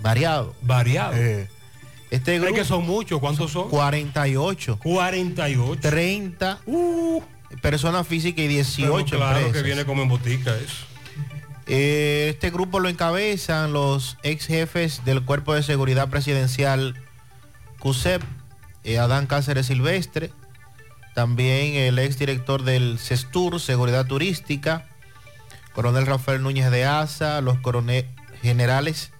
Variado. 0.00 0.54
Variado. 0.62 1.14
Este 2.10 2.36
Es 2.36 2.42
grupo, 2.42 2.54
que 2.56 2.64
son 2.64 2.86
muchos, 2.86 3.18
¿cuántos 3.20 3.50
son? 3.50 3.68
48. 3.68 4.78
48. 4.82 5.80
30 5.80 6.60
personas 7.62 8.06
físicas 8.06 8.44
y 8.44 8.48
18 8.48 8.92
Uh. 8.92 9.04
Pero 9.04 9.18
claro 9.18 9.36
empresas. 9.38 9.56
que 9.56 9.62
viene 9.66 9.84
como 9.84 10.02
en 10.02 10.08
botica 10.08 10.54
eso. 10.56 10.84
Eh, 11.66 12.28
este 12.30 12.50
grupo 12.50 12.78
lo 12.78 12.88
encabezan 12.88 13.72
los 13.72 14.18
ex 14.22 14.46
jefes 14.46 15.04
del 15.04 15.24
Cuerpo 15.24 15.52
de 15.54 15.64
Seguridad 15.64 16.08
Presidencial 16.08 16.94
CUSEP, 17.80 18.22
eh, 18.84 18.98
Adán 18.98 19.26
Cáceres 19.26 19.66
Silvestre, 19.66 20.30
también 21.16 21.74
el 21.74 21.98
ex 21.98 22.18
director 22.18 22.62
del 22.62 22.98
CESTUR, 23.00 23.58
Seguridad 23.60 24.06
Turística, 24.06 24.86
coronel 25.74 26.06
Rafael 26.06 26.42
Núñez 26.42 26.70
de 26.70 26.84
Asa, 26.84 27.40
los 27.40 27.58
coronel 27.58 28.06
generales 28.42 29.10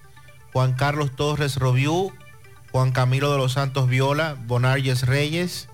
Juan 0.52 0.74
Carlos 0.74 1.16
Torres 1.16 1.56
Robiú, 1.56 2.12
Juan 2.76 2.92
Camilo 2.92 3.32
de 3.32 3.38
los 3.38 3.54
Santos 3.54 3.88
Viola, 3.88 4.36
Bonarjes 4.46 5.06
Reyes, 5.06 5.70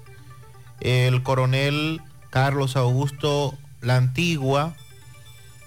el 0.78 1.24
coronel 1.24 2.00
Carlos 2.30 2.76
Augusto 2.76 3.58
La 3.80 3.96
Antigua, 3.96 4.76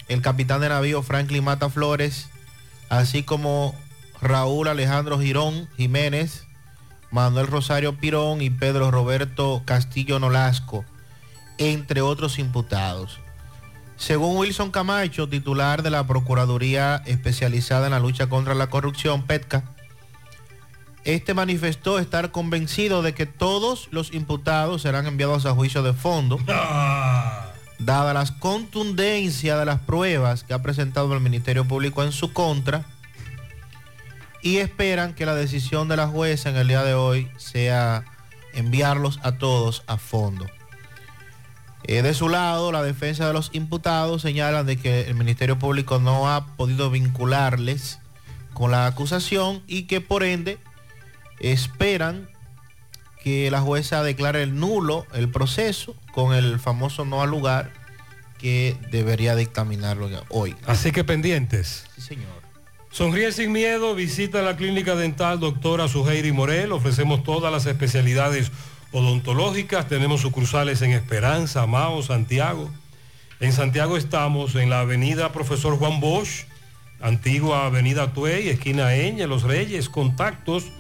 el 0.08 0.22
capitán 0.22 0.62
de 0.62 0.70
navío 0.70 1.04
Franklin 1.04 1.44
Mata 1.44 1.70
Flores, 1.70 2.30
así 2.88 3.24
como 3.24 3.76
Raúl 4.22 4.70
Alejandro 4.70 5.20
Girón 5.20 5.68
Jiménez, 5.76 6.46
Manuel 7.12 7.48
Rosario 7.48 7.98
Pirón 7.98 8.42
y 8.42 8.50
Pedro 8.50 8.90
Roberto 8.90 9.62
Castillo 9.66 10.20
Nolasco, 10.20 10.86
entre 11.58 12.00
otros 12.00 12.40
imputados. 12.40 13.20
Según 13.98 14.38
Wilson 14.38 14.72
Camacho, 14.72 15.28
titular 15.28 15.84
de 15.84 15.90
la 15.90 16.08
Procuraduría 16.08 17.04
Especializada 17.06 17.88
en 17.88 17.92
la 17.92 18.00
Lucha 18.00 18.30
contra 18.30 18.56
la 18.56 18.68
Corrupción, 18.68 19.24
PETCA, 19.24 19.75
este 21.06 21.34
manifestó 21.34 22.00
estar 22.00 22.32
convencido 22.32 23.02
de 23.02 23.14
que 23.14 23.26
todos 23.26 23.88
los 23.92 24.14
imputados 24.14 24.82
serán 24.82 25.08
enviados 25.08 25.46
a 25.46 25.54
juicio 25.54 25.84
de 25.84 25.94
fondo 25.94 26.40
dada 27.80 28.14
la 28.14 28.26
contundencia 28.40 29.58
de 29.58 29.66
las 29.66 29.80
pruebas 29.80 30.44
que 30.44 30.54
ha 30.54 30.62
presentado 30.62 31.14
el 31.14 31.20
Ministerio 31.20 31.68
Público 31.68 32.04
en 32.04 32.12
su 32.12 32.34
contra, 32.34 32.86
y 34.42 34.58
esperan 34.58 35.16
que 35.16 35.26
la 35.26 35.34
decisión 35.34 35.88
de 35.88 35.98
la 35.98 36.08
jueza 36.08 36.52
en 36.52 36.56
el 36.58 36.68
día 36.68 36.84
de 36.84 36.94
hoy 36.94 37.30
sea 37.38 38.06
enviarlos 38.54 39.20
a 39.24 39.34
todos 39.34 39.84
a 39.88 39.98
fondo. 39.98 40.46
Eh, 41.84 42.04
de 42.04 42.14
su 42.14 42.30
lado, 42.30 42.72
la 42.72 42.84
defensa 42.84 43.26
de 43.26 43.34
los 43.34 43.50
imputados 43.54 44.22
señalan 44.22 44.68
de 44.68 44.78
que 44.78 45.02
el 45.02 45.16
Ministerio 45.16 45.58
Público 45.58 45.98
no 45.98 46.32
ha 46.32 46.46
podido 46.58 46.92
vincularles 46.92 48.00
con 48.54 48.70
la 48.70 48.86
acusación 48.86 49.64
y 49.66 49.84
que 49.84 50.00
por 50.00 50.24
ende 50.24 50.60
esperan 51.40 52.30
que 53.24 53.50
la 53.50 53.62
jueza 53.62 54.04
declare 54.04 54.44
el 54.44 54.60
nulo 54.60 55.08
el 55.14 55.30
proceso 55.30 55.96
con 56.14 56.34
el 56.36 56.60
famoso 56.60 57.06
no 57.06 57.22
al 57.22 57.32
lugar 57.32 57.72
que 58.38 58.78
debería 58.92 59.36
dictaminarlo 59.36 60.10
hoy. 60.30 60.56
Así 60.68 60.92
que 60.92 61.04
pendientes. 61.04 61.88
Sí, 61.96 62.02
señor. 62.02 62.46
Sonríe 62.92 63.32
sin 63.32 63.52
miedo, 63.52 63.96
visita 63.96 64.42
la 64.42 64.56
clínica 64.56 64.96
dental 64.96 65.40
doctora 65.40 65.88
Suheiri 65.88 66.32
Morel. 66.32 66.72
Ofrecemos 66.72 67.24
todas 67.24 67.52
las 67.52 67.66
especialidades 67.66 68.52
odontológicas. 68.92 69.88
Tenemos 69.88 70.22
sucursales 70.22 70.82
en 70.82 70.92
Esperanza, 70.92 71.66
Mao, 71.66 72.02
Santiago. 72.04 72.72
En 73.40 73.52
Santiago 73.52 73.98
estamos 73.98 74.56
en 74.56 74.70
la 74.70 74.82
avenida 74.82 75.34
Profesor 75.34 75.78
Juan 75.78 76.00
Bosch, 76.00 76.46
antigua 77.02 77.66
avenida 77.66 78.14
Tuey, 78.14 78.48
esquina 78.48 78.96
Eñe, 78.96 79.28
Los 79.28 79.44
Reyes. 79.44 79.90
Contactos 79.90 80.72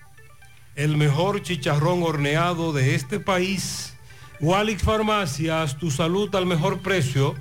el 0.76 0.98
mejor 0.98 1.42
chicharrón 1.42 2.04
horneado 2.04 2.74
de 2.74 2.96
este 2.96 3.20
país. 3.20 3.94
Walix 4.40 4.82
Farmacias, 4.82 5.78
tu 5.78 5.92
salud 5.92 6.34
al 6.36 6.46
mejor 6.46 6.80
precio. 6.80 7.36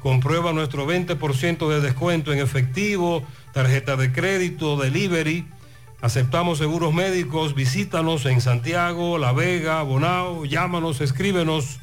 Comprueba 0.00 0.52
nuestro 0.52 0.86
20% 0.86 1.68
de 1.68 1.80
descuento 1.80 2.32
en 2.32 2.38
efectivo, 2.38 3.22
tarjeta 3.52 3.96
de 3.96 4.12
crédito, 4.12 4.76
delivery. 4.76 5.46
Aceptamos 6.02 6.58
seguros 6.58 6.92
médicos. 6.92 7.54
Visítanos 7.54 8.26
en 8.26 8.40
Santiago, 8.40 9.18
La 9.18 9.30
Vega, 9.32 9.80
Bonao. 9.82 10.44
Llámanos, 10.44 11.00
escríbenos. 11.00 11.78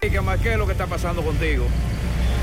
¿Qué 0.00 0.08
es 0.52 0.58
lo 0.58 0.66
que 0.66 0.72
está 0.72 0.86
pasando 0.86 1.24
contigo? 1.24 1.66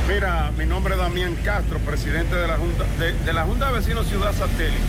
Mira, 0.07 0.51
mi 0.57 0.65
nombre 0.65 0.95
es 0.95 0.99
Damián 0.99 1.35
Castro, 1.43 1.77
presidente 1.79 2.33
de 2.33 2.47
la 2.47 2.57
Junta 2.57 2.85
de, 2.97 3.13
de 3.13 3.33
la 3.33 3.43
Junta 3.43 3.67
de 3.67 3.79
Vecinos 3.79 4.07
Ciudad 4.07 4.33
Satélite 4.33 4.79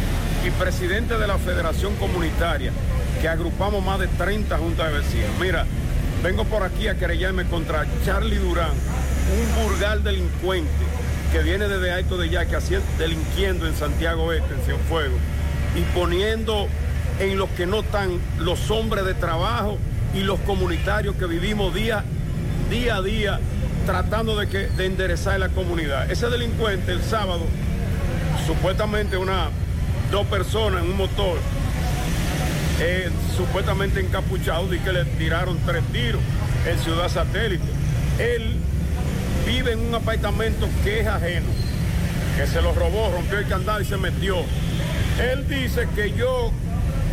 y 0.47 0.51
presidente 0.53 1.19
de 1.19 1.27
la 1.27 1.37
Federación 1.37 1.95
Comunitaria, 1.97 2.73
que 3.21 3.29
agrupamos 3.29 3.85
más 3.85 3.99
de 3.99 4.07
30 4.07 4.57
juntas 4.57 4.91
de 4.91 4.99
vecinos. 4.99 5.31
Mira, 5.39 5.67
vengo 6.23 6.45
por 6.45 6.63
aquí 6.63 6.89
a 6.89 6.97
querellarme 6.97 7.45
contra 7.47 7.87
Charlie 8.05 8.37
Durán, 8.37 8.71
un 8.71 9.65
vulgar 9.65 10.03
delincuente 10.03 10.71
que 11.33 11.43
viene 11.43 11.69
desde 11.69 11.93
Alto 11.93 12.17
de 12.17 12.29
Yaque 12.29 12.59
delinquiendo 12.99 13.67
en 13.67 13.75
Santiago 13.75 14.33
Este, 14.33 14.55
en 14.55 14.61
Cienfuegos, 14.63 15.19
y 15.77 15.83
poniendo 15.99 16.69
en 17.21 17.39
los 17.39 17.49
que 17.51 17.67
no 17.67 17.81
están 17.81 18.19
los 18.39 18.71
hombres 18.71 19.05
de 19.05 19.15
trabajo 19.15 19.79
y 20.15 20.21
los 20.21 20.41
comunitarios 20.41 21.15
que 21.17 21.27
vivimos 21.27 21.73
día, 21.75 22.05
día 22.71 22.97
a 22.97 23.03
día 23.03 23.41
tratando 23.87 24.37
de, 24.37 24.49
que, 24.49 24.67
de 24.67 24.87
enderezar 24.87 25.39
la 25.39 25.49
comunidad. 25.49 26.11
Ese 26.11 26.29
delincuente 26.29 26.93
el 26.93 27.03
sábado, 27.03 27.43
supuestamente 28.47 29.17
una, 29.17 29.49
dos 30.11 30.27
personas 30.27 30.83
en 30.83 30.91
un 30.91 30.97
motor, 30.97 31.39
eh, 32.81 33.11
supuestamente 33.37 34.01
encapuchados 34.01 34.75
y 34.75 34.79
que 34.79 34.93
le 34.93 35.05
tiraron 35.05 35.59
tres 35.67 35.83
tiros 35.93 36.23
en 36.67 36.79
Ciudad 36.79 37.09
Satélite. 37.09 37.65
Él 38.19 38.57
vive 39.47 39.73
en 39.73 39.81
un 39.81 39.95
apartamento 39.95 40.69
que 40.83 41.01
es 41.01 41.07
ajeno, 41.07 41.47
que 42.37 42.47
se 42.47 42.63
lo 42.63 42.73
robó, 42.73 43.11
rompió 43.13 43.39
el 43.39 43.47
candado 43.47 43.81
y 43.81 43.85
se 43.85 43.97
metió. 43.97 44.37
Él 45.21 45.47
dice 45.47 45.87
que 45.95 46.13
yo 46.13 46.53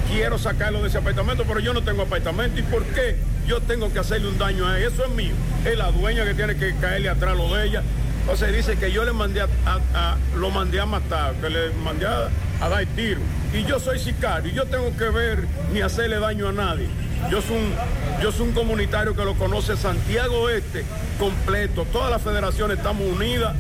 quiero 0.10 0.38
sacarlo 0.38 0.82
de 0.82 0.88
ese 0.88 1.00
apartamento, 1.00 1.44
pero 1.46 1.60
yo 1.60 1.74
no 1.74 1.84
tengo 1.84 2.04
apartamento. 2.04 2.60
¿Y 2.60 2.64
por 2.64 2.84
qué 2.86 3.18
yo 3.46 3.60
tengo 3.62 3.92
que 3.92 4.00
hacerle 4.00 4.30
un 4.30 4.38
daño 4.38 4.66
a 4.68 4.78
él? 4.78 4.86
Eso 4.86 5.06
es 5.06 5.12
mío. 5.12 5.34
Es 5.66 5.78
la 5.78 5.92
dueña 5.92 6.24
que 6.24 6.34
tiene 6.34 6.56
que 6.56 6.76
caerle 6.76 7.10
atrás 7.10 7.36
lo 7.36 7.54
de 7.54 7.68
ella. 7.68 7.84
Entonces 8.30 8.54
dice 8.54 8.78
que 8.78 8.92
yo 8.92 9.06
le 9.06 9.14
mandé 9.14 9.40
a, 9.40 9.48
a- 9.66 10.12
a- 10.12 10.18
lo 10.36 10.50
mandé 10.50 10.82
a 10.82 10.86
matar, 10.86 11.34
que 11.36 11.50
le 11.50 11.70
mandé 11.82 12.06
a, 12.06 12.28
a 12.60 12.68
dar 12.68 12.86
tiro. 12.88 13.22
Y 13.54 13.64
yo 13.64 13.80
soy 13.80 14.00
sicario, 14.00 14.52
y 14.52 14.54
yo 14.54 14.66
tengo 14.66 14.96
que 14.98 15.06
ver 15.10 15.48
ni 15.72 15.80
hacerle 15.80 16.20
daño 16.20 16.50
a 16.50 16.52
nadie. 16.52 16.88
Yo 17.32 17.42
soy 17.42 17.56
un, 17.56 17.74
yo 18.22 18.34
soy 18.34 18.50
un 18.50 18.54
comunitario 18.54 19.16
que 19.16 19.24
lo 19.24 19.34
conoce 19.36 19.78
Santiago 19.78 20.50
Este 20.50 20.84
completo. 21.18 21.86
Todas 21.86 22.12
las 22.12 22.22
federaciones 22.22 22.78
estamos 22.80 23.04
unidas 23.08 23.56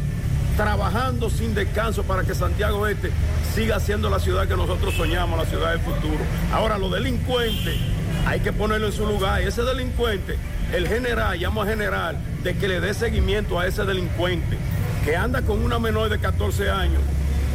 trabajando 0.57 1.29
sin 1.29 1.55
descanso 1.55 2.03
para 2.03 2.23
que 2.23 2.35
Santiago 2.35 2.87
Este 2.87 3.11
siga 3.55 3.79
siendo 3.79 4.09
la 4.09 4.19
ciudad 4.19 4.47
que 4.49 4.57
nosotros 4.57 4.93
soñamos, 4.95 5.39
la 5.39 5.45
ciudad 5.45 5.71
del 5.71 5.79
futuro. 5.79 6.19
Ahora, 6.51 6.77
los 6.77 6.91
delincuentes, 6.91 7.77
hay 8.25 8.41
que 8.41 8.51
ponerlo 8.51 8.87
en 8.87 8.93
su 8.93 9.05
lugar. 9.07 9.41
Y 9.41 9.45
ese 9.45 9.63
delincuente, 9.63 10.37
el 10.73 10.87
general, 10.89 11.39
llamo 11.39 11.61
al 11.61 11.69
general, 11.69 12.17
de 12.47 12.55
que 12.55 12.69
le 12.69 12.79
dé 12.79 12.93
seguimiento 12.93 13.59
a 13.59 13.67
ese 13.67 13.83
delincuente, 13.83 14.55
que 15.03 15.17
anda 15.17 15.41
con 15.41 15.61
una 15.65 15.79
menor 15.79 16.07
de 16.07 16.17
14 16.17 16.69
años, 16.69 17.01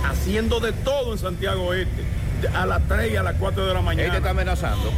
haciendo 0.04 0.60
de 0.60 0.72
todo 0.72 1.12
en 1.12 1.18
Santiago 1.18 1.72
Este, 1.72 2.02
a 2.54 2.66
las 2.66 2.86
3 2.88 3.10
y 3.12 3.16
a 3.16 3.22
las 3.22 3.36
4 3.36 3.64
de 3.64 3.72
la 3.72 3.80
mañana. 3.80 4.04
Él 4.04 4.10
te 4.10 4.16
está 4.18 4.30
amenazando. 4.30 4.92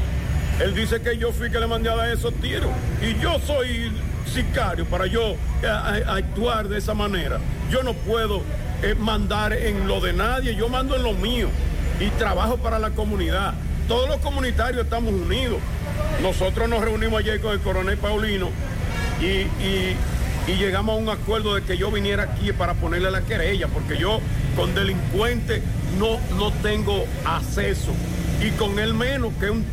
Él 0.61 0.75
dice 0.75 1.01
que 1.01 1.17
yo 1.17 1.31
fui 1.31 1.49
que 1.49 1.61
le 1.61 1.69
mandé 1.69 1.91
a 1.91 1.95
dar 1.95 2.09
esos 2.09 2.35
tiros. 2.41 2.73
Y 3.03 3.21
yo 3.21 3.39
soy 3.47 3.93
sicario 4.27 4.85
para 4.85 5.07
yo 5.07 5.37
eh, 5.63 5.67
a- 5.69 5.91
a- 6.11 6.17
actuar 6.17 6.67
de 6.69 6.79
esa 6.79 6.95
manera. 6.95 7.39
Yo 7.71 7.85
no 7.85 7.93
puedo 7.95 8.43
eh, 8.83 8.97
mandar 8.99 9.53
en 9.53 9.87
lo 9.87 10.01
de 10.01 10.13
nadie, 10.13 10.57
yo 10.57 10.69
mando 10.69 10.97
en 10.97 11.05
lo 11.05 11.13
mío. 11.13 11.47
Y 12.01 12.09
trabajo 12.19 12.57
para 12.57 12.81
la 12.81 12.91
comunidad. 12.91 13.55
Todos 13.87 14.09
los 14.09 14.17
comunitarios 14.19 14.83
estamos 14.83 15.13
unidos. 15.13 15.59
Nosotros 16.21 16.69
nos 16.69 16.81
reunimos 16.83 17.21
ayer 17.21 17.41
con 17.41 17.53
el 17.53 17.61
coronel 17.61 17.97
Paulino 17.97 18.49
y, 19.21 19.27
y- 19.65 19.97
llegamos 20.59 20.95
a 20.97 20.99
un 20.99 21.09
acuerdo 21.09 21.55
de 21.55 21.63
que 21.63 21.77
yo 21.79 21.91
viniera 21.91 22.25
aquí 22.25 22.53
para 22.53 22.75
ponerle 22.75 23.11
la 23.11 23.23
querella, 23.23 23.69
porque 23.69 23.97
yo 23.97 24.21
con 24.57 24.75
delincuentes 24.75 25.63
no, 25.99 26.19
no 26.39 26.53
tengo 26.63 27.07
acceso. 27.25 27.93
Y 28.45 28.51
con 28.51 28.79
él 28.79 28.93
menos, 28.95 29.33
que, 29.41 29.49
un- 29.51 29.65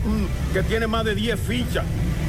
que 0.53 0.63
tiene 0.63 0.87
más 0.87 1.03
de 1.03 1.15
10 1.15 1.39
fichas, 1.39 1.83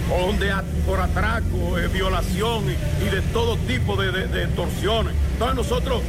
donde 0.09 0.53
por 0.87 1.01
atraco, 1.01 1.79
eh, 1.79 1.87
violación 1.89 2.65
y, 2.69 3.07
y 3.07 3.11
de 3.11 3.21
todo 3.33 3.57
tipo 3.59 3.97
de, 3.97 4.11
de- 4.11 4.27
de 4.27 4.45
extorsiones. 4.45 5.15
Entonces 5.35 5.57
nosotros 5.57 6.03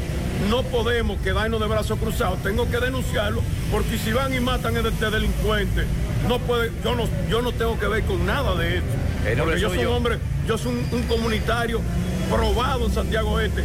no 0.50 0.64
podemos 0.64 1.20
quedarnos 1.22 1.60
de 1.62 1.68
brazos 1.68 2.00
cruzados, 2.00 2.42
tengo 2.42 2.70
que 2.70 2.80
denunciarlo, 2.80 3.42
porque 3.72 3.98
si 4.00 4.12
van 4.12 4.34
y 4.34 4.40
matan 4.40 4.76
a 4.76 4.80
este 4.80 5.10
delincuente, 5.12 5.86
no 6.28 6.40
puede, 6.40 6.72
yo 6.84 6.96
no, 6.96 7.08
yo 7.30 7.42
no 7.42 7.52
tengo 7.52 7.80
que 7.80 7.88
ver 7.88 8.04
con 8.04 8.26
nada 8.26 8.56
de 8.56 8.78
esto. 8.78 8.90
El 9.26 9.38
nombre 9.38 9.56
Porque 9.56 9.62
yo 9.62 9.70
soy 9.70 9.86
un 9.86 9.94
hombre, 9.94 10.20
yo 10.48 10.58
soy 10.58 10.74
un, 10.74 11.00
un 11.00 11.04
comunitario 11.08 11.82
probado 12.30 12.86
en 12.86 12.94
Santiago 12.94 13.40
Este 13.40 13.64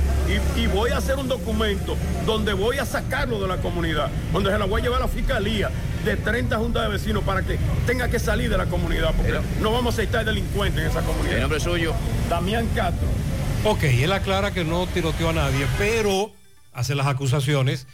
y, 0.56 0.60
y 0.60 0.66
voy 0.66 0.90
a 0.90 0.98
hacer 0.98 1.16
un 1.16 1.28
documento 1.28 1.96
donde 2.26 2.52
voy 2.52 2.78
a 2.78 2.84
sacarlo 2.84 3.40
de 3.40 3.48
la 3.48 3.58
comunidad, 3.58 4.10
donde 4.32 4.50
se 4.50 4.58
la 4.58 4.64
voy 4.66 4.80
a 4.80 4.84
llevar 4.84 5.02
a 5.02 5.06
la 5.06 5.08
fiscalía 5.08 5.70
de 6.04 6.16
30 6.16 6.56
juntas 6.58 6.82
de 6.84 6.88
vecinos 6.88 7.24
para 7.24 7.42
que 7.42 7.58
tenga 7.86 8.08
que 8.08 8.18
salir 8.18 8.50
de 8.50 8.58
la 8.58 8.66
comunidad, 8.66 9.14
porque 9.16 9.34
no 9.60 9.72
vamos 9.72 9.94
a 9.94 9.96
aceptar 9.98 10.24
delincuentes 10.24 10.82
en 10.82 10.90
esa 10.90 11.02
comunidad. 11.02 11.34
El 11.36 11.40
nombre 11.42 11.60
suyo. 11.60 11.94
Damián 12.28 12.68
Castro. 12.74 13.08
Ok, 13.64 13.84
él 13.84 14.12
aclara 14.12 14.52
que 14.52 14.64
no 14.64 14.86
tiroteó 14.86 15.30
a 15.30 15.32
nadie, 15.32 15.66
pero 15.78 16.32
hace 16.72 16.94
las 16.94 17.06
acusaciones, 17.06 17.86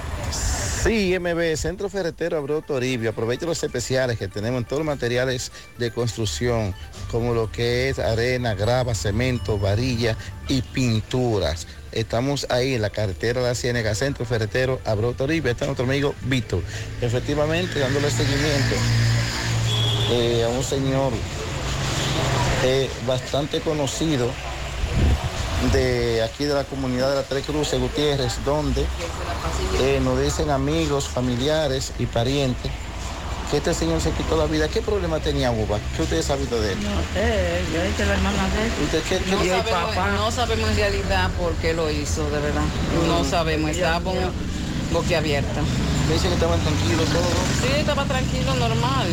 Sí, 0.82 1.14
MB, 1.18 1.56
Centro 1.56 1.90
Ferretero 1.90 2.38
Abreu 2.38 2.62
Toribio. 2.62 3.10
Aproveche 3.10 3.44
los 3.44 3.62
especiales 3.62 4.18
que 4.18 4.28
tenemos 4.28 4.62
en 4.62 4.64
todos 4.64 4.78
los 4.78 4.86
materiales 4.86 5.52
de 5.76 5.90
construcción, 5.90 6.74
como 7.10 7.34
lo 7.34 7.52
que 7.52 7.90
es 7.90 7.98
arena, 7.98 8.54
grava, 8.54 8.94
cemento, 8.94 9.58
varilla 9.58 10.16
y 10.48 10.62
pinturas. 10.62 11.66
Estamos 11.92 12.46
ahí 12.48 12.74
en 12.74 12.80
la 12.80 12.88
carretera 12.88 13.42
de 13.42 13.48
la 13.48 13.54
Ciénega, 13.54 13.94
Centro 13.94 14.24
Ferretero 14.24 14.80
Abreu 14.86 15.12
Toribio. 15.12 15.50
Está 15.50 15.66
nuestro 15.66 15.84
amigo 15.84 16.14
Víctor. 16.22 16.62
Efectivamente, 17.02 17.78
dándole 17.78 18.10
seguimiento 18.10 18.76
eh, 20.12 20.44
a 20.44 20.48
un 20.48 20.64
señor 20.64 21.12
eh, 22.64 22.88
bastante 23.06 23.60
conocido 23.60 24.30
de 25.72 26.22
aquí 26.22 26.44
de 26.44 26.54
la 26.54 26.64
comunidad 26.64 27.10
de 27.10 27.16
la 27.16 27.22
Tres 27.22 27.44
Cruces, 27.44 27.78
Gutiérrez, 27.80 28.38
donde 28.44 28.84
eh, 29.80 30.00
nos 30.02 30.20
dicen 30.20 30.50
amigos, 30.50 31.08
familiares 31.08 31.92
y 31.98 32.06
parientes 32.06 32.70
que 33.50 33.56
este 33.56 33.74
señor 33.74 34.00
se 34.00 34.12
quitó 34.12 34.36
la 34.36 34.46
vida. 34.46 34.68
¿Qué 34.68 34.80
problema 34.80 35.18
tenía 35.18 35.50
Uva? 35.50 35.78
¿Qué 35.96 36.02
ustedes 36.02 36.24
saben 36.24 36.48
de 36.48 36.72
él? 36.72 36.78
Eh, 37.16 37.62
yo 37.74 37.84
hice 37.84 38.06
la 38.06 38.12
hermana 38.14 38.48
de 38.48 38.62
él. 38.64 38.72
¿Usted 38.84 39.02
qué, 39.08 39.18
qué- 39.24 39.30
No 39.32 39.38
sabemos, 39.38 39.70
papá? 39.70 40.10
no 40.12 40.30
sabemos 40.30 40.70
en 40.70 40.76
realidad 40.76 41.30
por 41.38 41.52
qué 41.54 41.74
lo 41.74 41.90
hizo, 41.90 42.22
de 42.30 42.38
verdad. 42.40 42.62
No 43.08 43.24
sabemos, 43.24 43.70
estábamos 43.72 44.14
boquiabierta. 44.92 45.60
Me 46.08 46.14
dicen 46.14 46.28
que 46.30 46.34
estaban 46.34 46.60
tranquilos 46.60 47.04
todos. 47.06 47.26
Sí, 47.62 47.68
estaba 47.78 48.04
tranquilo, 48.04 48.54
normal. 48.54 49.06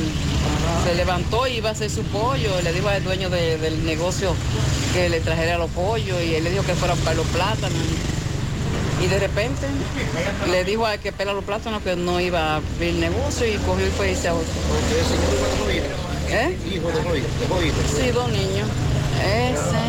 Se 0.84 0.96
levantó 0.96 1.48
y 1.48 1.54
iba 1.58 1.70
a 1.70 1.72
hacer 1.74 1.90
su 1.90 2.02
pollo. 2.04 2.50
Le 2.64 2.74
dijo 2.74 2.88
al 2.90 3.04
dueño 3.04 3.30
de- 3.30 3.58
del 3.58 3.86
negocio 3.86 4.34
que 4.94 5.10
le 5.10 5.20
trajera 5.20 5.58
los 5.58 5.70
pollos 5.72 6.18
y 6.24 6.36
él 6.36 6.44
le 6.44 6.52
dijo 6.52 6.64
que 6.64 6.74
fuera 6.74 6.96
para 6.96 7.16
los 7.16 7.28
plátanos. 7.28 7.78
Y 9.04 9.06
de 9.06 9.20
repente 9.20 9.68
le 10.50 10.64
dijo 10.64 10.86
al 10.88 11.00
que 11.00 11.12
pela 11.12 11.32
los 11.34 11.44
plátanos 11.44 11.84
que 11.84 11.96
no 11.96 12.20
iba 12.20 12.54
a 12.54 12.56
abrir 12.56 12.96
negocio 12.96 13.46
y 13.46 13.56
cogió 13.58 13.86
y 13.86 13.92
fue 13.92 14.12
y 14.12 14.16
se 14.16 14.30
ahorcó. 14.30 14.46
¿Eh? 16.30 16.58
Hijo 16.74 16.88
de. 16.90 18.04
Sí, 18.04 18.12
dos 18.12 18.28
niños. 18.30 18.68
Ese. 19.24 19.88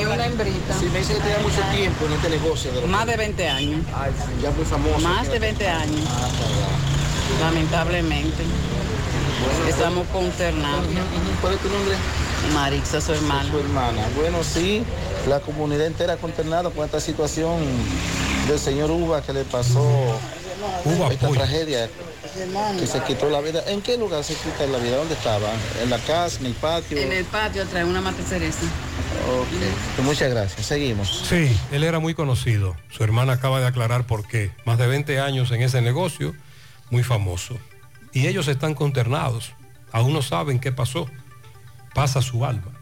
Y 0.00 0.04
una 0.04 0.26
hembrita. 0.26 0.78
Si 0.78 0.86
me 0.86 0.98
dice 0.98 1.14
que 1.14 1.20
tiene 1.20 1.38
mucho 1.38 1.60
tiempo 1.74 2.06
en 2.06 2.12
este 2.12 2.28
negocio. 2.30 2.72
De 2.72 2.86
Más 2.86 3.06
de 3.06 3.16
20 3.16 3.48
años. 3.48 3.80
Ay, 3.94 4.12
sí, 4.16 4.42
ya 4.42 4.50
muy 4.50 4.64
famoso. 4.64 4.98
Más 5.00 5.28
de 5.28 5.38
20 5.38 5.68
años. 5.68 6.00
Lamentablemente. 7.40 8.42
Estamos 9.68 10.06
consternados. 10.08 10.86
¿Cuál 11.40 11.54
es 11.54 11.60
tu 11.60 11.68
nombre? 11.68 11.96
Marixa, 12.52 13.00
su 13.00 13.12
hermana. 13.12 13.50
Su 13.50 13.58
hermana. 13.58 14.02
Bueno, 14.16 14.38
sí, 14.42 14.84
la 15.28 15.40
comunidad 15.40 15.86
entera 15.86 16.16
consternada 16.16 16.70
con 16.70 16.84
esta 16.84 17.00
situación 17.00 17.56
del 18.48 18.58
señor 18.58 18.90
Uva 18.90 19.22
que 19.22 19.32
le 19.32 19.44
pasó 19.44 19.84
esta 21.10 21.28
tragedia 21.28 21.88
que 22.78 22.86
se 22.86 23.02
quitó 23.04 23.30
la 23.30 23.40
vida. 23.40 23.62
¿En 23.66 23.80
qué 23.80 23.96
lugar 23.96 24.24
se 24.24 24.34
quita 24.34 24.66
la 24.66 24.78
vida? 24.78 24.96
¿Dónde 24.96 25.14
estaba? 25.14 25.48
¿En 25.82 25.90
la 25.90 25.98
casa, 25.98 26.40
en 26.40 26.46
el 26.46 26.52
patio? 26.54 26.98
En 26.98 27.12
el 27.12 27.24
patio 27.24 27.64
trae 27.66 27.84
una 27.84 28.00
mate 28.00 28.22
cereza. 28.22 28.62
Ok. 28.62 29.48
Pues 29.96 30.06
muchas 30.06 30.30
gracias. 30.30 30.66
Seguimos. 30.66 31.24
Sí, 31.28 31.56
él 31.70 31.84
era 31.84 32.00
muy 32.00 32.14
conocido. 32.14 32.76
Su 32.90 33.04
hermana 33.04 33.34
acaba 33.34 33.60
de 33.60 33.66
aclarar 33.66 34.06
por 34.06 34.26
qué. 34.26 34.50
Más 34.64 34.78
de 34.78 34.86
20 34.86 35.20
años 35.20 35.50
en 35.52 35.62
ese 35.62 35.80
negocio, 35.80 36.34
muy 36.90 37.04
famoso. 37.04 37.56
Y 38.12 38.26
ellos 38.26 38.48
están 38.48 38.74
consternados. 38.74 39.52
Aún 39.92 40.12
no 40.12 40.22
saben 40.22 40.58
qué 40.58 40.72
pasó. 40.72 41.08
Pasa 41.94 42.20
su 42.20 42.44
alma. 42.44 42.73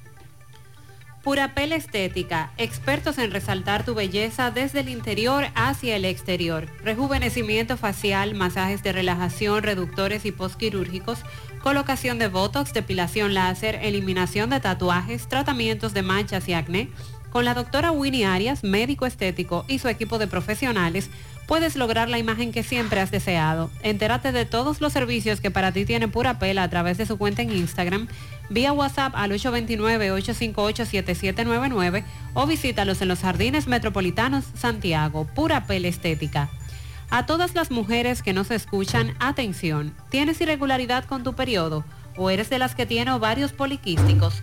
Purapel 1.23 1.73
Estética, 1.73 2.51
expertos 2.59 3.17
en 3.19 3.31
resaltar 3.31 3.85
tu 3.85 3.95
belleza 3.95 4.51
desde 4.51 4.81
el 4.81 4.89
interior 4.89 5.45
hacia 5.55 5.95
el 5.95 6.05
exterior. 6.05 6.67
Rejuvenecimiento 6.83 7.77
facial, 7.77 8.35
masajes 8.35 8.83
de 8.83 8.91
relajación, 8.91 9.63
reductores 9.63 10.25
y 10.25 10.33
postquirúrgicos, 10.33 11.21
colocación 11.63 12.19
de 12.19 12.27
botox, 12.27 12.73
depilación 12.73 13.35
láser, 13.35 13.77
eliminación 13.83 14.51
de 14.51 14.59
tatuajes, 14.59 15.29
tratamientos 15.29 15.95
de 15.95 16.03
manchas 16.03 16.49
y 16.49 16.55
acné. 16.55 16.89
Con 17.31 17.45
la 17.45 17.55
doctora 17.55 17.93
Winnie 17.93 18.27
Arias, 18.27 18.65
médico 18.65 19.07
estético 19.07 19.65
y 19.69 19.79
su 19.79 19.87
equipo 19.87 20.19
de 20.19 20.27
profesionales, 20.27 21.09
puedes 21.47 21.77
lograr 21.77 22.09
la 22.09 22.19
imagen 22.19 22.51
que 22.53 22.63
siempre 22.63 23.01
has 23.01 23.11
deseado. 23.11 23.71
Entérate 23.83 24.33
de 24.33 24.45
todos 24.45 24.81
los 24.81 24.93
servicios 24.93 25.41
que 25.41 25.51
para 25.51 25.73
ti 25.73 25.85
tiene 25.85 26.07
Purapel 26.09 26.59
a 26.59 26.71
través 26.71 26.99
de 26.99 27.07
su 27.07 27.19
cuenta 27.19 27.43
en 27.43 27.51
Instagram, 27.53 28.07
vía 28.49 28.73
WhatsApp 28.73 29.15
al 29.17 29.33
829-858-7799 29.33 32.05
o 32.35 32.47
visítalos 32.47 33.03
en 33.03 33.09
los 33.09 33.19
Jardines 33.21 33.67
Metropolitanos 33.67 34.45
Santiago, 34.55 35.27
Purapel 35.35 35.85
Estética. 35.85 36.49
A 37.11 37.27
todas 37.27 37.55
las 37.55 37.71
mujeres 37.71 38.23
que 38.23 38.33
nos 38.33 38.51
escuchan, 38.51 39.15
atención, 39.19 39.93
¿tienes 40.09 40.41
irregularidad 40.41 41.05
con 41.05 41.23
tu 41.23 41.35
periodo? 41.35 41.85
¿O 42.17 42.31
eres 42.31 42.49
de 42.49 42.59
las 42.59 42.75
que 42.75 42.87
tiene 42.87 43.13
ovarios 43.13 43.53
poliquísticos? 43.53 44.43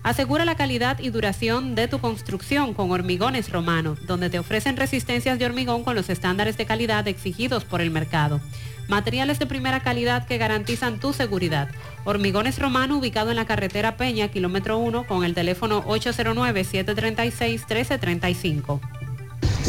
Asegura 0.02 0.46
la 0.46 0.56
calidad 0.56 0.98
y 0.98 1.10
duración 1.10 1.74
de 1.74 1.86
tu 1.86 1.98
construcción 2.00 2.72
con 2.72 2.90
Hormigones 2.90 3.50
Romano, 3.50 3.98
donde 4.06 4.30
te 4.30 4.38
ofrecen 4.38 4.78
resistencias 4.78 5.38
de 5.38 5.44
hormigón 5.44 5.84
con 5.84 5.94
los 5.94 6.08
estándares 6.08 6.56
de 6.56 6.64
calidad 6.64 7.06
exigidos 7.06 7.64
por 7.64 7.82
el 7.82 7.90
mercado. 7.90 8.40
Materiales 8.88 9.38
de 9.38 9.44
primera 9.46 9.80
calidad 9.80 10.26
que 10.26 10.38
garantizan 10.38 11.00
tu 11.00 11.12
seguridad. 11.12 11.68
Hormigones 12.04 12.58
Romano 12.58 12.96
ubicado 12.96 13.28
en 13.30 13.36
la 13.36 13.44
carretera 13.44 13.98
Peña, 13.98 14.28
kilómetro 14.28 14.78
1, 14.78 15.06
con 15.06 15.22
el 15.24 15.34
teléfono 15.34 15.84
809-736-1335. 15.84 18.80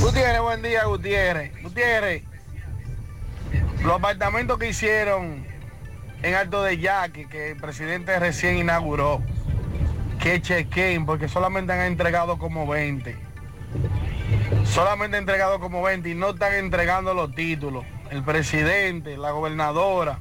Gutiérrez, 0.02 0.41
buen 0.41 0.61
día, 0.61 0.85
Gutiérrez. 0.85 1.52
Gutiérrez, 1.61 2.23
los 3.84 3.94
apartamentos 3.94 4.57
que 4.57 4.69
hicieron 4.69 5.45
en 6.23 6.36
Alto 6.36 6.64
de 6.64 6.78
Yaque, 6.78 7.28
que 7.28 7.52
el 7.52 7.57
presidente 7.57 8.18
recién 8.19 8.57
inauguró, 8.57 9.22
que 10.19 10.41
chequen, 10.41 11.06
porque 11.06 11.28
solamente 11.28 11.73
han 11.73 11.82
entregado 11.82 12.38
como 12.38 12.68
20. 12.68 13.18
Solamente 14.65 15.18
han 15.18 15.23
entregado 15.23 15.60
como 15.60 15.82
20 15.82 16.10
y 16.10 16.15
no 16.15 16.32
están 16.32 16.53
entregando 16.53 17.14
los 17.14 17.34
títulos. 17.34 17.86
El 18.11 18.23
presidente, 18.23 19.18
la 19.18 19.32
gobernadora, 19.32 20.19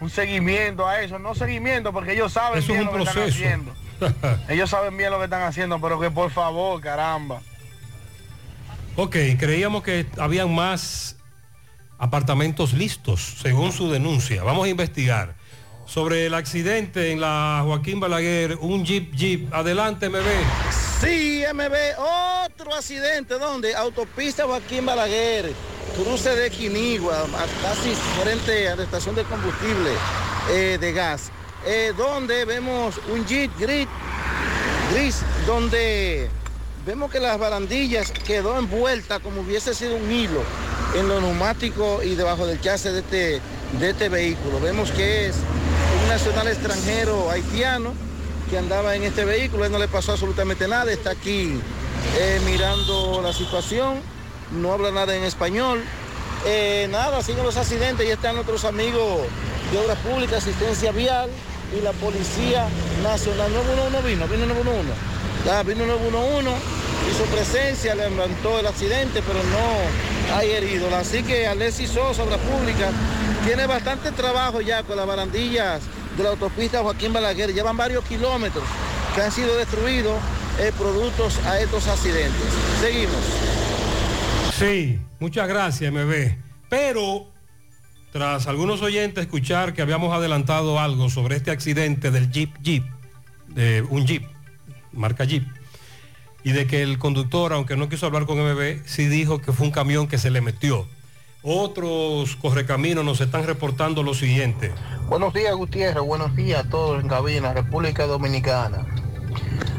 un 0.00 0.08
seguimiento 0.08 0.86
a 0.86 1.02
eso, 1.02 1.18
no 1.18 1.34
seguimiento, 1.34 1.92
porque 1.92 2.12
ellos 2.12 2.32
saben 2.32 2.60
Eso 2.60 2.72
bien 2.72 2.84
lo 2.86 2.92
que 2.92 3.02
están 3.02 3.28
haciendo. 3.28 3.74
Ellos 4.48 4.70
saben 4.70 4.96
bien 4.96 5.10
lo 5.10 5.18
que 5.18 5.24
están 5.24 5.42
haciendo, 5.42 5.80
pero 5.80 5.98
que 5.98 6.08
por 6.08 6.30
favor, 6.30 6.80
caramba. 6.80 7.40
Ok, 8.94 9.16
creíamos 9.38 9.82
que 9.82 10.06
habían 10.18 10.54
más 10.54 11.17
apartamentos 11.98 12.72
listos, 12.72 13.36
según 13.42 13.72
su 13.72 13.90
denuncia. 13.90 14.42
Vamos 14.42 14.66
a 14.66 14.68
investigar. 14.68 15.34
Sobre 15.86 16.26
el 16.26 16.34
accidente 16.34 17.12
en 17.12 17.20
la 17.20 17.62
Joaquín 17.64 17.98
Balaguer, 17.98 18.58
un 18.60 18.84
jeep 18.84 19.14
jeep. 19.14 19.52
Adelante, 19.54 20.08
ve. 20.08 20.20
Sí, 21.00 21.42
MB, 21.54 21.72
otro 22.44 22.74
accidente, 22.74 23.38
¿dónde? 23.38 23.74
Autopista 23.74 24.44
Joaquín 24.44 24.84
Balaguer, 24.84 25.52
cruce 25.96 26.28
de 26.36 26.50
Quinigua, 26.50 27.24
casi 27.62 27.94
frente 28.20 28.68
a 28.68 28.76
la 28.76 28.82
estación 28.82 29.14
de 29.14 29.24
combustible 29.24 29.90
eh, 30.50 30.76
de 30.78 30.92
gas. 30.92 31.30
eh, 31.66 31.92
donde 31.96 32.44
vemos 32.44 33.00
un 33.12 33.26
Jeep 33.26 33.50
gris, 33.58 33.86
gris, 34.92 35.22
donde 35.46 36.28
vemos 36.88 37.10
que 37.10 37.20
las 37.20 37.38
barandillas 37.38 38.10
quedó 38.10 38.58
envuelta 38.58 39.20
como 39.20 39.42
hubiese 39.42 39.74
sido 39.74 39.96
un 39.96 40.10
hilo 40.10 40.40
en 40.96 41.06
los 41.06 41.20
neumáticos 41.20 42.02
y 42.02 42.14
debajo 42.14 42.46
del 42.46 42.62
chasis 42.62 42.92
de 42.92 42.98
este, 43.00 43.40
de 43.78 43.90
este 43.90 44.08
vehículo. 44.08 44.58
Vemos 44.58 44.90
que 44.92 45.26
es 45.26 45.36
un 46.02 46.08
nacional 46.08 46.48
extranjero 46.48 47.30
haitiano 47.30 47.92
que 48.48 48.56
andaba 48.56 48.96
en 48.96 49.02
este 49.02 49.26
vehículo, 49.26 49.66
él 49.66 49.72
no 49.72 49.78
le 49.78 49.86
pasó 49.86 50.12
absolutamente 50.12 50.66
nada, 50.66 50.90
está 50.90 51.10
aquí 51.10 51.60
eh, 52.18 52.40
mirando 52.46 53.20
la 53.22 53.34
situación, 53.34 54.00
no 54.52 54.72
habla 54.72 54.90
nada 54.90 55.14
en 55.14 55.24
español. 55.24 55.84
Eh, 56.46 56.88
nada, 56.90 57.22
siguen 57.22 57.44
los 57.44 57.58
accidentes 57.58 58.06
y 58.06 58.10
están 58.12 58.34
nuestros 58.34 58.64
amigos 58.64 59.26
de 59.70 59.78
Obras 59.78 59.98
Públicas, 59.98 60.38
Asistencia 60.38 60.90
Vial 60.92 61.28
y 61.78 61.82
la 61.82 61.92
Policía 61.92 62.66
Nacional. 63.02 63.52
911 63.52 64.08
vino, 64.08 64.26
vino 64.26 64.46
911. 64.46 65.17
Ya, 65.44 65.62
vino 65.62 65.86
911, 65.86 66.50
hizo 67.10 67.24
presencia, 67.24 67.94
levantó 67.94 68.58
el 68.58 68.66
accidente, 68.66 69.22
pero 69.26 69.40
no 69.44 70.36
hay 70.36 70.50
heridos. 70.50 70.92
Así 70.92 71.22
que 71.22 71.46
Alexis 71.46 71.90
Sosa, 71.90 72.24
Obras 72.24 72.40
Públicas, 72.40 72.92
tiene 73.44 73.66
bastante 73.66 74.12
trabajo 74.12 74.60
ya 74.60 74.82
con 74.82 74.96
las 74.96 75.06
barandillas 75.06 75.82
de 76.16 76.22
la 76.22 76.30
autopista 76.30 76.82
Joaquín 76.82 77.12
Balaguer. 77.12 77.54
Llevan 77.54 77.76
varios 77.76 78.04
kilómetros 78.04 78.64
que 79.14 79.22
han 79.22 79.32
sido 79.32 79.56
destruidos 79.56 80.18
eh, 80.58 80.72
productos 80.76 81.38
a 81.46 81.60
estos 81.60 81.86
accidentes. 81.86 82.42
Seguimos. 82.80 83.16
Sí, 84.58 84.98
muchas 85.20 85.48
gracias, 85.48 85.92
MB. 85.92 86.36
Pero, 86.68 87.30
tras 88.12 88.48
algunos 88.48 88.82
oyentes 88.82 89.24
escuchar 89.24 89.72
que 89.72 89.82
habíamos 89.82 90.12
adelantado 90.12 90.80
algo 90.80 91.08
sobre 91.08 91.36
este 91.36 91.52
accidente 91.52 92.10
del 92.10 92.30
Jeep 92.30 92.50
Jeep, 92.60 92.84
un 93.88 94.06
Jeep, 94.06 94.24
marca 94.98 95.24
Jeep, 95.24 95.46
y 96.44 96.52
de 96.52 96.66
que 96.66 96.82
el 96.82 96.98
conductor, 96.98 97.52
aunque 97.52 97.76
no 97.76 97.88
quiso 97.88 98.06
hablar 98.06 98.26
con 98.26 98.38
MB, 98.38 98.84
sí 98.84 99.06
dijo 99.06 99.40
que 99.40 99.52
fue 99.52 99.66
un 99.66 99.72
camión 99.72 100.08
que 100.08 100.18
se 100.18 100.30
le 100.30 100.40
metió. 100.40 100.86
Otros 101.42 102.36
correcaminos 102.36 103.04
nos 103.04 103.20
están 103.20 103.46
reportando 103.46 104.02
lo 104.02 104.12
siguiente. 104.12 104.72
Buenos 105.08 105.32
días, 105.32 105.54
Gutiérrez. 105.54 106.02
Buenos 106.02 106.34
días 106.34 106.66
a 106.66 106.68
todos 106.68 107.00
en 107.00 107.08
cabina, 107.08 107.52
República 107.52 108.06
Dominicana. 108.06 108.84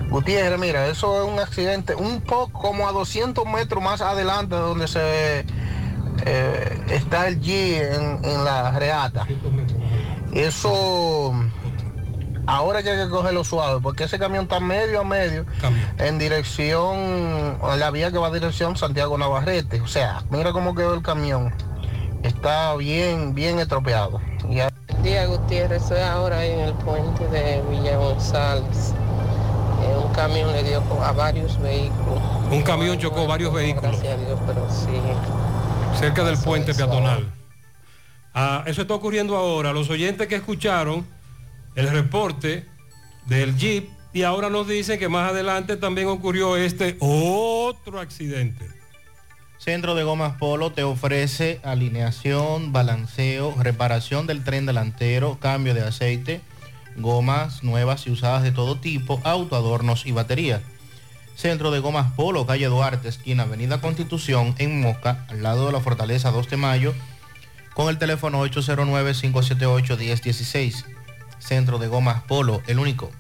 Gutiérrez, 0.10 0.60
mira, 0.60 0.88
eso 0.88 1.24
es 1.24 1.32
un 1.32 1.40
accidente 1.40 1.96
un 1.96 2.22
poco 2.22 2.60
como 2.60 2.88
a 2.88 2.92
200 2.92 3.46
metros 3.46 3.84
más 3.84 4.02
adelante 4.02 4.56
de 4.56 4.62
donde 4.62 4.88
se 4.88 5.46
eh, 6.26 6.82
está 6.90 7.28
el 7.28 7.42
G 7.42 7.50
en, 7.52 8.26
en 8.26 8.44
la 8.44 8.72
reata. 8.80 9.28
Eso 10.34 11.34
ahora 12.50 12.82
que 12.82 12.90
hay 12.90 13.06
que 13.06 13.10
cogerlo 13.10 13.44
suave, 13.44 13.80
porque 13.82 14.06
ese 14.06 14.18
camión 14.18 14.44
está 14.44 14.60
medio 14.60 15.02
a 15.02 15.04
medio 15.04 15.46
en 16.00 16.18
dirección, 16.18 17.58
a 17.62 17.76
la 17.78 17.92
vía 17.92 18.12
que 18.12 18.18
va 18.18 18.28
a 18.28 18.32
dirección 18.32 18.76
Santiago 18.76 19.18
Navarrete. 19.18 19.82
O 19.82 19.88
sea, 19.88 20.24
mira 20.30 20.52
cómo 20.52 20.74
quedó 20.74 20.96
el 20.96 21.04
camión. 21.04 21.54
Está 22.24 22.76
bien, 22.76 23.34
bien 23.36 23.60
estropeado. 23.60 24.20
Ya. 24.50 24.70
Día 25.04 25.28
Gutiérrez, 25.28 25.84
estoy 25.84 26.00
ahora 26.00 26.40
ahí 26.40 26.52
en 26.52 26.60
el 26.60 26.74
puente 26.74 27.26
de 27.28 27.62
Villa 27.70 27.98
González. 27.98 28.94
Eh, 29.84 29.98
un 30.04 30.12
camión 30.14 30.52
le 30.52 30.64
dio 30.64 30.84
a 31.04 31.12
varios 31.12 31.62
vehículos. 31.62 32.20
Un 32.52 32.64
camión 32.64 32.98
chocó 32.98 33.28
varios 33.28 33.54
vehículos 33.54 33.92
Gracias 33.92 34.14
a 34.14 34.26
Dios, 34.26 34.40
pero 34.46 34.68
sí. 34.70 36.00
cerca 36.00 36.24
del 36.24 36.38
puente 36.38 36.74
peatonal. 36.74 37.32
Ah, 38.34 38.64
eso 38.66 38.82
está 38.82 38.96
ocurriendo 38.96 39.38
ahora. 39.38 39.72
Los 39.72 39.90
oyentes 39.90 40.28
que 40.28 40.36
escucharon 40.36 41.06
el 41.76 41.90
reporte 41.90 42.66
del 43.26 43.58
Jeep 43.58 43.90
y 44.12 44.24
ahora 44.24 44.50
nos 44.50 44.68
dicen 44.68 45.00
que 45.00 45.08
más 45.08 45.32
adelante 45.32 45.78
también 45.78 46.08
ocurrió 46.08 46.58
este 46.58 46.98
otro 47.00 48.00
accidente. 48.00 48.68
Centro 49.60 49.94
de 49.94 50.04
Gomas 50.04 50.38
Polo 50.38 50.72
te 50.72 50.84
ofrece 50.84 51.60
alineación, 51.64 52.72
balanceo, 52.72 53.54
reparación 53.60 54.26
del 54.26 54.44
tren 54.44 54.66
delantero, 54.66 55.38
cambio 55.40 55.74
de 55.74 55.82
aceite, 55.82 56.42
gomas 56.96 57.64
nuevas 57.64 58.08
y 58.08 58.12
usadas 58.12 58.44
de 58.44 58.52
todo 58.52 58.80
tipo, 58.80 59.20
autoadornos 59.24 60.06
y 60.06 60.12
baterías. 60.12 60.62
Centro 61.36 61.72
de 61.72 61.80
Gomas 61.80 62.12
Polo, 62.14 62.46
calle 62.46 62.68
Duarte, 62.68 63.10
esquina 63.10 63.44
Avenida 63.44 63.80
Constitución, 63.80 64.56
en 64.58 64.82
Moca, 64.82 65.26
al 65.30 65.44
lado 65.44 65.68
de 65.68 65.74
la 65.74 65.82
Fortaleza 65.82 66.32
2 66.32 66.50
de 66.50 66.58
Mayo, 66.58 66.94
con 67.74 67.90
el 67.90 67.98
teléfono 67.98 68.46
809-578-1016. 68.46 70.99
Centro 71.40 71.80
de 71.80 71.88
Gomas 71.88 72.22
Polo, 72.24 72.62
el 72.68 72.80
único. 72.80 73.12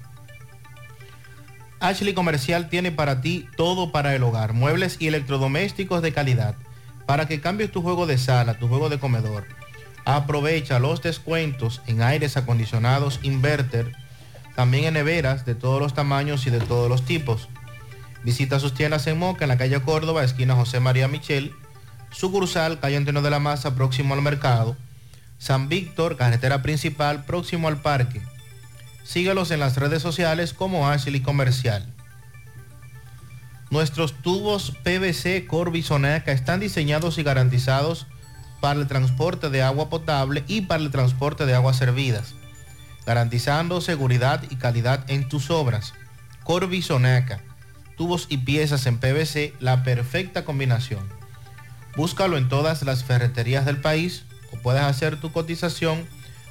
Ashley 1.79 2.13
Comercial 2.13 2.69
tiene 2.69 2.91
para 2.91 3.21
ti 3.21 3.47
todo 3.55 3.91
para 3.91 4.13
el 4.13 4.23
hogar, 4.23 4.53
muebles 4.53 4.97
y 4.99 5.07
electrodomésticos 5.07 6.01
de 6.01 6.11
calidad, 6.11 6.55
para 7.05 7.27
que 7.27 7.41
cambies 7.41 7.71
tu 7.71 7.81
juego 7.81 8.05
de 8.05 8.17
sala, 8.17 8.59
tu 8.59 8.67
juego 8.67 8.89
de 8.89 8.99
comedor. 8.99 9.47
Aprovecha 10.05 10.79
los 10.79 11.01
descuentos 11.01 11.81
en 11.87 12.01
aires 12.01 12.35
acondicionados 12.35 13.19
inverter, 13.23 13.93
también 14.55 14.85
en 14.85 14.95
neveras 14.95 15.45
de 15.45 15.55
todos 15.55 15.81
los 15.81 15.93
tamaños 15.93 16.45
y 16.45 16.49
de 16.49 16.59
todos 16.59 16.89
los 16.89 17.05
tipos. 17.05 17.47
Visita 18.23 18.59
sus 18.59 18.73
tiendas 18.73 19.07
en 19.07 19.17
Moca, 19.17 19.45
en 19.45 19.49
la 19.49 19.57
calle 19.57 19.81
Córdoba, 19.81 20.23
esquina 20.23 20.55
José 20.55 20.81
María 20.81 21.07
Michel, 21.07 21.53
sucursal, 22.11 22.79
calle 22.79 22.97
Antonio 22.97 23.21
de 23.21 23.29
la 23.29 23.39
Maza, 23.39 23.75
próximo 23.75 24.13
al 24.13 24.21
mercado, 24.21 24.75
San 25.39 25.69
Víctor, 25.69 26.17
carretera 26.17 26.61
principal, 26.61 27.23
próximo 27.23 27.69
al 27.69 27.81
parque. 27.81 28.21
Síguelos 29.03 29.51
en 29.51 29.61
las 29.61 29.77
redes 29.77 30.01
sociales 30.01 30.53
como 30.53 30.89
Ashley 30.89 31.21
Comercial. 31.21 31.85
Nuestros 33.71 34.13
tubos 34.21 34.73
PVC 34.83 35.47
Corby 35.47 35.81
Sonaca 35.81 36.33
están 36.33 36.59
diseñados 36.59 37.17
y 37.17 37.23
garantizados 37.23 38.05
para 38.59 38.79
el 38.81 38.87
transporte 38.87 39.49
de 39.49 39.63
agua 39.63 39.89
potable 39.89 40.43
y 40.47 40.61
para 40.61 40.83
el 40.83 40.91
transporte 40.91 41.45
de 41.45 41.55
aguas 41.55 41.77
servidas, 41.77 42.35
garantizando 43.05 43.79
seguridad 43.79 44.43
y 44.49 44.57
calidad 44.57 45.09
en 45.09 45.29
tus 45.29 45.49
obras. 45.49 45.93
Corby 46.43 46.81
Sonaca, 46.81 47.39
tubos 47.95 48.27
y 48.27 48.39
piezas 48.39 48.85
en 48.87 48.97
PVC, 48.97 49.53
la 49.61 49.83
perfecta 49.83 50.43
combinación. 50.43 51.07
Búscalo 51.95 52.37
en 52.37 52.49
todas 52.49 52.83
las 52.83 53.05
ferreterías 53.05 53.65
del 53.65 53.79
país 53.79 54.25
puedes 54.61 54.81
hacer 54.81 55.19
tu 55.19 55.31
cotización 55.31 56.05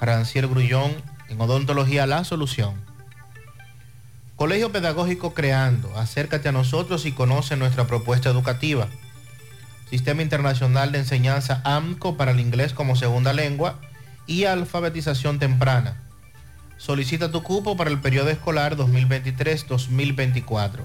Rancier 0.00 0.48
Grullón, 0.48 0.90
en 1.28 1.38
Odontología 1.38 2.06
La 2.06 2.24
Solución. 2.24 2.76
Colegio 4.36 4.72
Pedagógico 4.72 5.34
Creando, 5.34 5.94
acércate 5.98 6.48
a 6.48 6.52
nosotros 6.52 7.04
y 7.04 7.12
conoce 7.12 7.58
nuestra 7.58 7.86
propuesta 7.86 8.30
educativa. 8.30 8.88
Sistema 9.90 10.22
Internacional 10.22 10.92
de 10.92 11.00
Enseñanza 11.00 11.60
AMCO 11.64 12.16
para 12.16 12.30
el 12.30 12.40
inglés 12.40 12.72
como 12.72 12.96
segunda 12.96 13.34
lengua 13.34 13.78
y 14.26 14.44
alfabetización 14.44 15.38
temprana. 15.38 16.00
Solicita 16.78 17.30
tu 17.30 17.42
cupo 17.42 17.76
para 17.76 17.90
el 17.90 18.00
periodo 18.00 18.30
escolar 18.30 18.78
2023-2024. 18.78 20.84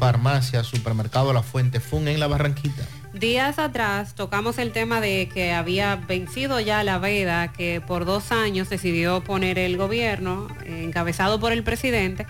Farmacia, 0.00 0.64
Supermercado 0.64 1.34
La 1.34 1.42
Fuente 1.42 1.78
Fun 1.78 2.08
en 2.08 2.20
La 2.20 2.26
Barranquita. 2.26 2.82
Días 3.12 3.58
atrás 3.58 4.14
tocamos 4.14 4.56
el 4.56 4.72
tema 4.72 4.98
de 5.02 5.28
que 5.28 5.52
había 5.52 5.96
vencido 5.96 6.58
ya 6.58 6.82
la 6.84 6.96
veda 6.96 7.52
que 7.52 7.82
por 7.86 8.06
dos 8.06 8.32
años 8.32 8.70
decidió 8.70 9.22
poner 9.22 9.58
el 9.58 9.76
gobierno, 9.76 10.48
eh, 10.64 10.84
encabezado 10.84 11.38
por 11.38 11.52
el 11.52 11.62
presidente, 11.64 12.26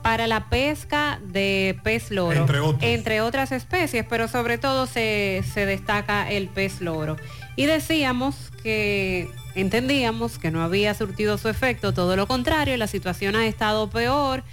para 0.00 0.28
la 0.28 0.48
pesca 0.48 1.18
de 1.24 1.76
pez 1.82 2.12
loro, 2.12 2.46
entre 2.80 3.20
otras 3.20 3.50
especies, 3.50 4.06
pero 4.08 4.28
sobre 4.28 4.56
todo 4.56 4.86
se, 4.86 5.42
se 5.52 5.66
destaca 5.66 6.30
el 6.30 6.46
pez 6.46 6.80
loro. 6.80 7.16
Y 7.56 7.66
decíamos 7.66 8.52
que 8.62 9.28
entendíamos 9.56 10.38
que 10.38 10.52
no 10.52 10.62
había 10.62 10.94
surtido 10.94 11.36
su 11.36 11.48
efecto, 11.48 11.92
todo 11.92 12.14
lo 12.14 12.28
contrario, 12.28 12.76
la 12.76 12.86
situación 12.86 13.34
ha 13.34 13.44
estado 13.48 13.90
peor. 13.90 14.44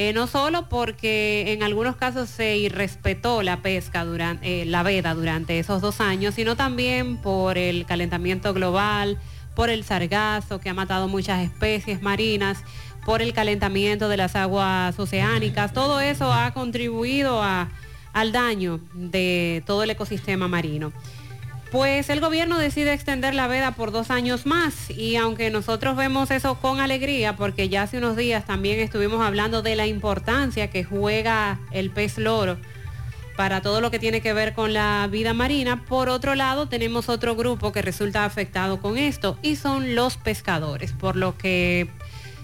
Eh, 0.00 0.12
no 0.12 0.28
solo 0.28 0.68
porque 0.68 1.52
en 1.52 1.64
algunos 1.64 1.96
casos 1.96 2.28
se 2.28 2.56
irrespetó 2.56 3.42
la 3.42 3.62
pesca 3.62 4.04
durante 4.04 4.64
la 4.64 4.84
veda 4.84 5.12
durante 5.12 5.58
esos 5.58 5.80
dos 5.80 6.00
años, 6.00 6.36
sino 6.36 6.54
también 6.54 7.16
por 7.16 7.58
el 7.58 7.84
calentamiento 7.84 8.54
global, 8.54 9.18
por 9.56 9.70
el 9.70 9.82
sargazo 9.82 10.60
que 10.60 10.68
ha 10.68 10.74
matado 10.74 11.08
muchas 11.08 11.42
especies 11.42 12.00
marinas, 12.00 12.62
por 13.04 13.22
el 13.22 13.32
calentamiento 13.32 14.08
de 14.08 14.16
las 14.16 14.36
aguas 14.36 14.96
oceánicas. 15.00 15.72
Todo 15.72 15.98
eso 15.98 16.32
ha 16.32 16.54
contribuido 16.54 17.42
al 17.42 18.30
daño 18.30 18.78
de 18.94 19.64
todo 19.66 19.82
el 19.82 19.90
ecosistema 19.90 20.46
marino. 20.46 20.92
Pues 21.70 22.08
el 22.08 22.20
gobierno 22.20 22.58
decide 22.58 22.94
extender 22.94 23.34
la 23.34 23.46
veda 23.46 23.72
por 23.72 23.92
dos 23.92 24.10
años 24.10 24.46
más. 24.46 24.88
Y 24.90 25.16
aunque 25.16 25.50
nosotros 25.50 25.96
vemos 25.96 26.30
eso 26.30 26.54
con 26.60 26.80
alegría, 26.80 27.36
porque 27.36 27.68
ya 27.68 27.82
hace 27.82 27.98
unos 27.98 28.16
días 28.16 28.46
también 28.46 28.80
estuvimos 28.80 29.20
hablando 29.24 29.60
de 29.60 29.76
la 29.76 29.86
importancia 29.86 30.70
que 30.70 30.84
juega 30.84 31.60
el 31.70 31.90
pez 31.90 32.16
loro 32.16 32.56
para 33.36 33.62
todo 33.62 33.80
lo 33.80 33.92
que 33.92 34.00
tiene 34.00 34.20
que 34.20 34.32
ver 34.32 34.52
con 34.52 34.72
la 34.72 35.06
vida 35.08 35.32
marina, 35.32 35.84
por 35.84 36.08
otro 36.08 36.34
lado 36.34 36.66
tenemos 36.66 37.08
otro 37.08 37.36
grupo 37.36 37.70
que 37.70 37.82
resulta 37.82 38.24
afectado 38.24 38.80
con 38.80 38.98
esto 38.98 39.38
y 39.42 39.54
son 39.54 39.94
los 39.94 40.16
pescadores, 40.16 40.90
por 40.90 41.14
lo 41.14 41.38
que 41.38 41.88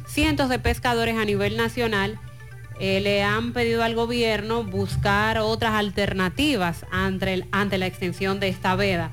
cientos 0.06 0.48
de 0.48 0.60
pescadores 0.60 1.16
a 1.18 1.24
nivel 1.24 1.56
nacional 1.56 2.20
eh, 2.80 3.00
le 3.00 3.22
han 3.22 3.52
pedido 3.52 3.82
al 3.82 3.94
gobierno 3.94 4.64
buscar 4.64 5.38
otras 5.38 5.74
alternativas 5.74 6.84
ante, 6.90 7.32
el- 7.34 7.46
ante 7.52 7.78
la 7.78 7.86
extensión 7.86 8.40
de 8.40 8.48
esta 8.48 8.74
veda. 8.74 9.12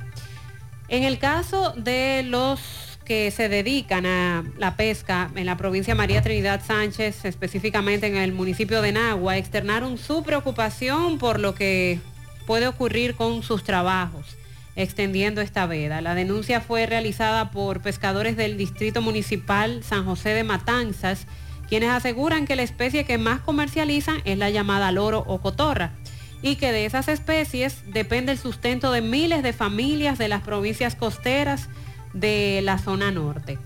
En 0.87 1.03
el 1.03 1.19
caso 1.19 1.73
de 1.77 2.23
los 2.23 2.59
que 3.05 3.31
se 3.31 3.49
dedican 3.49 4.05
a 4.05 4.43
la 4.57 4.75
pesca 4.75 5.31
en 5.35 5.45
la 5.45 5.57
provincia 5.57 5.95
María 5.95 6.21
Trinidad 6.21 6.61
Sánchez, 6.65 7.25
específicamente 7.25 8.07
en 8.07 8.15
el 8.17 8.31
municipio 8.31 8.81
de 8.81 8.91
Nagua, 8.91 9.37
externaron 9.37 9.97
su 9.97 10.23
preocupación 10.23 11.17
por 11.17 11.39
lo 11.39 11.55
que 11.55 11.99
puede 12.45 12.67
ocurrir 12.67 13.15
con 13.15 13.43
sus 13.43 13.63
trabajos 13.63 14.37
extendiendo 14.77 15.41
esta 15.41 15.65
veda. 15.65 15.99
La 15.99 16.15
denuncia 16.15 16.61
fue 16.61 16.85
realizada 16.85 17.51
por 17.51 17.81
pescadores 17.81 18.37
del 18.37 18.57
Distrito 18.57 19.01
Municipal 19.01 19.83
San 19.83 20.05
José 20.05 20.29
de 20.29 20.45
Matanzas, 20.45 21.27
quienes 21.71 21.91
aseguran 21.91 22.45
que 22.45 22.57
la 22.57 22.63
especie 22.63 23.05
que 23.05 23.17
más 23.17 23.39
comercializan 23.39 24.17
es 24.25 24.37
la 24.37 24.49
llamada 24.49 24.91
loro 24.91 25.23
o 25.25 25.39
cotorra 25.39 25.93
y 26.41 26.57
que 26.57 26.73
de 26.73 26.83
esas 26.83 27.07
especies 27.07 27.83
depende 27.87 28.33
el 28.33 28.37
sustento 28.37 28.91
de 28.91 28.99
miles 28.99 29.41
de 29.41 29.53
familias 29.53 30.17
de 30.17 30.27
las 30.27 30.41
provincias 30.41 30.95
costeras 30.95 31.69
de 32.11 32.59
la 32.61 32.77
zona 32.77 33.09
norte. 33.11 33.57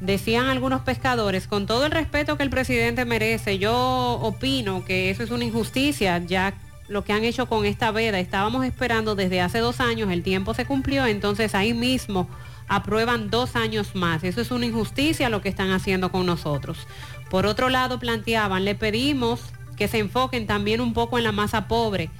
Decían 0.00 0.48
algunos 0.48 0.82
pescadores, 0.82 1.46
con 1.46 1.64
todo 1.64 1.86
el 1.86 1.90
respeto 1.90 2.36
que 2.36 2.42
el 2.42 2.50
presidente 2.50 3.06
merece, 3.06 3.58
yo 3.58 4.18
opino 4.20 4.84
que 4.84 5.08
eso 5.08 5.22
es 5.22 5.30
una 5.30 5.44
injusticia, 5.44 6.18
ya 6.18 6.52
lo 6.86 7.02
que 7.02 7.14
han 7.14 7.24
hecho 7.24 7.46
con 7.46 7.64
esta 7.64 7.92
veda, 7.92 8.18
estábamos 8.20 8.66
esperando 8.66 9.14
desde 9.14 9.40
hace 9.40 9.60
dos 9.60 9.80
años, 9.80 10.10
el 10.10 10.22
tiempo 10.22 10.52
se 10.52 10.66
cumplió, 10.66 11.06
entonces 11.06 11.54
ahí 11.54 11.72
mismo 11.72 12.28
aprueban 12.68 13.30
dos 13.30 13.56
años 13.56 13.94
más. 13.94 14.22
Eso 14.24 14.40
es 14.40 14.50
una 14.50 14.66
injusticia 14.66 15.30
lo 15.30 15.40
que 15.40 15.48
están 15.48 15.70
haciendo 15.72 16.12
con 16.12 16.26
nosotros. 16.26 16.86
Por 17.30 17.46
otro 17.46 17.68
lado, 17.68 17.98
planteaban, 17.98 18.64
le 18.64 18.74
pedimos 18.74 19.40
que 19.76 19.88
se 19.88 19.98
enfoquen 19.98 20.46
también 20.46 20.80
un 20.80 20.92
poco 20.92 21.18
en 21.18 21.24
la 21.24 21.32
masa 21.32 21.68
pobre, 21.68 22.10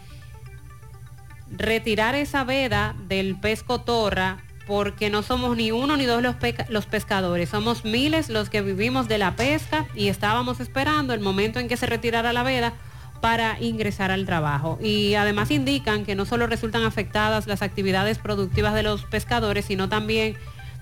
retirar 1.50 2.14
esa 2.14 2.44
veda 2.44 2.94
del 3.08 3.36
pez 3.36 3.62
cotorra 3.62 4.44
porque 4.66 5.08
no 5.08 5.22
somos 5.22 5.56
ni 5.56 5.72
uno 5.72 5.96
ni 5.96 6.04
dos 6.04 6.22
los, 6.22 6.36
los 6.68 6.86
pescadores, 6.86 7.48
somos 7.48 7.84
miles 7.84 8.28
los 8.28 8.50
que 8.50 8.60
vivimos 8.60 9.08
de 9.08 9.16
la 9.16 9.34
pesca 9.34 9.86
y 9.94 10.08
estábamos 10.08 10.60
esperando 10.60 11.14
el 11.14 11.20
momento 11.20 11.58
en 11.58 11.68
que 11.68 11.78
se 11.78 11.86
retirara 11.86 12.34
la 12.34 12.42
veda 12.42 12.74
para 13.22 13.60
ingresar 13.60 14.10
al 14.10 14.26
trabajo. 14.26 14.78
Y 14.80 15.14
además 15.14 15.50
indican 15.50 16.04
que 16.04 16.14
no 16.14 16.26
solo 16.26 16.46
resultan 16.46 16.84
afectadas 16.84 17.46
las 17.46 17.62
actividades 17.62 18.18
productivas 18.18 18.74
de 18.74 18.82
los 18.82 19.04
pescadores, 19.04 19.64
sino 19.64 19.88
también 19.88 20.36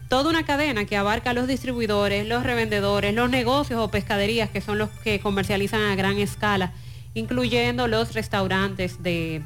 toda 0.09 0.31
una 0.31 0.45
cadena 0.45 0.85
que 0.85 0.97
abarca 0.97 1.31
a 1.31 1.33
los 1.33 1.49
distribuidores, 1.49 2.27
los 2.27 2.45
revendedores, 2.45 3.15
los 3.15 3.31
negocios 3.31 3.81
o 3.81 3.91
pescaderías 3.91 4.51
que 4.51 4.61
son 4.61 4.79
los 4.79 4.91
que 4.91 5.21
comercializan 5.21 5.83
a 5.83 5.95
gran 5.97 6.19
escala, 6.19 6.73
incluyendo 7.15 7.89
los 7.89 8.15
restaurantes 8.15 9.03
de, 9.03 9.43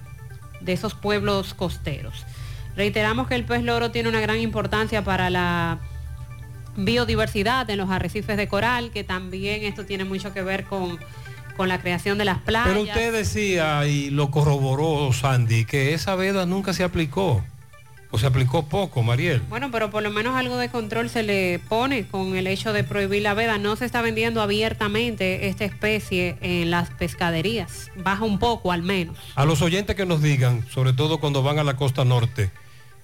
de 0.61 0.73
esos 0.73 0.95
pueblos 0.95 1.55
costeros. 1.55 2.27
Reiteramos 2.77 3.27
que 3.27 3.35
el 3.35 3.45
pez 3.45 3.63
loro 3.63 3.91
tiene 3.91 4.09
una 4.09 4.21
gran 4.21 4.39
importancia 4.39 5.03
para 5.03 5.31
la 5.31 5.81
biodiversidad 6.77 7.69
en 7.71 7.79
los 7.79 7.91
arrecifes 7.91 8.37
de 8.37 8.49
coral, 8.49 8.91
que 8.91 9.05
también 9.05 9.65
esto 9.65 9.85
tiene 9.85 10.05
mucho 10.05 10.33
que 10.33 10.43
ver 10.43 10.65
con, 10.65 10.99
con 11.57 11.69
la 11.69 11.81
creación 11.81 12.17
de 12.19 12.25
las 12.25 12.39
playas. 12.39 12.69
Pero 12.69 12.83
usted 12.83 13.13
decía, 13.13 13.87
y 13.87 14.11
lo 14.11 14.31
corroboró 14.31 15.13
Sandy, 15.13 15.65
que 15.65 15.95
esa 15.95 16.15
veda 16.15 16.47
nunca 16.47 16.73
se 16.73 16.85
aplicó. 16.85 17.45
O 18.13 18.19
se 18.19 18.27
aplicó 18.27 18.67
poco, 18.67 19.05
Mariel. 19.05 19.41
Bueno, 19.49 19.71
pero 19.71 19.91
por 19.91 20.03
lo 20.03 20.11
menos 20.11 20.35
algo 20.35 20.57
de 20.57 20.69
control 20.69 21.09
se 21.09 21.23
le 21.23 21.61
pone 21.69 22.07
con 22.09 22.37
el 22.37 22.49
hecho 22.49 22.73
de 22.73 22.83
prohibir 22.83 23.23
la 23.23 23.35
veda. 23.35 23.57
No 23.57 23.77
se 23.77 23.85
está 23.85 24.03
vendiendo 24.03 24.43
abiertamente 24.43 25.47
esta 25.47 25.65
especie 25.65 26.37
en 26.41 26.73
las 26.73 26.91
pescaderías. 26.91 27.93
Baja 27.97 28.25
un 28.25 28.41
poco 28.41 28.73
al 28.73 28.83
menos. 28.83 29.17
A 29.37 29.45
los 29.45 29.63
oyentes 29.63 29.95
que 29.95 30.07
nos 30.07 30.23
digan, 30.23 30.67
sobre 30.69 30.93
todo 30.93 31.21
cuando 31.21 31.45
van 31.45 31.61
a 31.61 31.65
la 31.65 31.77
costa 31.77 32.05
norte 32.05 32.51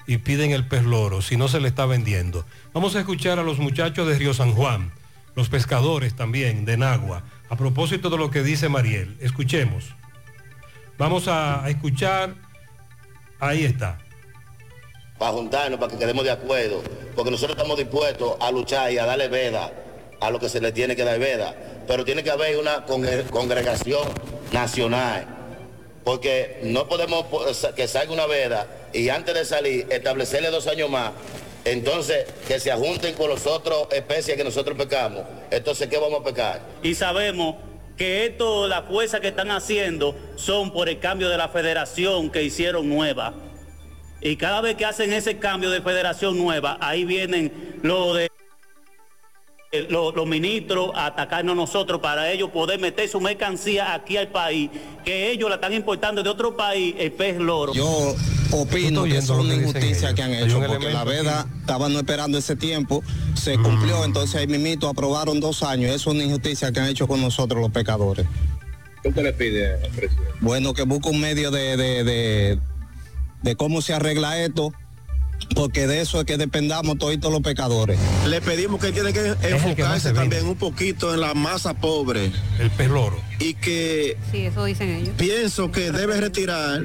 y 0.09 0.19
piden 0.19 0.51
el 0.51 0.67
pez 0.67 0.83
loro, 0.83 1.23
si 1.23 1.37
no 1.37 1.47
se 1.47 1.61
le 1.61 1.69
está 1.69 1.87
vendiendo. 1.87 2.45
Vamos 2.73 2.97
a 2.97 3.01
escuchar 3.01 3.39
a 3.39 3.45
los 3.45 3.59
muchachos 3.59 4.09
de 4.09 4.19
Río 4.19 4.35
San 4.35 4.53
Juan, 4.53 4.91
los 5.37 5.49
pescadores 5.49 6.15
también 6.15 6.65
de 6.65 6.77
Nagua, 6.77 7.23
a 7.49 7.57
propósito 7.57 8.11
de 8.11 8.19
lo 8.19 8.31
que 8.31 8.43
dice 8.43 8.69
Mariel. 8.69 9.17
Escuchemos. 9.21 9.95
Vamos 10.99 11.29
a, 11.29 11.65
a 11.65 11.71
escuchar. 11.71 12.35
Ahí 13.39 13.65
está. 13.65 13.99
Para 15.19 15.33
juntarnos, 15.33 15.79
para 15.81 15.93
que 15.93 15.99
quedemos 15.99 16.25
de 16.25 16.31
acuerdo, 16.31 16.83
porque 17.15 17.31
nosotros 17.31 17.57
estamos 17.57 17.79
dispuestos 17.79 18.35
a 18.41 18.51
luchar 18.51 18.93
y 18.93 18.99
a 18.99 19.07
darle 19.07 19.29
veda 19.29 19.73
a 20.21 20.31
lo 20.31 20.39
que 20.39 20.49
se 20.49 20.61
le 20.61 20.73
tiene 20.73 20.95
que 20.97 21.05
dar 21.05 21.19
veda, 21.19 21.55
pero 21.87 22.05
tiene 22.05 22.23
que 22.23 22.31
haber 22.31 22.57
una 22.59 22.85
congre- 22.87 23.25
congregación 23.31 24.03
nacional, 24.53 25.27
porque 26.05 26.61
no 26.63 26.89
podemos 26.89 27.27
que 27.75 27.89
salga 27.89 28.13
una 28.13 28.27
veda 28.27 28.67
y 28.93 29.09
antes 29.09 29.35
de 29.35 29.45
salir 29.45 29.87
establecerle 29.91 30.51
dos 30.51 30.67
años 30.67 30.89
más, 30.91 31.13
entonces 31.65 32.27
que 32.47 32.61
se 32.61 32.71
junten 32.73 33.15
con 33.15 33.29
los 33.29 33.47
otros 33.47 33.89
especies 33.93 34.37
que 34.37 34.45
nosotros 34.45 34.77
pecamos, 34.79 35.23
entonces 35.51 35.89
¿qué 35.89 35.99
vamos 35.99 36.21
a 36.21 36.25
pecar? 36.25 36.61
y 36.83 36.95
sabemos 36.95 37.57
que 37.97 38.27
esto, 38.27 38.69
la 38.69 38.83
fuerza 38.83 39.21
que 39.21 39.29
están 39.29 39.51
haciendo 39.51 40.15
son 40.37 40.71
por 40.73 40.89
el 40.91 41.01
cambio 41.01 41.31
de 41.31 41.39
la 41.39 41.49
federación 41.49 42.29
que 42.31 42.43
hicieron 42.43 42.89
nueva. 42.91 43.33
Y 44.21 44.37
cada 44.37 44.61
vez 44.61 44.77
que 44.77 44.85
hacen 44.85 45.13
ese 45.13 45.39
cambio 45.39 45.71
de 45.71 45.81
federación 45.83 46.39
nueva, 46.39 46.79
ahí 46.81 47.05
vienen 47.05 47.79
los 47.83 48.17
de 48.17 48.31
eh, 49.73 49.87
los, 49.91 50.15
los 50.15 50.27
ministros 50.27 50.93
a 50.95 51.07
atacarnos 51.07 51.53
a 51.53 51.57
nosotros 51.57 52.01
para 52.01 52.31
ellos 52.31 52.51
poder 52.51 52.81
meter 52.81 53.09
su 53.09 53.21
mercancía 53.21 53.95
aquí 53.95 54.17
al 54.17 54.29
país, 54.29 54.71
que 55.05 55.31
ellos 55.31 55.49
la 55.49 55.57
están 55.57 55.73
importando 55.73 56.23
de 56.23 56.31
otro 56.31 56.57
país, 56.57 56.95
el 56.99 57.13
pez 57.13 57.37
loro. 57.39 57.75
Yo 57.75 58.15
opino 58.53 59.05
que 59.05 59.19
es 59.19 59.29
una 59.29 59.55
injusticia 59.55 60.15
que 60.15 60.23
han 60.23 60.33
hecho, 60.33 60.63
porque 60.65 60.91
la 60.91 61.05
veda 61.05 61.47
estaban 61.61 61.93
esperando 61.93 62.39
ese 62.39 62.57
tiempo, 62.57 63.03
se 63.35 63.59
cumplió, 63.59 64.05
entonces 64.05 64.37
ahí 64.37 64.47
mismito 64.47 64.89
aprobaron 64.89 65.41
dos 65.41 65.63
años. 65.63 65.95
Es 65.95 66.07
una 66.07 66.23
injusticia 66.23 66.73
que 66.73 66.81
han 66.81 66.89
hecho 66.89 67.07
con 67.07 67.21
nosotros 67.21 67.61
los 67.61 67.71
pecadores. 67.71 68.27
¿Qué 69.03 69.09
usted 69.09 69.23
le 69.23 69.33
pide 69.33 69.75
al 69.75 69.91
presidente? 69.91 70.33
Bueno, 70.41 70.75
que 70.75 70.83
busque 70.83 71.09
un 71.09 71.21
medio 71.21 71.51
de, 71.51 71.77
de, 71.77 72.05
de, 72.05 72.59
de 73.47 73.55
cómo 73.55 73.81
se 73.81 73.95
arregla 73.95 74.43
esto, 74.43 74.73
porque 75.55 75.87
de 75.87 76.01
eso 76.01 76.19
es 76.19 76.27
que 76.27 76.37
dependamos 76.37 76.99
todos 76.99 77.17
los 77.31 77.41
pecadores. 77.43 77.97
Le 78.27 78.41
pedimos 78.41 78.81
que 78.81 78.91
tiene 78.91 79.13
que 79.13 79.37
enfocarse 79.41 80.13
también 80.13 80.47
un 80.47 80.57
poquito 80.57 81.15
en 81.15 81.21
la 81.21 81.33
masa 81.33 81.73
pobre. 81.75 82.33
El 82.59 82.71
pez 82.73 82.89
loro. 82.89 83.17
Y 83.39 83.55
que 83.55 84.17
Sí, 84.33 84.47
eso 84.47 84.65
dicen 84.65 84.89
ellos. 84.91 85.15
pienso 85.17 85.71
que 85.71 85.93
debe 85.93 86.21
retirar 86.21 86.83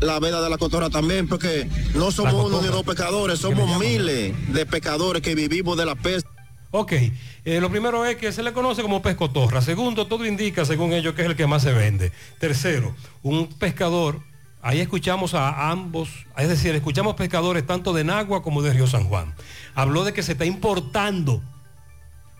la 0.00 0.18
veda 0.18 0.42
de 0.42 0.50
la 0.50 0.58
cotorra 0.58 0.90
también, 0.90 1.28
porque 1.28 1.68
no 1.94 2.10
somos 2.10 2.34
uno 2.46 2.60
ni 2.60 2.66
dos 2.66 2.82
pecadores, 2.82 3.38
somos 3.38 3.78
miles 3.78 4.34
de 4.52 4.66
pecadores 4.66 5.22
que 5.22 5.36
vivimos 5.36 5.76
de 5.76 5.86
la 5.86 5.94
peste. 5.94 6.28
Ok, 6.72 6.94
eh, 7.44 7.60
lo 7.60 7.70
primero 7.70 8.04
es 8.04 8.16
que 8.16 8.32
se 8.32 8.42
le 8.42 8.52
conoce 8.52 8.82
como 8.82 9.02
pez 9.02 9.14
cotorra. 9.14 9.62
Segundo, 9.62 10.08
todo 10.08 10.26
indica, 10.26 10.64
según 10.64 10.92
ellos, 10.94 11.14
que 11.14 11.22
es 11.22 11.28
el 11.28 11.36
que 11.36 11.46
más 11.46 11.62
se 11.62 11.72
vende. 11.72 12.10
Tercero, 12.40 12.92
un 13.22 13.46
pescador 13.46 14.20
Ahí 14.64 14.80
escuchamos 14.80 15.34
a 15.34 15.70
ambos, 15.70 16.08
es 16.38 16.48
decir, 16.48 16.72
escuchamos 16.74 17.16
pescadores 17.16 17.66
tanto 17.66 17.92
de 17.92 18.04
Nagua 18.04 18.42
como 18.42 18.62
de 18.62 18.72
Río 18.72 18.86
San 18.86 19.04
Juan. 19.04 19.34
Habló 19.74 20.04
de 20.04 20.12
que 20.12 20.22
se 20.22 20.32
está 20.32 20.44
importando 20.44 21.42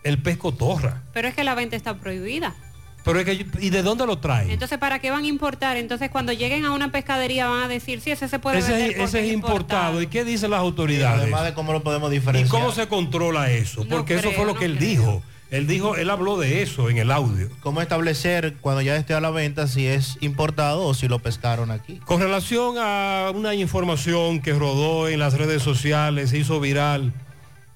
el 0.03 0.21
pez 0.21 0.37
cotorra. 0.37 1.01
Pero 1.13 1.27
es 1.27 1.35
que 1.35 1.43
la 1.43 1.53
venta 1.53 1.75
está 1.75 1.95
prohibida. 1.99 2.55
Pero 3.03 3.19
es 3.19 3.25
que, 3.25 3.45
¿y 3.59 3.69
de 3.69 3.83
dónde 3.83 4.05
lo 4.05 4.19
traen? 4.19 4.49
Entonces, 4.49 4.77
¿para 4.77 4.99
qué 4.99 5.11
van 5.11 5.25
a 5.25 5.27
importar? 5.27 5.75
Entonces, 5.75 6.09
cuando 6.09 6.31
lleguen 6.31 6.63
a 6.63 6.71
una 6.71 6.89
pescadería 6.93 7.47
van 7.49 7.63
a 7.63 7.67
decir, 7.67 7.99
sí, 7.99 8.11
ese 8.11 8.29
se 8.29 8.39
puede 8.39 8.59
ese 8.59 8.71
vender 8.71 8.91
es, 8.91 9.09
ese 9.09 9.27
es 9.27 9.33
importado. 9.33 10.01
¿Y 10.01 10.07
qué 10.07 10.23
dicen 10.23 10.51
las 10.51 10.61
Y 10.61 10.63
autoridades? 10.63 11.21
además 11.23 11.43
de 11.43 11.53
cómo 11.53 11.73
lo 11.73 11.83
podemos 11.83 12.09
¿Y 12.11 12.15
diferenciar. 12.15 12.49
cómo 12.49 12.71
se 12.71 12.87
controla 12.87 13.51
eso? 13.51 13.83
No 13.83 13.97
Porque 13.97 14.15
eso 14.15 14.31
fue 14.31 14.45
lo 14.45 14.53
no 14.53 14.59
que 14.59 14.63
él 14.65 14.77
creo. 14.77 14.89
dijo. 14.89 15.23
Él 15.53 15.67
dijo, 15.67 15.95
él 15.95 16.09
habló 16.09 16.39
de 16.39 16.63
eso 16.63 16.89
en 16.89 16.97
el 16.97 17.11
audio. 17.11 17.47
¿Cómo 17.59 17.79
establecer 17.79 18.55
cuando 18.59 18.81
ya 18.81 18.95
esté 18.95 19.13
a 19.13 19.21
la 19.21 19.29
venta 19.29 19.67
si 19.67 19.85
es 19.85 20.17
importado 20.19 20.81
o 20.81 20.95
si 20.95 21.07
lo 21.07 21.19
pescaron 21.19 21.69
aquí? 21.69 21.99
Con 22.05 22.19
relación 22.19 22.77
a 22.79 23.31
una 23.35 23.53
información 23.53 24.41
que 24.41 24.53
rodó 24.53 25.07
en 25.09 25.19
las 25.19 25.35
redes 25.35 25.61
sociales, 25.61 26.31
se 26.31 26.39
hizo 26.39 26.59
viral 26.59 27.13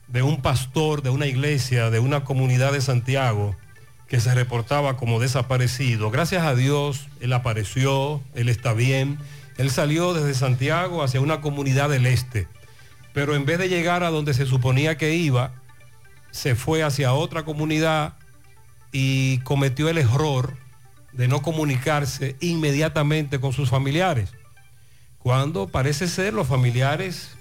de 0.08 0.24
un 0.24 0.42
pastor 0.42 1.04
de 1.04 1.12
una 1.12 1.28
iglesia, 1.28 1.92
de 1.92 2.00
una 2.00 2.24
comunidad 2.24 2.74
de 2.74 2.82
Santiago, 2.82 3.56
que 4.08 4.20
se 4.20 4.34
reportaba 4.34 4.98
como 4.98 5.20
desaparecido. 5.20 6.10
Gracias 6.10 6.42
a 6.48 6.56
Dios, 6.56 7.08
él 7.22 7.32
apareció, 7.32 8.24
él 8.34 8.50
está 8.50 8.74
bien. 8.74 9.20
Él 9.60 9.70
salió 9.70 10.16
desde 10.16 10.34
Santiago 10.34 11.04
hacia 11.04 11.22
una 11.22 11.42
comunidad 11.42 11.92
del 11.92 12.08
este, 12.08 12.48
pero 13.14 13.36
en 13.36 13.46
vez 13.46 13.60
de 13.60 13.70
llegar 13.70 14.04
a 14.04 14.10
donde 14.10 14.34
se 14.34 14.48
suponía 14.48 14.98
que 14.98 15.14
iba, 15.14 15.52
se 16.38 16.54
fue 16.54 16.84
hacia 16.84 17.14
otra 17.14 17.44
comunidad 17.44 18.14
y 18.92 19.40
cometió 19.40 19.90
el 19.90 19.98
error 19.98 20.56
de 21.12 21.28
no 21.28 21.42
comunicarse 21.42 22.36
inmediatamente 22.40 23.40
con 23.40 23.54
sus 23.54 23.70
familiares. 23.70 24.30
Cuando 25.18 25.68
parece 25.68 26.08
ser 26.08 26.34
los 26.34 26.48
familiares 26.48 27.32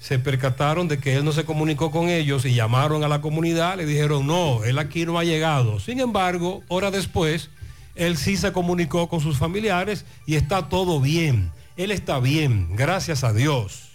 se 0.00 0.18
percataron 0.18 0.88
de 0.88 0.98
que 0.98 1.14
él 1.14 1.24
no 1.24 1.30
se 1.30 1.44
comunicó 1.44 1.92
con 1.92 2.08
ellos 2.08 2.44
y 2.44 2.52
llamaron 2.52 3.04
a 3.04 3.08
la 3.08 3.20
comunidad, 3.20 3.76
le 3.76 3.86
dijeron, 3.86 4.26
no, 4.26 4.64
él 4.64 4.80
aquí 4.80 5.06
no 5.06 5.20
ha 5.20 5.24
llegado. 5.24 5.78
Sin 5.78 6.00
embargo, 6.00 6.64
hora 6.66 6.90
después, 6.90 7.48
él 7.94 8.16
sí 8.16 8.36
se 8.36 8.50
comunicó 8.50 9.08
con 9.08 9.20
sus 9.20 9.38
familiares 9.38 10.04
y 10.26 10.34
está 10.34 10.68
todo 10.68 11.00
bien. 11.00 11.52
Él 11.76 11.92
está 11.92 12.18
bien, 12.18 12.74
gracias 12.74 13.22
a 13.22 13.32
Dios. 13.32 13.92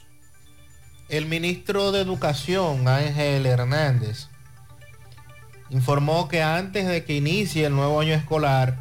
El 1.10 1.26
ministro 1.26 1.92
de 1.92 2.02
Educación, 2.02 2.88
Ángel 2.88 3.46
Hernández, 3.46 4.30
informó 5.70 6.28
que 6.28 6.42
antes 6.42 6.88
de 6.88 7.04
que 7.04 7.16
inicie 7.16 7.66
el 7.66 7.76
nuevo 7.76 8.00
año 8.00 8.14
escolar 8.14 8.78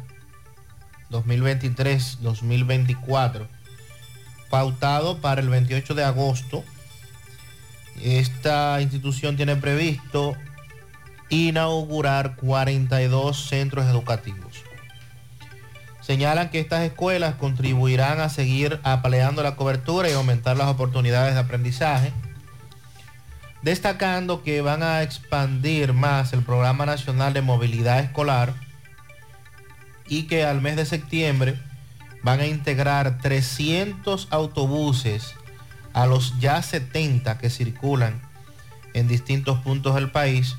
2023-2024, 1.11 3.47
pautado 4.49 5.19
para 5.19 5.41
el 5.41 5.49
28 5.49 5.95
de 5.95 6.03
agosto, 6.03 6.63
esta 8.01 8.79
institución 8.81 9.35
tiene 9.35 9.55
previsto 9.55 10.35
inaugurar 11.29 12.35
42 12.35 13.47
centros 13.47 13.85
educativos. 13.85 14.63
Señalan 16.01 16.49
que 16.49 16.61
estas 16.61 16.83
escuelas 16.83 17.35
contribuirán 17.35 18.21
a 18.21 18.29
seguir 18.29 18.79
apaleando 18.83 19.43
la 19.43 19.57
cobertura 19.57 20.09
y 20.09 20.13
aumentar 20.13 20.55
las 20.55 20.67
oportunidades 20.67 21.33
de 21.33 21.41
aprendizaje, 21.41 22.13
destacando 23.67 24.43
que 24.43 24.61
van 24.61 24.81
a 24.81 25.03
expandir 25.03 25.91
más 25.91 26.31
el 26.31 26.41
Programa 26.41 26.85
Nacional 26.85 27.33
de 27.33 27.41
Movilidad 27.41 27.99
Escolar 27.99 28.53
y 30.07 30.23
que 30.23 30.45
al 30.45 30.61
mes 30.61 30.77
de 30.77 30.85
septiembre 30.85 31.59
van 32.23 32.39
a 32.39 32.45
integrar 32.45 33.17
300 33.17 34.29
autobuses 34.31 35.33
a 35.91 36.05
los 36.05 36.39
ya 36.39 36.61
70 36.61 37.39
que 37.39 37.49
circulan 37.49 38.21
en 38.93 39.09
distintos 39.09 39.59
puntos 39.59 39.95
del 39.95 40.11
país 40.11 40.55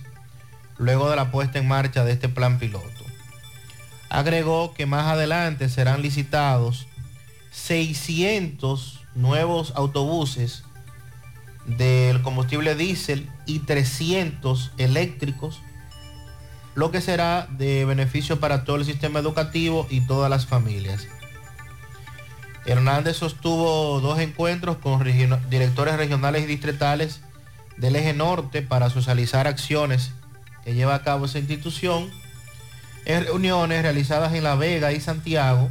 luego 0.76 1.08
de 1.08 1.16
la 1.16 1.30
puesta 1.30 1.58
en 1.58 1.66
marcha 1.66 2.04
de 2.04 2.12
este 2.12 2.28
plan 2.28 2.58
piloto. 2.58 3.06
Agregó 4.10 4.74
que 4.74 4.84
más 4.84 5.06
adelante 5.06 5.70
serán 5.70 6.02
licitados 6.02 6.86
600 7.52 9.00
nuevos 9.14 9.72
autobuses 9.76 10.64
del 11.76 12.22
combustible 12.22 12.74
diésel 12.74 13.28
y 13.46 13.60
300 13.60 14.72
eléctricos, 14.78 15.60
lo 16.74 16.90
que 16.90 17.00
será 17.00 17.46
de 17.50 17.84
beneficio 17.84 18.40
para 18.40 18.64
todo 18.64 18.76
el 18.76 18.84
sistema 18.84 19.18
educativo 19.18 19.86
y 19.90 20.00
todas 20.00 20.30
las 20.30 20.46
familias. 20.46 21.06
Hernández 22.64 23.16
sostuvo 23.16 24.00
dos 24.00 24.18
encuentros 24.18 24.76
con 24.78 25.02
directores 25.50 25.96
regionales 25.96 26.44
y 26.44 26.46
distritales 26.46 27.20
del 27.76 27.96
eje 27.96 28.12
norte 28.12 28.62
para 28.62 28.90
socializar 28.90 29.46
acciones 29.46 30.12
que 30.64 30.74
lleva 30.74 30.94
a 30.94 31.02
cabo 31.02 31.26
esa 31.26 31.38
institución 31.38 32.10
en 33.04 33.24
reuniones 33.24 33.82
realizadas 33.82 34.34
en 34.34 34.44
La 34.44 34.54
Vega 34.54 34.92
y 34.92 35.00
Santiago, 35.00 35.70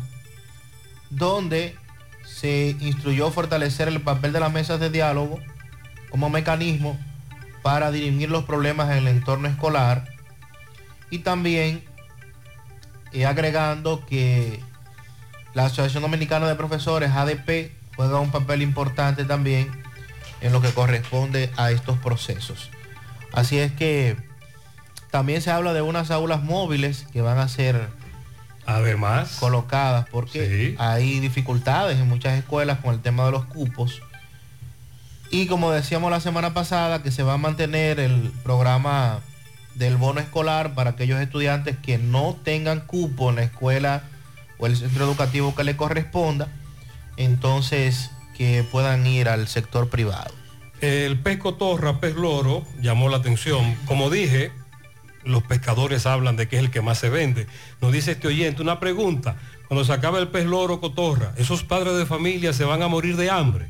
donde 1.10 1.76
se 2.26 2.76
instruyó 2.80 3.32
fortalecer 3.32 3.88
el 3.88 4.02
papel 4.02 4.34
de 4.34 4.40
las 4.40 4.52
mesas 4.52 4.80
de 4.80 4.90
diálogo 4.90 5.40
como 6.10 6.30
mecanismo 6.30 6.98
para 7.62 7.92
dirimir 7.92 8.30
los 8.30 8.46
problemas 8.46 8.92
en 8.92 8.98
el 8.98 9.08
entorno 9.08 9.48
escolar 9.48 10.06
y 11.10 11.20
también 11.20 11.84
eh, 13.14 13.26
agregando 13.26 14.06
que 14.06 14.62
la 15.54 15.66
Asociación 15.66 16.04
Dominicana 16.04 16.48
de 16.48 16.56
Profesores, 16.56 17.12
ADP, 17.12 17.72
juega 17.96 18.20
un 18.20 18.32
papel 18.32 18.62
importante 18.62 19.26
también 19.26 19.70
en 20.42 20.52
lo 20.54 20.62
que 20.62 20.70
corresponde 20.70 21.52
a 21.58 21.72
estos 21.72 21.98
procesos. 21.98 22.70
Así 23.34 23.58
es 23.58 23.72
que 23.72 24.16
también 25.10 25.42
se 25.42 25.52
habla 25.52 25.74
de 25.74 25.82
unas 25.82 26.12
aulas 26.12 26.44
móviles 26.44 27.08
que 27.12 27.22
van 27.22 27.40
a 27.40 27.48
ser 27.48 27.90
Además, 28.66 29.38
colocadas 29.40 30.08
porque 30.12 30.76
hay 30.78 31.20
dificultades 31.20 31.98
en 32.00 32.08
muchas 32.08 32.38
escuelas 32.38 32.80
con 32.80 32.94
el 32.94 33.02
tema 33.02 33.26
de 33.26 33.32
los 33.32 33.46
cupos. 33.46 34.02
Y 35.30 35.48
como 35.48 35.72
decíamos 35.72 36.12
la 36.12 36.20
semana 36.20 36.54
pasada, 36.54 37.04
que 37.04 37.12
se 37.12 37.24
va 37.24 37.34
a 37.34 37.38
mantener 37.38 38.00
el 38.00 38.32
programa 38.44 39.20
del 39.76 39.98
bono 39.98 40.20
escolar 40.20 40.74
para 40.74 40.92
aquellos 40.92 41.20
estudiantes 41.20 41.78
que 41.78 41.98
no 41.98 42.36
tengan 42.44 42.82
cupo 42.82 43.30
en 43.30 43.36
la 43.36 43.44
escuela 43.44 44.04
o 44.58 44.66
el 44.68 44.76
centro 44.76 45.06
educativo 45.06 45.54
que 45.54 45.64
le 45.64 45.76
corresponda, 45.76 46.48
entonces 47.18 48.10
que 48.36 48.64
puedan 48.72 49.06
ir 49.06 49.30
al 49.30 49.48
sector 49.48 49.90
privado. 49.90 50.34
El 50.82 51.20
pez 51.20 51.40
cotorra, 51.40 52.00
pez 52.00 52.16
loro, 52.16 52.64
llamó 52.82 53.10
la 53.10 53.18
atención. 53.18 53.76
Como 53.86 54.10
dije, 54.10 54.52
los 55.24 55.44
pescadores 55.44 56.06
hablan 56.06 56.38
de 56.38 56.48
que 56.48 56.58
es 56.58 56.64
el 56.64 56.72
que 56.72 56.82
más 56.82 57.00
se 57.00 57.10
vende. 57.10 57.48
Nos 57.82 57.92
dice 57.92 58.12
este 58.12 58.28
oyente 58.28 58.62
una 58.62 58.80
pregunta. 58.80 59.38
Cuando 59.68 59.84
se 59.84 59.92
acaba 59.92 60.20
el 60.20 60.30
pez 60.30 60.46
loro 60.46 60.80
cotorra, 60.80 61.34
esos 61.38 61.64
padres 61.64 61.98
de 61.98 62.06
familia 62.06 62.54
se 62.54 62.64
van 62.64 62.82
a 62.82 62.88
morir 62.88 63.18
de 63.18 63.30
hambre. 63.30 63.70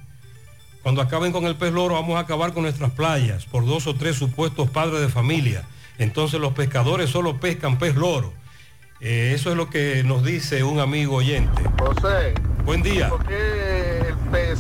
Cuando 0.88 1.02
acaben 1.02 1.34
con 1.34 1.44
el 1.44 1.58
pez 1.58 1.74
loro 1.74 1.96
vamos 1.96 2.16
a 2.16 2.20
acabar 2.20 2.54
con 2.54 2.64
nuestras 2.64 2.92
playas 2.92 3.46
por 3.46 3.66
dos 3.66 3.88
o 3.88 3.96
tres 3.96 4.16
supuestos 4.16 4.70
padres 4.70 5.02
de 5.02 5.10
familia. 5.10 5.66
Entonces 5.98 6.40
los 6.40 6.54
pescadores 6.54 7.10
solo 7.10 7.42
pescan 7.42 7.78
pez 7.78 7.98
loro. 7.98 8.32
Eh, 9.02 9.34
eso 9.36 9.52
es 9.52 9.58
lo 9.58 9.70
que 9.70 10.02
nos 10.06 10.24
dice 10.24 10.64
un 10.64 10.80
amigo 10.80 11.16
oyente. 11.18 11.62
José. 11.78 12.36
Buen 12.64 12.84
día. 12.84 13.10
¿Por 13.10 13.26
qué 13.26 14.00
el 14.08 14.16
pez 14.32 14.60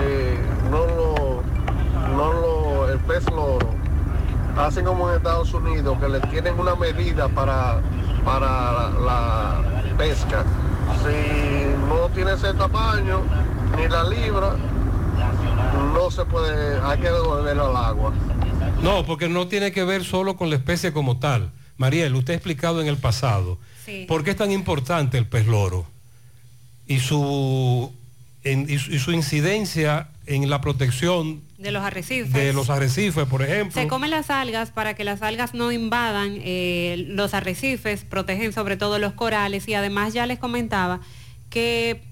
eh, 0.00 0.36
no 0.68 0.84
lo, 0.84 1.42
no 2.16 2.32
lo, 2.32 2.90
el 2.90 2.98
pez 2.98 3.24
loro, 3.26 3.70
hacen 4.56 4.84
como 4.84 5.08
en 5.08 5.18
Estados 5.18 5.54
Unidos, 5.54 5.96
que 6.00 6.08
le 6.08 6.18
tienen 6.22 6.58
una 6.58 6.74
medida 6.74 7.28
para, 7.28 7.80
para 8.24 8.90
la, 8.98 9.62
pesca? 9.96 10.44
Si 11.04 11.86
no 11.88 12.08
tiene 12.08 12.32
ese 12.32 12.52
tamaño, 12.54 13.20
ni 13.76 13.86
la 13.86 14.02
libra, 14.02 14.56
no 15.78 16.10
se 16.10 16.24
puede, 16.24 16.80
hay 16.82 16.98
que 16.98 17.10
devolverlo 17.10 17.68
al 17.68 17.76
agua. 17.84 18.12
No, 18.82 19.04
porque 19.04 19.28
no 19.28 19.48
tiene 19.48 19.72
que 19.72 19.84
ver 19.84 20.04
solo 20.04 20.36
con 20.36 20.50
la 20.50 20.56
especie 20.56 20.92
como 20.92 21.18
tal. 21.18 21.50
Mariel, 21.76 22.14
usted 22.14 22.32
ha 22.34 22.36
explicado 22.36 22.80
en 22.80 22.88
el 22.88 22.96
pasado 22.96 23.58
Sí. 23.84 24.04
por 24.08 24.24
qué 24.24 24.30
es 24.32 24.36
tan 24.36 24.50
importante 24.52 25.16
el 25.18 25.26
pez 25.26 25.46
loro 25.46 25.86
y 26.86 26.98
su, 27.00 27.92
en- 28.44 28.68
y 28.68 28.78
su, 28.78 28.92
y 28.92 28.98
su 28.98 29.12
incidencia 29.12 30.08
en 30.26 30.50
la 30.50 30.60
protección 30.60 31.40
de 31.58 31.70
los 31.72 31.82
arrecifes. 31.82 32.32
de 32.32 32.52
los 32.52 32.68
arrecifes, 32.70 33.26
por 33.26 33.42
ejemplo. 33.42 33.80
Se 33.80 33.88
comen 33.88 34.10
las 34.10 34.30
algas 34.30 34.70
para 34.70 34.94
que 34.94 35.04
las 35.04 35.22
algas 35.22 35.54
no 35.54 35.72
invadan 35.72 36.36
eh, 36.42 37.04
los 37.08 37.32
arrecifes, 37.34 38.04
protegen 38.04 38.52
sobre 38.52 38.76
todo 38.76 38.98
los 38.98 39.12
corales 39.14 39.66
y 39.68 39.74
además 39.74 40.12
ya 40.12 40.26
les 40.26 40.38
comentaba 40.38 41.00
que 41.50 42.02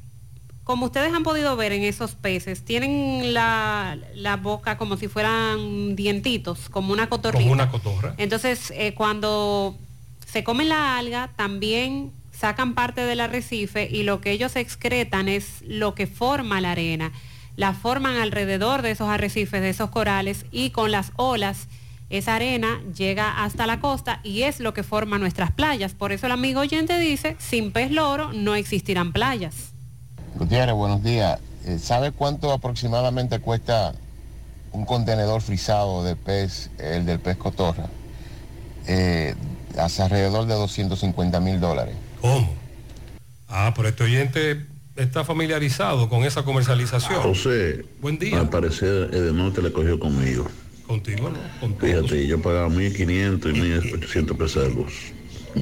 como 0.66 0.86
ustedes 0.86 1.14
han 1.14 1.22
podido 1.22 1.54
ver 1.54 1.70
en 1.70 1.84
esos 1.84 2.16
peces, 2.16 2.64
tienen 2.64 3.32
la, 3.32 3.96
la 4.16 4.36
boca 4.36 4.76
como 4.76 4.96
si 4.96 5.06
fueran 5.06 5.94
dientitos, 5.94 6.68
como 6.68 6.92
una 6.92 7.08
cotorrita. 7.08 7.38
Como 7.40 7.52
una 7.52 7.70
cotorra. 7.70 8.14
Entonces, 8.18 8.72
eh, 8.74 8.92
cuando 8.92 9.76
se 10.26 10.42
comen 10.42 10.68
la 10.68 10.98
alga, 10.98 11.30
también 11.36 12.10
sacan 12.32 12.74
parte 12.74 13.02
del 13.02 13.20
arrecife 13.20 13.88
y 13.88 14.02
lo 14.02 14.20
que 14.20 14.32
ellos 14.32 14.56
excretan 14.56 15.28
es 15.28 15.62
lo 15.64 15.94
que 15.94 16.08
forma 16.08 16.60
la 16.60 16.72
arena. 16.72 17.12
La 17.54 17.72
forman 17.72 18.16
alrededor 18.16 18.82
de 18.82 18.90
esos 18.90 19.08
arrecifes, 19.08 19.60
de 19.60 19.70
esos 19.70 19.90
corales 19.90 20.46
y 20.50 20.70
con 20.70 20.90
las 20.90 21.12
olas 21.14 21.68
esa 22.10 22.34
arena 22.34 22.80
llega 22.92 23.44
hasta 23.44 23.68
la 23.68 23.78
costa 23.78 24.18
y 24.24 24.42
es 24.42 24.58
lo 24.58 24.74
que 24.74 24.82
forma 24.82 25.18
nuestras 25.18 25.52
playas. 25.52 25.94
Por 25.94 26.10
eso 26.10 26.26
el 26.26 26.32
amigo 26.32 26.58
oyente 26.58 26.98
dice, 26.98 27.36
sin 27.38 27.70
pez 27.70 27.92
loro 27.92 28.32
no 28.32 28.56
existirán 28.56 29.12
playas. 29.12 29.75
Gutiérrez, 30.36 30.74
buenos 30.74 31.02
días. 31.02 31.38
Eh, 31.64 31.78
¿Sabe 31.78 32.12
cuánto 32.12 32.52
aproximadamente 32.52 33.38
cuesta 33.40 33.94
un 34.72 34.84
contenedor 34.84 35.40
frisado 35.40 36.04
de 36.04 36.14
pez, 36.14 36.70
el 36.78 37.06
del 37.06 37.20
pez 37.20 37.36
cotorra? 37.36 37.86
Eh, 38.86 39.34
hace 39.78 40.02
alrededor 40.02 40.46
de 40.46 40.54
250 40.54 41.40
mil 41.40 41.58
dólares. 41.60 41.96
¿Cómo? 42.20 42.52
Ah, 43.48 43.72
pero 43.74 43.88
este 43.88 44.04
oyente 44.04 44.66
está 44.96 45.24
familiarizado 45.24 46.08
con 46.08 46.24
esa 46.24 46.42
comercialización. 46.42 47.20
José, 47.22 47.84
Buen 48.00 48.18
día. 48.18 48.38
al 48.40 48.50
parecer 48.50 49.10
Edenorte 49.12 49.62
le 49.62 49.72
cogió 49.72 49.98
conmigo. 49.98 50.46
Contigo, 50.86 51.30
¿no? 51.30 51.38
Contigo. 51.60 52.02
Fíjate, 52.02 52.26
yo 52.26 52.40
pagaba 52.40 52.68
1.500 52.68 53.56
y 53.56 53.60
1.800 53.98 54.36
pesos 54.36 54.62
de 54.68 54.74
luz. 54.74 54.92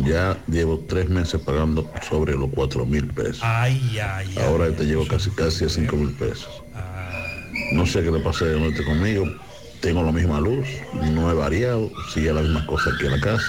Ya 0.03 0.37
llevo 0.49 0.81
tres 0.89 1.09
meses 1.09 1.41
pagando 1.41 1.89
sobre 2.09 2.33
los 2.33 2.51
4.000 2.51 3.13
pesos. 3.15 3.39
Ay, 3.43 3.81
ay, 4.03 4.35
ay. 4.37 4.45
Ahora 4.45 4.71
te 4.75 4.85
llevo 4.85 5.07
casi 5.07 5.31
casi 5.31 5.65
a 5.65 5.69
5.000 5.69 6.17
pesos. 6.17 6.49
No 7.73 7.87
sé 7.87 8.03
qué 8.03 8.11
le 8.11 8.19
pasa 8.21 8.45
a 8.45 8.49
Edenorte 8.49 8.85
conmigo. 8.85 9.25
Tengo 9.81 10.03
la 10.03 10.13
misma 10.13 10.41
luz, 10.41 10.67
no 11.13 11.31
he 11.31 11.35
variado, 11.35 11.91
sigue 12.13 12.33
la 12.33 12.41
misma 12.41 12.67
cosa 12.67 12.91
aquí 12.95 13.05
en 13.05 13.13
la 13.13 13.21
casa. 13.21 13.45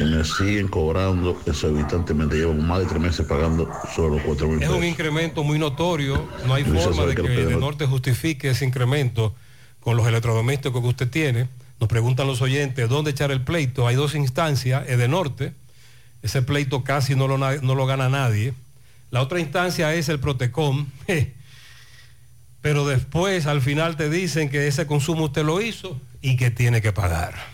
Y 0.00 0.04
me 0.04 0.24
siguen 0.24 0.68
cobrando 0.68 1.38
exorbitantemente. 1.46 2.36
Llevo 2.36 2.54
más 2.54 2.80
de 2.80 2.86
tres 2.86 3.00
meses 3.00 3.26
pagando 3.26 3.68
sobre 3.94 4.16
los 4.16 4.22
4.000 4.38 4.52
Es 4.54 4.58
pesos. 4.60 4.76
un 4.76 4.84
incremento 4.84 5.44
muy 5.44 5.58
notorio. 5.58 6.26
No 6.46 6.54
hay 6.54 6.64
Luisa 6.64 6.84
forma 6.86 7.04
de 7.06 7.14
que 7.14 7.22
que 7.22 7.28
de 7.46 7.56
norte 7.56 7.86
justifique 7.86 8.50
ese 8.50 8.64
incremento 8.64 9.34
con 9.80 9.96
los 9.96 10.06
electrodomésticos 10.06 10.80
que 10.80 10.88
usted 10.88 11.10
tiene. 11.10 11.48
Nos 11.80 11.88
preguntan 11.88 12.26
los 12.26 12.40
oyentes 12.40 12.88
dónde 12.88 13.10
echar 13.10 13.30
el 13.30 13.42
pleito. 13.42 13.86
Hay 13.86 13.96
dos 13.96 14.14
instancias, 14.14 14.86
de 14.86 15.08
norte. 15.08 15.52
Ese 16.22 16.42
pleito 16.42 16.84
casi 16.84 17.14
no 17.14 17.28
lo, 17.28 17.38
no 17.38 17.74
lo 17.74 17.86
gana 17.86 18.08
nadie. 18.08 18.54
La 19.10 19.20
otra 19.20 19.40
instancia 19.40 19.94
es 19.94 20.08
el 20.08 20.18
Protecom. 20.18 20.86
Pero 22.62 22.86
después 22.86 23.46
al 23.46 23.60
final 23.60 23.96
te 23.96 24.08
dicen 24.08 24.48
que 24.48 24.66
ese 24.66 24.86
consumo 24.86 25.24
usted 25.24 25.44
lo 25.44 25.60
hizo 25.60 26.00
y 26.22 26.36
que 26.36 26.50
tiene 26.50 26.80
que 26.80 26.92
pagar. 26.92 27.53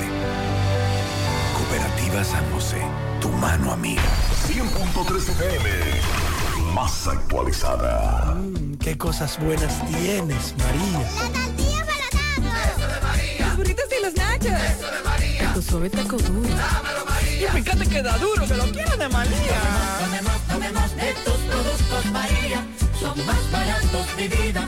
José, 2.11 2.81
tu 3.21 3.29
mano 3.29 3.71
amiga. 3.71 4.01
100.3 4.45 5.29
FM. 5.29 5.69
Más 6.73 7.07
actualizada. 7.07 8.35
Qué 8.81 8.97
cosas 8.97 9.39
buenas 9.39 9.73
tienes, 9.87 10.53
María. 10.57 11.07
Los 13.39 13.55
burritos 13.55 13.85
y 13.97 14.03
los 14.03 14.13
nachos. 14.15 14.51
Eso 14.51 14.91
de 14.91 15.03
María. 15.05 15.53
Tu 15.53 15.61
suave 15.61 15.89
taco 15.89 16.17
duro. 16.17 16.49
Dámelo, 16.49 17.05
María. 17.05 17.47
Y 17.47 17.61
fíjate 17.63 17.87
que 17.87 18.01
da 18.03 18.17
duro, 18.17 18.45
que 18.45 18.55
lo 18.55 18.65
quiero 18.71 18.97
de 18.97 19.07
María. 19.07 19.61
Tomemos, 20.01 20.41
tomemos 20.49 20.95
de 20.97 21.13
tus 21.23 21.37
productos, 21.49 22.05
María. 22.11 22.65
Son 22.99 23.25
más 23.25 23.51
baratos 23.51 24.17
de 24.17 24.27
vida 24.27 24.67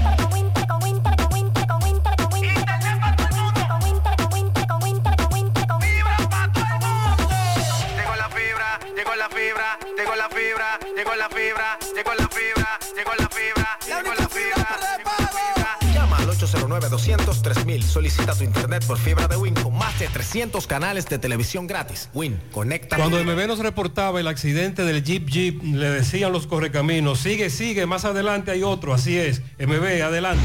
909-203.000. 16.89 17.81
Solicita 17.83 18.35
tu 18.35 18.43
internet 18.43 18.85
por 18.85 18.97
fibra 18.97 19.27
de 19.27 19.37
Win 19.37 19.53
con 19.53 19.77
más 19.77 19.97
de 19.99 20.07
300 20.07 20.65
canales 20.67 21.05
de 21.05 21.19
televisión 21.19 21.67
gratis. 21.67 22.09
Win, 22.13 22.41
conecta. 22.51 22.97
Cuando 22.97 23.23
MB 23.23 23.47
nos 23.47 23.59
reportaba 23.59 24.19
el 24.19 24.27
accidente 24.27 24.83
del 24.83 25.03
Jeep 25.03 25.27
Jeep, 25.29 25.63
le 25.63 25.89
decían 25.89 26.31
los 26.31 26.47
correcaminos, 26.47 27.19
sigue, 27.19 27.49
sigue, 27.49 27.85
más 27.85 28.05
adelante 28.05 28.51
hay 28.51 28.63
otro, 28.63 28.93
así 28.93 29.17
es. 29.17 29.41
MB, 29.59 30.03
adelante. 30.03 30.43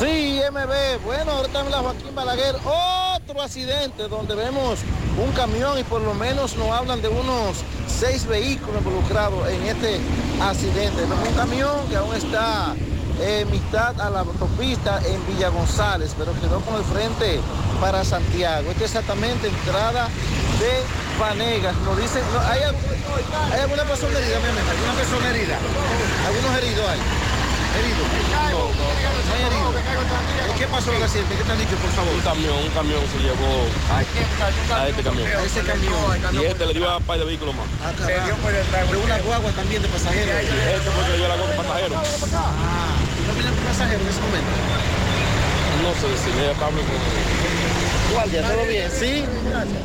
Sí, 0.00 0.40
MB, 0.50 1.04
bueno, 1.04 1.32
ahorita 1.32 1.60
en 1.60 1.70
la 1.70 1.78
Joaquín 1.78 2.14
Balaguer, 2.14 2.54
otro 2.56 3.40
accidente 3.40 4.08
donde 4.08 4.34
vemos 4.34 4.80
un 5.18 5.32
camión 5.32 5.78
y 5.78 5.84
por 5.84 6.02
lo 6.02 6.12
menos 6.12 6.54
nos 6.56 6.70
hablan 6.70 7.00
de 7.00 7.08
unos 7.08 7.56
seis 7.86 8.26
vehículos 8.26 8.76
involucrados 8.78 9.48
en 9.48 9.62
este 9.62 9.98
accidente. 10.40 11.02
Un 11.02 11.34
camión 11.34 11.88
que 11.88 11.96
aún 11.96 12.14
está 12.14 12.74
en 13.20 13.50
mitad 13.50 13.98
a 14.00 14.10
la 14.10 14.20
autopista 14.20 15.00
en 15.06 15.26
Villa 15.26 15.48
González, 15.48 16.14
pero 16.18 16.32
quedó 16.40 16.60
con 16.60 16.76
el 16.76 16.84
frente 16.84 17.40
para 17.80 18.04
Santiago. 18.04 18.70
Esta 18.70 18.84
es 18.84 18.90
exactamente 18.90 19.48
entrada 19.48 20.08
de 20.60 20.82
Vanegas. 21.18 21.74
Nos 21.84 21.96
dicen, 21.98 22.22
no, 22.32 22.40
¿hay, 22.40 22.60
¿hay 22.60 23.60
alguna 23.60 23.84
persona 23.84 24.18
herida, 24.18 24.38
mi 24.40 24.48
amigo? 24.48 24.70
¿Alguna 24.70 24.92
persona 24.94 25.28
herida? 25.30 25.58
¿Algunos 26.26 26.58
heridos 26.58 26.88
hay? 26.88 27.00
¿Heridos? 27.76 28.08
No, 28.32 28.58
no, 28.58 28.72
no 28.72 29.34
hay 29.34 29.42
heridos. 29.42 29.66
¿Qué 30.56 30.66
pasó 30.68 30.90
en 30.90 30.96
el 30.96 31.02
accidente? 31.02 31.36
¿Qué 31.36 31.44
te 31.44 31.52
han 31.52 31.58
dicho, 31.58 31.76
por 31.76 31.90
favor? 31.90 32.14
Un 32.14 32.20
camión, 32.20 32.56
un 32.56 32.70
camión 32.70 33.00
se 33.12 33.18
llevó 33.20 33.68
a 33.92 34.00
este 34.88 35.02
camión. 35.02 35.28
A 35.28 35.42
ese 35.44 35.60
camión. 35.60 35.94
Y 36.32 36.44
este 36.46 36.64
le 36.64 36.72
dio 36.72 36.88
a 36.88 36.96
un 36.96 37.04
par 37.04 37.18
de 37.18 37.26
vehículos 37.26 37.54
más. 37.54 37.66
Ah, 37.84 37.92
carajo. 37.92 38.38
Pero 38.88 39.00
una 39.04 39.18
guagua 39.18 39.50
también 39.52 39.82
de 39.82 39.88
pasajeros. 39.88 40.34
Este 40.40 40.90
fue 40.90 41.04
que 41.04 41.10
le 41.10 41.16
dio 41.18 41.28
la 41.28 41.36
guagua 41.36 41.52
de 41.52 41.56
pasajeros. 41.58 41.98
Ah, 42.32 42.96
¿y 43.46 43.48
no 43.48 43.54
viene 43.54 43.58
un 43.60 43.66
pasajero 43.66 44.00
en 44.02 44.08
ese 44.08 44.20
momento? 44.20 44.50
No 45.82 45.92
sé 45.94 46.08
si 46.24 46.40
le 46.40 46.54
Pablo 46.54 46.80
Guardia, 48.12 48.42
¿todo 48.42 48.64
bien? 48.66 48.90
Sí, 48.90 49.24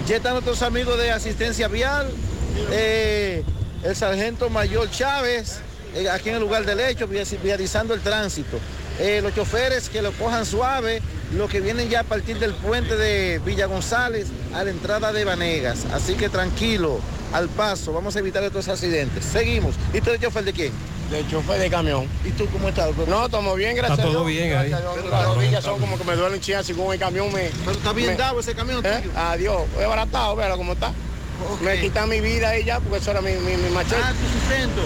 ya 0.07 0.15
están 0.17 0.33
nuestros 0.33 0.61
amigos 0.61 0.97
de 0.97 1.11
asistencia 1.11 1.67
vial, 1.67 2.09
eh, 2.71 3.43
el 3.83 3.95
sargento 3.95 4.49
mayor 4.49 4.89
Chávez, 4.91 5.59
eh, 5.95 6.09
aquí 6.09 6.29
en 6.29 6.35
el 6.35 6.41
lugar 6.41 6.65
del 6.65 6.79
hecho, 6.79 7.07
via- 7.07 7.23
vializando 7.43 7.93
el 7.93 8.01
tránsito. 8.01 8.59
Eh, 8.99 9.21
los 9.23 9.33
choferes 9.33 9.89
que 9.89 10.01
lo 10.01 10.11
cojan 10.11 10.45
suave, 10.45 11.01
los 11.35 11.49
que 11.49 11.59
vienen 11.61 11.89
ya 11.89 12.01
a 12.01 12.03
partir 12.03 12.37
del 12.39 12.53
puente 12.53 12.95
de 12.95 13.39
Villa 13.39 13.65
González 13.65 14.27
a 14.53 14.63
la 14.63 14.69
entrada 14.69 15.11
de 15.11 15.23
Vanegas. 15.25 15.85
Así 15.93 16.13
que 16.15 16.29
tranquilo, 16.29 16.99
al 17.33 17.49
paso, 17.49 17.93
vamos 17.93 18.15
a 18.15 18.19
evitar 18.19 18.43
estos 18.43 18.67
accidentes. 18.67 19.25
Seguimos. 19.25 19.75
¿Y 19.93 20.01
tú 20.01 20.09
eres 20.11 20.21
chofer 20.21 20.43
de 20.43 20.53
quién? 20.53 20.71
De 21.09 21.27
chofer 21.27 21.59
de 21.59 21.69
camión. 21.69 22.07
¿Y 22.23 22.29
tú 22.31 22.47
cómo 22.51 22.69
estás? 22.69 22.89
No, 23.07 23.25
estamos 23.25 23.57
bien, 23.57 23.75
gracias 23.75 23.99
Está 23.99 24.09
a 24.09 24.13
todo 24.13 24.25
Dios. 24.27 24.37
bien 24.45 24.55
ahí. 24.57 24.69
Las 24.69 25.25
rodillas 25.35 25.63
son 25.63 25.79
como 25.79 25.97
que 25.97 26.03
me 26.03 26.15
duelen 26.15 26.39
chidas 26.39 26.69
y 26.69 26.73
con 26.73 26.93
el 26.93 26.99
camión 26.99 27.33
me... 27.33 27.49
Pero 27.65 27.71
está 27.71 27.91
bien 27.93 28.11
me- 28.11 28.15
dado 28.17 28.39
ese 28.39 28.53
camión 28.53 28.85
¿Eh? 28.85 28.99
tuyo. 29.01 29.11
Adiós, 29.17 29.63
es 29.79 29.87
baratado, 29.87 30.35
véalo 30.35 30.57
cómo 30.57 30.73
está. 30.73 30.93
Me 31.61 31.79
quitan 31.79 32.09
mi 32.09 32.21
vida 32.21 32.49
ahí 32.49 32.63
ya, 32.63 32.79
porque 32.79 32.97
eso 32.97 33.11
era 33.11 33.21
mi, 33.21 33.33
mi, 33.33 33.57
mi 33.57 33.69
machete. 33.69 34.01
Ah, 34.03 34.13
tu 34.13 34.39
sustento. 34.39 34.81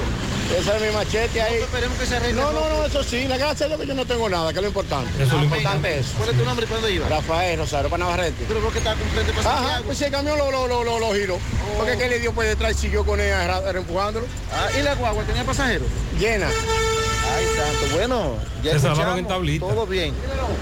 Ese 0.45 0.75
es 0.75 0.81
mi 0.81 0.95
machete 0.95 1.41
ahí. 1.41 1.55
esperemos 1.55 1.97
que 1.97 2.05
se 2.05 2.15
arregle 2.15 2.41
No, 2.41 2.51
no, 2.51 2.69
no, 2.69 2.85
eso 2.85 3.03
sí, 3.03 3.27
la 3.27 3.37
gracia 3.37 3.65
es 3.65 3.71
lo 3.71 3.79
que 3.79 3.87
yo 3.87 3.95
no 3.95 4.05
tengo 4.05 4.29
nada, 4.29 4.51
que 4.53 4.59
es 4.59 4.61
lo 4.61 4.67
importante. 4.67 5.11
Eso 5.15 5.23
es 5.23 5.31
lo 5.31 5.43
importante. 5.43 5.77
importante 5.77 5.99
es 5.99 6.05
eso. 6.05 6.17
¿Cuál 6.17 6.29
es 6.29 6.37
tu 6.37 6.45
nombre 6.45 6.65
y 6.65 6.69
cuándo 6.69 6.89
ibas? 6.89 7.09
Rafael 7.09 7.59
Rosario, 7.59 7.89
para 7.89 8.03
Navarrete. 8.03 8.45
Pero 8.47 8.61
vos 8.61 8.71
que 8.71 8.77
estás 8.79 8.95
con 8.95 9.07
frente 9.09 9.33
para 9.33 9.53
Ajá, 9.53 9.81
pues 9.85 9.97
si 9.97 10.03
el 10.03 10.11
camión 10.11 10.37
lo, 10.37 10.51
lo, 10.51 10.67
lo, 10.67 10.83
lo, 10.83 10.99
lo 10.99 11.13
giró. 11.13 11.39
Porque 11.77 11.97
que 11.97 12.07
le 12.09 12.19
dio 12.19 12.31
por 12.33 12.45
detrás 12.45 12.71
y 12.73 12.75
siguió 12.75 13.03
con 13.03 13.19
él 13.19 13.33
empujándolo. 13.75 14.27
Ah, 14.51 14.67
¿Y 14.77 14.83
la 14.83 14.95
guagua 14.95 15.23
tenía 15.23 15.43
pasajeros? 15.43 15.87
Llena. 16.19 16.47
Ay, 16.47 17.45
santo. 17.55 17.95
Bueno, 17.95 18.37
ya 18.63 18.79
Se 18.79 18.87
en 18.87 19.27
tablita. 19.27 19.65
Todo 19.65 19.87
bien. 19.87 20.13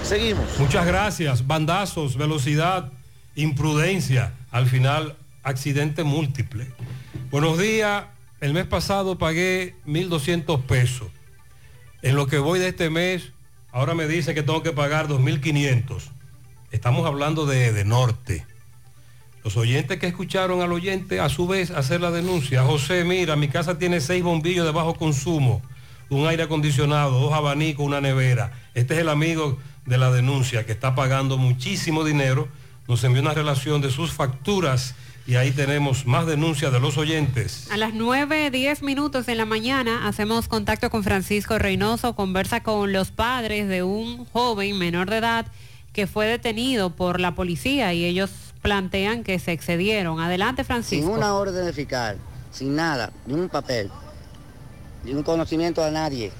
Seguimos. 0.02 0.44
Muchas 0.58 0.86
gracias. 0.86 1.46
Bandazos, 1.46 2.16
velocidad, 2.16 2.90
imprudencia. 3.36 4.32
Al 4.50 4.66
final, 4.66 5.16
accidente 5.44 6.02
múltiple. 6.02 6.66
Buenos 7.30 7.58
días. 7.58 8.04
El 8.40 8.52
mes 8.54 8.66
pasado 8.66 9.16
pagué 9.18 9.76
1.200 9.86 10.62
pesos. 10.62 11.08
En 12.02 12.16
lo 12.16 12.26
que 12.26 12.38
voy 12.38 12.58
de 12.58 12.68
este 12.68 12.90
mes, 12.90 13.32
ahora 13.70 13.94
me 13.94 14.08
dice 14.08 14.34
que 14.34 14.42
tengo 14.42 14.62
que 14.62 14.72
pagar 14.72 15.06
2.500. 15.06 16.02
Estamos 16.72 17.06
hablando 17.06 17.46
de, 17.46 17.72
de 17.72 17.84
norte. 17.84 18.46
Los 19.44 19.56
oyentes 19.56 19.98
que 19.98 20.06
escucharon 20.06 20.62
al 20.62 20.72
oyente, 20.72 21.20
a 21.20 21.28
su 21.28 21.46
vez, 21.46 21.70
hacer 21.70 22.00
la 22.00 22.10
denuncia. 22.10 22.64
José, 22.64 23.04
mira, 23.04 23.36
mi 23.36 23.48
casa 23.48 23.78
tiene 23.78 24.00
seis 24.00 24.22
bombillos 24.22 24.64
de 24.64 24.72
bajo 24.72 24.94
consumo, 24.94 25.60
un 26.08 26.26
aire 26.26 26.44
acondicionado, 26.44 27.20
dos 27.20 27.32
abanicos, 27.34 27.84
una 27.84 28.00
nevera. 28.00 28.52
Este 28.72 28.94
es 28.94 29.00
el 29.00 29.10
amigo 29.10 29.58
de 29.84 29.98
la 29.98 30.10
denuncia 30.10 30.64
que 30.64 30.72
está 30.72 30.94
pagando 30.94 31.36
muchísimo 31.36 32.04
dinero. 32.04 32.48
Nos 32.88 33.04
envió 33.04 33.20
una 33.20 33.34
relación 33.34 33.82
de 33.82 33.90
sus 33.90 34.12
facturas 34.12 34.94
y 35.26 35.36
ahí 35.36 35.52
tenemos 35.52 36.06
más 36.06 36.26
denuncias 36.26 36.72
de 36.72 36.80
los 36.80 36.98
oyentes. 36.98 37.70
A 37.70 37.76
las 37.76 37.94
9, 37.94 38.50
10 38.50 38.82
minutos 38.82 39.24
de 39.26 39.34
la 39.34 39.46
mañana 39.46 40.06
hacemos 40.06 40.48
contacto 40.48 40.90
con 40.90 41.02
Francisco 41.02 41.58
Reynoso, 41.58 42.14
conversa 42.14 42.62
con 42.62 42.92
los 42.92 43.10
padres 43.10 43.68
de 43.68 43.82
un 43.82 44.26
joven 44.26 44.78
menor 44.78 45.08
de 45.08 45.18
edad 45.18 45.46
que 45.92 46.06
fue 46.06 46.26
detenido 46.26 46.90
por 46.90 47.20
la 47.20 47.34
policía 47.34 47.94
y 47.94 48.04
ellos 48.04 48.30
plantean 48.60 49.24
que 49.24 49.38
se 49.38 49.52
excedieron. 49.52 50.20
Adelante, 50.20 50.62
sin 50.62 50.66
Francisco. 50.66 51.10
una 51.10 51.34
orden 51.34 51.64
de 51.64 51.72
fiscal, 51.72 52.18
sin 52.50 52.74
nada, 52.74 53.10
ni 53.26 53.34
un 53.34 53.48
papel, 53.48 53.90
ni 55.04 55.14
un 55.14 55.22
conocimiento 55.22 55.82
a 55.82 55.90
nadie. 55.90 56.32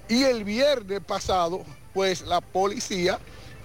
Y 0.09 0.22
el 0.22 0.44
viernes 0.44 1.01
pasado, 1.01 1.64
pues 1.93 2.22
la 2.22 2.40
policía 2.40 3.18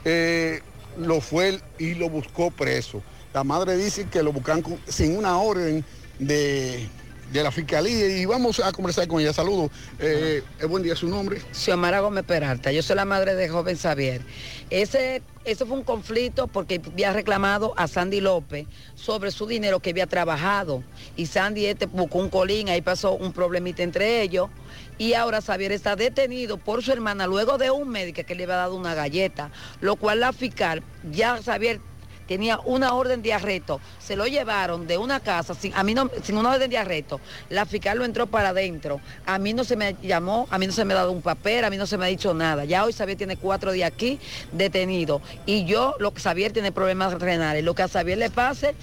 eh, 0.06 0.61
lo 0.98 1.22
fue 1.22 1.60
y 1.78 1.94
lo 1.94 2.10
buscó 2.10 2.52
preso. 2.52 3.02
La 3.34 3.44
madre 3.44 3.78
dice 3.78 4.07
que 4.07 4.24
lo 4.24 4.34
buscan 4.34 4.64
sin 4.88 5.18
una 5.18 5.38
orden 5.38 5.86
de, 6.19 6.88
de 7.32 7.44
la 7.44 7.52
fiscalía 7.52 8.08
y 8.18 8.26
vamos 8.26 8.60
a 8.60 8.72
conversar 8.72 9.08
con 9.08 9.20
ella. 9.20 9.34
Saludos. 9.34 9.72
Eh, 9.99 10.44
eh, 10.60 10.66
buen 10.66 10.84
día, 10.84 10.95
su 10.95 11.08
nombre. 11.08 11.41
Xiomara 11.52 11.99
Gómez 11.99 12.24
Peralta, 12.26 12.72
yo 12.72 12.82
soy 12.82 12.95
la 12.95 13.06
madre 13.06 13.36
de 13.36 13.49
joven 13.49 13.78
Xavier. 13.78 14.22
Ese, 14.70 15.22
fue 15.58 15.78
un 15.78 15.84
conflicto 15.84 16.48
porque 16.48 16.82
había 16.86 17.14
reclamado 17.14 17.74
a 17.78 17.88
Sandy 17.88 18.22
López 18.22 18.68
sobre 18.95 19.32
su 19.32 19.45
dinero 19.45 19.80
que 19.80 19.91
había 19.91 20.08
trabajado. 20.08 20.84
Y 21.16 21.26
Sandy 21.26 21.66
este 21.66 21.86
buscó 21.86 22.20
un 22.20 22.30
colín, 22.30 22.70
ahí 22.70 22.82
pasó 22.82 23.14
un 23.14 23.34
problemita 23.34 23.84
entre 23.84 24.22
ellos. 24.22 24.49
Y 24.98 25.14
ahora 25.14 25.41
Xavier 25.41 25.72
está 25.72 25.95
detenido 25.95 26.58
por 26.58 26.84
su 26.84 26.91
hermana 26.91 27.28
luego 27.28 27.58
de 27.58 27.72
un 27.72 27.90
médico 27.90 28.24
que 28.26 28.36
le 28.36 28.44
había 28.44 28.56
dado 28.56 28.76
una 28.76 28.95
galleta, 28.95 29.52
lo 29.80 29.95
cual 29.95 30.22
la 30.22 30.34
fiscal, 30.34 30.82
ya 31.12 31.40
Xavier 31.44 31.80
tenía 32.28 32.60
una 32.66 32.94
orden 32.94 33.22
de 33.22 33.34
arresto, 33.34 33.80
se 33.99 34.16
lo 34.16 34.28
llevaron 34.28 34.86
de 34.86 34.98
una 34.98 35.20
casa 35.20 35.54
sin, 35.54 35.74
a 35.74 35.84
mí 35.84 35.94
no, 35.94 36.10
sin 36.24 36.38
una 36.38 36.52
orden 36.52 36.70
de 36.70 36.78
arresto, 36.78 37.20
la 37.49 37.66
fiscal 37.66 37.98
lo 37.98 38.06
entró 38.06 38.28
para 38.28 38.49
adentro, 38.49 38.99
a 39.26 39.40
mí 39.40 39.54
no 39.54 39.64
se 39.64 39.76
me 39.76 39.95
llamó, 40.02 40.48
a 40.52 40.58
mí 40.60 40.68
no 40.68 40.74
se 40.74 40.86
me 40.86 40.94
ha 40.94 40.98
dado 40.98 41.12
un 41.12 41.22
papel, 41.22 41.64
a 41.66 41.70
mí 41.70 41.78
no 41.78 41.88
se 41.88 41.98
me 41.98 42.06
ha 42.06 42.10
dicho 42.10 42.34
nada, 42.34 42.66
ya 42.66 42.84
hoy 42.84 42.94
Xavier 42.94 43.18
tiene 43.18 43.38
cuatro 43.38 43.72
días 43.72 43.91
aquí 43.91 44.20
detenido 44.52 45.22
y 45.45 45.66
yo, 45.66 45.95
lo 45.99 46.14
que 46.14 46.22
Xavier 46.22 46.52
tiene 46.52 46.72
problemas 46.72 47.14
renales, 47.14 47.64
lo 47.64 47.74
que 47.74 47.84
a 47.84 47.88
Xavier 47.88 48.18
le 48.18 48.30
pase, 48.30 48.76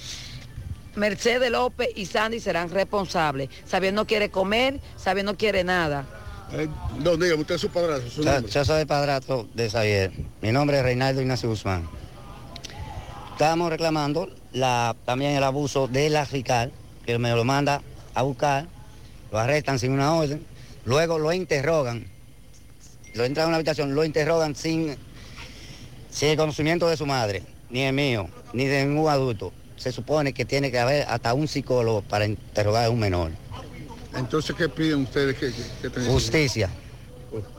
Mercedes 0.96 1.50
López 1.50 1.88
y 1.96 2.06
Sandy 2.06 2.40
serán 2.40 2.70
responsables, 2.70 3.48
Xavier 3.68 3.92
no 3.92 4.06
quiere 4.06 4.30
comer, 4.30 4.80
Xavier 5.02 5.24
no 5.24 5.36
quiere 5.36 5.64
nada. 5.64 6.06
Don 7.00 7.18
dígame, 7.18 7.40
usted 7.40 7.56
es 7.56 7.60
su 7.62 7.68
padrastro, 7.68 8.10
su 8.10 8.22
Yo, 8.22 8.32
nombre. 8.32 8.52
yo 8.52 8.64
soy 8.64 8.80
el 8.82 8.86
padrastro 8.86 9.48
de 9.54 9.68
Xavier. 9.68 10.12
Mi 10.40 10.52
nombre 10.52 10.78
es 10.78 10.84
Reinaldo 10.84 11.20
Ignacio 11.20 11.48
Guzmán. 11.48 11.88
Estábamos 13.34 13.68
reclamando 13.68 14.30
la, 14.52 14.94
también 15.04 15.32
el 15.32 15.42
abuso 15.42 15.88
de 15.88 16.08
la 16.08 16.24
fiscal, 16.24 16.70
que 17.04 17.18
me 17.18 17.32
lo 17.32 17.42
manda 17.42 17.82
a 18.14 18.22
buscar, 18.22 18.68
lo 19.32 19.40
arrestan 19.40 19.80
sin 19.80 19.90
una 19.90 20.14
orden, 20.14 20.46
luego 20.84 21.18
lo 21.18 21.32
interrogan, 21.32 22.06
lo 23.12 23.24
entran 23.24 23.46
a 23.46 23.48
una 23.48 23.56
habitación, 23.56 23.92
lo 23.92 24.04
interrogan 24.04 24.54
sin, 24.54 24.96
sin 26.10 26.28
el 26.28 26.36
conocimiento 26.36 26.86
de 26.88 26.96
su 26.96 27.06
madre, 27.06 27.42
ni 27.70 27.80
el 27.80 27.92
mío, 27.92 28.28
ni 28.52 28.66
de 28.66 28.86
ningún 28.86 29.10
adulto. 29.10 29.52
Se 29.74 29.90
supone 29.90 30.32
que 30.32 30.44
tiene 30.44 30.70
que 30.70 30.78
haber 30.78 31.04
hasta 31.08 31.34
un 31.34 31.48
psicólogo 31.48 32.02
para 32.02 32.26
interrogar 32.26 32.84
a 32.84 32.90
un 32.90 33.00
menor. 33.00 33.32
Entonces, 34.14 34.54
¿qué 34.54 34.68
piden 34.68 35.00
ustedes? 35.00 35.36
que 35.36 35.52
que 35.82 35.90
tengan? 35.90 36.12
Justicia. 36.12 36.70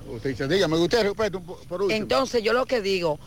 Justicia. 0.08 0.48
Dígame, 0.48 0.82
espérate, 0.82 1.38
por 1.40 1.68
por 1.68 1.82
último. 1.82 2.02
Entonces 2.02 2.42
yo 2.42 2.54
lo 2.54 2.66
que 2.66 2.80
digo, 2.80 3.20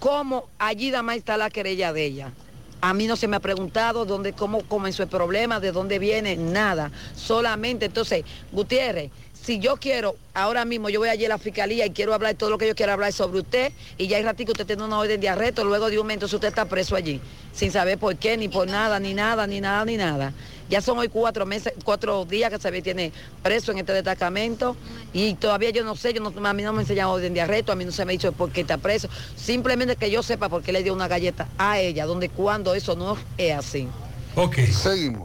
¿cómo 0.00 0.48
allí 0.58 0.90
nada 0.90 1.02
más 1.02 1.16
está 1.16 1.36
la 1.36 1.50
querella 1.50 1.92
de 1.92 2.04
ella? 2.04 2.32
A 2.80 2.94
mí 2.94 3.06
no 3.06 3.16
se 3.16 3.26
me 3.26 3.36
ha 3.36 3.40
preguntado 3.40 4.04
dónde, 4.04 4.32
cómo 4.32 4.62
comenzó 4.62 5.02
el 5.02 5.08
problema, 5.08 5.58
de 5.58 5.72
dónde 5.72 5.98
viene, 5.98 6.36
nada. 6.36 6.92
Solamente, 7.16 7.86
entonces, 7.86 8.24
Gutiérrez, 8.52 9.10
si 9.42 9.58
yo 9.58 9.76
quiero, 9.76 10.16
ahora 10.34 10.64
mismo 10.64 10.88
yo 10.90 11.00
voy 11.00 11.08
allí 11.08 11.24
a 11.24 11.28
la 11.28 11.38
fiscalía 11.38 11.86
y 11.86 11.90
quiero 11.90 12.14
hablar 12.14 12.34
todo 12.34 12.50
lo 12.50 12.58
que 12.58 12.66
yo 12.66 12.74
quiero 12.74 12.92
hablar 12.92 13.12
sobre 13.12 13.40
usted, 13.40 13.72
y 13.96 14.06
ya 14.06 14.18
hay 14.18 14.22
ratito 14.22 14.52
usted 14.52 14.66
tiene 14.66 14.84
una 14.84 14.98
orden 14.98 15.20
de 15.20 15.28
arresto, 15.28 15.64
luego 15.64 15.88
de 15.88 15.98
un 15.98 16.10
entonces 16.10 16.34
usted 16.34 16.48
está 16.48 16.66
preso 16.66 16.96
allí, 16.96 17.20
sin 17.52 17.72
saber 17.72 17.98
por 17.98 18.16
qué, 18.16 18.36
ni 18.36 18.48
por 18.48 18.68
nada, 18.68 19.00
ni 19.00 19.14
nada, 19.14 19.46
ni 19.46 19.60
nada, 19.60 19.84
ni 19.84 19.96
nada. 19.96 20.32
Ya 20.68 20.82
son 20.82 20.98
hoy 20.98 21.08
cuatro 21.08 21.46
meses, 21.46 21.72
cuatro 21.82 22.26
días 22.26 22.50
que 22.50 22.58
se 22.58 22.82
tiene 22.82 23.10
preso 23.42 23.72
en 23.72 23.78
este 23.78 23.94
destacamento 23.94 24.76
y 25.14 25.32
todavía 25.34 25.70
yo 25.70 25.82
no 25.82 25.96
sé, 25.96 26.12
yo 26.12 26.20
no, 26.20 26.46
a 26.46 26.52
mí 26.52 26.62
no 26.62 26.74
me 26.74 26.82
enseñan 26.82 27.06
orden 27.06 27.32
de 27.32 27.40
arresto, 27.40 27.72
a 27.72 27.74
mí 27.74 27.86
no 27.86 27.92
se 27.92 28.04
me 28.04 28.12
ha 28.12 28.14
dicho 28.14 28.32
por 28.32 28.52
qué 28.52 28.60
está 28.60 28.76
preso. 28.76 29.08
Simplemente 29.34 29.96
que 29.96 30.10
yo 30.10 30.22
sepa 30.22 30.50
por 30.50 30.62
qué 30.62 30.72
le 30.72 30.82
dio 30.82 30.92
una 30.92 31.08
galleta 31.08 31.48
a 31.56 31.80
ella, 31.80 32.04
donde 32.04 32.28
cuando 32.28 32.74
eso 32.74 32.96
no 32.96 33.16
es 33.38 33.54
así. 33.54 33.88
Ok. 34.34 34.58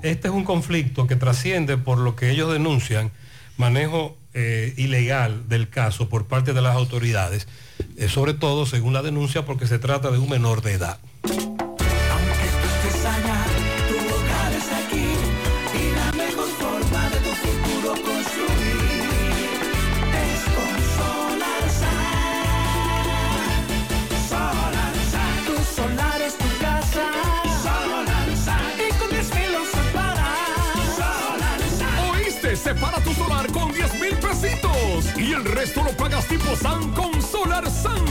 Este 0.02 0.28
es 0.28 0.34
un 0.34 0.46
conflicto 0.46 1.08
que 1.08 1.18
trasciende 1.18 1.78
por 1.78 1.98
lo 1.98 2.16
que 2.16 2.32
ellos 2.32 2.52
denuncian, 2.52 3.12
manejo 3.58 4.18
eh, 4.34 4.74
ilegal 4.78 5.48
del 5.48 5.70
caso 5.70 6.10
por 6.10 6.28
parte 6.28 6.54
de 6.54 6.62
las 6.62 6.76
autoridades, 6.76 7.48
eh, 7.98 8.08
sobre 8.10 8.34
todo 8.34 8.66
según 8.66 8.94
la 8.94 9.02
denuncia 9.02 9.46
porque 9.46 9.68
se 9.68 9.80
trata 9.80 10.12
de 10.12 10.18
un 10.18 10.30
menor 10.30 10.62
de 10.62 10.74
edad. 10.74 11.00
Resto 35.56 35.84
lo 35.84 35.92
pagas 35.92 36.26
tipo 36.28 36.56
SAN 36.56 36.92
con 36.94 37.22
Solar 37.22 37.70
SAN. 37.70 38.04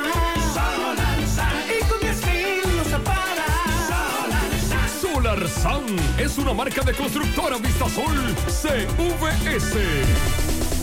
Solar 0.52 1.18
Sun. 1.34 1.56
Y 1.70 1.78
con 1.88 2.00
10 2.00 2.26
mil 2.26 2.60
usos 2.80 3.00
para 3.00 3.46
Solar 3.88 4.52
Sun. 4.68 4.88
Solar 5.14 5.48
SAN 5.48 5.86
es 6.18 6.36
una 6.38 6.52
marca 6.52 6.82
de 6.82 6.92
constructora 6.94 7.56
Vistasol 7.58 8.34
CVS. 8.46 9.78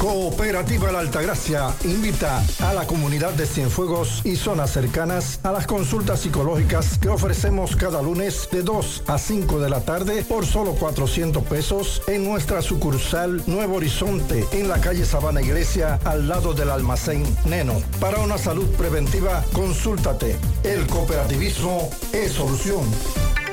Cooperativa 0.00 0.90
La 0.90 1.00
Altagracia 1.00 1.74
invita 1.84 2.42
a 2.60 2.72
la 2.72 2.86
comunidad 2.86 3.34
de 3.34 3.44
Cienfuegos 3.44 4.22
y 4.24 4.34
zonas 4.34 4.70
cercanas 4.70 5.40
a 5.42 5.52
las 5.52 5.66
consultas 5.66 6.20
psicológicas 6.20 6.96
que 6.96 7.10
ofrecemos 7.10 7.76
cada 7.76 8.00
lunes 8.00 8.48
de 8.50 8.62
2 8.62 9.02
a 9.06 9.18
5 9.18 9.60
de 9.60 9.68
la 9.68 9.82
tarde 9.82 10.24
por 10.26 10.46
solo 10.46 10.72
400 10.72 11.44
pesos 11.44 12.00
en 12.06 12.24
nuestra 12.24 12.62
sucursal 12.62 13.42
Nuevo 13.46 13.76
Horizonte 13.76 14.46
en 14.52 14.68
la 14.68 14.80
calle 14.80 15.04
Sabana 15.04 15.42
Iglesia 15.42 16.00
al 16.04 16.28
lado 16.28 16.54
del 16.54 16.70
almacén 16.70 17.22
Neno. 17.44 17.74
Para 18.00 18.20
una 18.20 18.38
salud 18.38 18.70
preventiva, 18.76 19.44
consúltate. 19.52 20.34
El 20.64 20.86
cooperativismo 20.86 21.90
es 22.14 22.32
solución. 22.32 22.86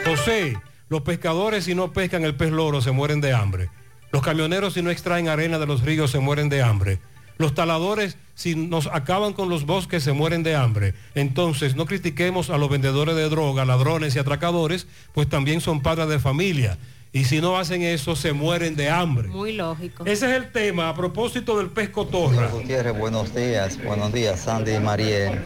José, 0.05 0.55
los 0.87 1.01
pescadores 1.01 1.65
si 1.65 1.75
no 1.75 1.91
pescan 1.91 2.23
el 2.23 2.37
pez 2.37 2.51
loro 2.51 2.79
se 2.79 2.91
mueren 2.91 3.19
de 3.19 3.33
hambre. 3.33 3.69
Los 4.11 4.21
camioneros 4.21 4.73
si 4.73 4.81
no 4.81 4.89
extraen 4.89 5.27
arena 5.27 5.59
de 5.59 5.67
los 5.67 5.81
ríos 5.81 6.11
se 6.11 6.19
mueren 6.19 6.49
de 6.49 6.61
hambre. 6.61 6.99
Los 7.37 7.53
taladores 7.53 8.17
si 8.33 8.55
nos 8.55 8.87
acaban 8.87 9.33
con 9.33 9.49
los 9.49 9.65
bosques 9.65 10.03
se 10.03 10.13
mueren 10.13 10.43
de 10.43 10.55
hambre. 10.55 10.93
Entonces 11.15 11.75
no 11.75 11.85
critiquemos 11.85 12.49
a 12.49 12.57
los 12.57 12.69
vendedores 12.69 13.15
de 13.15 13.29
droga, 13.29 13.65
ladrones 13.65 14.15
y 14.15 14.19
atracadores, 14.19 14.87
pues 15.13 15.27
también 15.27 15.59
son 15.59 15.81
padres 15.81 16.07
de 16.07 16.19
familia. 16.19 16.77
Y 17.17 17.23
si 17.23 17.41
no 17.41 17.57
hacen 17.57 17.81
eso 17.81 18.15
se 18.15 18.31
mueren 18.31 18.75
de 18.75 18.91
hambre. 18.91 19.27
Muy 19.29 19.53
lógico. 19.53 20.05
Ese 20.05 20.27
es 20.29 20.37
el 20.37 20.51
tema 20.51 20.89
a 20.89 20.93
propósito 20.93 21.57
del 21.57 21.71
pez 21.71 21.89
cotorra. 21.89 22.47
Gutiérrez, 22.49 22.95
buenos 22.95 23.33
días, 23.33 23.83
buenos 23.83 24.13
días, 24.13 24.41
Sandy 24.41 24.75
y 24.75 24.79
Mariel. 24.79 25.41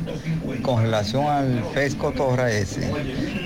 Con 0.63 0.83
relación 0.83 1.27
al 1.27 1.63
pez 1.73 1.95
cotorra 1.95 2.51
ese, 2.51 2.91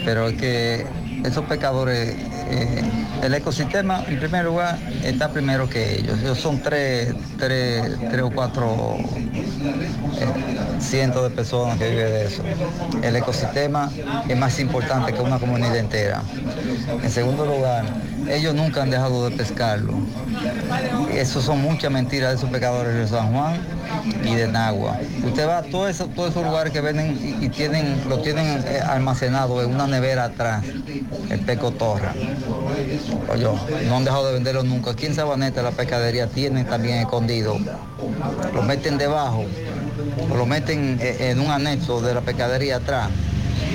pero 0.05 0.29
es 0.29 0.37
que 0.39 0.87
esos 1.23 1.45
pescadores, 1.45 2.15
eh, 2.49 2.81
el 3.21 3.33
ecosistema 3.35 4.03
en 4.07 4.17
primer 4.17 4.45
lugar 4.45 4.79
está 5.03 5.31
primero 5.31 5.69
que 5.69 5.99
ellos. 5.99 6.19
Ellos 6.19 6.39
son 6.39 6.59
tres, 6.63 7.13
tres, 7.37 7.95
tres 8.09 8.21
o 8.23 8.31
cuatro 8.31 8.97
eh, 9.29 10.27
cientos 10.79 11.23
de 11.23 11.29
personas 11.29 11.77
que 11.77 11.89
viven 11.89 12.07
de 12.07 12.25
eso. 12.25 12.43
El 13.01 13.15
ecosistema 13.15 13.91
es 14.27 14.37
más 14.37 14.59
importante 14.59 15.13
que 15.13 15.21
una 15.21 15.37
comunidad 15.39 15.77
entera. 15.77 16.23
En 17.03 17.11
segundo 17.11 17.45
lugar, 17.45 17.85
ellos 18.29 18.55
nunca 18.55 18.81
han 18.83 18.89
dejado 18.89 19.29
de 19.29 19.35
pescarlo. 19.35 19.93
Eso 21.13 21.41
son 21.41 21.61
muchas 21.61 21.91
mentiras 21.91 22.31
de 22.31 22.37
esos 22.37 22.49
pescadores 22.49 22.93
de 22.95 23.07
San 23.07 23.31
Juan 23.33 23.55
y 24.23 24.35
de 24.35 24.47
Nagua. 24.47 24.99
Usted 25.23 25.47
va 25.47 25.59
a 25.59 25.63
todos 25.63 25.89
esos, 25.89 26.13
todos 26.13 26.31
esos 26.31 26.43
lugares 26.43 26.73
que 26.73 26.81
venden 26.81 27.37
y, 27.41 27.49
tienen, 27.49 28.01
lo 28.09 28.19
tienen 28.19 28.63
eh, 28.65 28.79
almacenado 28.85 29.61
en 29.61 29.73
una 29.73 29.87
nevera 29.87 30.25
atrás, 30.25 30.63
el 31.29 31.39
peco 31.41 31.71
torra. 31.71 32.13
Oye, 33.31 33.47
no 33.87 33.97
han 33.97 34.03
dejado 34.03 34.27
de 34.27 34.33
venderlo 34.33 34.63
nunca. 34.63 34.91
Aquí 34.91 35.05
en 35.05 35.15
Sabaneta 35.15 35.61
la 35.61 35.71
pescadería 35.71 36.27
tienen 36.27 36.65
también 36.65 36.99
escondido. 36.99 37.57
Lo 38.53 38.61
meten 38.63 38.97
debajo, 38.97 39.45
lo 40.35 40.45
meten 40.45 40.97
eh, 41.01 41.31
en 41.31 41.39
un 41.39 41.51
anexo 41.51 42.01
de 42.01 42.13
la 42.13 42.21
pescadería 42.21 42.77
atrás. 42.77 43.09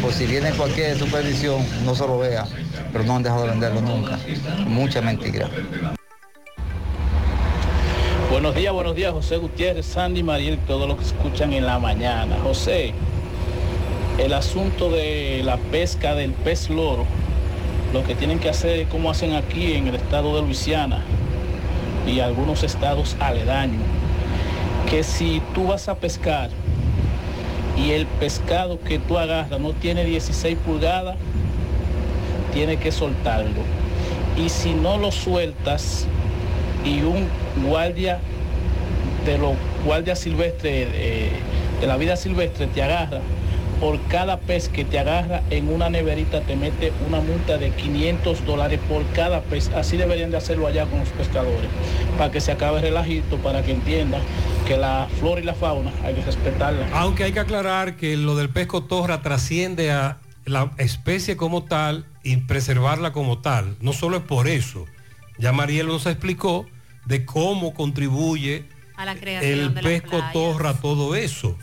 Por 0.00 0.12
si 0.12 0.26
viene 0.26 0.50
cualquier 0.52 0.98
supervisión, 0.98 1.62
no 1.84 1.94
se 1.94 2.06
lo 2.06 2.18
vea, 2.18 2.46
pero 2.90 3.04
no 3.04 3.16
han 3.16 3.22
dejado 3.22 3.42
de 3.42 3.50
venderlo 3.50 3.82
nunca. 3.82 4.18
Mucha 4.66 5.02
mentira. 5.02 5.48
Buenos 8.30 8.54
días, 8.54 8.72
buenos 8.72 8.94
días, 8.96 9.12
José 9.12 9.36
Gutiérrez, 9.36 9.84
Sandy 9.84 10.22
Mariel, 10.22 10.58
todos 10.66 10.88
los 10.88 10.96
que 10.96 11.04
escuchan 11.04 11.52
en 11.52 11.66
la 11.66 11.78
mañana. 11.78 12.38
José, 12.42 12.94
el 14.16 14.32
asunto 14.32 14.88
de 14.88 15.42
la 15.44 15.58
pesca 15.58 16.14
del 16.14 16.32
pez 16.32 16.70
loro, 16.70 17.04
lo 17.92 18.02
que 18.04 18.14
tienen 18.14 18.38
que 18.38 18.48
hacer 18.48 18.80
es 18.80 18.88
como 18.88 19.10
hacen 19.10 19.34
aquí 19.34 19.74
en 19.74 19.88
el 19.88 19.96
estado 19.96 20.34
de 20.36 20.42
Luisiana 20.42 21.02
y 22.06 22.20
algunos 22.20 22.62
estados 22.62 23.16
aledaños, 23.20 23.82
que 24.88 25.02
si 25.02 25.42
tú 25.54 25.66
vas 25.66 25.88
a 25.88 25.96
pescar 25.96 26.48
y 27.80 27.92
el 27.92 28.06
pescado 28.06 28.78
que 28.80 28.98
tú 28.98 29.18
agarras 29.18 29.58
no 29.60 29.72
tiene 29.72 30.04
16 30.04 30.58
pulgadas, 30.58 31.16
tienes 32.52 32.78
que 32.78 32.92
soltarlo. 32.92 33.62
Y 34.36 34.48
si 34.48 34.74
no 34.74 34.98
lo 34.98 35.10
sueltas 35.12 36.06
y 36.84 37.02
un 37.02 37.28
guardia 37.66 38.18
de 39.24 39.38
los 39.38 39.52
guardias 39.84 40.18
silvestres, 40.18 40.88
eh, 40.92 41.30
de 41.80 41.86
la 41.86 41.96
vida 41.96 42.16
silvestre 42.16 42.66
te 42.66 42.82
agarra, 42.82 43.20
por 43.80 43.98
cada 44.08 44.38
pez 44.38 44.68
que 44.68 44.84
te 44.84 44.98
agarra 44.98 45.42
en 45.48 45.72
una 45.72 45.88
neverita 45.88 46.42
te 46.42 46.54
mete 46.54 46.92
una 47.08 47.20
multa 47.20 47.56
de 47.56 47.70
500 47.70 48.44
dólares 48.44 48.78
por 48.88 49.06
cada 49.14 49.40
pez. 49.40 49.70
Así 49.74 49.96
deberían 49.96 50.30
de 50.30 50.36
hacerlo 50.36 50.66
allá 50.66 50.84
con 50.84 50.98
los 51.00 51.08
pescadores, 51.08 51.70
para 52.18 52.30
que 52.30 52.42
se 52.42 52.52
acabe 52.52 52.76
el 52.78 52.82
relajito, 52.82 53.38
para 53.38 53.62
que 53.62 53.72
entiendan 53.72 54.20
la 54.76 55.08
flora 55.18 55.40
y 55.40 55.44
la 55.44 55.54
fauna 55.54 55.92
hay 56.04 56.14
que 56.14 56.22
respetarla. 56.22 56.88
Aunque 56.94 57.24
hay 57.24 57.32
que 57.32 57.40
aclarar 57.40 57.96
que 57.96 58.16
lo 58.16 58.36
del 58.36 58.48
pez 58.50 58.66
cotorra 58.66 59.22
trasciende 59.22 59.92
a 59.92 60.18
la 60.44 60.70
especie 60.78 61.36
como 61.36 61.64
tal 61.64 62.06
y 62.22 62.36
preservarla 62.38 63.12
como 63.12 63.38
tal. 63.38 63.76
No 63.80 63.92
solo 63.92 64.16
es 64.18 64.22
por 64.22 64.48
eso. 64.48 64.86
Ya 65.38 65.52
Mariel 65.52 65.86
nos 65.86 66.06
explicó 66.06 66.66
de 67.06 67.24
cómo 67.24 67.72
contribuye 67.74 68.68
A 68.96 69.04
la 69.04 69.14
creación 69.14 69.58
el 69.58 69.72
pez 69.72 70.02
cotorra, 70.02 70.74
todo 70.74 71.14
eso. 71.14 71.56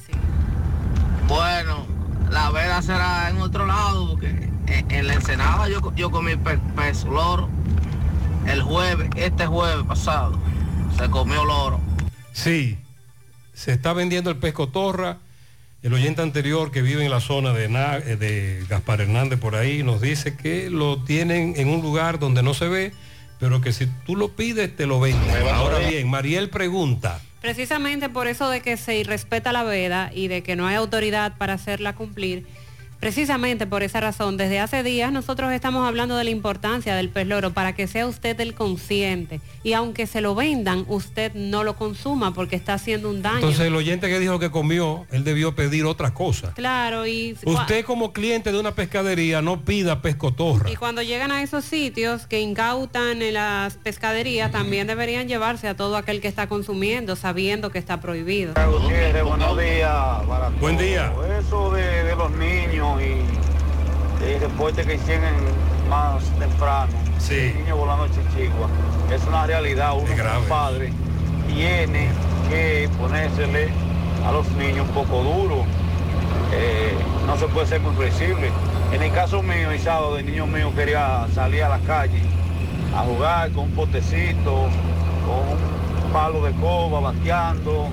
Bueno, 1.28 1.86
la 2.32 2.50
vela 2.52 2.82
será 2.82 3.30
en 3.30 3.38
otro 3.38 3.66
lado, 3.66 4.10
porque 4.12 4.50
en, 4.68 5.08
la 5.08 5.14
Ensenada 5.14 5.68
yo, 5.68 5.94
yo 5.96 6.10
comí 6.12 6.36
pe- 6.36 6.60
pez 6.76 7.04
loro 7.04 7.50
el 8.48 8.62
jueves, 8.62 9.10
este 9.16 9.46
jueves 9.46 9.86
pasado, 9.86 10.40
se 10.98 11.10
comió 11.10 11.44
loro. 11.44 11.82
Sí, 12.32 12.78
se 13.58 13.72
está 13.72 13.92
vendiendo 13.94 14.30
el 14.30 14.38
pez 14.38 14.54
cotorra. 14.54 15.18
El 15.82 15.94
oyente 15.94 16.22
anterior 16.22 16.72
que 16.72 16.82
vive 16.84 17.04
en 17.04 17.10
la 17.12 17.20
zona 17.22 17.54
de, 17.54 17.70
Na- 17.70 17.98
eh, 17.98 18.16
de 18.16 18.64
Gaspar 18.70 19.02
Hernández 19.02 19.40
por 19.40 19.56
ahí 19.56 19.82
nos 19.84 20.00
dice 20.00 20.36
que 20.38 20.70
lo 20.70 21.04
tienen 21.04 21.54
en 21.58 21.70
un 21.70 21.82
lugar 21.82 22.20
donde 22.20 22.44
no 22.44 22.54
se 22.54 22.68
ve, 22.68 22.94
pero 23.40 23.60
que 23.62 23.72
si 23.74 23.88
tú 24.06 24.16
lo 24.16 24.30
pides 24.30 24.76
te 24.76 24.86
lo 24.86 25.00
venden. 25.00 25.48
Ahora 25.54 25.80
bien, 25.80 26.08
Mariel 26.10 26.50
pregunta. 26.50 27.20
Precisamente 27.42 28.10
por 28.10 28.28
eso 28.28 28.50
de 28.50 28.62
que 28.62 28.78
se 28.78 28.98
irrespeta 28.98 29.52
la 29.52 29.64
veda 29.64 30.12
y 30.14 30.28
de 30.28 30.44
que 30.44 30.56
no 30.56 30.68
hay 30.68 30.76
autoridad 30.76 31.38
para 31.38 31.54
hacerla 31.54 31.96
cumplir, 31.96 32.46
precisamente 33.00 33.68
por 33.68 33.84
esa 33.84 34.00
razón, 34.00 34.38
desde 34.38 34.60
hace 34.60 34.84
días 34.84 35.12
nosotros 35.12 35.52
estamos 35.54 35.88
hablando 35.88 36.16
de 36.16 36.24
la 36.24 36.30
importancia 36.30 36.96
del 36.96 37.10
pez 37.10 37.28
loro 37.28 37.52
para 37.54 37.74
que 37.74 37.88
sea 37.88 38.08
usted 38.08 38.40
el 38.42 38.54
consciente 38.54 39.40
y 39.64 39.74
aunque 39.74 40.08
se 40.08 40.22
lo 40.22 40.36
vendan, 40.36 40.86
usted 40.88 41.34
no 41.34 41.64
lo 41.64 41.76
consuma 41.76 42.34
porque 42.34 42.56
está 42.56 42.74
haciendo 42.74 43.10
un 43.10 43.22
daño. 43.22 43.38
Entonces 43.38 43.62
el 43.68 43.76
oyente 43.76 44.08
que 44.08 44.20
dijo 44.20 44.40
que 44.40 44.50
comió, 44.50 45.06
él 45.12 45.24
debió 45.24 45.56
pedir 45.56 45.86
otra 45.86 46.14
cosa. 46.14 46.54
claro, 46.54 47.06
y, 47.06 47.38
Usted 47.46 47.86
como 47.86 48.14
cliente 48.14 48.52
de 48.52 48.60
una 48.60 48.74
pescadería 48.76 49.42
no 49.42 49.62
pida 49.64 50.02
pez 50.02 50.16
cotorra. 50.16 50.70
y 50.70 50.76
cuando 50.76 51.02
llegan 51.02 51.32
a 51.32 51.44
esos 51.44 51.66
sitios 51.66 52.28
que 52.28 52.40
incautan 52.42 53.22
en 53.22 53.34
las 53.34 53.76
pescaderías, 53.76 54.52
también 54.52 54.88
deberían 54.88 55.28
llevarse 55.28 55.68
a 55.68 55.76
todo 55.76 55.98
aquel 55.98 56.22
que 56.22 56.28
está 56.28 56.48
consumiendo 56.48 57.16
sabiendo 57.16 57.72
que 57.72 57.80
está 57.80 58.00
prohibido. 58.00 58.54
Buenos 58.56 59.58
días. 59.58 60.24
para 60.28 60.50
Buen 60.60 60.78
día. 60.78 61.12
todos. 61.14 61.46
Eso 61.46 61.72
de, 61.72 62.04
de 62.04 62.16
los 62.16 62.32
niños 62.32 62.87
y 63.00 64.26
el 64.26 64.40
reporte 64.40 64.84
que 64.84 64.96
hicieron 64.96 65.34
más 65.90 66.24
temprano, 66.40 66.92
sí. 67.20 67.54
niños 67.56 67.78
volando 67.78 68.08
chichigua, 68.08 68.68
es 69.14 69.24
una 69.28 69.46
realidad. 69.46 69.94
Uno 69.96 70.08
como 70.08 70.46
padre 70.48 70.92
tiene 71.48 72.10
que 72.50 72.90
ponérsele 72.98 73.70
a 74.26 74.32
los 74.32 74.50
niños 74.52 74.88
un 74.88 74.94
poco 74.94 75.24
duro. 75.24 75.66
Eh, 76.54 76.98
no 77.26 77.38
se 77.38 77.48
puede 77.48 77.68
ser 77.68 77.82
muy 77.82 77.94
flexible. 77.96 78.50
En 78.92 79.02
el 79.02 79.12
caso 79.12 79.44
mío, 79.44 79.72
el 79.72 79.80
sábado, 79.80 80.18
el 80.18 80.26
niño 80.26 80.48
mío 80.48 80.72
quería 80.76 81.28
salir 81.34 81.64
a 81.64 81.70
la 81.70 81.80
calle 81.80 82.22
a 82.96 83.02
jugar 83.02 83.52
con 83.52 83.66
un 83.66 83.72
potecito, 83.72 84.70
con 85.26 86.06
un 86.06 86.12
palo 86.14 86.44
de 86.44 86.52
coba, 86.54 87.00
bateando. 87.00 87.90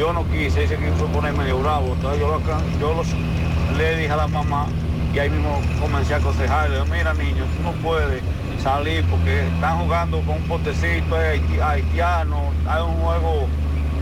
Yo 0.00 0.14
no 0.14 0.24
quise, 0.30 0.62
dice 0.62 0.78
que 0.78 0.90
fue 0.92 1.06
poner 1.08 1.34
medio 1.34 1.58
bravo. 1.58 1.92
Entonces 1.92 2.18
yo, 2.20 2.28
lo 2.28 2.40
yo 2.80 2.94
los- 2.94 3.76
le 3.76 3.96
dije 3.98 4.10
a 4.10 4.16
la 4.16 4.28
mamá 4.28 4.66
y 5.12 5.18
ahí 5.18 5.28
mismo 5.28 5.60
comencé 5.78 6.14
a 6.14 6.16
aconsejarle, 6.16 6.82
mira 6.90 7.12
niño, 7.12 7.44
tú 7.54 7.62
no 7.62 7.72
puedes 7.82 8.22
salir 8.62 9.04
porque 9.10 9.46
están 9.46 9.76
jugando 9.80 10.22
con 10.22 10.36
un 10.36 10.42
potecito 10.44 11.16
haitiano, 11.62 12.44
hay 12.66 12.82
un 12.82 12.94
juego 12.94 13.46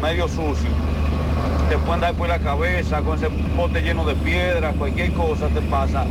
medio 0.01 0.29
sucio. 0.29 0.71
Te 1.69 1.77
pueden 1.79 2.01
dar 2.01 2.15
por 2.15 2.29
la 2.29 2.39
cabeza 2.39 3.01
con 3.01 3.19
ese 3.19 3.29
pote 3.57 3.83
lleno 3.83 4.05
de 4.05 4.15
piedras, 4.15 4.77
cualquier 4.77 5.13
cosa 5.15 5.49
te 5.49 5.61
pasa. 5.63 6.05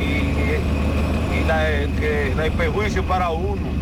Y, 0.00 1.46
la, 1.46 1.66
que, 2.00 2.32
el 2.32 2.52
perjuicio 2.52 3.02
para 3.04 3.28
uno. 3.28 3.74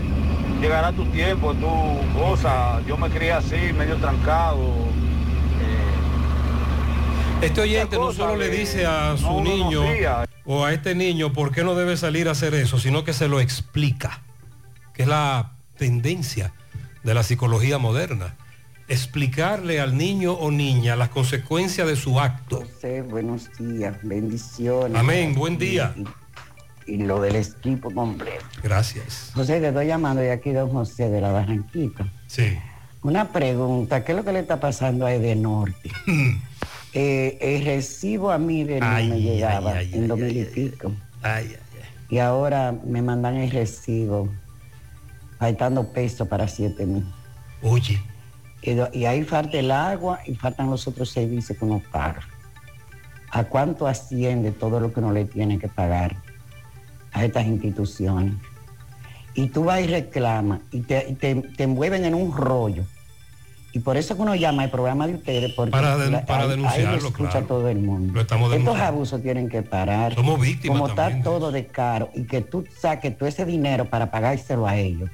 Llegará 0.60 0.90
tu 0.90 1.04
tiempo, 1.06 1.54
tu 1.54 2.18
cosa. 2.18 2.80
Yo 2.84 2.96
me 2.96 3.08
crié 3.10 3.34
así, 3.34 3.72
medio 3.78 3.94
trancado. 3.98 4.90
Este 7.42 7.60
oyente 7.60 7.96
no 7.98 8.12
solo 8.12 8.36
le 8.36 8.48
dice 8.48 8.86
a 8.86 9.16
su 9.16 9.24
no, 9.24 9.40
niño 9.42 9.82
o 10.44 10.64
a 10.64 10.72
este 10.72 10.94
niño 10.94 11.32
por 11.32 11.52
qué 11.52 11.64
no 11.64 11.74
debe 11.74 11.96
salir 11.96 12.28
a 12.28 12.32
hacer 12.32 12.54
eso, 12.54 12.78
sino 12.78 13.02
que 13.04 13.12
se 13.12 13.28
lo 13.28 13.40
explica, 13.40 14.22
que 14.94 15.02
es 15.02 15.08
la 15.08 15.52
tendencia 15.76 16.54
de 17.02 17.14
la 17.14 17.24
psicología 17.24 17.78
moderna. 17.78 18.36
explicarle 18.88 19.80
al 19.80 19.96
niño 19.96 20.32
o 20.32 20.50
niña 20.50 20.96
las 20.96 21.08
consecuencias 21.08 21.86
de 21.86 21.96
su 21.96 22.20
acto. 22.20 22.64
José, 22.74 23.02
buenos 23.02 23.48
días, 23.58 23.96
bendiciones. 24.02 24.98
Amén, 24.98 25.34
buen 25.34 25.56
día. 25.58 25.94
Y, 26.86 26.94
y 26.94 26.96
lo 26.98 27.20
del 27.20 27.36
equipo 27.36 27.90
completo. 27.90 28.44
Gracias. 28.62 29.30
José, 29.34 29.60
te 29.60 29.68
estoy 29.68 29.86
llamando 29.86 30.20
de 30.20 30.30
aquí, 30.30 30.52
don 30.52 30.70
José, 30.70 31.08
de 31.08 31.20
la 31.20 31.32
Barranquita. 31.32 32.06
Sí. 32.26 32.58
Una 33.02 33.32
pregunta, 33.32 34.04
¿qué 34.04 34.12
es 34.12 34.18
lo 34.18 34.24
que 34.24 34.32
le 34.32 34.40
está 34.40 34.60
pasando 34.60 35.06
a 35.06 35.14
Edenorte? 35.14 35.90
Eh, 36.94 37.38
el 37.40 37.64
recibo 37.64 38.30
a 38.30 38.38
mí 38.38 38.64
de 38.64 38.80
no 38.80 38.86
Ay, 38.86 39.08
me 39.08 39.14
ay, 39.14 39.22
llegaba 39.22 39.72
ay, 39.78 39.90
en 39.94 40.08
dos 40.08 40.18
mil 40.18 40.36
y 40.36 40.44
pico. 40.44 40.92
Y 42.10 42.18
ahora 42.18 42.72
me 42.84 43.00
mandan 43.00 43.36
el 43.36 43.50
recibo 43.50 44.28
faltando 45.38 45.92
pesos 45.92 46.28
para 46.28 46.46
siete 46.48 46.84
mil. 46.86 47.04
Oye. 47.62 47.98
Y, 48.62 48.72
y 48.98 49.06
ahí 49.06 49.24
falta 49.24 49.58
el 49.58 49.70
agua 49.70 50.20
y 50.26 50.34
faltan 50.34 50.70
los 50.70 50.86
otros 50.86 51.10
servicios 51.10 51.58
que 51.58 51.64
uno 51.64 51.82
paga. 51.90 52.20
¿A 53.30 53.44
cuánto 53.44 53.86
asciende 53.86 54.52
todo 54.52 54.78
lo 54.78 54.92
que 54.92 55.00
uno 55.00 55.10
le 55.12 55.24
tiene 55.24 55.58
que 55.58 55.68
pagar 55.68 56.16
a 57.12 57.24
estas 57.24 57.46
instituciones? 57.46 58.34
Y 59.34 59.48
tú 59.48 59.64
vas 59.64 59.80
y 59.80 59.86
reclamas 59.86 60.60
y 60.70 60.82
te, 60.82 61.16
te- 61.18 61.36
te 61.56 61.62
envuelven 61.64 62.04
en 62.04 62.14
un 62.14 62.36
rollo. 62.36 62.84
Y 63.74 63.78
por 63.78 63.96
eso 63.96 64.14
que 64.16 64.22
uno 64.22 64.34
llama 64.34 64.64
al 64.64 64.70
programa 64.70 65.06
de 65.06 65.14
ustedes, 65.14 65.52
porque 65.54 65.70
Para 65.70 65.96
la- 65.96 66.26
para 66.26 66.44
ahí- 66.44 66.50
ahí 66.50 66.56
lo 66.56 66.56
denunciarlo, 66.56 67.08
escucha 67.08 67.30
claro. 67.30 67.46
todo 67.46 67.68
el 67.70 67.78
mundo. 67.78 68.12
Lo 68.12 68.20
estamos 68.20 68.52
Estos 68.52 68.78
abusos 68.78 69.22
tienen 69.22 69.48
que 69.48 69.62
parar. 69.62 70.14
Somos 70.14 70.38
víctimas 70.40 70.78
Como 70.78 70.94
también 70.94 71.18
está 71.18 71.30
de 71.30 71.36
todo 71.38 71.52
de 71.52 71.66
caro 71.66 72.10
y 72.14 72.24
que 72.24 72.42
tú 72.42 72.64
saques 72.78 73.16
todo 73.16 73.28
ese 73.28 73.46
dinero 73.46 73.86
para 73.86 74.10
pagárselo 74.10 74.66
a 74.66 74.76
ellos. 74.76 75.08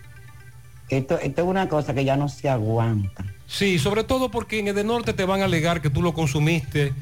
Esto, 0.88 1.18
esto 1.20 1.42
es 1.42 1.46
una 1.48 1.68
cosa 1.68 1.94
que 1.94 2.04
ya 2.04 2.16
no 2.16 2.28
se 2.28 2.48
aguanta. 2.48 3.24
Sí, 3.46 3.78
sobre 3.78 4.02
todo 4.04 4.30
porque 4.30 4.58
en 4.58 4.68
Edenorte 4.68 5.12
te 5.12 5.24
van 5.24 5.42
a 5.42 5.44
alegar 5.44 5.80
que 5.80 5.90
tú 5.90 6.02
lo 6.02 6.12
consumiste, 6.12 6.92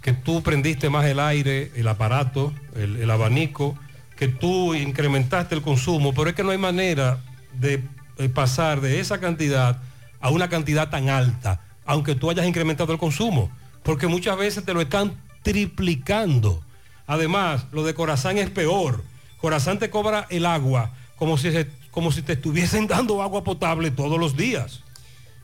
que 0.00 0.12
tú 0.12 0.42
prendiste 0.42 0.88
más 0.88 1.04
el 1.04 1.20
aire, 1.20 1.70
el 1.76 1.86
aparato, 1.88 2.52
el, 2.76 2.96
el 2.96 3.10
abanico, 3.10 3.76
que 4.16 4.28
tú 4.28 4.74
incrementaste 4.74 5.54
el 5.54 5.62
consumo, 5.62 6.14
pero 6.14 6.30
es 6.30 6.34
que 6.34 6.42
no 6.44 6.50
hay 6.50 6.58
manera 6.58 7.18
de 7.60 7.82
eh, 8.18 8.28
pasar 8.28 8.80
de 8.80 9.00
esa 9.00 9.18
cantidad 9.18 9.78
a 10.20 10.30
una 10.30 10.48
cantidad 10.48 10.90
tan 10.90 11.08
alta, 11.08 11.60
aunque 11.84 12.14
tú 12.14 12.30
hayas 12.30 12.46
incrementado 12.46 12.92
el 12.92 12.98
consumo, 12.98 13.50
porque 13.82 14.06
muchas 14.06 14.36
veces 14.36 14.64
te 14.64 14.74
lo 14.74 14.80
están 14.80 15.16
triplicando. 15.42 16.62
Además, 17.06 17.66
lo 17.72 17.84
de 17.84 17.94
Corazán 17.94 18.38
es 18.38 18.50
peor. 18.50 19.02
Corazán 19.40 19.78
te 19.78 19.88
cobra 19.90 20.26
el 20.30 20.46
agua 20.46 20.90
como 21.16 21.38
si, 21.38 21.50
como 21.90 22.12
si 22.12 22.22
te 22.22 22.34
estuviesen 22.34 22.86
dando 22.88 23.22
agua 23.22 23.44
potable 23.44 23.90
todos 23.90 24.18
los 24.18 24.36
días. 24.36 24.82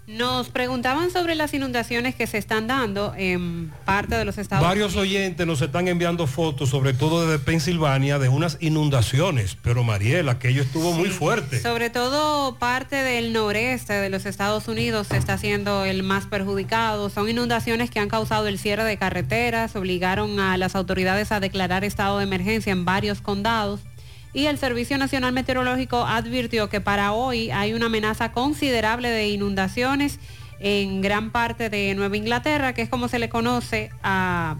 Nos 0.06 0.50
preguntaban 0.50 1.10
sobre 1.10 1.34
las 1.34 1.54
inundaciones 1.54 2.14
que 2.14 2.26
se 2.26 2.36
están 2.36 2.66
dando 2.66 3.14
en 3.16 3.72
parte 3.86 4.14
de 4.16 4.26
los 4.26 4.36
estados 4.36 4.66
Varios 4.66 4.96
oyentes 4.96 5.46
nos 5.46 5.62
están 5.62 5.88
enviando 5.88 6.26
fotos, 6.26 6.68
sobre 6.68 6.92
todo 6.92 7.26
desde 7.26 7.42
Pensilvania, 7.42 8.18
de 8.18 8.28
unas 8.28 8.58
inundaciones. 8.60 9.56
Pero 9.62 9.82
Mariela, 9.82 10.32
aquello 10.32 10.62
estuvo 10.62 10.92
muy 10.92 11.08
fuerte. 11.08 11.58
Sobre 11.60 11.88
todo 11.88 12.56
parte 12.58 12.96
del 12.96 13.32
noreste 13.32 13.94
de 13.94 14.10
los 14.10 14.26
Estados 14.26 14.68
Unidos 14.68 15.10
está 15.10 15.38
siendo 15.38 15.86
el 15.86 16.02
más 16.02 16.26
perjudicado. 16.26 17.08
Son 17.08 17.28
inundaciones 17.28 17.90
que 17.90 17.98
han 17.98 18.08
causado 18.10 18.46
el 18.46 18.58
cierre 18.58 18.84
de 18.84 18.98
carreteras, 18.98 19.74
obligaron 19.74 20.38
a 20.38 20.58
las 20.58 20.76
autoridades 20.76 21.32
a 21.32 21.40
declarar 21.40 21.82
estado 21.82 22.18
de 22.18 22.24
emergencia 22.24 22.72
en 22.72 22.84
varios 22.84 23.22
condados. 23.22 23.80
Y 24.34 24.46
el 24.46 24.58
Servicio 24.58 24.98
Nacional 24.98 25.32
Meteorológico 25.32 26.04
advirtió 26.04 26.68
que 26.68 26.80
para 26.80 27.12
hoy 27.12 27.52
hay 27.52 27.72
una 27.72 27.86
amenaza 27.86 28.32
considerable 28.32 29.08
de 29.08 29.28
inundaciones 29.28 30.18
en 30.58 31.02
gran 31.02 31.30
parte 31.30 31.70
de 31.70 31.94
Nueva 31.94 32.16
Inglaterra, 32.16 32.72
que 32.72 32.82
es 32.82 32.88
como 32.88 33.06
se 33.06 33.20
le 33.20 33.28
conoce 33.28 33.90
a, 34.02 34.56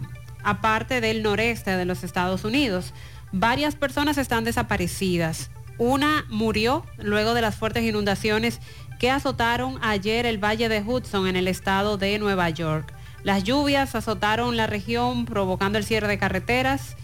parte 0.61 1.01
del 1.01 1.23
noreste 1.23 1.75
de 1.75 1.83
los 1.83 2.05
Estados 2.05 2.45
Unidos. 2.45 2.93
Varias 3.33 3.75
personas 3.75 4.17
están 4.17 4.45
desaparecidas. 4.45 5.49
Una 5.77 6.25
murió 6.29 6.85
luego 6.97 7.33
de 7.33 7.41
las 7.41 7.55
fuertes 7.55 7.83
inundaciones 7.83 8.61
que 8.97 9.11
azotaron 9.11 9.77
ayer 9.81 10.25
el 10.25 10.41
Valle 10.41 10.69
de 10.69 10.81
Hudson 10.81 11.27
en 11.27 11.35
el 11.35 11.49
estado 11.49 11.97
de 11.97 12.17
Nueva 12.17 12.49
York. 12.49 12.93
Las 13.23 13.43
lluvias 13.43 13.93
azotaron 13.95 14.55
la 14.55 14.67
región 14.67 15.25
provocando 15.25 15.77
el 15.77 15.83
cierre 15.83 16.07
de 16.07 16.17
carreteras, 16.17 16.95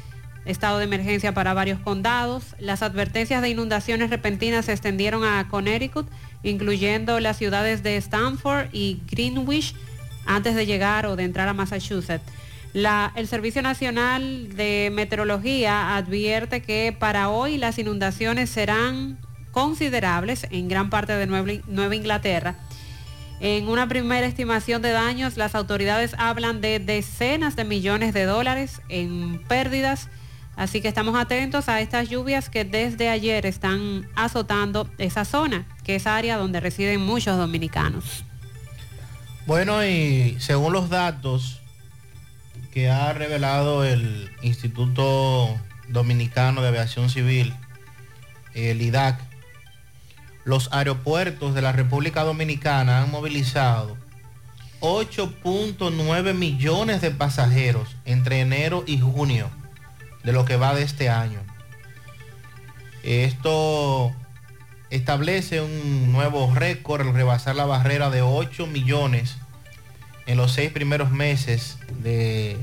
estado 0.45 0.80
de 0.80 0.86
emergencia 0.86 1.34
para 1.34 1.53
varios 1.53 1.80
condados. 1.80 2.56
Las 2.60 2.82
advertencias 2.82 3.42
de 3.42 3.50
inundaciones 3.50 4.10
repentinas 4.10 4.66
se 4.66 4.72
extendieron 4.72 5.24
a 5.24 5.48
Connecticut, 5.50 6.08
incluyendo 6.44 7.20
las 7.20 7.38
ciudades 7.38 7.84
de 7.84 7.98
Stanford 7.98 8.68
y 8.72 9.02
Greenwich, 9.10 9.76
antes 10.26 10.56
de 10.56 10.66
llegar 10.66 11.06
o 11.06 11.16
de 11.16 11.24
entrar 11.24 11.48
a 11.48 11.53
Massachusetts. 11.53 12.24
El 12.74 13.28
Servicio 13.28 13.61
Nacional 13.61 14.56
de 14.56 14.92
Meteorología 14.94 15.95
advierte 15.98 16.61
que 16.61 16.95
para 16.98 17.30
hoy 17.30 17.58
las 17.58 17.78
inundaciones 17.78 18.50
serán 18.50 19.18
considerables 19.52 20.48
en 20.52 20.70
gran 20.70 20.90
parte 20.90 21.14
de 21.14 21.28
Nueva 21.28 21.95
Inglaterra. 21.95 22.56
En 23.42 23.68
una 23.68 23.88
primera 23.88 24.26
estimación 24.26 24.82
de 24.82 24.92
daños, 24.92 25.36
las 25.36 25.56
autoridades 25.56 26.14
hablan 26.18 26.61
de 26.61 26.80
decenas 26.80 27.56
de 27.56 27.66
millones 27.66 28.14
de 28.14 28.26
dólares 28.26 28.82
en 28.88 29.42
pérdidas. 29.48 30.08
Así 30.56 30.82
que 30.82 30.88
estamos 30.88 31.16
atentos 31.16 31.70
a 31.70 31.82
estas 31.82 32.10
lluvias 32.10 32.50
que 32.50 32.66
desde 32.66 33.10
ayer 33.10 33.46
están 33.46 34.08
azotando 34.16 34.90
esa 34.98 35.26
zona, 35.26 35.66
que 35.84 35.96
es 35.96 36.08
área 36.08 36.38
donde 36.38 36.60
residen 36.60 37.02
muchos 37.02 37.38
dominicanos. 37.38 38.26
Bueno, 39.48 39.84
y 39.84 40.38
según 40.40 40.74
los 40.74 40.90
datos 40.90 41.62
que 42.72 42.90
ha 42.90 43.12
revelado 43.14 43.84
el 43.84 44.30
Instituto 44.42 45.60
Dominicano 45.90 46.62
de 46.62 46.68
Aviación 46.68 47.10
Civil, 47.10 47.54
el 48.54 48.82
IDAC, 48.82 49.20
los 50.44 50.70
aeropuertos 50.72 51.56
de 51.56 51.62
la 51.62 51.72
República 51.72 52.24
Dominicana 52.24 53.02
han 53.02 53.12
movilizado 53.12 53.98
8.9 54.80 56.34
millones 56.34 57.02
de 57.02 57.12
pasajeros 57.12 57.96
entre 58.06 58.42
enero 58.42 58.84
y 58.88 59.00
junio 59.00 59.50
de 60.24 60.33
lo 60.33 60.45
que 60.45 60.58
va 60.58 60.75
de 60.75 60.83
este 60.83 61.09
año. 61.09 61.40
Esto 63.03 64.14
establece 64.90 65.61
un 65.61 66.11
nuevo 66.11 66.53
récord 66.53 67.08
al 67.08 67.14
rebasar 67.14 67.56
la 67.56 67.66
barrera 67.66 68.09
de 68.09 68.22
8 68.22 68.67
millones 68.67 69.38
en 70.27 70.38
los 70.38 70.51
seis 70.51 70.72
primeros 70.72 71.11
meses 71.11 71.77
del 72.03 72.58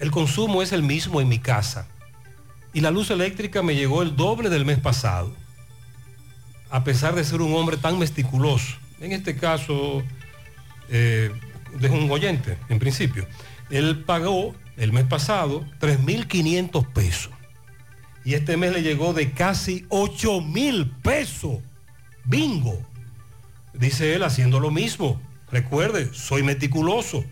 El 0.00 0.10
consumo 0.10 0.62
es 0.62 0.72
el 0.72 0.82
mismo 0.82 1.20
en 1.20 1.28
mi 1.28 1.38
casa 1.38 1.86
y 2.72 2.80
la 2.80 2.90
luz 2.90 3.10
eléctrica 3.10 3.62
me 3.62 3.74
llegó 3.74 4.02
el 4.02 4.16
doble 4.16 4.50
del 4.50 4.64
mes 4.64 4.78
pasado, 4.78 5.34
a 6.70 6.84
pesar 6.84 7.14
de 7.14 7.24
ser 7.24 7.40
un 7.40 7.54
hombre 7.54 7.76
tan 7.76 7.98
meticuloso. 7.98 8.76
En 9.00 9.12
este 9.12 9.36
caso, 9.36 10.02
eh, 10.88 11.30
de 11.78 11.88
un 11.88 12.10
oyente, 12.10 12.58
en 12.68 12.78
principio. 12.78 13.26
Él 13.70 14.04
pagó 14.04 14.54
el 14.76 14.92
mes 14.92 15.04
pasado 15.04 15.64
3.500 15.80 16.86
pesos 16.92 17.32
y 18.28 18.34
este 18.34 18.58
mes 18.58 18.72
le 18.72 18.82
llegó 18.82 19.14
de 19.14 19.30
casi 19.30 19.86
8.000 19.88 20.90
pesos. 21.02 21.60
Bingo. 22.24 22.78
Dice 23.72 24.14
él 24.14 24.22
haciendo 24.22 24.60
lo 24.60 24.70
mismo. 24.70 25.18
Recuerde, 25.50 26.10
soy 26.12 26.42
meticuloso. 26.42 27.24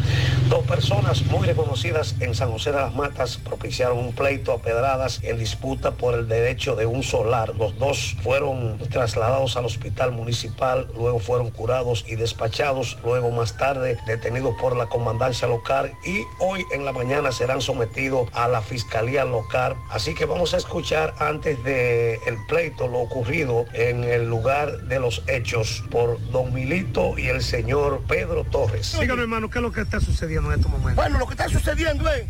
Dos 0.50 0.66
personas 0.66 1.24
muy 1.24 1.46
reconocidas 1.46 2.16
en 2.20 2.34
San 2.34 2.50
José 2.50 2.72
de 2.72 2.80
las 2.80 2.94
Matas 2.94 3.38
propiciaron 3.38 3.96
un 3.96 4.12
pleito 4.12 4.52
a 4.52 4.60
pedradas 4.60 5.20
en 5.22 5.38
disputa 5.38 5.92
por 5.92 6.18
el 6.18 6.28
derecho 6.28 6.76
de 6.76 6.84
un 6.84 7.02
solar. 7.02 7.54
Los 7.56 7.78
dos 7.78 8.14
fueron 8.22 8.78
trasladados 8.90 9.56
al 9.56 9.64
hospital 9.64 10.12
municipal, 10.12 10.88
luego 10.94 11.18
fueron 11.18 11.50
curados 11.50 12.04
y 12.08 12.16
despachados, 12.16 12.98
luego 13.04 13.30
más 13.30 13.56
tarde 13.56 13.96
detenidos 14.06 14.54
por 14.60 14.76
la 14.76 14.86
comandancia 14.86 15.48
local 15.48 15.92
y 16.04 16.22
hoy 16.38 16.64
en 16.72 16.84
la 16.84 16.92
mañana 16.92 17.32
serán 17.32 17.60
sometidos 17.60 18.28
a 18.32 18.48
la 18.48 18.60
fiscalía 18.60 19.24
local. 19.24 19.76
Así 19.90 20.14
que 20.14 20.24
vamos 20.24 20.54
a 20.54 20.58
escuchar 20.58 21.14
antes 21.18 21.62
de 21.64 22.14
el 22.26 22.36
pleito 22.48 22.88
lo 22.88 22.98
ocurrido 22.98 23.64
en 23.72 24.04
el 24.04 24.28
lugar 24.28 24.82
de 24.82 24.98
los 24.98 25.22
hechos 25.28 25.82
por 25.90 26.20
don 26.30 26.52
Milito 26.52 27.18
y 27.18 27.28
el 27.28 27.42
señor 27.42 28.02
Pedro 28.08 28.44
Torres. 28.44 28.96
Díganos, 29.00 29.22
hermano, 29.22 29.50
¿qué 29.50 29.58
es 29.58 29.62
lo 29.62 29.72
que 29.72 29.82
está 29.82 30.00
sucediendo 30.00 30.52
en 30.52 30.58
estos 30.58 30.70
momentos? 30.70 30.96
Bueno, 30.96 31.18
lo 31.18 31.26
que 31.26 31.32
está 31.32 31.48
sucediendo 31.48 32.08
es 32.10 32.24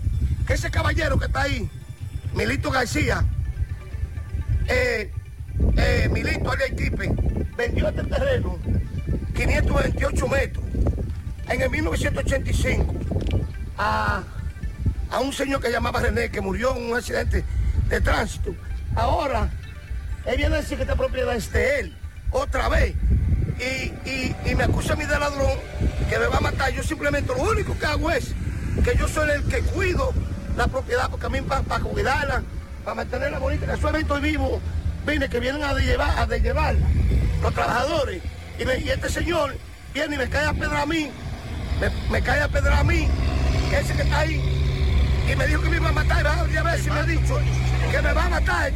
que 0.47 0.55
ese 0.55 0.71
caballero 0.71 1.19
que 1.19 1.27
está 1.27 1.43
ahí, 1.43 1.69
Milito 2.35 2.71
García, 2.71 3.25
eh, 4.69 5.11
eh, 5.77 6.09
Milito 6.11 6.51
alias 6.51 6.71
Equipe, 6.71 7.11
vendió 7.57 7.89
este 7.89 8.05
terreno 8.05 8.59
528 9.35 10.29
metros 10.29 10.65
en 11.49 11.63
el 11.63 11.71
1985 11.71 12.95
a, 13.79 14.23
a 15.11 15.21
un 15.21 15.33
señor 15.33 15.61
que 15.61 15.71
llamaba 15.71 16.01
René 16.01 16.31
que 16.31 16.41
murió 16.41 16.77
en 16.77 16.91
un 16.91 16.97
accidente 16.97 17.45
de 17.89 18.01
tránsito. 18.01 18.55
Ahora, 18.95 19.49
él 20.27 20.37
viene 20.37 20.57
a 20.57 20.61
decir 20.61 20.77
que 20.77 20.83
esta 20.83 20.97
propiedad 20.97 21.35
es 21.35 21.51
de 21.53 21.81
él, 21.81 21.97
otra 22.31 22.69
vez. 22.69 22.95
Y, 23.59 23.93
y- 24.09 24.55
me 24.55 24.65
acusa 24.65 24.93
a 24.95 24.97
mí 24.97 25.05
de 25.05 25.19
ladrón, 25.19 25.59
que 26.09 26.19
me 26.19 26.27
va 26.27 26.37
a 26.39 26.41
matar. 26.41 26.73
Yo 26.73 26.83
simplemente 26.83 27.33
lo 27.35 27.43
único 27.43 27.79
que 27.79 27.87
hago 27.87 28.11
es 28.11 28.33
que 28.85 28.97
yo 28.97 29.07
soy 29.09 29.31
el 29.31 29.43
que 29.45 29.61
cuido 29.61 30.13
la 30.57 30.67
propiedad, 30.67 31.09
porque 31.11 31.27
a 31.27 31.29
mí 31.29 31.41
para 31.41 31.63
cuidarla, 31.83 32.43
para 32.85 32.95
mantenerla 32.97 33.39
bonita, 33.39 33.67
casualmente 33.67 34.13
estoy 34.13 34.31
vivo, 34.31 34.61
que 35.19 35.41
vienen 35.41 35.63
a 35.65 35.75
de 35.75 35.83
llevar, 35.83 36.19
a 36.19 36.27
de 36.27 36.41
llevarla, 36.41 36.87
los 37.43 37.53
trabajadores. 37.55 38.23
Y, 38.59 38.65
me- 38.65 38.79
y 38.79 38.91
este 38.91 39.09
señor 39.09 39.57
viene 39.93 40.15
y 40.15 40.19
me 40.19 40.29
cae 40.29 40.47
a 40.47 40.53
pedra 40.53 40.83
a 40.83 40.87
mí, 40.87 41.09
me, 41.81 41.91
me 42.11 42.23
cae 42.23 42.41
a 42.43 42.49
pedra 42.49 42.79
a 42.81 42.85
mí, 42.85 43.09
que 43.71 43.79
ese 43.79 43.95
que 43.95 44.03
está 44.03 44.21
ahí, 44.21 44.41
y 45.31 45.37
me 45.37 45.47
dijo 45.47 45.63
que 45.63 45.69
me 45.71 45.77
iba 45.77 45.89
a 45.89 45.93
matar, 45.93 46.25
y 46.53 46.57
a 46.57 46.63
ver 46.63 46.79
si 46.81 46.91
me 46.91 47.01
ha 47.01 47.03
dicho 47.05 47.39
que 47.91 48.03
me 48.03 48.13
va 48.13 48.25
a 48.27 48.29
matar. 48.29 48.73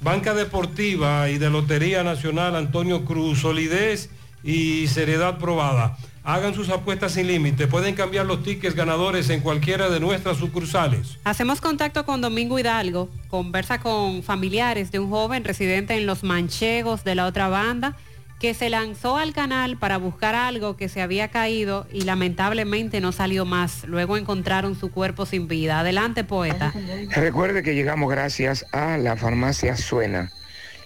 Banca 0.00 0.34
Deportiva 0.34 1.28
y 1.30 1.38
de 1.38 1.50
Lotería 1.50 2.02
Nacional 2.02 2.54
Antonio 2.54 3.04
Cruz, 3.04 3.40
solidez 3.40 4.10
y 4.44 4.86
seriedad 4.88 5.38
probada. 5.38 5.96
Hagan 6.22 6.54
sus 6.54 6.68
apuestas 6.68 7.12
sin 7.12 7.26
límite. 7.26 7.66
Pueden 7.66 7.94
cambiar 7.94 8.26
los 8.26 8.42
tickets 8.42 8.74
ganadores 8.74 9.30
en 9.30 9.40
cualquiera 9.40 9.88
de 9.88 10.00
nuestras 10.00 10.36
sucursales. 10.36 11.18
Hacemos 11.24 11.60
contacto 11.62 12.04
con 12.04 12.20
Domingo 12.20 12.58
Hidalgo, 12.58 13.08
conversa 13.28 13.80
con 13.80 14.22
familiares 14.22 14.92
de 14.92 14.98
un 14.98 15.08
joven 15.08 15.44
residente 15.44 15.96
en 15.96 16.06
Los 16.06 16.22
Manchegos 16.22 17.04
de 17.04 17.14
la 17.14 17.26
otra 17.26 17.48
banda 17.48 17.96
que 18.40 18.54
se 18.54 18.70
lanzó 18.70 19.18
al 19.18 19.34
canal 19.34 19.76
para 19.76 19.98
buscar 19.98 20.34
algo 20.34 20.74
que 20.74 20.88
se 20.88 21.02
había 21.02 21.28
caído 21.28 21.86
y 21.92 22.02
lamentablemente 22.02 23.02
no 23.02 23.12
salió 23.12 23.44
más. 23.44 23.84
Luego 23.84 24.16
encontraron 24.16 24.74
su 24.80 24.90
cuerpo 24.90 25.26
sin 25.26 25.46
vida. 25.46 25.80
Adelante, 25.80 26.24
poeta. 26.24 26.72
Recuerde 27.10 27.62
que 27.62 27.74
llegamos 27.74 28.10
gracias 28.10 28.64
a 28.72 28.96
la 28.96 29.16
farmacia 29.16 29.76
Suena, 29.76 30.32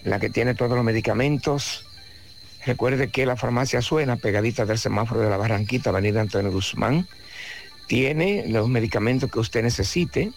la 0.02 0.18
que 0.18 0.31
tiene 0.31 0.55
todos 0.55 0.73
los 0.73 0.84
medicamentos. 0.84 1.86
Recuerde 2.66 3.08
que 3.08 3.24
la 3.24 3.36
farmacia 3.36 3.81
Suena, 3.81 4.16
pegadita 4.16 4.66
del 4.66 4.78
semáforo 4.78 5.20
de 5.20 5.31
la 5.31 5.36
Barranquita, 5.36 5.91
Avenida 5.91 6.20
Antonio 6.20 6.50
Guzmán, 6.50 7.07
tiene 7.86 8.47
los 8.49 8.68
medicamentos 8.68 9.31
que 9.31 9.39
usted 9.39 9.62
necesite. 9.62 10.33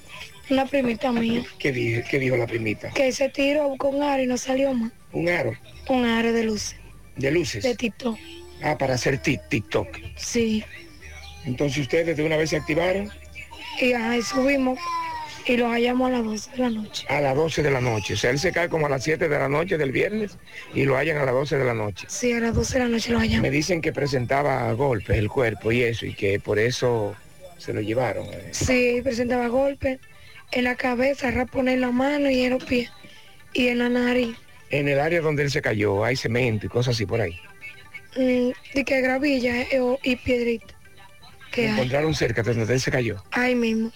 Una 0.48 0.66
primita 0.66 1.12
mía, 1.12 1.44
¿Qué 1.60 1.70
dijo, 1.70 2.02
qué 2.10 2.18
dijo 2.18 2.36
la 2.36 2.46
primita? 2.46 2.90
que 2.90 3.12
se 3.12 3.28
tiró 3.28 3.68
buscar 3.68 3.94
un 3.94 4.02
aro 4.02 4.22
y 4.22 4.26
no 4.26 4.36
salió 4.36 4.72
más. 4.74 4.90
Un 5.12 5.28
aro 5.28 5.52
Un 5.88 6.04
aro 6.04 6.32
de 6.32 6.42
luces, 6.44 6.76
de 7.16 7.30
luces. 7.30 7.62
de 7.62 7.74
TikTok. 7.76 8.18
Ah, 8.62 8.76
para 8.76 8.94
hacer 8.94 9.18
TikTok. 9.18 9.88
Sí, 10.16 10.64
Entonces 11.44 11.78
ustedes 11.78 12.16
de 12.16 12.22
una 12.24 12.36
vez 12.36 12.50
se 12.50 12.56
activaron 12.56 13.10
y 13.80 13.92
ahí 13.92 14.20
subimos 14.22 14.78
y 15.46 15.56
lo 15.56 15.68
hallamos 15.70 16.08
a 16.08 16.12
las 16.12 16.24
12 16.24 16.50
de 16.52 16.58
la 16.58 16.70
noche. 16.70 17.06
a 17.08 17.20
las 17.20 17.34
12 17.36 17.62
de 17.62 17.70
la 17.70 17.80
noche. 17.80 18.14
O 18.14 18.16
sea, 18.16 18.30
él 18.30 18.38
se 18.38 18.52
cae 18.52 18.68
como 18.68 18.86
a 18.86 18.88
las 18.88 19.02
7 19.04 19.28
de 19.28 19.38
la 19.38 19.48
noche 19.48 19.78
del 19.78 19.92
viernes 19.92 20.38
y 20.74 20.84
lo 20.84 20.96
hallan 20.96 21.18
a 21.18 21.24
las 21.24 21.34
12 21.34 21.56
de 21.58 21.64
la 21.64 21.74
noche. 21.74 22.06
Sí, 22.08 22.32
a 22.32 22.40
las 22.40 22.54
12 22.54 22.74
de 22.74 22.84
la 22.84 22.88
noche 22.90 23.12
lo 23.12 23.18
hallamos. 23.18 23.42
Me 23.42 23.50
dicen 23.50 23.80
que 23.80 23.92
presentaba 23.92 24.72
golpes 24.72 25.16
el 25.16 25.28
cuerpo 25.28 25.72
y 25.72 25.82
eso, 25.82 26.06
y 26.06 26.14
que 26.14 26.38
por 26.40 26.58
eso 26.58 27.14
se 27.58 27.72
lo 27.72 27.80
llevaron. 27.80 28.26
eh. 28.26 28.48
Sí, 28.52 29.00
presentaba 29.02 29.48
golpes 29.48 29.98
en 30.52 30.64
la 30.64 30.74
cabeza, 30.76 31.30
rapón 31.30 31.68
en 31.68 31.80
la 31.80 31.90
mano 31.90 32.30
y 32.30 32.42
en 32.42 32.50
los 32.50 32.64
pies 32.64 32.90
y 33.52 33.68
en 33.68 33.78
la 33.78 33.88
nariz. 33.88 34.36
En 34.70 34.88
el 34.88 35.00
área 35.00 35.20
donde 35.20 35.42
él 35.42 35.50
se 35.50 35.60
cayó 35.62 36.04
hay 36.04 36.16
cemento 36.16 36.66
y 36.66 36.68
cosas 36.68 36.94
así 36.94 37.06
por 37.06 37.20
ahí. 37.20 37.38
Mm, 38.16 38.50
de 38.74 38.84
que 38.84 39.00
gravilla 39.00 39.62
eh, 39.62 39.80
y 40.02 40.16
piedrita. 40.16 40.74
Que 41.52 41.66
encontraron 41.68 42.14
cerca 42.14 42.42
de 42.42 42.54
donde 42.54 42.74
él 42.74 42.80
se 42.80 42.90
cayó. 42.92 43.24
Ahí 43.32 43.54
mismo. 43.56 43.90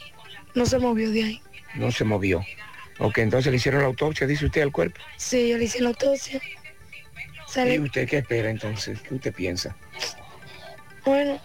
No 0.55 0.67
se 0.67 0.79
movió 0.79 1.11
de 1.11 1.23
ahí. 1.25 1.43
No 1.75 1.91
se 1.91 2.05
movió. 2.05 2.45
Ok, 2.99 3.19
entonces 3.19 3.51
le 3.51 3.57
hicieron 3.57 3.81
la 3.81 3.87
autopsia, 3.89 4.27
dice 4.27 4.47
usted, 4.47 4.63
al 4.63 4.71
cuerpo. 4.73 5.01
Sí, 5.17 5.49
yo 5.49 5.59
le 5.59 5.65
hice 5.65 5.81
la 5.81 5.89
autopsia. 5.89 6.41
¿Y 7.57 7.79
usted 7.79 8.09
qué 8.09 8.19
espera 8.19 8.51
entonces? 8.51 9.01
¿Qué 9.01 9.15
usted 9.15 9.33
piensa? 9.33 9.77
bueno, 11.05 11.39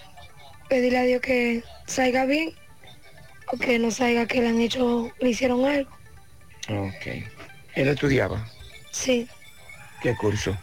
pedirle 0.69 0.99
a 0.99 1.03
Dios 1.03 1.21
que 1.21 1.63
salga 1.85 2.25
bien 2.25 2.53
o 3.51 3.57
que 3.57 3.77
no 3.77 3.91
salga 3.91 4.25
que 4.25 4.39
le 4.41 4.47
han 4.47 4.61
hecho, 4.61 5.11
le 5.19 5.29
hicieron 5.29 5.65
algo. 5.65 5.89
Ok. 6.69 7.07
Él 7.75 7.87
estudiaba. 7.89 8.47
Sí, 8.91 9.27
¿Qué 10.01 10.15
curso? 10.15 10.57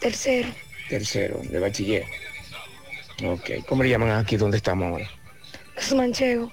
tercero, 0.00 0.48
Tercero, 0.88 1.40
de 1.44 1.58
bachiller. 1.58 2.04
Ok. 3.24 3.50
¿Cómo 3.66 3.82
le 3.82 3.88
llaman 3.88 4.10
aquí 4.10 4.36
donde 4.36 4.58
estamos 4.58 4.86
ahora? 4.88 5.08
es 5.76 5.94
manchego, 5.94 6.52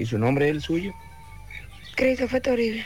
¿Y 0.00 0.06
su 0.06 0.18
nombre 0.18 0.48
es 0.48 0.52
el 0.52 0.62
suyo? 0.62 0.94
Christopher 1.94 2.40
Toribio, 2.40 2.82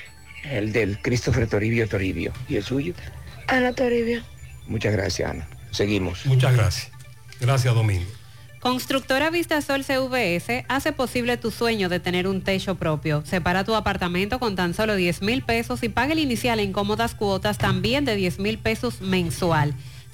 El 0.50 0.72
del 0.72 1.00
Christopher 1.00 1.46
Toribio 1.46 1.88
Toribio. 1.88 2.32
¿Y 2.48 2.56
el 2.56 2.64
suyo? 2.64 2.92
Ana 3.46 3.72
Toribio. 3.72 4.20
Muchas 4.66 4.92
gracias, 4.92 5.30
Ana. 5.30 5.46
Seguimos. 5.70 6.26
Muchas 6.26 6.56
gracias. 6.56 6.90
Gracias, 7.40 7.72
Domingo. 7.72 8.10
Constructora 8.58 9.30
Vistasol 9.30 9.84
CVS 9.84 10.64
hace 10.68 10.90
posible 10.90 11.36
tu 11.36 11.52
sueño 11.52 11.88
de 11.88 12.00
tener 12.00 12.26
un 12.26 12.42
techo 12.42 12.74
propio. 12.74 13.22
Separa 13.24 13.62
tu 13.62 13.76
apartamento 13.76 14.40
con 14.40 14.56
tan 14.56 14.74
solo 14.74 14.96
10 14.96 15.22
mil 15.22 15.42
pesos 15.42 15.84
y 15.84 15.90
paga 15.90 16.14
el 16.14 16.18
inicial 16.18 16.58
en 16.58 16.72
cómodas 16.72 17.14
cuotas 17.14 17.58
también 17.58 18.04
de 18.04 18.16
10 18.16 18.40
mil 18.40 18.58
pesos 18.58 19.02
mensual. 19.02 19.72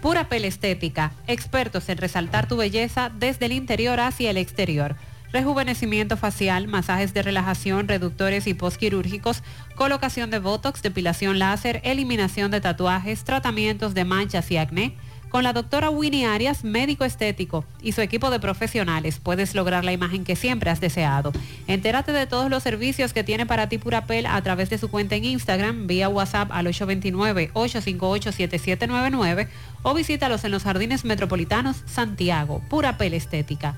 Pura 0.03 0.29
Pel 0.29 0.45
Estética, 0.45 1.13
expertos 1.29 1.89
en 1.89 1.97
resaltar 1.97 2.49
tu 2.49 2.57
belleza 2.57 3.13
desde 3.17 3.47
el 3.47 3.53
interior 3.53 4.01
hacia 4.01 4.31
el 4.31 4.37
exterior. 4.37 4.97
Rejuvenecimiento 5.33 6.17
facial, 6.17 6.67
masajes 6.67 7.15
de 7.15 7.23
relajación, 7.23 7.87
reductores 7.87 8.49
y 8.49 8.55
postquirúrgicos, 8.55 9.45
colocación 9.77 10.31
de 10.31 10.41
botox, 10.41 10.83
depilación 10.83 11.39
láser, 11.39 11.81
eliminación 11.85 12.51
de 12.51 12.61
tatuajes, 12.61 13.23
tratamientos 13.23 13.95
de 13.95 14.05
manchas 14.05 14.51
y 14.51 14.57
acné. 14.57 14.97
Con 15.33 15.43
la 15.45 15.53
doctora 15.55 15.89
Winnie 15.89 16.27
Arias, 16.27 16.63
médico 16.63 17.07
estético, 17.07 17.65
y 17.81 17.93
su 17.93 18.03
equipo 18.03 18.31
de 18.31 18.39
profesionales, 18.39 19.19
puedes 19.19 19.55
lograr 19.55 19.83
la 19.83 19.95
imagen 19.95 20.25
que 20.25 20.37
siempre 20.37 20.69
has 20.69 20.79
deseado. 20.79 21.33
Entérate 21.67 22.13
de 22.13 22.27
todos 22.27 22.51
los 22.51 22.63
servicios 22.63 23.15
que 23.15 23.25
tiene 23.25 23.47
para 23.47 23.71
ti 23.71 23.79
Purapel 23.79 24.27
a 24.27 24.43
través 24.43 24.69
de 24.69 24.77
su 24.77 24.91
cuenta 24.91 25.17
en 25.17 25.25
Instagram, 25.25 25.87
vía 25.87 26.11
WhatsApp 26.11 26.51
al 26.53 26.67
829-858-7799 26.67 29.49
o 29.83 29.95
visítalos 29.95 30.45
en 30.45 30.51
los 30.51 30.65
Jardines 30.65 31.07
Metropolitanos 31.07 31.79
Santiago, 31.87 32.61
Purapel 32.69 33.15
Estética. 33.15 33.77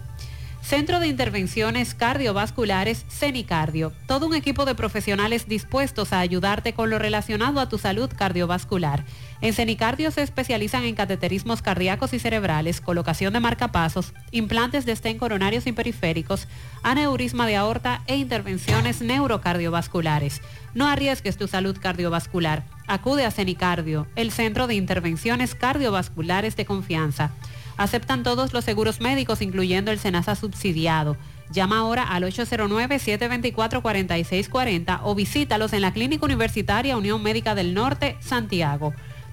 Centro 0.65 0.99
de 0.99 1.09
Intervenciones 1.09 1.94
Cardiovasculares 1.94 3.05
CENICARDIO. 3.10 3.93
Todo 4.07 4.26
un 4.26 4.34
equipo 4.34 4.65
de 4.65 4.75
profesionales 4.75 5.47
dispuestos 5.47 6.15
a 6.15 6.20
ayudarte 6.20 6.73
con 6.73 6.89
lo 6.89 6.99
relacionado 6.99 7.60
a 7.60 7.68
tu 7.68 7.76
salud 7.76 8.10
cardiovascular. 8.17 9.05
En 9.43 9.52
CENICARDIO 9.52 10.10
se 10.10 10.23
especializan 10.23 10.84
en 10.84 10.94
cateterismos 10.94 11.60
cardíacos 11.60 12.15
y 12.15 12.18
cerebrales, 12.18 12.81
colocación 12.81 13.34
de 13.34 13.41
marcapasos, 13.41 14.15
implantes 14.31 14.86
de 14.86 14.97
stent 14.97 15.18
coronarios 15.18 15.67
y 15.67 15.73
periféricos, 15.73 16.49
aneurisma 16.83 17.47
de 17.47 17.57
aorta 17.57 18.01
e 18.07 18.17
intervenciones 18.17 19.02
neurocardiovasculares. 19.02 20.41
No 20.73 20.89
arriesgues 20.89 21.36
tu 21.36 21.47
salud 21.47 21.76
cardiovascular. 21.78 22.65
Acude 22.86 23.26
a 23.26 23.31
CENICARDIO, 23.31 24.07
el 24.17 24.33
Centro 24.33 24.67
de 24.67 24.76
Intervenciones 24.76 25.55
Cardiovasculares 25.55 26.57
de 26.57 26.65
Confianza. 26.65 27.33
Aceptan 27.77 28.23
todos 28.23 28.53
los 28.53 28.65
seguros 28.65 29.01
médicos, 29.01 29.43
incluyendo 29.43 29.91
el 29.91 29.99
SENASA 29.99 30.36
subsidiado. 30.36 31.17
Llama 31.51 31.78
ahora 31.78 32.05
al 32.05 32.23
809-724-4640 32.25 35.01
o 35.03 35.15
visítalos 35.15 35.73
en 35.73 35.83
la 35.83 35.93
Clínica 35.93 36.25
Universitaria 36.25 36.97
Unión 36.97 37.23
Médica 37.23 37.55
del 37.55 37.75
Norte, 37.75 38.17
Santiago. 38.20 38.93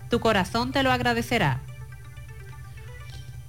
Tu 0.09 0.19
corazón 0.19 0.71
te 0.71 0.83
lo 0.83 0.91
agradecerá. 0.91 1.61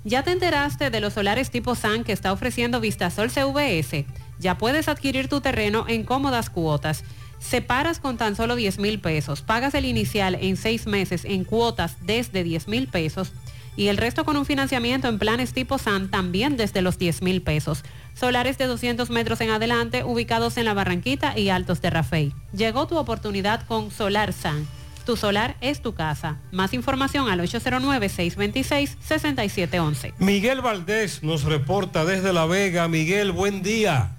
¿Ya 0.05 0.23
te 0.23 0.33
enteraste 0.33 0.91
de 0.91 1.01
los 1.01 1.15
solares 1.15 1.51
tipo 1.51 1.75
SAN 1.75 2.05
que 2.05 2.12
está 2.12 2.33
ofreciendo 2.33 2.81
Vistasol 2.81 3.31
CVS? 3.31 4.05
Ya 4.39 4.59
puedes 4.59 4.89
adquirir 4.89 5.29
tu 5.29 5.41
terreno 5.41 5.87
en 5.89 6.05
cómodas 6.05 6.51
cuotas. 6.51 7.05
Separas 7.39 7.99
con 7.99 8.17
tan 8.17 8.37
solo 8.37 8.57
10 8.57 8.79
mil 8.79 9.01
pesos, 9.01 9.43
pagas 9.43 9.75
el 9.75 9.85
inicial 9.85 10.37
en 10.41 10.57
seis 10.57 10.87
meses 10.87 11.25
en 11.25 11.45
cuotas 11.45 11.97
desde 12.03 12.45
10 12.45 12.69
mil 12.69 12.87
pesos 12.87 13.33
y 13.76 13.89
el 13.89 13.97
resto 13.97 14.25
con 14.25 14.36
un 14.36 14.47
financiamiento 14.47 15.09
en 15.09 15.18
planes 15.18 15.52
tipo 15.52 15.78
SAN 15.78 16.10
también 16.10 16.57
desde 16.57 16.83
los 16.83 16.99
10 16.99 17.23
mil 17.23 17.42
pesos. 17.42 17.83
Solares 18.15 18.59
de 18.59 18.67
200 18.67 19.10
metros 19.10 19.41
en 19.41 19.51
adelante 19.51 20.05
ubicados 20.05 20.57
en 20.57 20.67
la 20.67 20.75
Barranquita 20.75 21.36
y 21.39 21.49
Altos 21.49 21.81
de 21.81 21.91
Rafey. 21.91 22.33
Llegó 22.52 22.86
tu 22.86 22.99
oportunidad 22.99 23.67
con 23.67 23.91
Solar 23.91 24.33
SAN. 24.33 24.68
Tu 25.05 25.17
solar 25.17 25.57
es 25.60 25.83
tu 25.83 25.94
casa. 25.94 26.39
Más 26.52 26.75
información 26.75 27.28
al 27.28 27.41
809-626-6711. 27.41 30.15
Miguel 30.18 30.60
Valdés 30.60 31.25
nos 31.25 31.42
reporta 31.42 32.05
desde 32.05 32.33
La 32.33 32.47
Vega. 32.47 32.86
Miguel, 32.86 33.33
buen 33.33 33.65
día. 33.65 34.12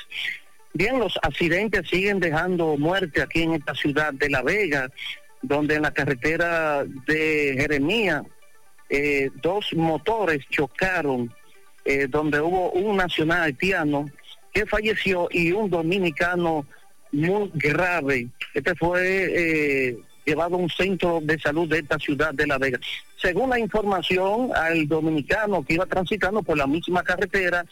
Bien, 0.73 0.97
los 0.97 1.19
accidentes 1.21 1.87
siguen 1.87 2.19
dejando 2.19 2.77
muerte 2.77 3.21
aquí 3.21 3.43
en 3.43 3.53
esta 3.53 3.75
ciudad 3.75 4.11
de 4.13 4.27
La 4.29 4.41
Vega, 4.41 4.89
donde 5.41 5.75
en 5.75 5.83
la 5.83 5.91
carretera 5.91 6.83
de 6.85 7.55
Jeremía 7.57 8.23
eh, 8.89 9.29
dos 9.41 9.73
motores 9.73 10.45
chocaron, 10.49 11.33
eh, 11.83 12.07
donde 12.09 12.39
hubo 12.41 12.71
un 12.71 12.97
nacional 12.97 13.43
haitiano 13.43 14.05
que 14.53 14.65
falleció 14.65 15.27
y 15.31 15.51
un 15.51 15.69
dominicano 15.69 16.65
muy 17.11 17.51
grave. 17.53 18.27
Este 18.53 18.75
fue 18.75 18.99
eh, 19.01 19.97
llevado 20.25 20.55
a 20.55 20.59
un 20.59 20.69
centro 20.69 21.19
de 21.21 21.39
salud 21.39 21.67
de 21.67 21.79
esta 21.79 21.97
ciudad 21.99 22.33
de 22.33 22.47
La 22.47 22.57
Vega. 22.57 22.79
Según 23.21 23.49
la 23.49 23.59
información, 23.59 24.51
al 24.55 24.87
dominicano 24.87 25.63
que 25.63 25.75
iba 25.75 25.85
transitando 25.85 26.43
por 26.43 26.57
la 26.57 26.67
misma 26.67 27.03
carretera, 27.03 27.65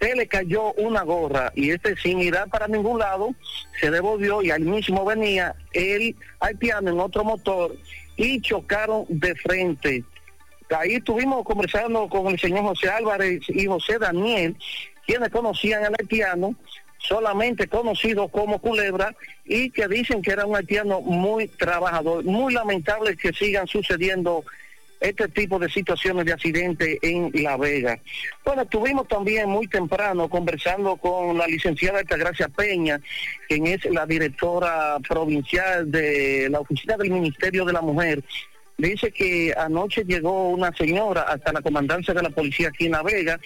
se 0.00 0.16
le 0.16 0.26
cayó 0.26 0.72
una 0.72 1.02
gorra 1.02 1.52
y 1.54 1.70
este 1.70 1.96
sin 1.96 2.20
ir 2.20 2.36
para 2.50 2.66
ningún 2.66 2.98
lado 2.98 3.34
se 3.80 3.90
devolvió 3.90 4.42
y 4.42 4.50
al 4.50 4.62
mismo 4.62 5.04
venía 5.04 5.54
el 5.72 6.16
haitiano 6.40 6.90
en 6.90 6.98
otro 6.98 7.22
motor 7.22 7.76
y 8.16 8.40
chocaron 8.40 9.04
de 9.08 9.34
frente. 9.36 10.04
Ahí 10.78 10.94
estuvimos 10.94 11.44
conversando 11.44 12.08
con 12.08 12.28
el 12.28 12.38
señor 12.38 12.62
José 12.62 12.88
Álvarez 12.88 13.42
y 13.48 13.66
José 13.66 13.98
Daniel, 13.98 14.56
quienes 15.06 15.30
conocían 15.30 15.84
al 15.84 15.94
haitiano, 15.98 16.54
solamente 16.98 17.66
conocido 17.66 18.28
como 18.28 18.58
Culebra, 18.58 19.14
y 19.44 19.70
que 19.70 19.88
dicen 19.88 20.22
que 20.22 20.30
era 20.30 20.46
un 20.46 20.56
haitiano 20.56 21.00
muy 21.00 21.48
trabajador. 21.48 22.24
Muy 22.24 22.54
lamentable 22.54 23.16
que 23.16 23.32
sigan 23.32 23.66
sucediendo 23.66 24.44
este 25.02 25.28
tipo 25.28 25.58
de 25.58 25.68
situaciones 25.68 26.24
de 26.24 26.32
accidente 26.32 26.98
en 27.02 27.30
La 27.42 27.56
Vega. 27.56 27.98
Bueno, 28.44 28.62
estuvimos 28.62 29.08
también 29.08 29.48
muy 29.48 29.66
temprano 29.66 30.28
conversando 30.28 30.96
con 30.96 31.36
la 31.36 31.46
licenciada 31.48 31.98
Altagracia 31.98 32.48
Peña, 32.48 33.00
quien 33.48 33.66
es 33.66 33.84
la 33.86 34.06
directora 34.06 34.98
provincial 35.06 35.90
de 35.90 36.48
la 36.48 36.60
Oficina 36.60 36.96
del 36.96 37.10
Ministerio 37.10 37.64
de 37.64 37.72
la 37.72 37.80
Mujer. 37.80 38.22
Dice 38.82 39.12
que 39.12 39.54
anoche 39.56 40.02
llegó 40.04 40.48
una 40.48 40.74
señora 40.74 41.22
hasta 41.22 41.52
la 41.52 41.62
comandancia 41.62 42.12
de 42.12 42.20
la 42.20 42.30
policía 42.30 42.66
aquí 42.66 42.86
en 42.86 42.92
La 42.92 43.04
Vega 43.04 43.38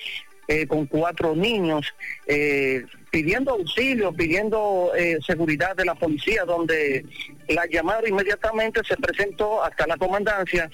eh, 0.48 0.66
con 0.66 0.86
cuatro 0.86 1.36
niños 1.36 1.92
eh, 2.26 2.86
pidiendo 3.10 3.50
auxilio, 3.50 4.14
pidiendo 4.14 4.92
eh, 4.96 5.18
seguridad 5.26 5.76
de 5.76 5.84
la 5.84 5.94
policía, 5.94 6.46
donde 6.46 7.04
la 7.48 7.66
llamaron 7.66 8.08
inmediatamente, 8.08 8.80
se 8.82 8.96
presentó 8.96 9.62
hasta 9.62 9.86
la 9.86 9.98
comandancia 9.98 10.70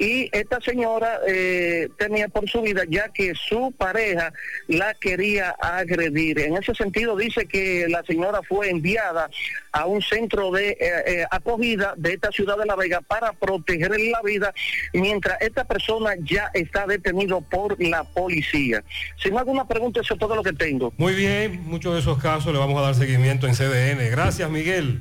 y 0.00 0.30
esta 0.32 0.58
señora 0.62 1.20
eh, 1.28 1.90
temía 1.98 2.28
por 2.28 2.48
su 2.48 2.62
vida 2.62 2.84
ya 2.88 3.10
que 3.10 3.34
su 3.34 3.70
pareja 3.76 4.32
la 4.66 4.94
quería 4.94 5.50
agredir. 5.60 6.38
En 6.38 6.56
ese 6.56 6.74
sentido 6.74 7.14
dice 7.16 7.46
que 7.46 7.86
la 7.86 8.02
señora 8.04 8.40
fue 8.48 8.70
enviada 8.70 9.28
a 9.72 9.84
un 9.84 10.00
centro 10.00 10.50
de 10.52 10.70
eh, 10.70 10.76
eh, 10.80 11.26
acogida 11.30 11.92
de 11.98 12.14
esta 12.14 12.32
ciudad 12.32 12.56
de 12.56 12.64
La 12.64 12.76
Vega 12.76 13.02
para 13.02 13.34
protegerle 13.34 14.10
la 14.10 14.22
vida, 14.22 14.54
mientras 14.94 15.38
esta 15.42 15.64
persona 15.64 16.14
ya 16.22 16.50
está 16.54 16.86
detenido 16.86 17.42
por 17.42 17.78
la 17.78 18.02
policía. 18.04 18.82
Si 19.22 19.30
no 19.30 19.38
alguna 19.38 19.68
pregunta, 19.68 20.00
eso 20.00 20.14
es 20.14 20.20
todo 20.20 20.34
lo 20.34 20.42
que 20.42 20.54
tengo. 20.54 20.94
Muy 20.96 21.14
bien, 21.14 21.62
muchos 21.66 21.92
de 21.92 22.00
esos 22.00 22.16
casos 22.16 22.54
le 22.54 22.58
vamos 22.58 22.78
a 22.78 22.86
dar 22.86 22.94
seguimiento 22.94 23.46
en 23.46 23.52
CDN. 23.52 24.10
Gracias, 24.10 24.48
Miguel. 24.48 25.00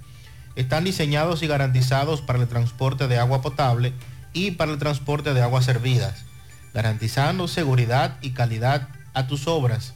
están 0.55 0.83
diseñados 0.83 1.43
y 1.43 1.47
garantizados 1.47 2.21
para 2.21 2.39
el 2.39 2.47
transporte 2.47 3.07
de 3.07 3.17
agua 3.17 3.41
potable 3.41 3.93
y 4.33 4.51
para 4.51 4.71
el 4.71 4.77
transporte 4.77 5.33
de 5.33 5.41
aguas 5.41 5.65
servidas, 5.65 6.25
garantizando 6.73 7.47
seguridad 7.47 8.17
y 8.21 8.31
calidad 8.31 8.89
a 9.13 9.27
tus 9.27 9.47
obras. 9.47 9.93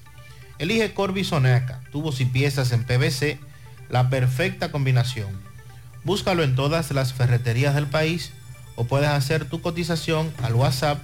Elige 0.58 0.94
Corby 0.94 1.24
Sonaca, 1.24 1.82
tubos 1.92 2.22
y 2.22 2.26
piezas 2.26 2.72
en 2.72 2.86
PVC, 2.86 3.40
la 3.90 4.10
perfecta 4.10 4.72
combinación. 4.72 5.30
Búscalo 6.04 6.44
en 6.44 6.56
todas 6.56 6.92
las 6.92 7.14
ferreterías 7.14 7.76
del 7.76 7.88
país 7.88 8.32
o 8.76 8.86
puedes 8.86 9.10
hacer 9.10 9.46
tu 9.46 9.62
cotización 9.62 10.34
al 10.42 10.56
WhatsApp 10.56 11.00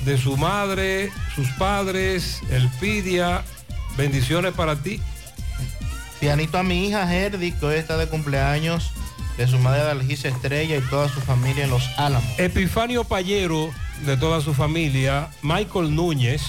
de 0.05 0.19
su 0.19 0.37
madre, 0.37 1.11
sus 1.35 1.49
padres, 1.51 2.41
Elpidia. 2.51 3.45
Bendiciones 3.97 4.55
para 4.55 4.77
ti. 4.77 5.01
Pianito 6.19 6.57
a 6.57 6.63
mi 6.63 6.87
hija 6.87 7.13
Herdy, 7.13 7.53
que 7.53 7.67
hoy 7.67 7.75
está 7.75 7.97
de 7.97 8.07
cumpleaños, 8.07 8.93
de 9.37 9.47
su 9.47 9.59
madre 9.59 9.83
Dalgisa 9.83 10.29
Estrella 10.29 10.77
y 10.77 10.81
toda 10.83 11.09
su 11.09 11.21
familia 11.21 11.65
en 11.65 11.71
Los 11.71 11.89
Álamos. 11.99 12.29
Epifanio 12.39 13.05
Payero, 13.05 13.71
de 14.05 14.17
toda 14.17 14.41
su 14.41 14.55
familia. 14.55 15.29
Michael 15.43 15.95
Núñez. 15.95 16.43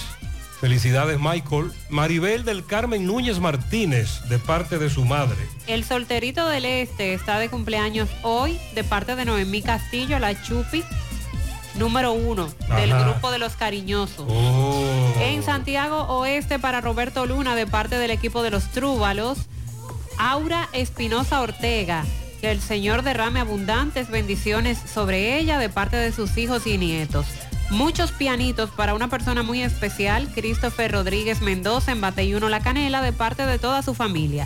Felicidades 0.60 1.20
Michael. 1.20 1.72
Maribel 1.90 2.46
del 2.46 2.66
Carmen 2.66 3.06
Núñez 3.06 3.40
Martínez, 3.40 4.22
de 4.30 4.40
parte 4.40 4.78
de 4.80 4.90
su 4.90 5.04
madre. 5.04 5.36
El 5.68 5.84
solterito 5.84 6.48
del 6.48 6.64
Este 6.64 7.14
está 7.14 7.38
de 7.38 7.50
cumpleaños 7.50 8.10
hoy, 8.22 8.58
de 8.74 8.86
parte 8.86 9.16
de 9.18 9.26
Noemí 9.26 9.62
Castillo, 9.62 10.20
la 10.20 10.42
Chupi, 10.42 10.84
número 11.76 12.14
uno 12.14 12.48
del 12.78 12.94
grupo 12.98 13.30
de 13.32 13.40
los 13.40 13.58
cariñosos. 13.58 14.26
Oh. 14.30 15.14
En 15.20 15.44
Santiago 15.44 16.04
Oeste 16.04 16.60
para 16.60 16.80
Roberto 16.80 17.26
Luna 17.26 17.56
de 17.56 17.68
parte 17.68 17.98
del 17.98 18.12
equipo 18.12 18.42
de 18.42 18.52
los 18.52 18.72
Trúbalos. 18.72 19.40
Aura 20.18 20.70
Espinosa 20.72 21.42
Ortega. 21.42 22.06
Que 22.44 22.52
el 22.52 22.60
Señor 22.60 23.04
derrame 23.04 23.40
abundantes 23.40 24.10
bendiciones 24.10 24.78
sobre 24.78 25.40
ella 25.40 25.58
de 25.60 25.70
parte 25.70 25.96
de 25.96 26.12
sus 26.12 26.36
hijos 26.36 26.68
y 26.68 26.78
nietos. 26.78 27.26
Muchos 27.70 28.12
pianitos 28.12 28.70
para 28.70 28.94
una 28.96 29.08
persona 29.08 29.44
muy 29.44 29.62
especial, 29.64 30.28
Christopher 30.36 30.92
Rodríguez 30.92 31.40
Mendoza 31.40 31.94
en 31.94 32.02
Bateyuno 32.02 32.50
La 32.50 32.60
Canela 32.60 33.02
de 33.02 33.14
parte 33.14 33.46
de 33.46 33.60
toda 33.60 33.82
su 33.82 33.94
familia. 33.94 34.46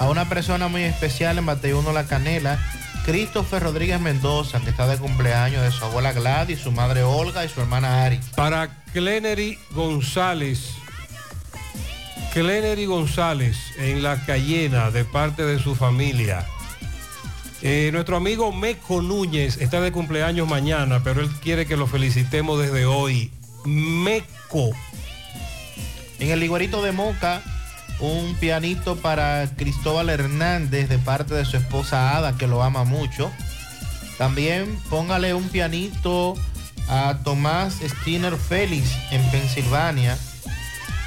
A 0.00 0.08
una 0.10 0.28
persona 0.28 0.66
muy 0.66 0.82
especial 0.82 1.38
en 1.38 1.46
Bateyuno 1.46 1.92
La 1.92 2.08
Canela, 2.08 2.58
Christopher 3.04 3.62
Rodríguez 3.62 4.00
Mendoza, 4.00 4.58
que 4.58 4.70
está 4.70 4.88
de 4.88 4.98
cumpleaños 4.98 5.62
de 5.62 5.70
su 5.70 5.84
abuela 5.84 6.12
Gladys, 6.12 6.58
su 6.58 6.72
madre 6.72 7.04
Olga 7.04 7.44
y 7.44 7.48
su 7.48 7.60
hermana 7.60 8.02
Ari. 8.02 8.18
Para 8.34 8.82
Clenery 8.92 9.56
González. 9.70 10.72
Clenery 12.32 12.86
González 12.86 13.56
en 13.78 14.02
La 14.02 14.26
Cayena 14.26 14.90
de 14.90 15.04
parte 15.04 15.44
de 15.44 15.60
su 15.60 15.76
familia. 15.76 16.44
Eh, 17.60 17.90
nuestro 17.92 18.16
amigo 18.16 18.52
Meco 18.52 19.02
Núñez 19.02 19.56
está 19.60 19.80
de 19.80 19.90
cumpleaños 19.90 20.48
mañana, 20.48 21.02
pero 21.02 21.20
él 21.20 21.28
quiere 21.42 21.66
que 21.66 21.76
lo 21.76 21.86
felicitemos 21.86 22.60
desde 22.60 22.86
hoy. 22.86 23.32
Meco. 23.64 24.70
En 26.20 26.30
el 26.30 26.40
Liguerito 26.40 26.82
de 26.82 26.92
Moca, 26.92 27.42
un 28.00 28.36
pianito 28.36 28.96
para 28.96 29.48
Cristóbal 29.56 30.08
Hernández 30.08 30.88
de 30.88 30.98
parte 30.98 31.34
de 31.34 31.44
su 31.44 31.56
esposa 31.56 32.16
Ada, 32.16 32.36
que 32.36 32.46
lo 32.46 32.62
ama 32.62 32.84
mucho. 32.84 33.30
También 34.18 34.78
póngale 34.88 35.34
un 35.34 35.48
pianito 35.48 36.34
a 36.88 37.18
Tomás 37.24 37.78
Skinner 37.86 38.36
Félix 38.36 38.90
en 39.10 39.22
Pensilvania, 39.30 40.16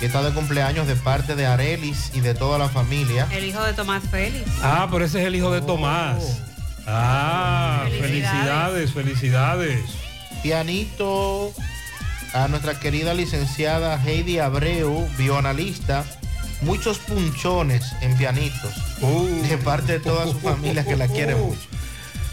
que 0.02 0.08
está 0.08 0.24
de 0.24 0.34
cumpleaños 0.34 0.88
de 0.88 0.96
parte 0.96 1.36
de 1.36 1.46
Arelis 1.46 2.10
y 2.16 2.22
de 2.22 2.34
toda 2.34 2.58
la 2.58 2.68
familia. 2.70 3.28
El 3.32 3.46
hijo 3.46 3.62
de 3.62 3.74
Tomás 3.74 4.02
Félix. 4.10 4.50
Ah, 4.64 4.88
pero 4.92 5.06
ese 5.06 5.22
es 5.22 5.28
el 5.28 5.36
hijo 5.36 5.52
de 5.52 5.62
Tomás. 5.62 6.40
Ah, 6.88 7.86
felicidades, 7.88 8.94
felicidades. 8.94 9.80
Pianito 10.42 11.54
a 12.34 12.48
nuestra 12.48 12.80
querida 12.80 13.14
licenciada 13.14 14.04
Heidi 14.04 14.40
Abreu, 14.40 15.08
bioanalista. 15.20 16.04
Muchos 16.62 16.98
punchones 16.98 17.86
en 18.02 18.18
pianitos. 18.18 18.74
de 19.00 19.58
parte 19.60 19.94
de 19.94 20.00
toda 20.00 20.26
su 20.26 20.40
familia 20.40 20.84
que 20.84 20.96
la 20.96 21.08
quiere 21.10 21.36
mucho. 21.36 21.62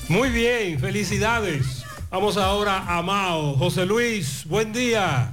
Muy 0.08 0.30
bien, 0.30 0.80
felicidades. 0.80 1.84
Vamos 2.10 2.38
ahora 2.38 2.84
a 2.88 3.02
Mao. 3.02 3.58
José 3.58 3.84
Luis, 3.84 4.46
buen 4.46 4.72
día. 4.72 5.32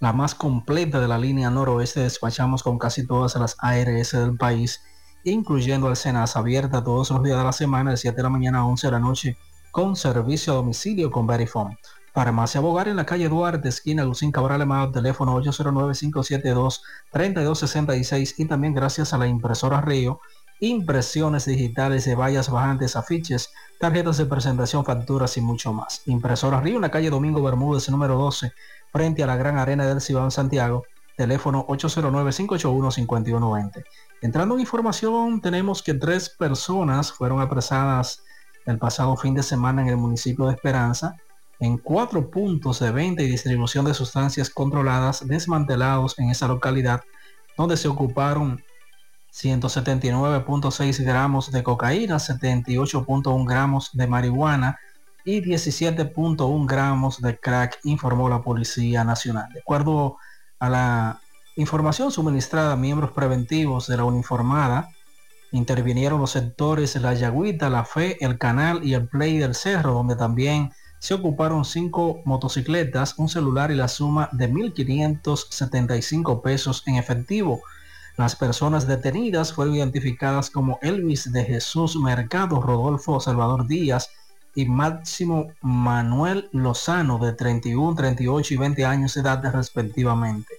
la 0.00 0.12
más 0.12 0.34
completa 0.34 0.98
de 0.98 1.06
la 1.06 1.18
línea 1.18 1.50
noroeste. 1.50 2.00
Despachamos 2.00 2.62
con 2.62 2.78
casi 2.78 3.06
todas 3.06 3.36
las 3.36 3.56
ARS 3.58 4.12
del 4.12 4.36
país, 4.36 4.82
incluyendo 5.24 5.88
Alcenas 5.88 6.36
abierta 6.36 6.82
todos 6.82 7.10
los 7.10 7.22
días 7.22 7.38
de 7.38 7.44
la 7.44 7.52
semana, 7.52 7.92
de 7.92 7.96
7 7.98 8.16
de 8.16 8.22
la 8.22 8.30
mañana 8.30 8.60
a 8.60 8.64
11 8.64 8.86
de 8.86 8.92
la 8.92 8.98
noche, 8.98 9.36
con 9.70 9.94
servicio 9.94 10.54
a 10.54 10.56
domicilio 10.56 11.10
con 11.10 11.26
Verifone. 11.26 11.78
Farmacia 12.12 12.60
Bogar 12.60 12.88
en 12.88 12.96
la 12.96 13.06
calle 13.06 13.28
Duarte, 13.28 13.68
esquina 13.68 14.04
Lucín 14.04 14.32
Cabral 14.32 14.62
Amado, 14.62 14.90
teléfono 14.90 15.40
809-572-3266 15.40 18.34
y 18.38 18.46
también 18.46 18.74
gracias 18.74 19.12
a 19.12 19.18
la 19.18 19.28
impresora 19.28 19.80
Río, 19.80 20.18
impresiones 20.58 21.46
digitales 21.46 22.06
de 22.06 22.16
vallas 22.16 22.50
bajantes, 22.50 22.96
afiches, 22.96 23.50
tarjetas 23.78 24.18
de 24.18 24.26
presentación, 24.26 24.84
facturas 24.84 25.36
y 25.36 25.40
mucho 25.40 25.72
más. 25.72 26.02
Impresora 26.06 26.60
Río 26.60 26.74
en 26.76 26.82
la 26.82 26.90
calle 26.90 27.10
Domingo 27.10 27.42
Bermúdez, 27.42 27.88
número 27.88 28.16
12, 28.16 28.52
frente 28.92 29.22
a 29.22 29.26
la 29.26 29.36
Gran 29.36 29.58
Arena 29.58 29.86
del 29.86 30.00
Cibao 30.00 30.24
en 30.24 30.30
Santiago, 30.30 30.84
teléfono 31.16 31.66
809-581-5120. 31.66 33.84
Entrando 34.22 34.54
en 34.54 34.60
información, 34.60 35.40
tenemos 35.40 35.82
que 35.82 35.94
tres 35.94 36.30
personas 36.30 37.12
fueron 37.12 37.40
apresadas 37.40 38.22
el 38.66 38.78
pasado 38.78 39.16
fin 39.16 39.34
de 39.34 39.42
semana 39.42 39.82
en 39.82 39.88
el 39.88 39.96
municipio 39.96 40.46
de 40.46 40.54
Esperanza 40.54 41.16
en 41.60 41.76
cuatro 41.76 42.30
puntos 42.30 42.80
de 42.80 42.90
venta 42.90 43.22
y 43.22 43.28
distribución 43.28 43.84
de 43.84 43.94
sustancias 43.94 44.48
controladas 44.48 45.26
desmantelados 45.28 46.18
en 46.18 46.30
esa 46.30 46.48
localidad, 46.48 47.02
donde 47.56 47.76
se 47.76 47.86
ocuparon 47.86 48.64
179.6 49.32 51.04
gramos 51.04 51.52
de 51.52 51.62
cocaína, 51.62 52.16
78.1 52.16 53.46
gramos 53.46 53.90
de 53.92 54.06
marihuana 54.06 54.78
y 55.30 55.40
17.1 55.42 56.66
gramos 56.66 57.22
de 57.22 57.38
crack, 57.38 57.78
informó 57.84 58.28
la 58.28 58.42
Policía 58.42 59.04
Nacional. 59.04 59.52
De 59.52 59.60
acuerdo 59.60 60.16
a 60.58 60.68
la 60.68 61.20
información 61.54 62.10
suministrada 62.10 62.74
miembros 62.74 63.12
preventivos 63.12 63.86
de 63.86 63.96
la 63.96 64.02
uniformada, 64.04 64.88
intervinieron 65.52 66.20
los 66.20 66.32
sectores 66.32 66.96
La 66.96 67.14
Yagüita, 67.14 67.70
La 67.70 67.84
Fe, 67.84 68.16
El 68.20 68.38
Canal 68.38 68.82
y 68.82 68.94
el 68.94 69.06
Play 69.06 69.38
del 69.38 69.54
Cerro, 69.54 69.92
donde 69.92 70.16
también 70.16 70.72
se 70.98 71.14
ocuparon 71.14 71.64
cinco 71.64 72.22
motocicletas, 72.24 73.16
un 73.16 73.28
celular 73.28 73.70
y 73.70 73.76
la 73.76 73.86
suma 73.86 74.28
de 74.32 74.50
1.575 74.50 76.42
pesos 76.42 76.82
en 76.86 76.96
efectivo. 76.96 77.62
Las 78.16 78.34
personas 78.34 78.88
detenidas 78.88 79.52
fueron 79.52 79.76
identificadas 79.76 80.50
como 80.50 80.80
Elvis 80.82 81.30
de 81.32 81.44
Jesús 81.44 81.94
Mercado, 81.94 82.60
Rodolfo 82.60 83.20
Salvador 83.20 83.68
Díaz 83.68 84.10
y 84.54 84.66
Máximo 84.66 85.52
Manuel 85.62 86.48
Lozano 86.52 87.18
de 87.18 87.32
31, 87.32 87.94
38 87.94 88.54
y 88.54 88.56
20 88.56 88.84
años 88.84 89.14
de 89.14 89.20
edad 89.20 89.42
respectivamente. 89.52 90.54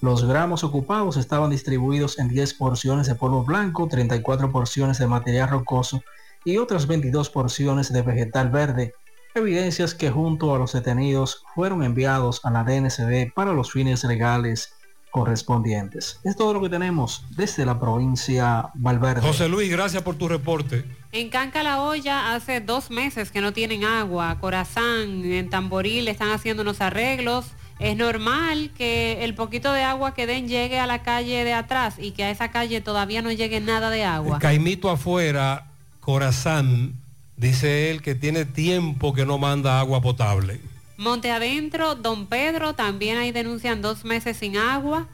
Los 0.00 0.24
gramos 0.24 0.62
ocupados 0.62 1.16
estaban 1.16 1.50
distribuidos 1.50 2.18
en 2.18 2.28
10 2.28 2.54
porciones 2.54 3.06
de 3.08 3.16
polvo 3.16 3.44
blanco, 3.44 3.88
34 3.88 4.52
porciones 4.52 4.98
de 4.98 5.08
material 5.08 5.48
rocoso 5.48 6.02
y 6.44 6.58
otras 6.58 6.86
22 6.86 7.30
porciones 7.30 7.92
de 7.92 8.02
vegetal 8.02 8.50
verde, 8.50 8.94
evidencias 9.34 9.94
que 9.94 10.10
junto 10.10 10.54
a 10.54 10.58
los 10.58 10.72
detenidos 10.72 11.44
fueron 11.54 11.82
enviados 11.82 12.44
a 12.44 12.50
la 12.50 12.64
DNCD 12.64 13.32
para 13.34 13.52
los 13.52 13.72
fines 13.72 14.04
legales 14.04 14.72
correspondientes. 15.10 16.20
Es 16.24 16.36
todo 16.36 16.52
lo 16.52 16.60
que 16.60 16.68
tenemos 16.68 17.24
desde 17.30 17.64
la 17.64 17.78
provincia 17.78 18.70
Valverde. 18.74 19.22
José 19.22 19.48
Luis, 19.48 19.70
gracias 19.70 20.02
por 20.02 20.16
tu 20.16 20.28
reporte. 20.28 20.84
En 21.12 21.30
Canca 21.30 21.62
la 21.62 21.82
Olla 21.82 22.34
hace 22.34 22.60
dos 22.60 22.90
meses 22.90 23.30
que 23.30 23.40
no 23.40 23.52
tienen 23.52 23.84
agua. 23.84 24.38
Corazán, 24.40 25.24
en 25.24 25.48
Tamboril 25.48 26.08
están 26.08 26.30
haciendo 26.30 26.62
unos 26.62 26.80
arreglos. 26.80 27.46
Es 27.78 27.96
normal 27.96 28.72
que 28.76 29.24
el 29.24 29.34
poquito 29.34 29.72
de 29.72 29.82
agua 29.82 30.12
que 30.12 30.26
den 30.26 30.48
llegue 30.48 30.80
a 30.80 30.86
la 30.86 31.02
calle 31.02 31.44
de 31.44 31.54
atrás 31.54 31.94
y 31.98 32.10
que 32.10 32.24
a 32.24 32.30
esa 32.30 32.50
calle 32.50 32.80
todavía 32.80 33.22
no 33.22 33.30
llegue 33.30 33.60
nada 33.60 33.88
de 33.88 34.04
agua. 34.04 34.40
Caimito 34.40 34.90
afuera, 34.90 35.68
Corazán, 36.00 36.94
dice 37.36 37.90
él 37.90 38.02
que 38.02 38.14
tiene 38.14 38.44
tiempo 38.44 39.14
que 39.14 39.24
no 39.24 39.38
manda 39.38 39.78
agua 39.78 40.00
potable. 40.00 40.60
Monte 40.98 41.30
Adentro, 41.30 41.94
Don 41.94 42.26
Pedro, 42.26 42.74
también 42.74 43.18
ahí 43.18 43.30
denuncian 43.30 43.80
dos 43.80 44.04
meses 44.04 44.36
sin 44.36 44.56
agua 44.56 45.06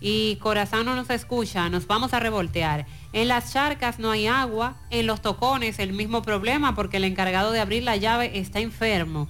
y 0.00 0.36
Corazán 0.36 0.86
no 0.86 0.94
nos 0.94 1.10
escucha, 1.10 1.68
nos 1.68 1.88
vamos 1.88 2.14
a 2.14 2.20
revoltear. 2.20 2.86
En 3.12 3.26
las 3.26 3.52
charcas 3.52 3.98
no 3.98 4.12
hay 4.12 4.28
agua, 4.28 4.76
en 4.90 5.08
los 5.08 5.22
tocones 5.22 5.80
el 5.80 5.92
mismo 5.92 6.22
problema 6.22 6.76
porque 6.76 6.98
el 6.98 7.04
encargado 7.04 7.50
de 7.50 7.58
abrir 7.58 7.82
la 7.82 7.96
llave 7.96 8.38
está 8.38 8.60
enfermo. 8.60 9.26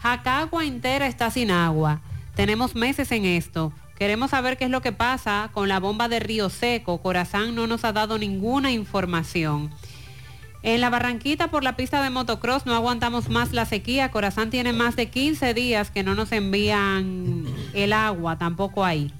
Jacagua 0.00 0.64
entera 0.64 1.06
está 1.06 1.30
sin 1.30 1.52
agua. 1.52 2.00
Tenemos 2.34 2.74
meses 2.74 3.12
en 3.12 3.24
esto. 3.24 3.72
Queremos 3.96 4.30
saber 4.30 4.56
qué 4.56 4.64
es 4.64 4.70
lo 4.70 4.82
que 4.82 4.90
pasa 4.90 5.50
con 5.52 5.68
la 5.68 5.78
bomba 5.78 6.08
de 6.08 6.18
Río 6.18 6.50
Seco. 6.50 7.00
Corazán 7.00 7.54
no 7.54 7.68
nos 7.68 7.84
ha 7.84 7.92
dado 7.92 8.18
ninguna 8.18 8.72
información. 8.72 9.70
En 10.66 10.80
la 10.80 10.88
Barranquita 10.88 11.48
por 11.48 11.62
la 11.62 11.76
pista 11.76 12.02
de 12.02 12.08
motocross 12.08 12.64
no 12.64 12.74
aguantamos 12.74 13.28
más 13.28 13.52
la 13.52 13.66
sequía. 13.66 14.10
Corazán 14.10 14.48
tiene 14.48 14.72
más 14.72 14.96
de 14.96 15.10
15 15.10 15.52
días 15.52 15.90
que 15.90 16.02
no 16.02 16.14
nos 16.14 16.32
envían 16.32 17.44
el 17.74 17.92
agua, 17.92 18.38
tampoco 18.38 18.82
ahí. 18.82 19.12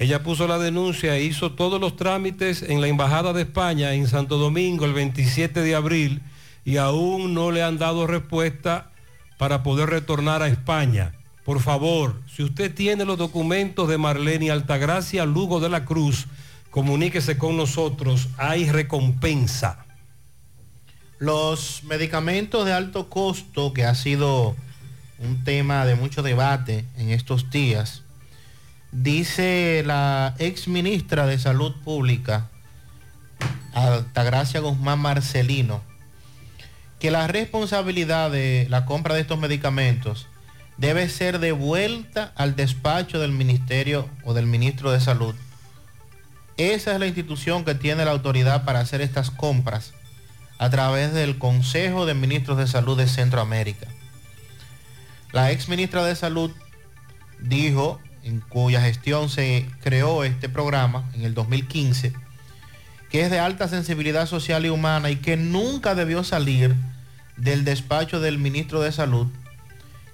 Ella 0.00 0.22
puso 0.22 0.48
la 0.48 0.58
denuncia 0.58 1.14
e 1.14 1.24
hizo 1.24 1.52
todos 1.52 1.78
los 1.78 1.94
trámites 1.94 2.62
en 2.62 2.80
la 2.80 2.88
Embajada 2.88 3.34
de 3.34 3.42
España 3.42 3.92
en 3.92 4.08
Santo 4.08 4.38
Domingo 4.38 4.86
el 4.86 4.94
27 4.94 5.60
de 5.60 5.74
abril 5.74 6.22
y 6.64 6.78
aún 6.78 7.34
no 7.34 7.50
le 7.50 7.62
han 7.62 7.76
dado 7.76 8.06
respuesta 8.06 8.92
para 9.36 9.62
poder 9.62 9.90
retornar 9.90 10.40
a 10.42 10.48
España. 10.48 11.12
Por 11.44 11.60
favor, 11.60 12.18
si 12.34 12.42
usted 12.42 12.74
tiene 12.74 13.04
los 13.04 13.18
documentos 13.18 13.90
de 13.90 13.98
Marlene 13.98 14.50
Altagracia 14.50 15.26
Lugo 15.26 15.60
de 15.60 15.68
la 15.68 15.84
Cruz, 15.84 16.28
comuníquese 16.70 17.36
con 17.36 17.58
nosotros, 17.58 18.30
hay 18.38 18.70
recompensa. 18.70 19.84
Los 21.18 21.84
medicamentos 21.84 22.64
de 22.64 22.72
alto 22.72 23.10
costo, 23.10 23.74
que 23.74 23.84
ha 23.84 23.94
sido 23.94 24.56
un 25.18 25.44
tema 25.44 25.84
de 25.84 25.94
mucho 25.94 26.22
debate 26.22 26.86
en 26.96 27.10
estos 27.10 27.50
días, 27.50 28.02
dice 28.92 29.82
la 29.86 30.34
ex 30.38 30.68
ministra 30.68 31.26
de 31.26 31.38
Salud 31.38 31.74
Pública, 31.84 32.48
Altagracia 33.72 34.60
Guzmán 34.60 34.98
Marcelino, 34.98 35.82
que 36.98 37.10
la 37.10 37.26
responsabilidad 37.26 38.30
de 38.30 38.66
la 38.68 38.84
compra 38.84 39.14
de 39.14 39.22
estos 39.22 39.38
medicamentos 39.38 40.26
debe 40.76 41.08
ser 41.08 41.38
devuelta 41.38 42.32
al 42.36 42.56
despacho 42.56 43.20
del 43.20 43.32
ministerio 43.32 44.08
o 44.24 44.34
del 44.34 44.46
ministro 44.46 44.90
de 44.90 45.00
Salud. 45.00 45.34
Esa 46.56 46.92
es 46.92 47.00
la 47.00 47.06
institución 47.06 47.64
que 47.64 47.74
tiene 47.74 48.04
la 48.04 48.10
autoridad 48.10 48.64
para 48.64 48.80
hacer 48.80 49.00
estas 49.00 49.30
compras 49.30 49.94
a 50.58 50.68
través 50.68 51.14
del 51.14 51.38
Consejo 51.38 52.04
de 52.04 52.14
Ministros 52.14 52.58
de 52.58 52.66
Salud 52.66 52.98
de 52.98 53.08
Centroamérica. 53.08 53.86
La 55.32 55.52
ex 55.52 55.68
ministra 55.68 56.04
de 56.04 56.16
Salud 56.16 56.50
dijo, 57.38 57.98
en 58.22 58.40
cuya 58.40 58.80
gestión 58.80 59.28
se 59.28 59.68
creó 59.82 60.24
este 60.24 60.48
programa 60.48 61.08
en 61.14 61.24
el 61.24 61.34
2015, 61.34 62.12
que 63.10 63.22
es 63.22 63.30
de 63.30 63.38
alta 63.38 63.68
sensibilidad 63.68 64.26
social 64.26 64.64
y 64.64 64.68
humana 64.68 65.10
y 65.10 65.16
que 65.16 65.36
nunca 65.36 65.94
debió 65.94 66.24
salir 66.24 66.74
del 67.36 67.64
despacho 67.64 68.20
del 68.20 68.38
ministro 68.38 68.80
de 68.80 68.92
Salud 68.92 69.26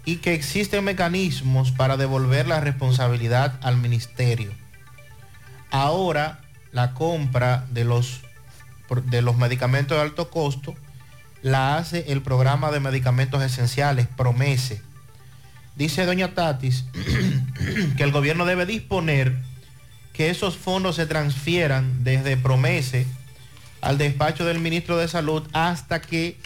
y 0.05 0.17
que 0.17 0.35
existen 0.35 0.85
mecanismos 0.85 1.73
para 1.73 1.97
devolver 1.97 2.47
la 2.47 2.61
responsabilidad 2.61 3.59
al 3.63 3.77
ministerio. 3.77 4.53
Ahora 5.71 6.41
la 6.73 6.95
compra 6.95 7.67
de 7.71 7.85
los, 7.85 8.21
de 9.07 9.21
los 9.23 9.37
medicamentos 9.37 9.97
de 9.97 10.03
alto 10.03 10.31
costo 10.31 10.75
la 11.43 11.77
hace 11.77 12.13
el 12.13 12.23
programa 12.23 12.71
de 12.71 12.81
medicamentos 12.81 13.43
esenciales, 13.43 14.07
Promese. 14.07 14.81
Dice 15.77 16.07
doña 16.07 16.35
Tatis 16.35 16.85
que 17.97 18.03
el 18.03 18.13
gobierno 18.13 18.47
debe 18.47 18.67
disponer 18.67 19.37
que 20.13 20.31
esos 20.31 20.57
fondos 20.57 20.97
se 20.97 21.07
transfieran 21.07 22.03
desde 22.03 22.37
Promese 22.39 23.07
al 23.83 23.99
despacho 23.99 24.45
del 24.47 24.59
ministro 24.59 24.97
de 24.97 25.07
Salud 25.07 25.43
hasta 25.53 26.01
que 26.01 26.39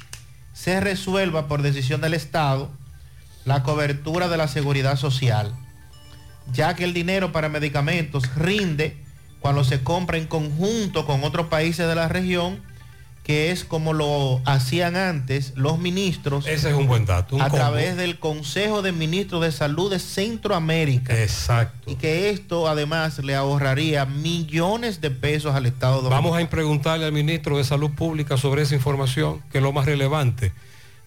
se 0.53 0.81
resuelva 0.81 1.47
por 1.47 1.63
decisión 1.63 2.01
del 2.01 2.15
Estado 2.15 2.71
la 3.45 3.63
cobertura 3.63 4.29
de 4.29 4.37
la 4.37 4.49
seguridad 4.49 4.97
social. 4.97 5.55
ya 6.53 6.75
que 6.75 6.85
el 6.85 6.93
dinero 6.93 7.31
para 7.31 7.49
medicamentos 7.49 8.35
rinde 8.35 8.97
cuando 9.39 9.63
se 9.63 9.83
compra 9.83 10.19
en 10.19 10.27
conjunto 10.27 11.07
con 11.07 11.23
otros 11.23 11.47
países 11.47 11.87
de 11.87 11.95
la 11.95 12.09
región, 12.09 12.61
que 13.31 13.53
es 13.53 13.63
como 13.63 13.93
lo 13.93 14.43
hacían 14.45 14.97
antes 14.97 15.53
los 15.55 15.79
ministros. 15.79 16.49
Ese 16.49 16.71
es 16.71 16.75
un 16.75 16.89
buen 16.89 17.07
dato. 17.07 17.37
un 17.37 17.43
a 17.43 17.45
combo. 17.45 17.59
través 17.59 17.97
del 17.97 18.19
Consejo 18.19 18.83
de 18.83 18.91
Ministros 18.91 19.41
de 19.43 19.53
Salud 19.53 19.89
de 19.89 20.01
Centroamérica. 20.01 21.17
Exacto. 21.17 21.93
Y 21.93 21.95
que 21.95 22.31
esto 22.31 22.67
además 22.67 23.21
le 23.21 23.37
ahorraría 23.37 24.05
millones 24.05 25.01
de 25.01 25.13
pesos 25.13 25.55
al 25.55 25.67
Estado 25.67 26.03
Dominicano. 26.03 26.23
Vamos 26.23 26.43
a 26.45 26.51
preguntarle 26.51 27.07
al 27.07 27.13
ministro 27.13 27.57
de 27.57 27.63
Salud 27.63 27.93
Pública 27.93 28.37
sobre 28.37 28.63
esa 28.63 28.75
información, 28.75 29.41
que 29.53 29.59
es 29.59 29.63
lo 29.63 29.73
más 29.73 29.87
relevante. 29.87 30.53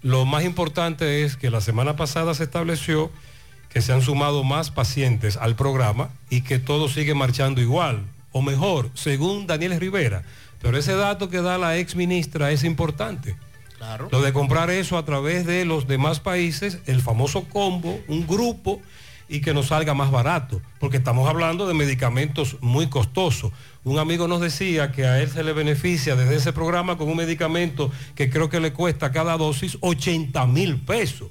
Lo 0.02 0.24
más 0.24 0.46
importante 0.46 1.26
es 1.26 1.36
que 1.36 1.50
la 1.50 1.60
semana 1.60 1.98
pasada 1.98 2.34
se 2.36 2.46
estableció 2.46 3.12
que 3.68 3.82
se 3.82 3.92
han 3.92 4.02
sumado 4.02 4.46
más 4.46 4.72
pacientes 4.72 5.36
al 5.36 5.58
programa 5.58 6.08
y 6.30 6.40
que 6.40 6.58
todo 6.58 6.88
sigue 6.88 7.16
marchando 7.16 7.60
igual, 7.60 8.06
o 8.32 8.42
mejor, 8.42 8.92
según 8.94 9.46
Daniel 9.46 9.78
Rivera. 9.78 10.24
Pero 10.64 10.78
ese 10.78 10.96
dato 10.96 11.30
que 11.30 11.42
da 11.42 11.60
la 11.60 11.78
ex 11.78 11.96
ministra 11.96 12.52
es 12.52 12.64
importante. 12.64 13.36
Claro. 13.78 14.08
Lo 14.12 14.22
de 14.22 14.32
comprar 14.32 14.70
eso 14.70 14.98
a 14.98 15.04
través 15.04 15.46
de 15.46 15.66
los 15.66 15.88
demás 15.88 16.22
países, 16.22 16.80
el 16.86 17.02
famoso 17.02 17.44
combo, 17.50 18.00
un 18.08 18.26
grupo, 18.26 18.82
y 19.28 19.42
que 19.42 19.54
nos 19.54 19.68
salga 19.68 19.94
más 19.94 20.10
barato, 20.10 20.62
porque 20.80 20.98
estamos 20.98 21.28
hablando 21.28 21.68
de 21.68 21.74
medicamentos 21.74 22.58
muy 22.62 22.88
costosos. 22.88 23.52
Un 23.84 24.00
amigo 24.00 24.28
nos 24.28 24.40
decía 24.40 24.92
que 24.92 25.06
a 25.06 25.22
él 25.22 25.30
se 25.30 25.44
le 25.44 25.52
beneficia 25.54 26.16
desde 26.16 26.36
ese 26.36 26.54
programa 26.54 26.98
con 26.98 27.10
un 27.10 27.18
medicamento 27.18 27.92
que 28.16 28.30
creo 28.30 28.50
que 28.50 28.60
le 28.60 28.72
cuesta 28.72 29.12
cada 29.12 29.36
dosis 29.38 29.78
80 29.82 30.46
mil 30.48 30.80
pesos. 30.80 31.30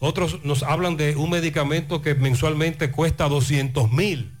Otros 0.00 0.42
nos 0.44 0.64
hablan 0.64 0.96
de 0.96 1.16
un 1.16 1.30
medicamento 1.30 2.02
que 2.02 2.14
mensualmente 2.14 2.90
cuesta 2.90 3.28
200 3.28 3.92
mil. 3.92 4.32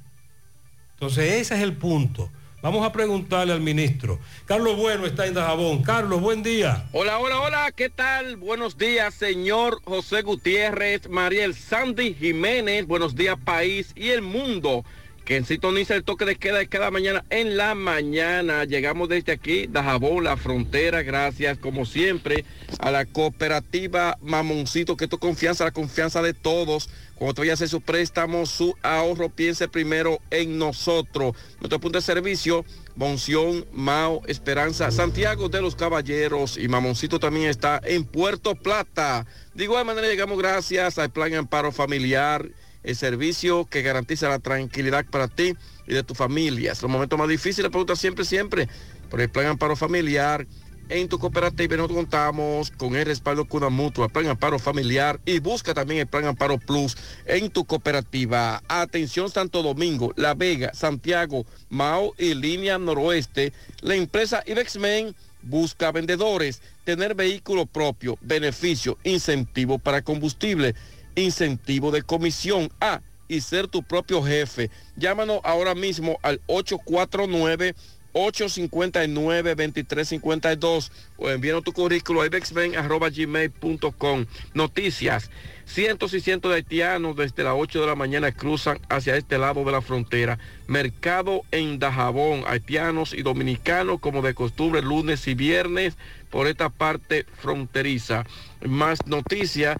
Entonces 0.94 1.34
ese 1.34 1.54
es 1.54 1.60
el 1.60 1.74
punto. 1.74 2.30
Vamos 2.60 2.84
a 2.84 2.90
preguntarle 2.90 3.52
al 3.52 3.60
ministro. 3.60 4.18
Carlos 4.44 4.76
Bueno 4.76 5.06
está 5.06 5.26
en 5.26 5.34
Dajabón. 5.34 5.84
Carlos, 5.84 6.20
buen 6.20 6.42
día. 6.42 6.88
Hola, 6.90 7.18
hola, 7.18 7.40
hola, 7.40 7.72
¿qué 7.74 7.88
tal? 7.88 8.36
Buenos 8.36 8.76
días, 8.76 9.14
señor 9.14 9.80
José 9.84 10.22
Gutiérrez, 10.22 11.08
Mariel 11.08 11.54
Sandy 11.54 12.14
Jiménez, 12.14 12.84
buenos 12.84 13.14
días, 13.14 13.38
país 13.44 13.92
y 13.94 14.08
el 14.08 14.22
mundo 14.22 14.84
que 15.28 15.44
sintoniza 15.44 15.94
el 15.94 16.04
toque 16.04 16.24
de 16.24 16.36
queda 16.36 16.56
de 16.56 16.68
cada 16.68 16.90
mañana 16.90 17.22
en 17.28 17.58
la 17.58 17.74
mañana. 17.74 18.64
Llegamos 18.64 19.10
desde 19.10 19.32
aquí, 19.32 19.66
Dajabón, 19.66 20.24
la 20.24 20.38
frontera, 20.38 21.02
gracias 21.02 21.58
como 21.58 21.84
siempre 21.84 22.46
a 22.80 22.90
la 22.90 23.04
cooperativa 23.04 24.16
Mamoncito, 24.22 24.96
que 24.96 25.04
es 25.04 25.10
confianza, 25.10 25.64
la 25.66 25.70
confianza 25.70 26.22
de 26.22 26.32
todos. 26.32 26.88
Cuando 27.18 27.34
te 27.34 27.40
vaya 27.40 27.52
a 27.52 27.54
hacer 27.54 27.68
su 27.68 27.80
préstamo, 27.80 28.46
su 28.46 28.76
ahorro, 28.80 29.28
piense 29.28 29.66
primero 29.66 30.20
en 30.30 30.56
nosotros. 30.56 31.34
Nuestro 31.58 31.80
punto 31.80 31.98
de 31.98 32.02
servicio, 32.02 32.64
Monción, 32.94 33.66
Mao, 33.72 34.22
Esperanza, 34.28 34.92
Santiago 34.92 35.48
de 35.48 35.60
los 35.60 35.74
Caballeros 35.74 36.56
y 36.56 36.68
Mamoncito 36.68 37.18
también 37.18 37.48
está 37.48 37.80
en 37.82 38.04
Puerto 38.04 38.54
Plata. 38.54 39.26
De 39.52 39.64
igual 39.64 39.84
manera 39.84 40.06
llegamos 40.06 40.38
gracias 40.38 40.96
al 40.98 41.10
Plan 41.10 41.34
Amparo 41.34 41.72
Familiar, 41.72 42.48
el 42.84 42.94
servicio 42.94 43.64
que 43.64 43.82
garantiza 43.82 44.28
la 44.28 44.38
tranquilidad 44.38 45.04
para 45.10 45.26
ti 45.26 45.54
y 45.88 45.94
de 45.94 46.04
tu 46.04 46.14
familia. 46.14 46.70
Es 46.70 46.82
los 46.82 46.90
momentos 46.90 47.18
más 47.18 47.28
difíciles, 47.28 47.68
pregunta 47.72 47.96
siempre, 47.96 48.24
siempre, 48.24 48.68
por 49.10 49.20
el 49.20 49.28
Plan 49.28 49.46
Amparo 49.46 49.74
Familiar. 49.74 50.46
En 50.90 51.06
tu 51.06 51.18
cooperativa 51.18 51.76
nosotros 51.76 51.98
contamos 51.98 52.70
con 52.70 52.96
el 52.96 53.04
respaldo 53.04 53.44
Cuna 53.44 53.68
Mutua, 53.68 54.08
Plan 54.08 54.26
Amparo 54.26 54.58
Familiar 54.58 55.20
y 55.26 55.38
busca 55.38 55.74
también 55.74 56.00
el 56.00 56.06
Plan 56.06 56.24
Amparo 56.24 56.56
Plus 56.56 56.96
en 57.26 57.50
tu 57.50 57.66
cooperativa. 57.66 58.62
Atención 58.68 59.28
Santo 59.28 59.62
Domingo, 59.62 60.14
La 60.16 60.32
Vega, 60.32 60.72
Santiago, 60.72 61.44
Mao 61.68 62.14
y 62.16 62.32
Línea 62.32 62.78
Noroeste. 62.78 63.52
La 63.82 63.96
empresa 63.96 64.42
Ibexmen 64.46 65.14
busca 65.42 65.92
vendedores, 65.92 66.62
tener 66.84 67.14
vehículo 67.14 67.66
propio, 67.66 68.16
beneficio, 68.22 68.96
incentivo 69.04 69.78
para 69.78 70.00
combustible, 70.00 70.74
incentivo 71.16 71.90
de 71.90 72.00
comisión. 72.00 72.70
Ah, 72.80 73.02
y 73.28 73.42
ser 73.42 73.68
tu 73.68 73.82
propio 73.82 74.22
jefe. 74.22 74.70
Llámanos 74.96 75.40
ahora 75.44 75.74
mismo 75.74 76.18
al 76.22 76.40
849 76.46 77.74
859-2352 78.12 80.90
o 81.16 81.30
envíanos 81.30 81.64
tu 81.64 81.72
currículo 81.72 82.20
a 82.22 82.26
ibexben.gmail.com. 82.26 84.26
Noticias. 84.54 85.30
Cientos 85.66 86.14
y 86.14 86.20
cientos 86.20 86.50
de 86.50 86.56
haitianos 86.56 87.14
desde 87.14 87.44
las 87.44 87.52
8 87.54 87.82
de 87.82 87.86
la 87.86 87.94
mañana 87.94 88.32
cruzan 88.32 88.80
hacia 88.88 89.16
este 89.16 89.36
lado 89.36 89.64
de 89.64 89.72
la 89.72 89.82
frontera. 89.82 90.38
Mercado 90.66 91.42
en 91.50 91.78
Dajabón, 91.78 92.44
haitianos 92.46 93.12
y 93.12 93.20
dominicanos 93.22 94.00
como 94.00 94.22
de 94.22 94.32
costumbre 94.32 94.80
lunes 94.80 95.28
y 95.28 95.34
viernes 95.34 95.98
por 96.30 96.46
esta 96.46 96.70
parte 96.70 97.26
fronteriza. 97.38 98.24
Más 98.66 99.06
noticias. 99.06 99.76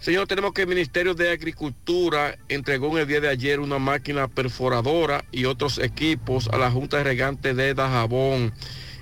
Señor, 0.00 0.28
tenemos 0.28 0.52
que 0.52 0.62
el 0.62 0.68
Ministerio 0.68 1.14
de 1.14 1.32
Agricultura 1.32 2.38
entregó 2.48 2.92
en 2.92 2.98
el 2.98 3.08
día 3.08 3.20
de 3.20 3.28
ayer 3.28 3.58
una 3.58 3.80
máquina 3.80 4.28
perforadora 4.28 5.24
y 5.32 5.44
otros 5.44 5.78
equipos 5.78 6.48
a 6.52 6.56
la 6.56 6.70
Junta 6.70 6.98
de 6.98 7.04
Regantes 7.04 7.56
de 7.56 7.74
Dajabón, 7.74 8.52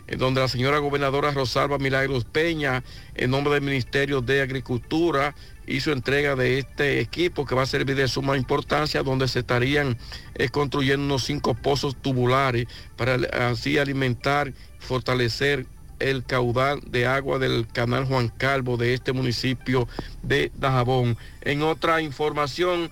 en 0.06 0.18
donde 0.18 0.40
la 0.40 0.48
señora 0.48 0.78
gobernadora 0.78 1.32
Rosalba 1.32 1.76
Milagros 1.76 2.24
Peña, 2.24 2.82
en 3.14 3.30
nombre 3.30 3.52
del 3.52 3.62
Ministerio 3.62 4.22
de 4.22 4.40
Agricultura, 4.40 5.34
hizo 5.66 5.92
entrega 5.92 6.34
de 6.34 6.60
este 6.60 7.00
equipo 7.00 7.44
que 7.44 7.54
va 7.54 7.64
a 7.64 7.66
servir 7.66 7.94
de 7.94 8.08
suma 8.08 8.38
importancia, 8.38 9.02
donde 9.02 9.28
se 9.28 9.40
estarían 9.40 9.98
eh, 10.34 10.48
construyendo 10.48 11.04
unos 11.04 11.24
cinco 11.24 11.52
pozos 11.52 12.00
tubulares 12.00 12.68
para 12.96 13.16
así 13.50 13.76
alimentar, 13.76 14.54
fortalecer 14.78 15.66
el 15.98 16.24
caudal 16.24 16.80
de 16.86 17.06
agua 17.06 17.38
del 17.38 17.66
canal 17.66 18.04
Juan 18.04 18.28
Calvo 18.28 18.76
de 18.76 18.94
este 18.94 19.12
municipio 19.12 19.88
de 20.22 20.52
Dajabón. 20.56 21.16
En 21.42 21.62
otra 21.62 22.02
información, 22.02 22.90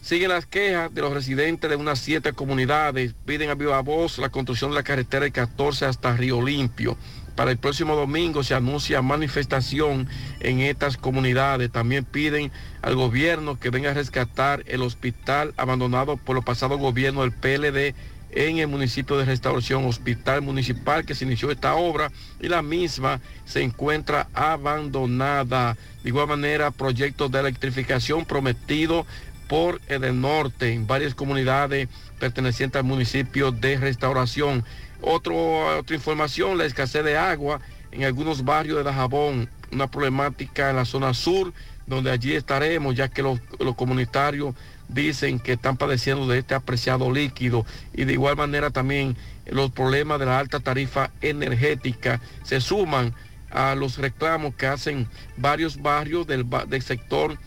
siguen 0.00 0.30
las 0.30 0.46
quejas 0.46 0.94
de 0.94 1.02
los 1.02 1.12
residentes 1.12 1.68
de 1.68 1.76
unas 1.76 1.98
siete 1.98 2.32
comunidades. 2.32 3.14
Piden 3.24 3.50
a 3.50 3.54
viva 3.54 3.80
voz 3.82 4.18
la 4.18 4.30
construcción 4.30 4.70
de 4.70 4.76
la 4.76 4.82
carretera 4.82 5.24
de 5.24 5.32
14 5.32 5.86
hasta 5.86 6.16
Río 6.16 6.42
Limpio. 6.42 6.96
Para 7.36 7.52
el 7.52 7.58
próximo 7.58 7.94
domingo 7.94 8.42
se 8.42 8.54
anuncia 8.54 9.00
manifestación 9.00 10.08
en 10.40 10.58
estas 10.58 10.96
comunidades. 10.96 11.70
También 11.70 12.04
piden 12.04 12.50
al 12.82 12.96
gobierno 12.96 13.60
que 13.60 13.70
venga 13.70 13.90
a 13.90 13.94
rescatar 13.94 14.64
el 14.66 14.82
hospital 14.82 15.54
abandonado 15.56 16.16
por 16.16 16.34
los 16.34 16.44
pasados 16.44 16.80
gobiernos 16.80 17.22
del 17.22 17.32
PLD 17.32 17.94
en 18.38 18.58
el 18.58 18.68
municipio 18.68 19.16
de 19.16 19.24
Restauración 19.24 19.84
Hospital 19.84 20.42
Municipal 20.42 21.04
que 21.04 21.16
se 21.16 21.24
inició 21.24 21.50
esta 21.50 21.74
obra 21.74 22.12
y 22.40 22.46
la 22.46 22.62
misma 22.62 23.20
se 23.44 23.62
encuentra 23.62 24.28
abandonada. 24.32 25.76
De 26.04 26.10
igual 26.10 26.28
manera, 26.28 26.70
proyectos 26.70 27.32
de 27.32 27.40
electrificación 27.40 28.24
prometido 28.24 29.04
por 29.48 29.80
el 29.88 30.20
norte 30.20 30.72
en 30.72 30.86
varias 30.86 31.16
comunidades 31.16 31.88
pertenecientes 32.20 32.78
al 32.78 32.86
municipio 32.86 33.50
de 33.50 33.76
Restauración. 33.76 34.64
Otro, 35.00 35.76
otra 35.76 35.96
información, 35.96 36.58
la 36.58 36.64
escasez 36.64 37.02
de 37.02 37.16
agua 37.16 37.60
en 37.90 38.04
algunos 38.04 38.44
barrios 38.44 38.78
de 38.78 38.84
Dajabón, 38.84 39.48
una 39.72 39.90
problemática 39.90 40.70
en 40.70 40.76
la 40.76 40.84
zona 40.84 41.12
sur, 41.12 41.52
donde 41.88 42.12
allí 42.12 42.34
estaremos, 42.36 42.94
ya 42.94 43.08
que 43.08 43.22
los, 43.22 43.40
los 43.58 43.74
comunitarios 43.74 44.54
dicen 44.88 45.38
que 45.38 45.52
están 45.52 45.76
padeciendo 45.76 46.26
de 46.26 46.38
este 46.38 46.54
apreciado 46.54 47.12
líquido 47.12 47.64
y 47.92 48.04
de 48.04 48.14
igual 48.14 48.36
manera 48.36 48.70
también 48.70 49.16
los 49.46 49.70
problemas 49.70 50.18
de 50.18 50.26
la 50.26 50.38
alta 50.38 50.60
tarifa 50.60 51.10
energética 51.20 52.20
se 52.42 52.60
suman 52.60 53.14
a 53.50 53.74
los 53.74 53.98
reclamos 53.98 54.54
que 54.54 54.66
hacen 54.66 55.08
varios 55.36 55.80
barrios 55.80 56.26
del, 56.26 56.46
del 56.68 56.82
sector 56.82 57.38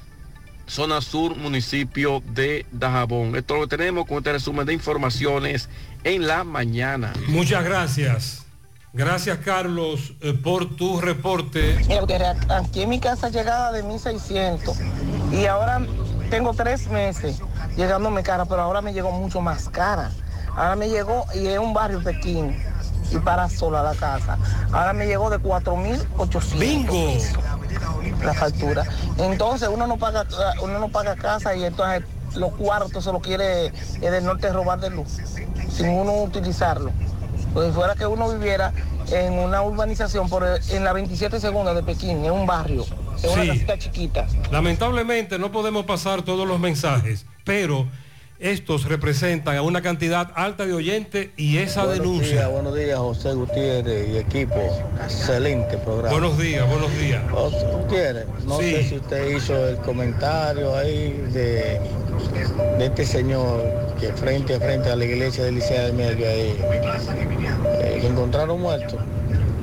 zona 0.68 1.02
sur 1.02 1.36
municipio 1.36 2.24
de 2.34 2.66
Dajabón. 2.72 3.36
Esto 3.36 3.58
lo 3.58 3.68
tenemos 3.68 4.06
con 4.06 4.20
este 4.20 4.32
resumen 4.32 4.66
de 4.66 4.74
informaciones 4.74 5.68
en 6.04 6.28
la 6.28 6.44
mañana. 6.44 7.12
Muchas 7.28 7.64
gracias. 7.64 8.46
Gracias, 8.94 9.38
Carlos, 9.40 10.14
eh, 10.22 10.34
por 10.34 10.76
tu 10.76 11.00
reporte. 11.00 11.78
Aquí 12.50 12.82
en 12.82 12.90
mi 12.90 13.00
casa 13.00 13.30
llegaba 13.30 13.72
de 13.72 13.84
1600 13.84 14.78
y 15.32 15.46
ahora 15.46 15.86
tengo 16.32 16.54
tres 16.54 16.88
meses 16.88 17.42
llegándome 17.76 18.24
cara, 18.24 18.46
pero 18.46 18.62
ahora 18.62 18.82
me 18.82 18.94
llegó 18.94 19.12
mucho 19.12 19.42
más 19.42 19.68
cara. 19.70 20.12
Ahora 20.56 20.78
me 20.78 20.90
llegó 20.90 21.26
y 21.36 21.46
es 21.46 21.60
un 21.60 21.74
barrio 21.74 22.02
pequeño 22.02 22.56
y 23.12 23.18
para 23.18 23.50
sola 23.50 23.84
la 23.84 23.94
casa. 23.94 24.38
Ahora 24.72 24.94
me 24.94 25.06
llegó 25.06 25.30
de 25.30 25.40
4.800. 25.40 26.58
¡Bingo! 26.58 27.18
La 28.24 28.34
factura. 28.34 28.86
Entonces 29.18 29.70
uno 29.72 29.88
no 29.88 29.98
paga 29.98 30.26
uno 30.64 30.80
no 30.80 30.90
paga 30.90 31.16
casa 31.16 31.54
y 31.54 31.66
entonces 31.66 32.04
los 32.36 32.54
cuartos 32.54 33.04
se 33.04 33.12
los 33.12 33.22
quiere 33.22 33.66
eh, 33.66 33.72
del 34.00 34.24
norte 34.24 34.52
robar 34.54 34.80
de 34.80 34.90
luz 34.90 35.20
sin 35.70 35.90
uno 35.90 36.24
utilizarlo. 36.24 36.92
Pues 37.54 37.68
si 37.68 37.74
fuera 37.74 37.96
que 37.96 38.06
uno 38.06 38.30
viviera 38.32 38.74
en 39.12 39.34
una 39.34 39.62
urbanización 39.62 40.30
por 40.30 40.46
en 40.70 40.84
la 40.84 40.94
27 40.94 41.40
segunda 41.40 41.74
de 41.74 41.84
Pekín, 41.84 42.24
en 42.24 42.32
un 42.32 42.46
barrio, 42.46 42.86
en 43.24 43.30
una 43.30 43.48
casita 43.48 43.78
chiquita. 43.78 44.28
Lamentablemente 44.52 45.38
no 45.38 45.52
podemos 45.52 45.86
pasar 45.86 46.22
todos 46.22 46.48
los 46.48 46.60
mensajes, 46.60 47.26
pero 47.44 47.88
Estos 48.46 48.86
representan 48.86 49.56
a 49.56 49.62
una 49.62 49.84
cantidad 49.84 50.32
alta 50.34 50.66
de 50.66 50.74
oyentes 50.74 51.30
y 51.38 51.58
esa 51.60 51.86
buenos 51.86 52.04
denuncia. 52.04 52.32
Días, 52.38 52.50
buenos 52.50 52.76
días, 52.76 52.98
José 52.98 53.34
Gutiérrez 53.34 54.10
y 54.10 54.18
equipo. 54.18 54.56
Excelente 55.04 55.78
programa. 55.78 56.10
Buenos 56.10 56.40
días, 56.40 56.68
buenos 56.68 56.92
días. 56.98 57.22
José 57.30 57.64
Gutiérrez, 57.72 58.26
no 58.48 58.58
Sí. 58.60 58.72
sé 58.72 58.84
si 58.90 58.96
usted 58.96 59.38
hizo 59.38 59.68
el 59.70 59.78
comentario 59.78 60.76
ahí 60.76 61.12
de, 61.32 61.80
de 62.80 62.86
este 62.88 63.06
señor 63.06 63.62
que 64.00 64.08
frente 64.14 64.56
a 64.56 64.60
frente 64.60 64.90
a 64.90 64.96
la 64.96 65.06
iglesia 65.06 65.44
del 65.44 65.54
Liceo 65.56 65.86
de 65.86 65.94
Medio 65.94 66.28
ahí 66.28 66.58
eh, 67.84 68.00
lo 68.02 68.10
encontraron 68.10 68.60
muerto. 68.60 68.98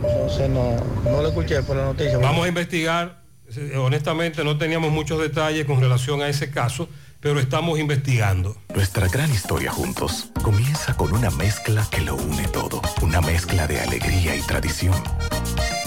Entonces 0.04 0.48
no, 0.50 0.76
no 1.10 1.20
lo 1.20 1.26
escuché 1.30 1.64
por 1.64 1.76
la 1.76 1.84
noticia. 1.86 2.16
Vamos 2.18 2.44
a 2.44 2.48
investigar. 2.48 3.18
Eh, 3.56 3.76
Honestamente 3.76 4.44
no 4.44 4.56
teníamos 4.56 4.92
muchos 4.92 5.20
detalles 5.20 5.64
con 5.66 5.80
relación 5.80 6.22
a 6.22 6.28
ese 6.28 6.50
caso, 6.50 6.88
pero 7.20 7.40
estamos 7.40 7.78
investigando. 7.78 8.56
Nuestra 8.74 9.08
gran 9.08 9.30
historia 9.30 9.70
juntos 9.70 10.30
comienza 10.42 10.96
con 10.96 11.12
una 11.12 11.30
mezcla 11.30 11.86
que 11.90 12.00
lo 12.00 12.16
une 12.16 12.46
todo. 12.48 12.80
Una 13.02 13.20
mezcla 13.20 13.66
de 13.66 13.80
alegría 13.80 14.36
y 14.36 14.40
tradición. 14.42 14.94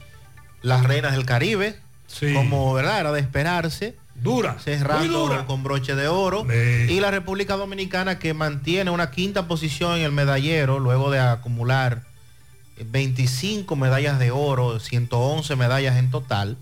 Las 0.65 0.83
reinas 0.83 1.13
del 1.13 1.27
Caribe, 1.27 1.79
como 2.33 2.73
verdad 2.73 3.01
era 3.01 3.13
de 3.13 3.21
esperarse. 3.21 3.97
Dura. 4.15 4.57
Cerrando 4.59 5.27
dura. 5.27 5.45
con 5.45 5.63
broche 5.63 5.95
de 5.95 6.09
oro. 6.09 6.47
Y 6.89 7.01
la 7.01 7.11
República 7.11 7.57
Dominicana 7.57 8.19
que 8.19 8.33
mantiene 8.33 8.91
una 8.91 9.11
quinta 9.11 9.47
posición 9.47 9.99
en 9.99 10.05
el 10.05 10.13
medallero 10.13 10.79
luego 10.79 11.11
de 11.11 11.21
acumular 11.21 12.05
25 12.83 13.77
medallas 13.77 14.19
de 14.19 14.31
oro, 14.31 14.81
111 14.81 15.55
medallas 15.57 15.97
en 15.97 16.11
total. 16.11 16.57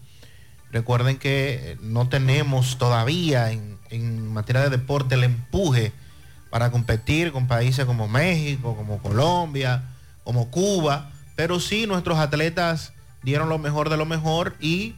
Recuerden 0.73 1.17
que 1.19 1.79
no 1.81 2.09
tenemos 2.09 2.79
todavía 2.79 3.53
en, 3.53 3.79
en 3.91 4.33
materia 4.33 4.63
de 4.63 4.71
deporte 4.71 5.15
el 5.15 5.23
empuje 5.23 5.93
para 6.51 6.73
competir 6.73 7.31
con 7.31 7.47
países 7.47 7.85
como 7.85 8.09
México, 8.09 8.75
como 8.75 9.01
Colombia, 9.01 9.85
como 10.25 10.51
Cuba, 10.51 11.13
pero 11.37 11.61
sí 11.61 11.87
nuestros 11.87 12.19
atletas 12.19 12.95
dieron 13.23 13.49
lo 13.49 13.59
mejor 13.59 13.91
de 13.91 13.97
lo 13.97 14.07
mejor 14.07 14.55
y 14.60 14.94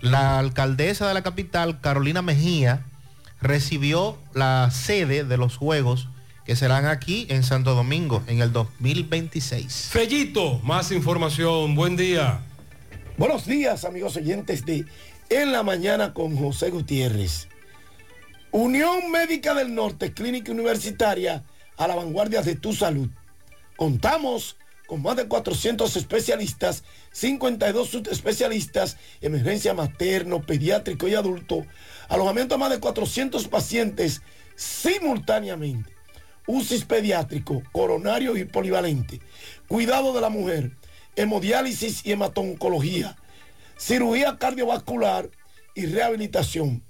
la 0.00 0.38
alcaldesa 0.38 1.06
de 1.06 1.14
la 1.14 1.22
capital, 1.22 1.80
Carolina 1.80 2.22
Mejía, 2.22 2.84
recibió 3.40 4.18
la 4.34 4.70
sede 4.70 5.24
de 5.24 5.36
los 5.36 5.56
Juegos 5.56 6.08
que 6.44 6.56
serán 6.56 6.86
aquí 6.86 7.26
en 7.28 7.44
Santo 7.44 7.74
Domingo 7.74 8.22
en 8.26 8.40
el 8.40 8.52
2026. 8.52 9.88
Fellito, 9.90 10.58
más 10.64 10.90
información. 10.90 11.74
Buen 11.74 11.96
día. 11.96 12.40
Buenos 13.16 13.46
días, 13.46 13.84
amigos 13.84 14.16
oyentes 14.16 14.64
de 14.64 14.84
En 15.28 15.52
la 15.52 15.62
Mañana 15.62 16.12
con 16.12 16.36
José 16.36 16.70
Gutiérrez. 16.70 17.48
Unión 18.50 19.10
Médica 19.10 19.54
del 19.54 19.74
Norte, 19.74 20.12
Clínica 20.12 20.50
Universitaria, 20.50 21.44
a 21.76 21.86
la 21.86 21.94
vanguardia 21.94 22.42
de 22.42 22.56
tu 22.56 22.72
salud. 22.72 23.08
Contamos 23.76 24.56
con 24.86 25.02
más 25.02 25.16
de 25.16 25.26
400 25.26 25.96
especialistas, 25.96 26.84
52 27.12 27.88
subespecialistas, 27.88 28.96
emergencia 29.20 29.74
materno, 29.74 30.42
pediátrico 30.42 31.08
y 31.08 31.14
adulto, 31.14 31.66
alojamiento 32.08 32.56
a 32.56 32.58
más 32.58 32.70
de 32.70 32.80
400 32.80 33.48
pacientes 33.48 34.22
simultáneamente, 34.56 35.94
UCIS 36.46 36.84
pediátrico, 36.84 37.62
coronario 37.72 38.36
y 38.36 38.44
polivalente, 38.44 39.20
cuidado 39.68 40.12
de 40.12 40.20
la 40.20 40.28
mujer, 40.28 40.72
hemodiálisis 41.16 42.04
y 42.04 42.12
hematoncología, 42.12 43.16
cirugía 43.78 44.36
cardiovascular 44.38 45.30
y 45.74 45.86
rehabilitación. 45.86 46.82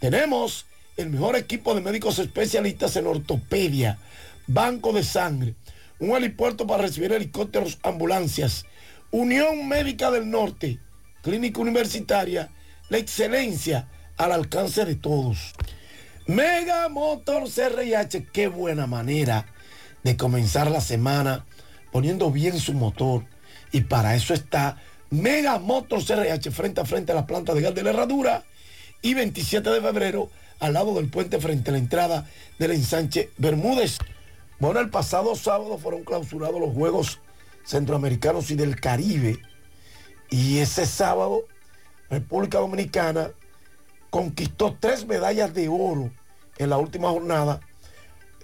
Tenemos 0.00 0.66
el 0.96 1.10
mejor 1.10 1.36
equipo 1.36 1.74
de 1.74 1.80
médicos 1.80 2.18
especialistas 2.18 2.96
en 2.96 3.06
ortopedia, 3.06 3.98
banco 4.46 4.92
de 4.92 5.02
sangre, 5.04 5.54
un 6.02 6.16
helipuerto 6.16 6.66
para 6.66 6.82
recibir 6.82 7.12
helicópteros, 7.12 7.78
ambulancias, 7.84 8.64
Unión 9.12 9.68
Médica 9.68 10.10
del 10.10 10.28
Norte, 10.28 10.80
Clínica 11.22 11.60
Universitaria, 11.60 12.50
la 12.88 12.98
excelencia 12.98 13.88
al 14.16 14.32
alcance 14.32 14.84
de 14.84 14.96
todos. 14.96 15.52
Mega 16.26 16.88
Motor 16.88 17.44
CRIH, 17.48 18.26
qué 18.32 18.48
buena 18.48 18.88
manera 18.88 19.46
de 20.02 20.16
comenzar 20.16 20.72
la 20.72 20.80
semana 20.80 21.46
poniendo 21.92 22.32
bien 22.32 22.58
su 22.58 22.72
motor. 22.72 23.24
Y 23.70 23.82
para 23.82 24.16
eso 24.16 24.34
está 24.34 24.82
Mega 25.10 25.60
Motor 25.60 26.04
CRH 26.04 26.50
frente 26.50 26.80
a 26.80 26.84
frente 26.84 27.12
a 27.12 27.14
la 27.14 27.28
planta 27.28 27.54
de 27.54 27.60
gas 27.60 27.76
de 27.76 27.84
la 27.84 27.90
herradura 27.90 28.42
y 29.02 29.14
27 29.14 29.70
de 29.70 29.80
febrero 29.80 30.30
al 30.58 30.72
lado 30.72 30.94
del 30.96 31.08
puente 31.08 31.38
frente 31.38 31.70
a 31.70 31.72
la 31.72 31.78
entrada 31.78 32.26
del 32.58 32.72
ensanche 32.72 33.30
Bermúdez. 33.38 33.98
Bueno, 34.62 34.78
el 34.78 34.90
pasado 34.90 35.34
sábado 35.34 35.76
fueron 35.76 36.04
clausurados 36.04 36.60
los 36.60 36.72
Juegos 36.72 37.18
Centroamericanos 37.64 38.48
y 38.52 38.54
del 38.54 38.78
Caribe. 38.78 39.40
Y 40.30 40.58
ese 40.58 40.86
sábado, 40.86 41.48
República 42.08 42.58
Dominicana 42.60 43.32
conquistó 44.08 44.76
tres 44.78 45.04
medallas 45.04 45.52
de 45.52 45.66
oro 45.66 46.12
en 46.58 46.70
la 46.70 46.78
última 46.78 47.10
jornada 47.10 47.58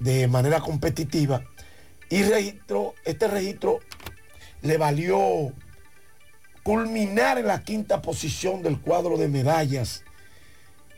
de 0.01 0.27
manera 0.27 0.59
competitiva. 0.59 1.45
Y 2.11 2.25
registró, 2.25 2.95
este 3.05 3.29
registro 3.29 3.79
le 4.61 4.77
valió 4.77 5.53
culminar 6.65 7.39
en 7.39 7.47
la 7.47 7.63
quinta 7.63 8.03
posición 8.03 8.65
del 8.65 8.81
cuadro 8.81 9.19
de 9.19 9.29
medallas 9.29 10.03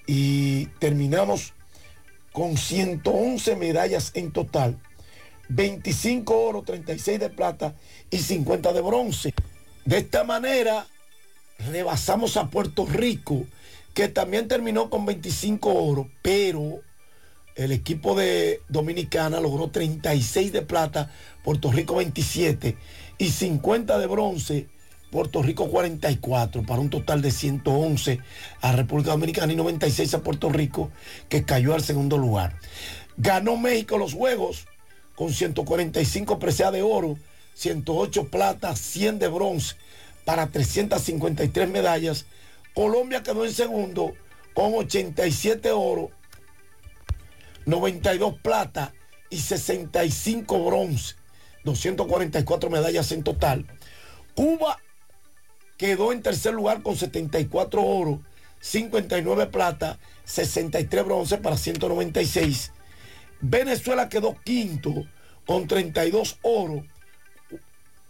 y 0.07 0.65
terminamos 0.79 1.53
con 2.33 2.57
111 2.57 3.57
medallas 3.57 4.13
en 4.15 4.33
total, 4.33 4.81
25 5.51 6.39
oro, 6.39 6.63
36 6.63 7.19
de 7.19 7.29
plata 7.29 7.75
y 8.11 8.19
50 8.19 8.73
de 8.73 8.81
bronce. 8.81 9.35
De 9.85 9.99
esta 9.99 10.25
manera 10.25 10.87
rebasamos 11.71 12.37
a 12.37 12.49
Puerto 12.49 12.87
Rico, 12.87 13.45
que 13.93 14.09
también 14.09 14.49
terminó 14.49 14.89
con 14.89 15.05
25 15.05 15.75
oro, 15.75 16.09
pero 16.23 16.81
el 17.57 17.73
equipo 17.73 18.15
de 18.15 18.63
Dominicana 18.69 19.41
logró 19.41 19.71
36 19.71 20.53
de 20.53 20.63
plata, 20.63 21.11
Puerto 21.43 21.73
Rico 21.73 21.97
27 21.97 22.77
y 23.19 23.31
50 23.31 23.99
de 23.99 24.07
bronce, 24.07 24.69
Puerto 25.11 25.43
Rico 25.43 25.69
44, 25.69 26.63
para 26.63 26.81
un 26.81 26.91
total 26.91 27.21
de 27.21 27.33
111 27.33 28.21
a 28.61 28.73
República 28.73 29.11
Dominicana 29.11 29.53
y 29.53 29.57
96 29.57 30.15
a 30.15 30.23
Puerto 30.23 30.49
Rico, 30.49 30.93
que 31.29 31.43
cayó 31.43 31.75
al 31.75 31.83
segundo 31.83 32.17
lugar. 32.17 32.57
Ganó 33.17 33.57
México 33.57 33.99
los 33.99 34.15
Juegos 34.15 34.67
con 35.21 35.35
145 35.35 36.39
preseas 36.39 36.73
de 36.73 36.81
oro, 36.81 37.19
108 37.53 38.29
plata, 38.29 38.75
100 38.75 39.19
de 39.19 39.29
bronce, 39.29 39.77
para 40.25 40.47
353 40.47 41.69
medallas. 41.69 42.25
Colombia 42.75 43.23
quedó 43.23 43.45
en 43.45 43.53
segundo 43.53 44.15
con 44.55 44.73
87 44.73 45.73
oro, 45.73 46.11
92 47.67 48.37
plata 48.41 48.95
y 49.29 49.41
65 49.41 50.65
bronce, 50.65 51.17
244 51.65 52.71
medallas 52.71 53.13
en 53.13 53.23
total. 53.23 53.67
Cuba 54.35 54.79
quedó 55.77 56.13
en 56.13 56.23
tercer 56.23 56.55
lugar 56.55 56.81
con 56.81 56.97
74 56.97 57.83
oro, 57.83 58.23
59 58.61 59.49
plata, 59.49 59.99
63 60.25 61.05
bronce 61.05 61.37
para 61.37 61.59
196. 61.59 62.73
Venezuela 63.41 64.09
quedó 64.09 64.37
quinto 64.45 65.07
con 65.47 65.67
32 65.67 66.39
oro, 66.43 66.85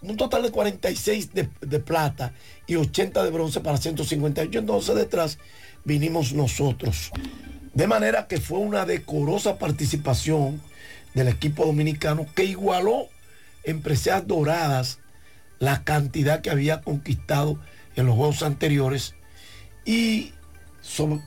un 0.03 0.17
total 0.17 0.43
de 0.43 0.51
46 0.51 1.31
de, 1.33 1.79
plata 1.81 2.33
y 2.67 2.77
80 2.77 3.23
de 3.23 3.31
bronce 3.31 3.61
para 3.61 3.77
158. 3.77 4.59
Entonces 4.59 4.95
detrás 4.95 5.39
vinimos 5.85 6.33
nosotros. 6.33 7.11
De 7.75 7.87
manera 7.87 8.27
que 8.27 8.41
fue 8.41 8.59
una 8.59 8.85
decorosa 8.85 9.59
participación 9.59 10.61
del 11.15 11.29
equipo 11.29 11.65
dominicano 11.65 12.27
que 12.35 12.45
igualó 12.45 13.09
en 13.65 13.83
preseas 13.83 14.27
doradas 14.27 14.99
la 15.59 15.85
cantidad 15.85 16.41
que 16.41 16.51
había 16.51 16.81
conquistado 16.81 17.61
en 17.97 18.07
los 18.07 18.17
juegos 18.17 18.43
anteriores 18.43 19.15
y 19.85 20.33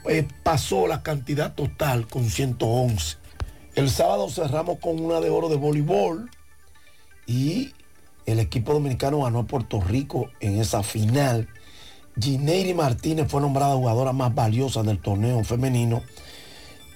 eh, 0.09 0.27
pasó 0.41 0.87
la 0.87 1.03
cantidad 1.03 1.53
total 1.53 2.07
con 2.07 2.29
111. 2.29 3.22
El 3.75 3.89
sábado 3.89 4.29
cerramos 4.29 4.77
con 4.77 4.99
una 4.99 5.19
de 5.19 5.31
oro 5.31 5.49
de 5.49 5.55
voleibol 5.55 6.29
y 7.25 7.73
el 8.27 8.39
equipo 8.39 8.71
dominicano 8.71 9.23
ganó 9.23 9.39
a 9.39 9.45
Puerto 9.45 9.81
Rico 9.81 10.29
en 10.41 10.59
esa 10.59 10.83
final. 10.83 11.47
Gineiri 12.19 12.75
Martínez 12.75 13.27
fue 13.29 13.41
nombrada 13.41 13.73
jugadora 13.73 14.13
más 14.13 14.35
valiosa 14.35 14.83
del 14.83 14.99
torneo 14.99 15.43
femenino 15.43 16.03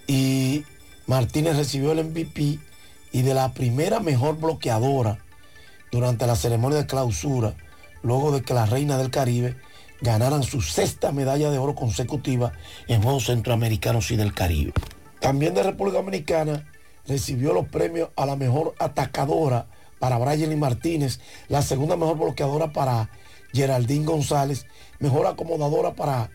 y 0.05 0.65
Martínez 1.07 1.57
recibió 1.57 1.93
el 1.93 2.05
MVP 2.05 2.59
y 3.11 3.21
de 3.23 3.33
la 3.33 3.53
primera 3.53 3.99
mejor 3.99 4.37
bloqueadora 4.37 5.17
durante 5.91 6.27
la 6.27 6.35
ceremonia 6.35 6.77
de 6.77 6.85
clausura, 6.85 7.55
luego 8.03 8.31
de 8.31 8.43
que 8.43 8.53
la 8.53 8.67
Reina 8.67 8.99
del 8.99 9.09
Caribe 9.09 9.55
ganaran 10.01 10.43
su 10.43 10.61
sexta 10.61 11.11
medalla 11.11 11.49
de 11.49 11.57
oro 11.57 11.73
consecutiva 11.73 12.53
en 12.87 13.01
Juegos 13.01 13.25
Centroamericanos 13.25 14.11
y 14.11 14.15
del 14.15 14.35
Caribe. 14.35 14.73
También 15.19 15.53
de 15.53 15.63
República 15.63 15.97
Dominicana 15.97 16.71
recibió 17.05 17.53
los 17.53 17.67
premios 17.67 18.09
a 18.15 18.25
la 18.25 18.35
mejor 18.35 18.75
atacadora 18.79 19.67
para 19.99 20.17
Brian 20.17 20.57
Martínez, 20.59 21.19
la 21.47 21.61
segunda 21.61 21.95
mejor 21.95 22.17
bloqueadora 22.17 22.71
para 22.71 23.09
Geraldine 23.53 24.05
González, 24.05 24.65
mejor 24.99 25.25
acomodadora 25.25 25.93
para 25.93 26.29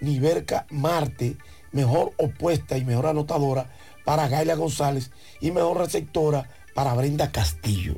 Niverca 0.00 0.66
Marte, 0.70 1.36
mejor 1.72 2.12
opuesta 2.16 2.78
y 2.78 2.84
mejor 2.84 3.06
anotadora 3.06 3.70
para 4.04 4.28
Gaila 4.28 4.54
González 4.54 5.10
y 5.40 5.50
mejor 5.50 5.78
receptora 5.78 6.48
para 6.74 6.94
Brenda 6.94 7.32
Castillo. 7.32 7.96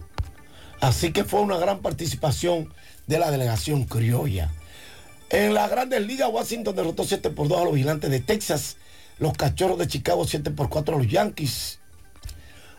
Así 0.80 1.12
que 1.12 1.24
fue 1.24 1.40
una 1.40 1.58
gran 1.58 1.80
participación 1.80 2.72
de 3.06 3.18
la 3.18 3.30
delegación 3.30 3.84
criolla. 3.84 4.50
En 5.28 5.54
la 5.54 5.68
Grandes 5.68 6.04
Ligas, 6.04 6.30
Washington 6.32 6.74
derrotó 6.74 7.04
7 7.04 7.30
por 7.30 7.46
2 7.48 7.60
a 7.60 7.64
los 7.64 7.74
vigilantes 7.74 8.10
de 8.10 8.20
Texas. 8.20 8.78
Los 9.20 9.34
cachorros 9.34 9.78
de 9.78 9.86
Chicago 9.86 10.26
7 10.26 10.50
por 10.50 10.70
4 10.70 10.94
a 10.94 10.98
los 10.98 11.06
Yankees. 11.06 11.78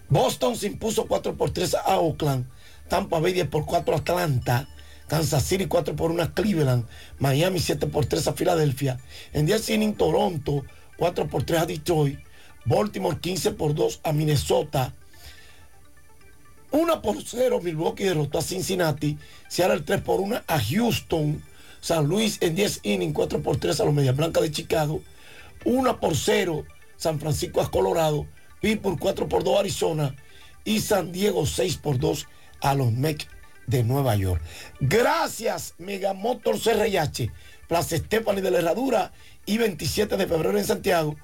Boston 0.10 0.58
se 0.58 0.68
impuso 0.68 1.06
4 1.06 1.38
por 1.38 1.52
3 1.52 1.76
a 1.76 2.00
Oakland. 2.00 2.48
Tampa 2.90 3.20
Bay 3.20 3.32
10 3.32 3.48
por 3.48 3.66
4 3.66 3.94
a 3.94 3.98
Atlanta. 3.98 4.68
Kansas 5.08 5.44
City 5.44 5.68
4 5.68 5.96
por 5.96 6.10
1 6.10 6.24
a 6.24 6.34
Cleveland. 6.34 6.88
Miami 7.20 7.60
7 7.60 7.86
por 7.88 8.08
3 8.08 8.28
a 8.28 8.34
Filadelfia. 8.34 9.00
En 9.34 9.46
10 9.46 9.70
en 9.70 9.94
Toronto 9.94 10.66
4 10.98 11.28
por 11.28 11.44
3 11.44 11.62
a 11.62 11.66
Detroit. 11.68 12.20
Baltimore 12.66 13.20
15 13.20 13.52
por 13.52 13.76
2 13.76 14.00
a 14.04 14.12
Minnesota. 14.12 14.96
1 16.72 17.02
por 17.04 17.22
0 17.24 17.62
Milwaukee 17.62 18.06
derrotó 18.06 18.40
a 18.40 18.42
Cincinnati. 18.42 19.20
Seattle 19.48 19.82
3 19.82 20.02
por 20.02 20.20
1 20.20 20.42
a 20.48 20.60
Houston. 20.60 21.44
San 21.82 22.08
Luis 22.08 22.40
en 22.42 22.56
10 22.56 22.80
innings 22.82 23.14
4 23.14 23.44
por 23.44 23.58
3 23.58 23.80
a 23.80 23.86
los 23.86 23.94
Medias 23.94 24.16
Blancas 24.16 24.42
de 24.42 24.52
Chicago. 24.52 25.02
1 25.66 26.00
por 26.00 26.16
0 26.16 26.66
San 26.98 27.20
Francisco 27.20 27.62
a 27.62 27.72
Colorado. 27.72 28.28
Pittsburgh 28.62 29.00
4 29.00 29.28
por 29.28 29.44
2 29.44 29.56
a 29.56 29.60
Arizona. 29.60 30.16
Y 30.64 30.82
San 30.82 31.12
Diego 31.12 31.46
6 31.46 31.78
por 31.78 31.98
2 31.98 32.28
a 32.62 32.76
los 32.76 32.92
Mets 32.92 33.28
de 33.68 33.84
Nueva 33.84 34.16
York. 34.16 34.42
Gracias 34.80 35.74
Megamotor 35.78 36.60
CRH. 36.60 37.32
Plaza 37.68 37.98
Stephanie 37.98 38.42
de 38.42 38.52
la 38.52 38.60
Herradura 38.60 39.12
y 39.46 39.58
27 39.58 40.18
de 40.18 40.28
febrero 40.28 40.58
en 40.58 40.66
Santiago. 40.66 41.16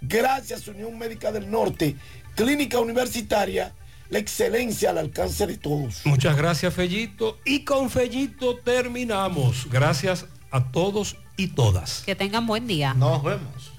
Gracias 0.00 0.68
Unión 0.68 0.98
Médica 0.98 1.32
del 1.32 1.50
Norte. 1.50 1.96
Clínica 2.34 2.78
Universitaria 2.78 3.74
la 4.10 4.18
excelencia 4.18 4.90
al 4.90 4.98
alcance 4.98 5.46
de 5.46 5.56
todos. 5.56 6.02
Muchas 6.04 6.36
gracias, 6.36 6.72
Fellito. 6.74 7.38
Y 7.44 7.64
con 7.64 7.90
Fellito 7.90 8.56
terminamos. 8.56 9.68
Gracias 9.70 10.26
a 10.50 10.70
todos 10.70 11.16
y 11.36 11.48
todas. 11.48 12.02
Que 12.06 12.14
tengan 12.14 12.46
buen 12.46 12.66
día. 12.66 12.94
Nos 12.94 13.22
vemos. 13.22 13.75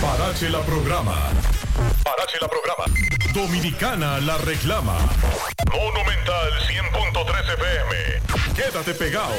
Parache 0.00 0.48
la 0.50 0.60
programa. 0.60 1.14
Parache 2.04 2.38
la 2.40 2.48
programa. 2.48 2.84
Dominicana 3.32 4.20
la 4.20 4.36
reclama. 4.38 4.96
Monumental 5.72 6.52
100.13 6.68 7.54
FM. 7.54 8.54
Quédate 8.54 8.94
pegado. 8.94 9.32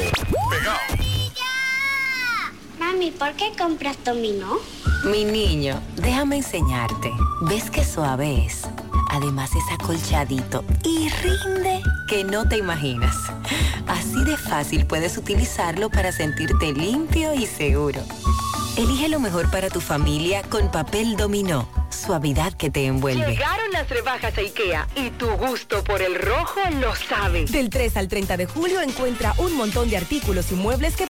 Pegado. 0.50 0.80
Mami, 2.80 3.12
¿por 3.12 3.34
qué 3.34 3.52
compras 3.58 3.98
dominó? 4.04 4.60
Mi 5.04 5.24
niño, 5.24 5.82
déjame 5.96 6.38
enseñarte. 6.38 7.12
¿Ves 7.42 7.70
qué 7.70 7.84
suave 7.84 8.46
es? 8.46 8.64
Además 9.10 9.52
es 9.56 9.64
acolchadito 9.74 10.64
y 10.84 11.10
rinde 11.10 11.82
que 12.08 12.24
no 12.24 12.48
te 12.48 12.58
imaginas. 12.58 13.16
Así 13.88 14.24
de 14.24 14.38
fácil 14.38 14.86
puedes 14.86 15.18
utilizarlo 15.18 15.90
para 15.90 16.12
sentirte 16.12 16.72
limpio 16.72 17.34
y 17.34 17.46
seguro. 17.46 18.02
Elige 18.78 19.10
lo 19.10 19.20
mejor 19.20 19.52
para 19.52 19.70
tu 19.70 19.82
familia 19.82 20.44
con 20.44 20.72
papel 20.72 21.18
dominó. 21.18 21.68
Suavidad 21.90 22.54
que 22.54 22.72
te 22.72 22.86
envuelve. 22.86 23.28
Llegaron 23.28 23.70
las 23.74 23.90
rebajas 23.90 24.38
a 24.38 24.42
IKEA 24.42 24.88
y 24.96 25.10
tu 25.12 25.28
gusto 25.32 25.84
por 25.84 26.02
el 26.02 26.16
rojo 26.16 26.62
lo 26.80 26.96
sabe. 26.96 27.46
Del 27.46 27.70
3 27.70 27.98
al 27.98 28.08
30 28.08 28.38
de 28.38 28.46
julio 28.46 28.82
encuentra 28.82 29.34
un 29.38 29.58
montón 29.58 29.90
de 29.90 29.98
artículos 29.98 30.52
y 30.54 30.56
muebles 30.56 30.96
que 30.96 31.00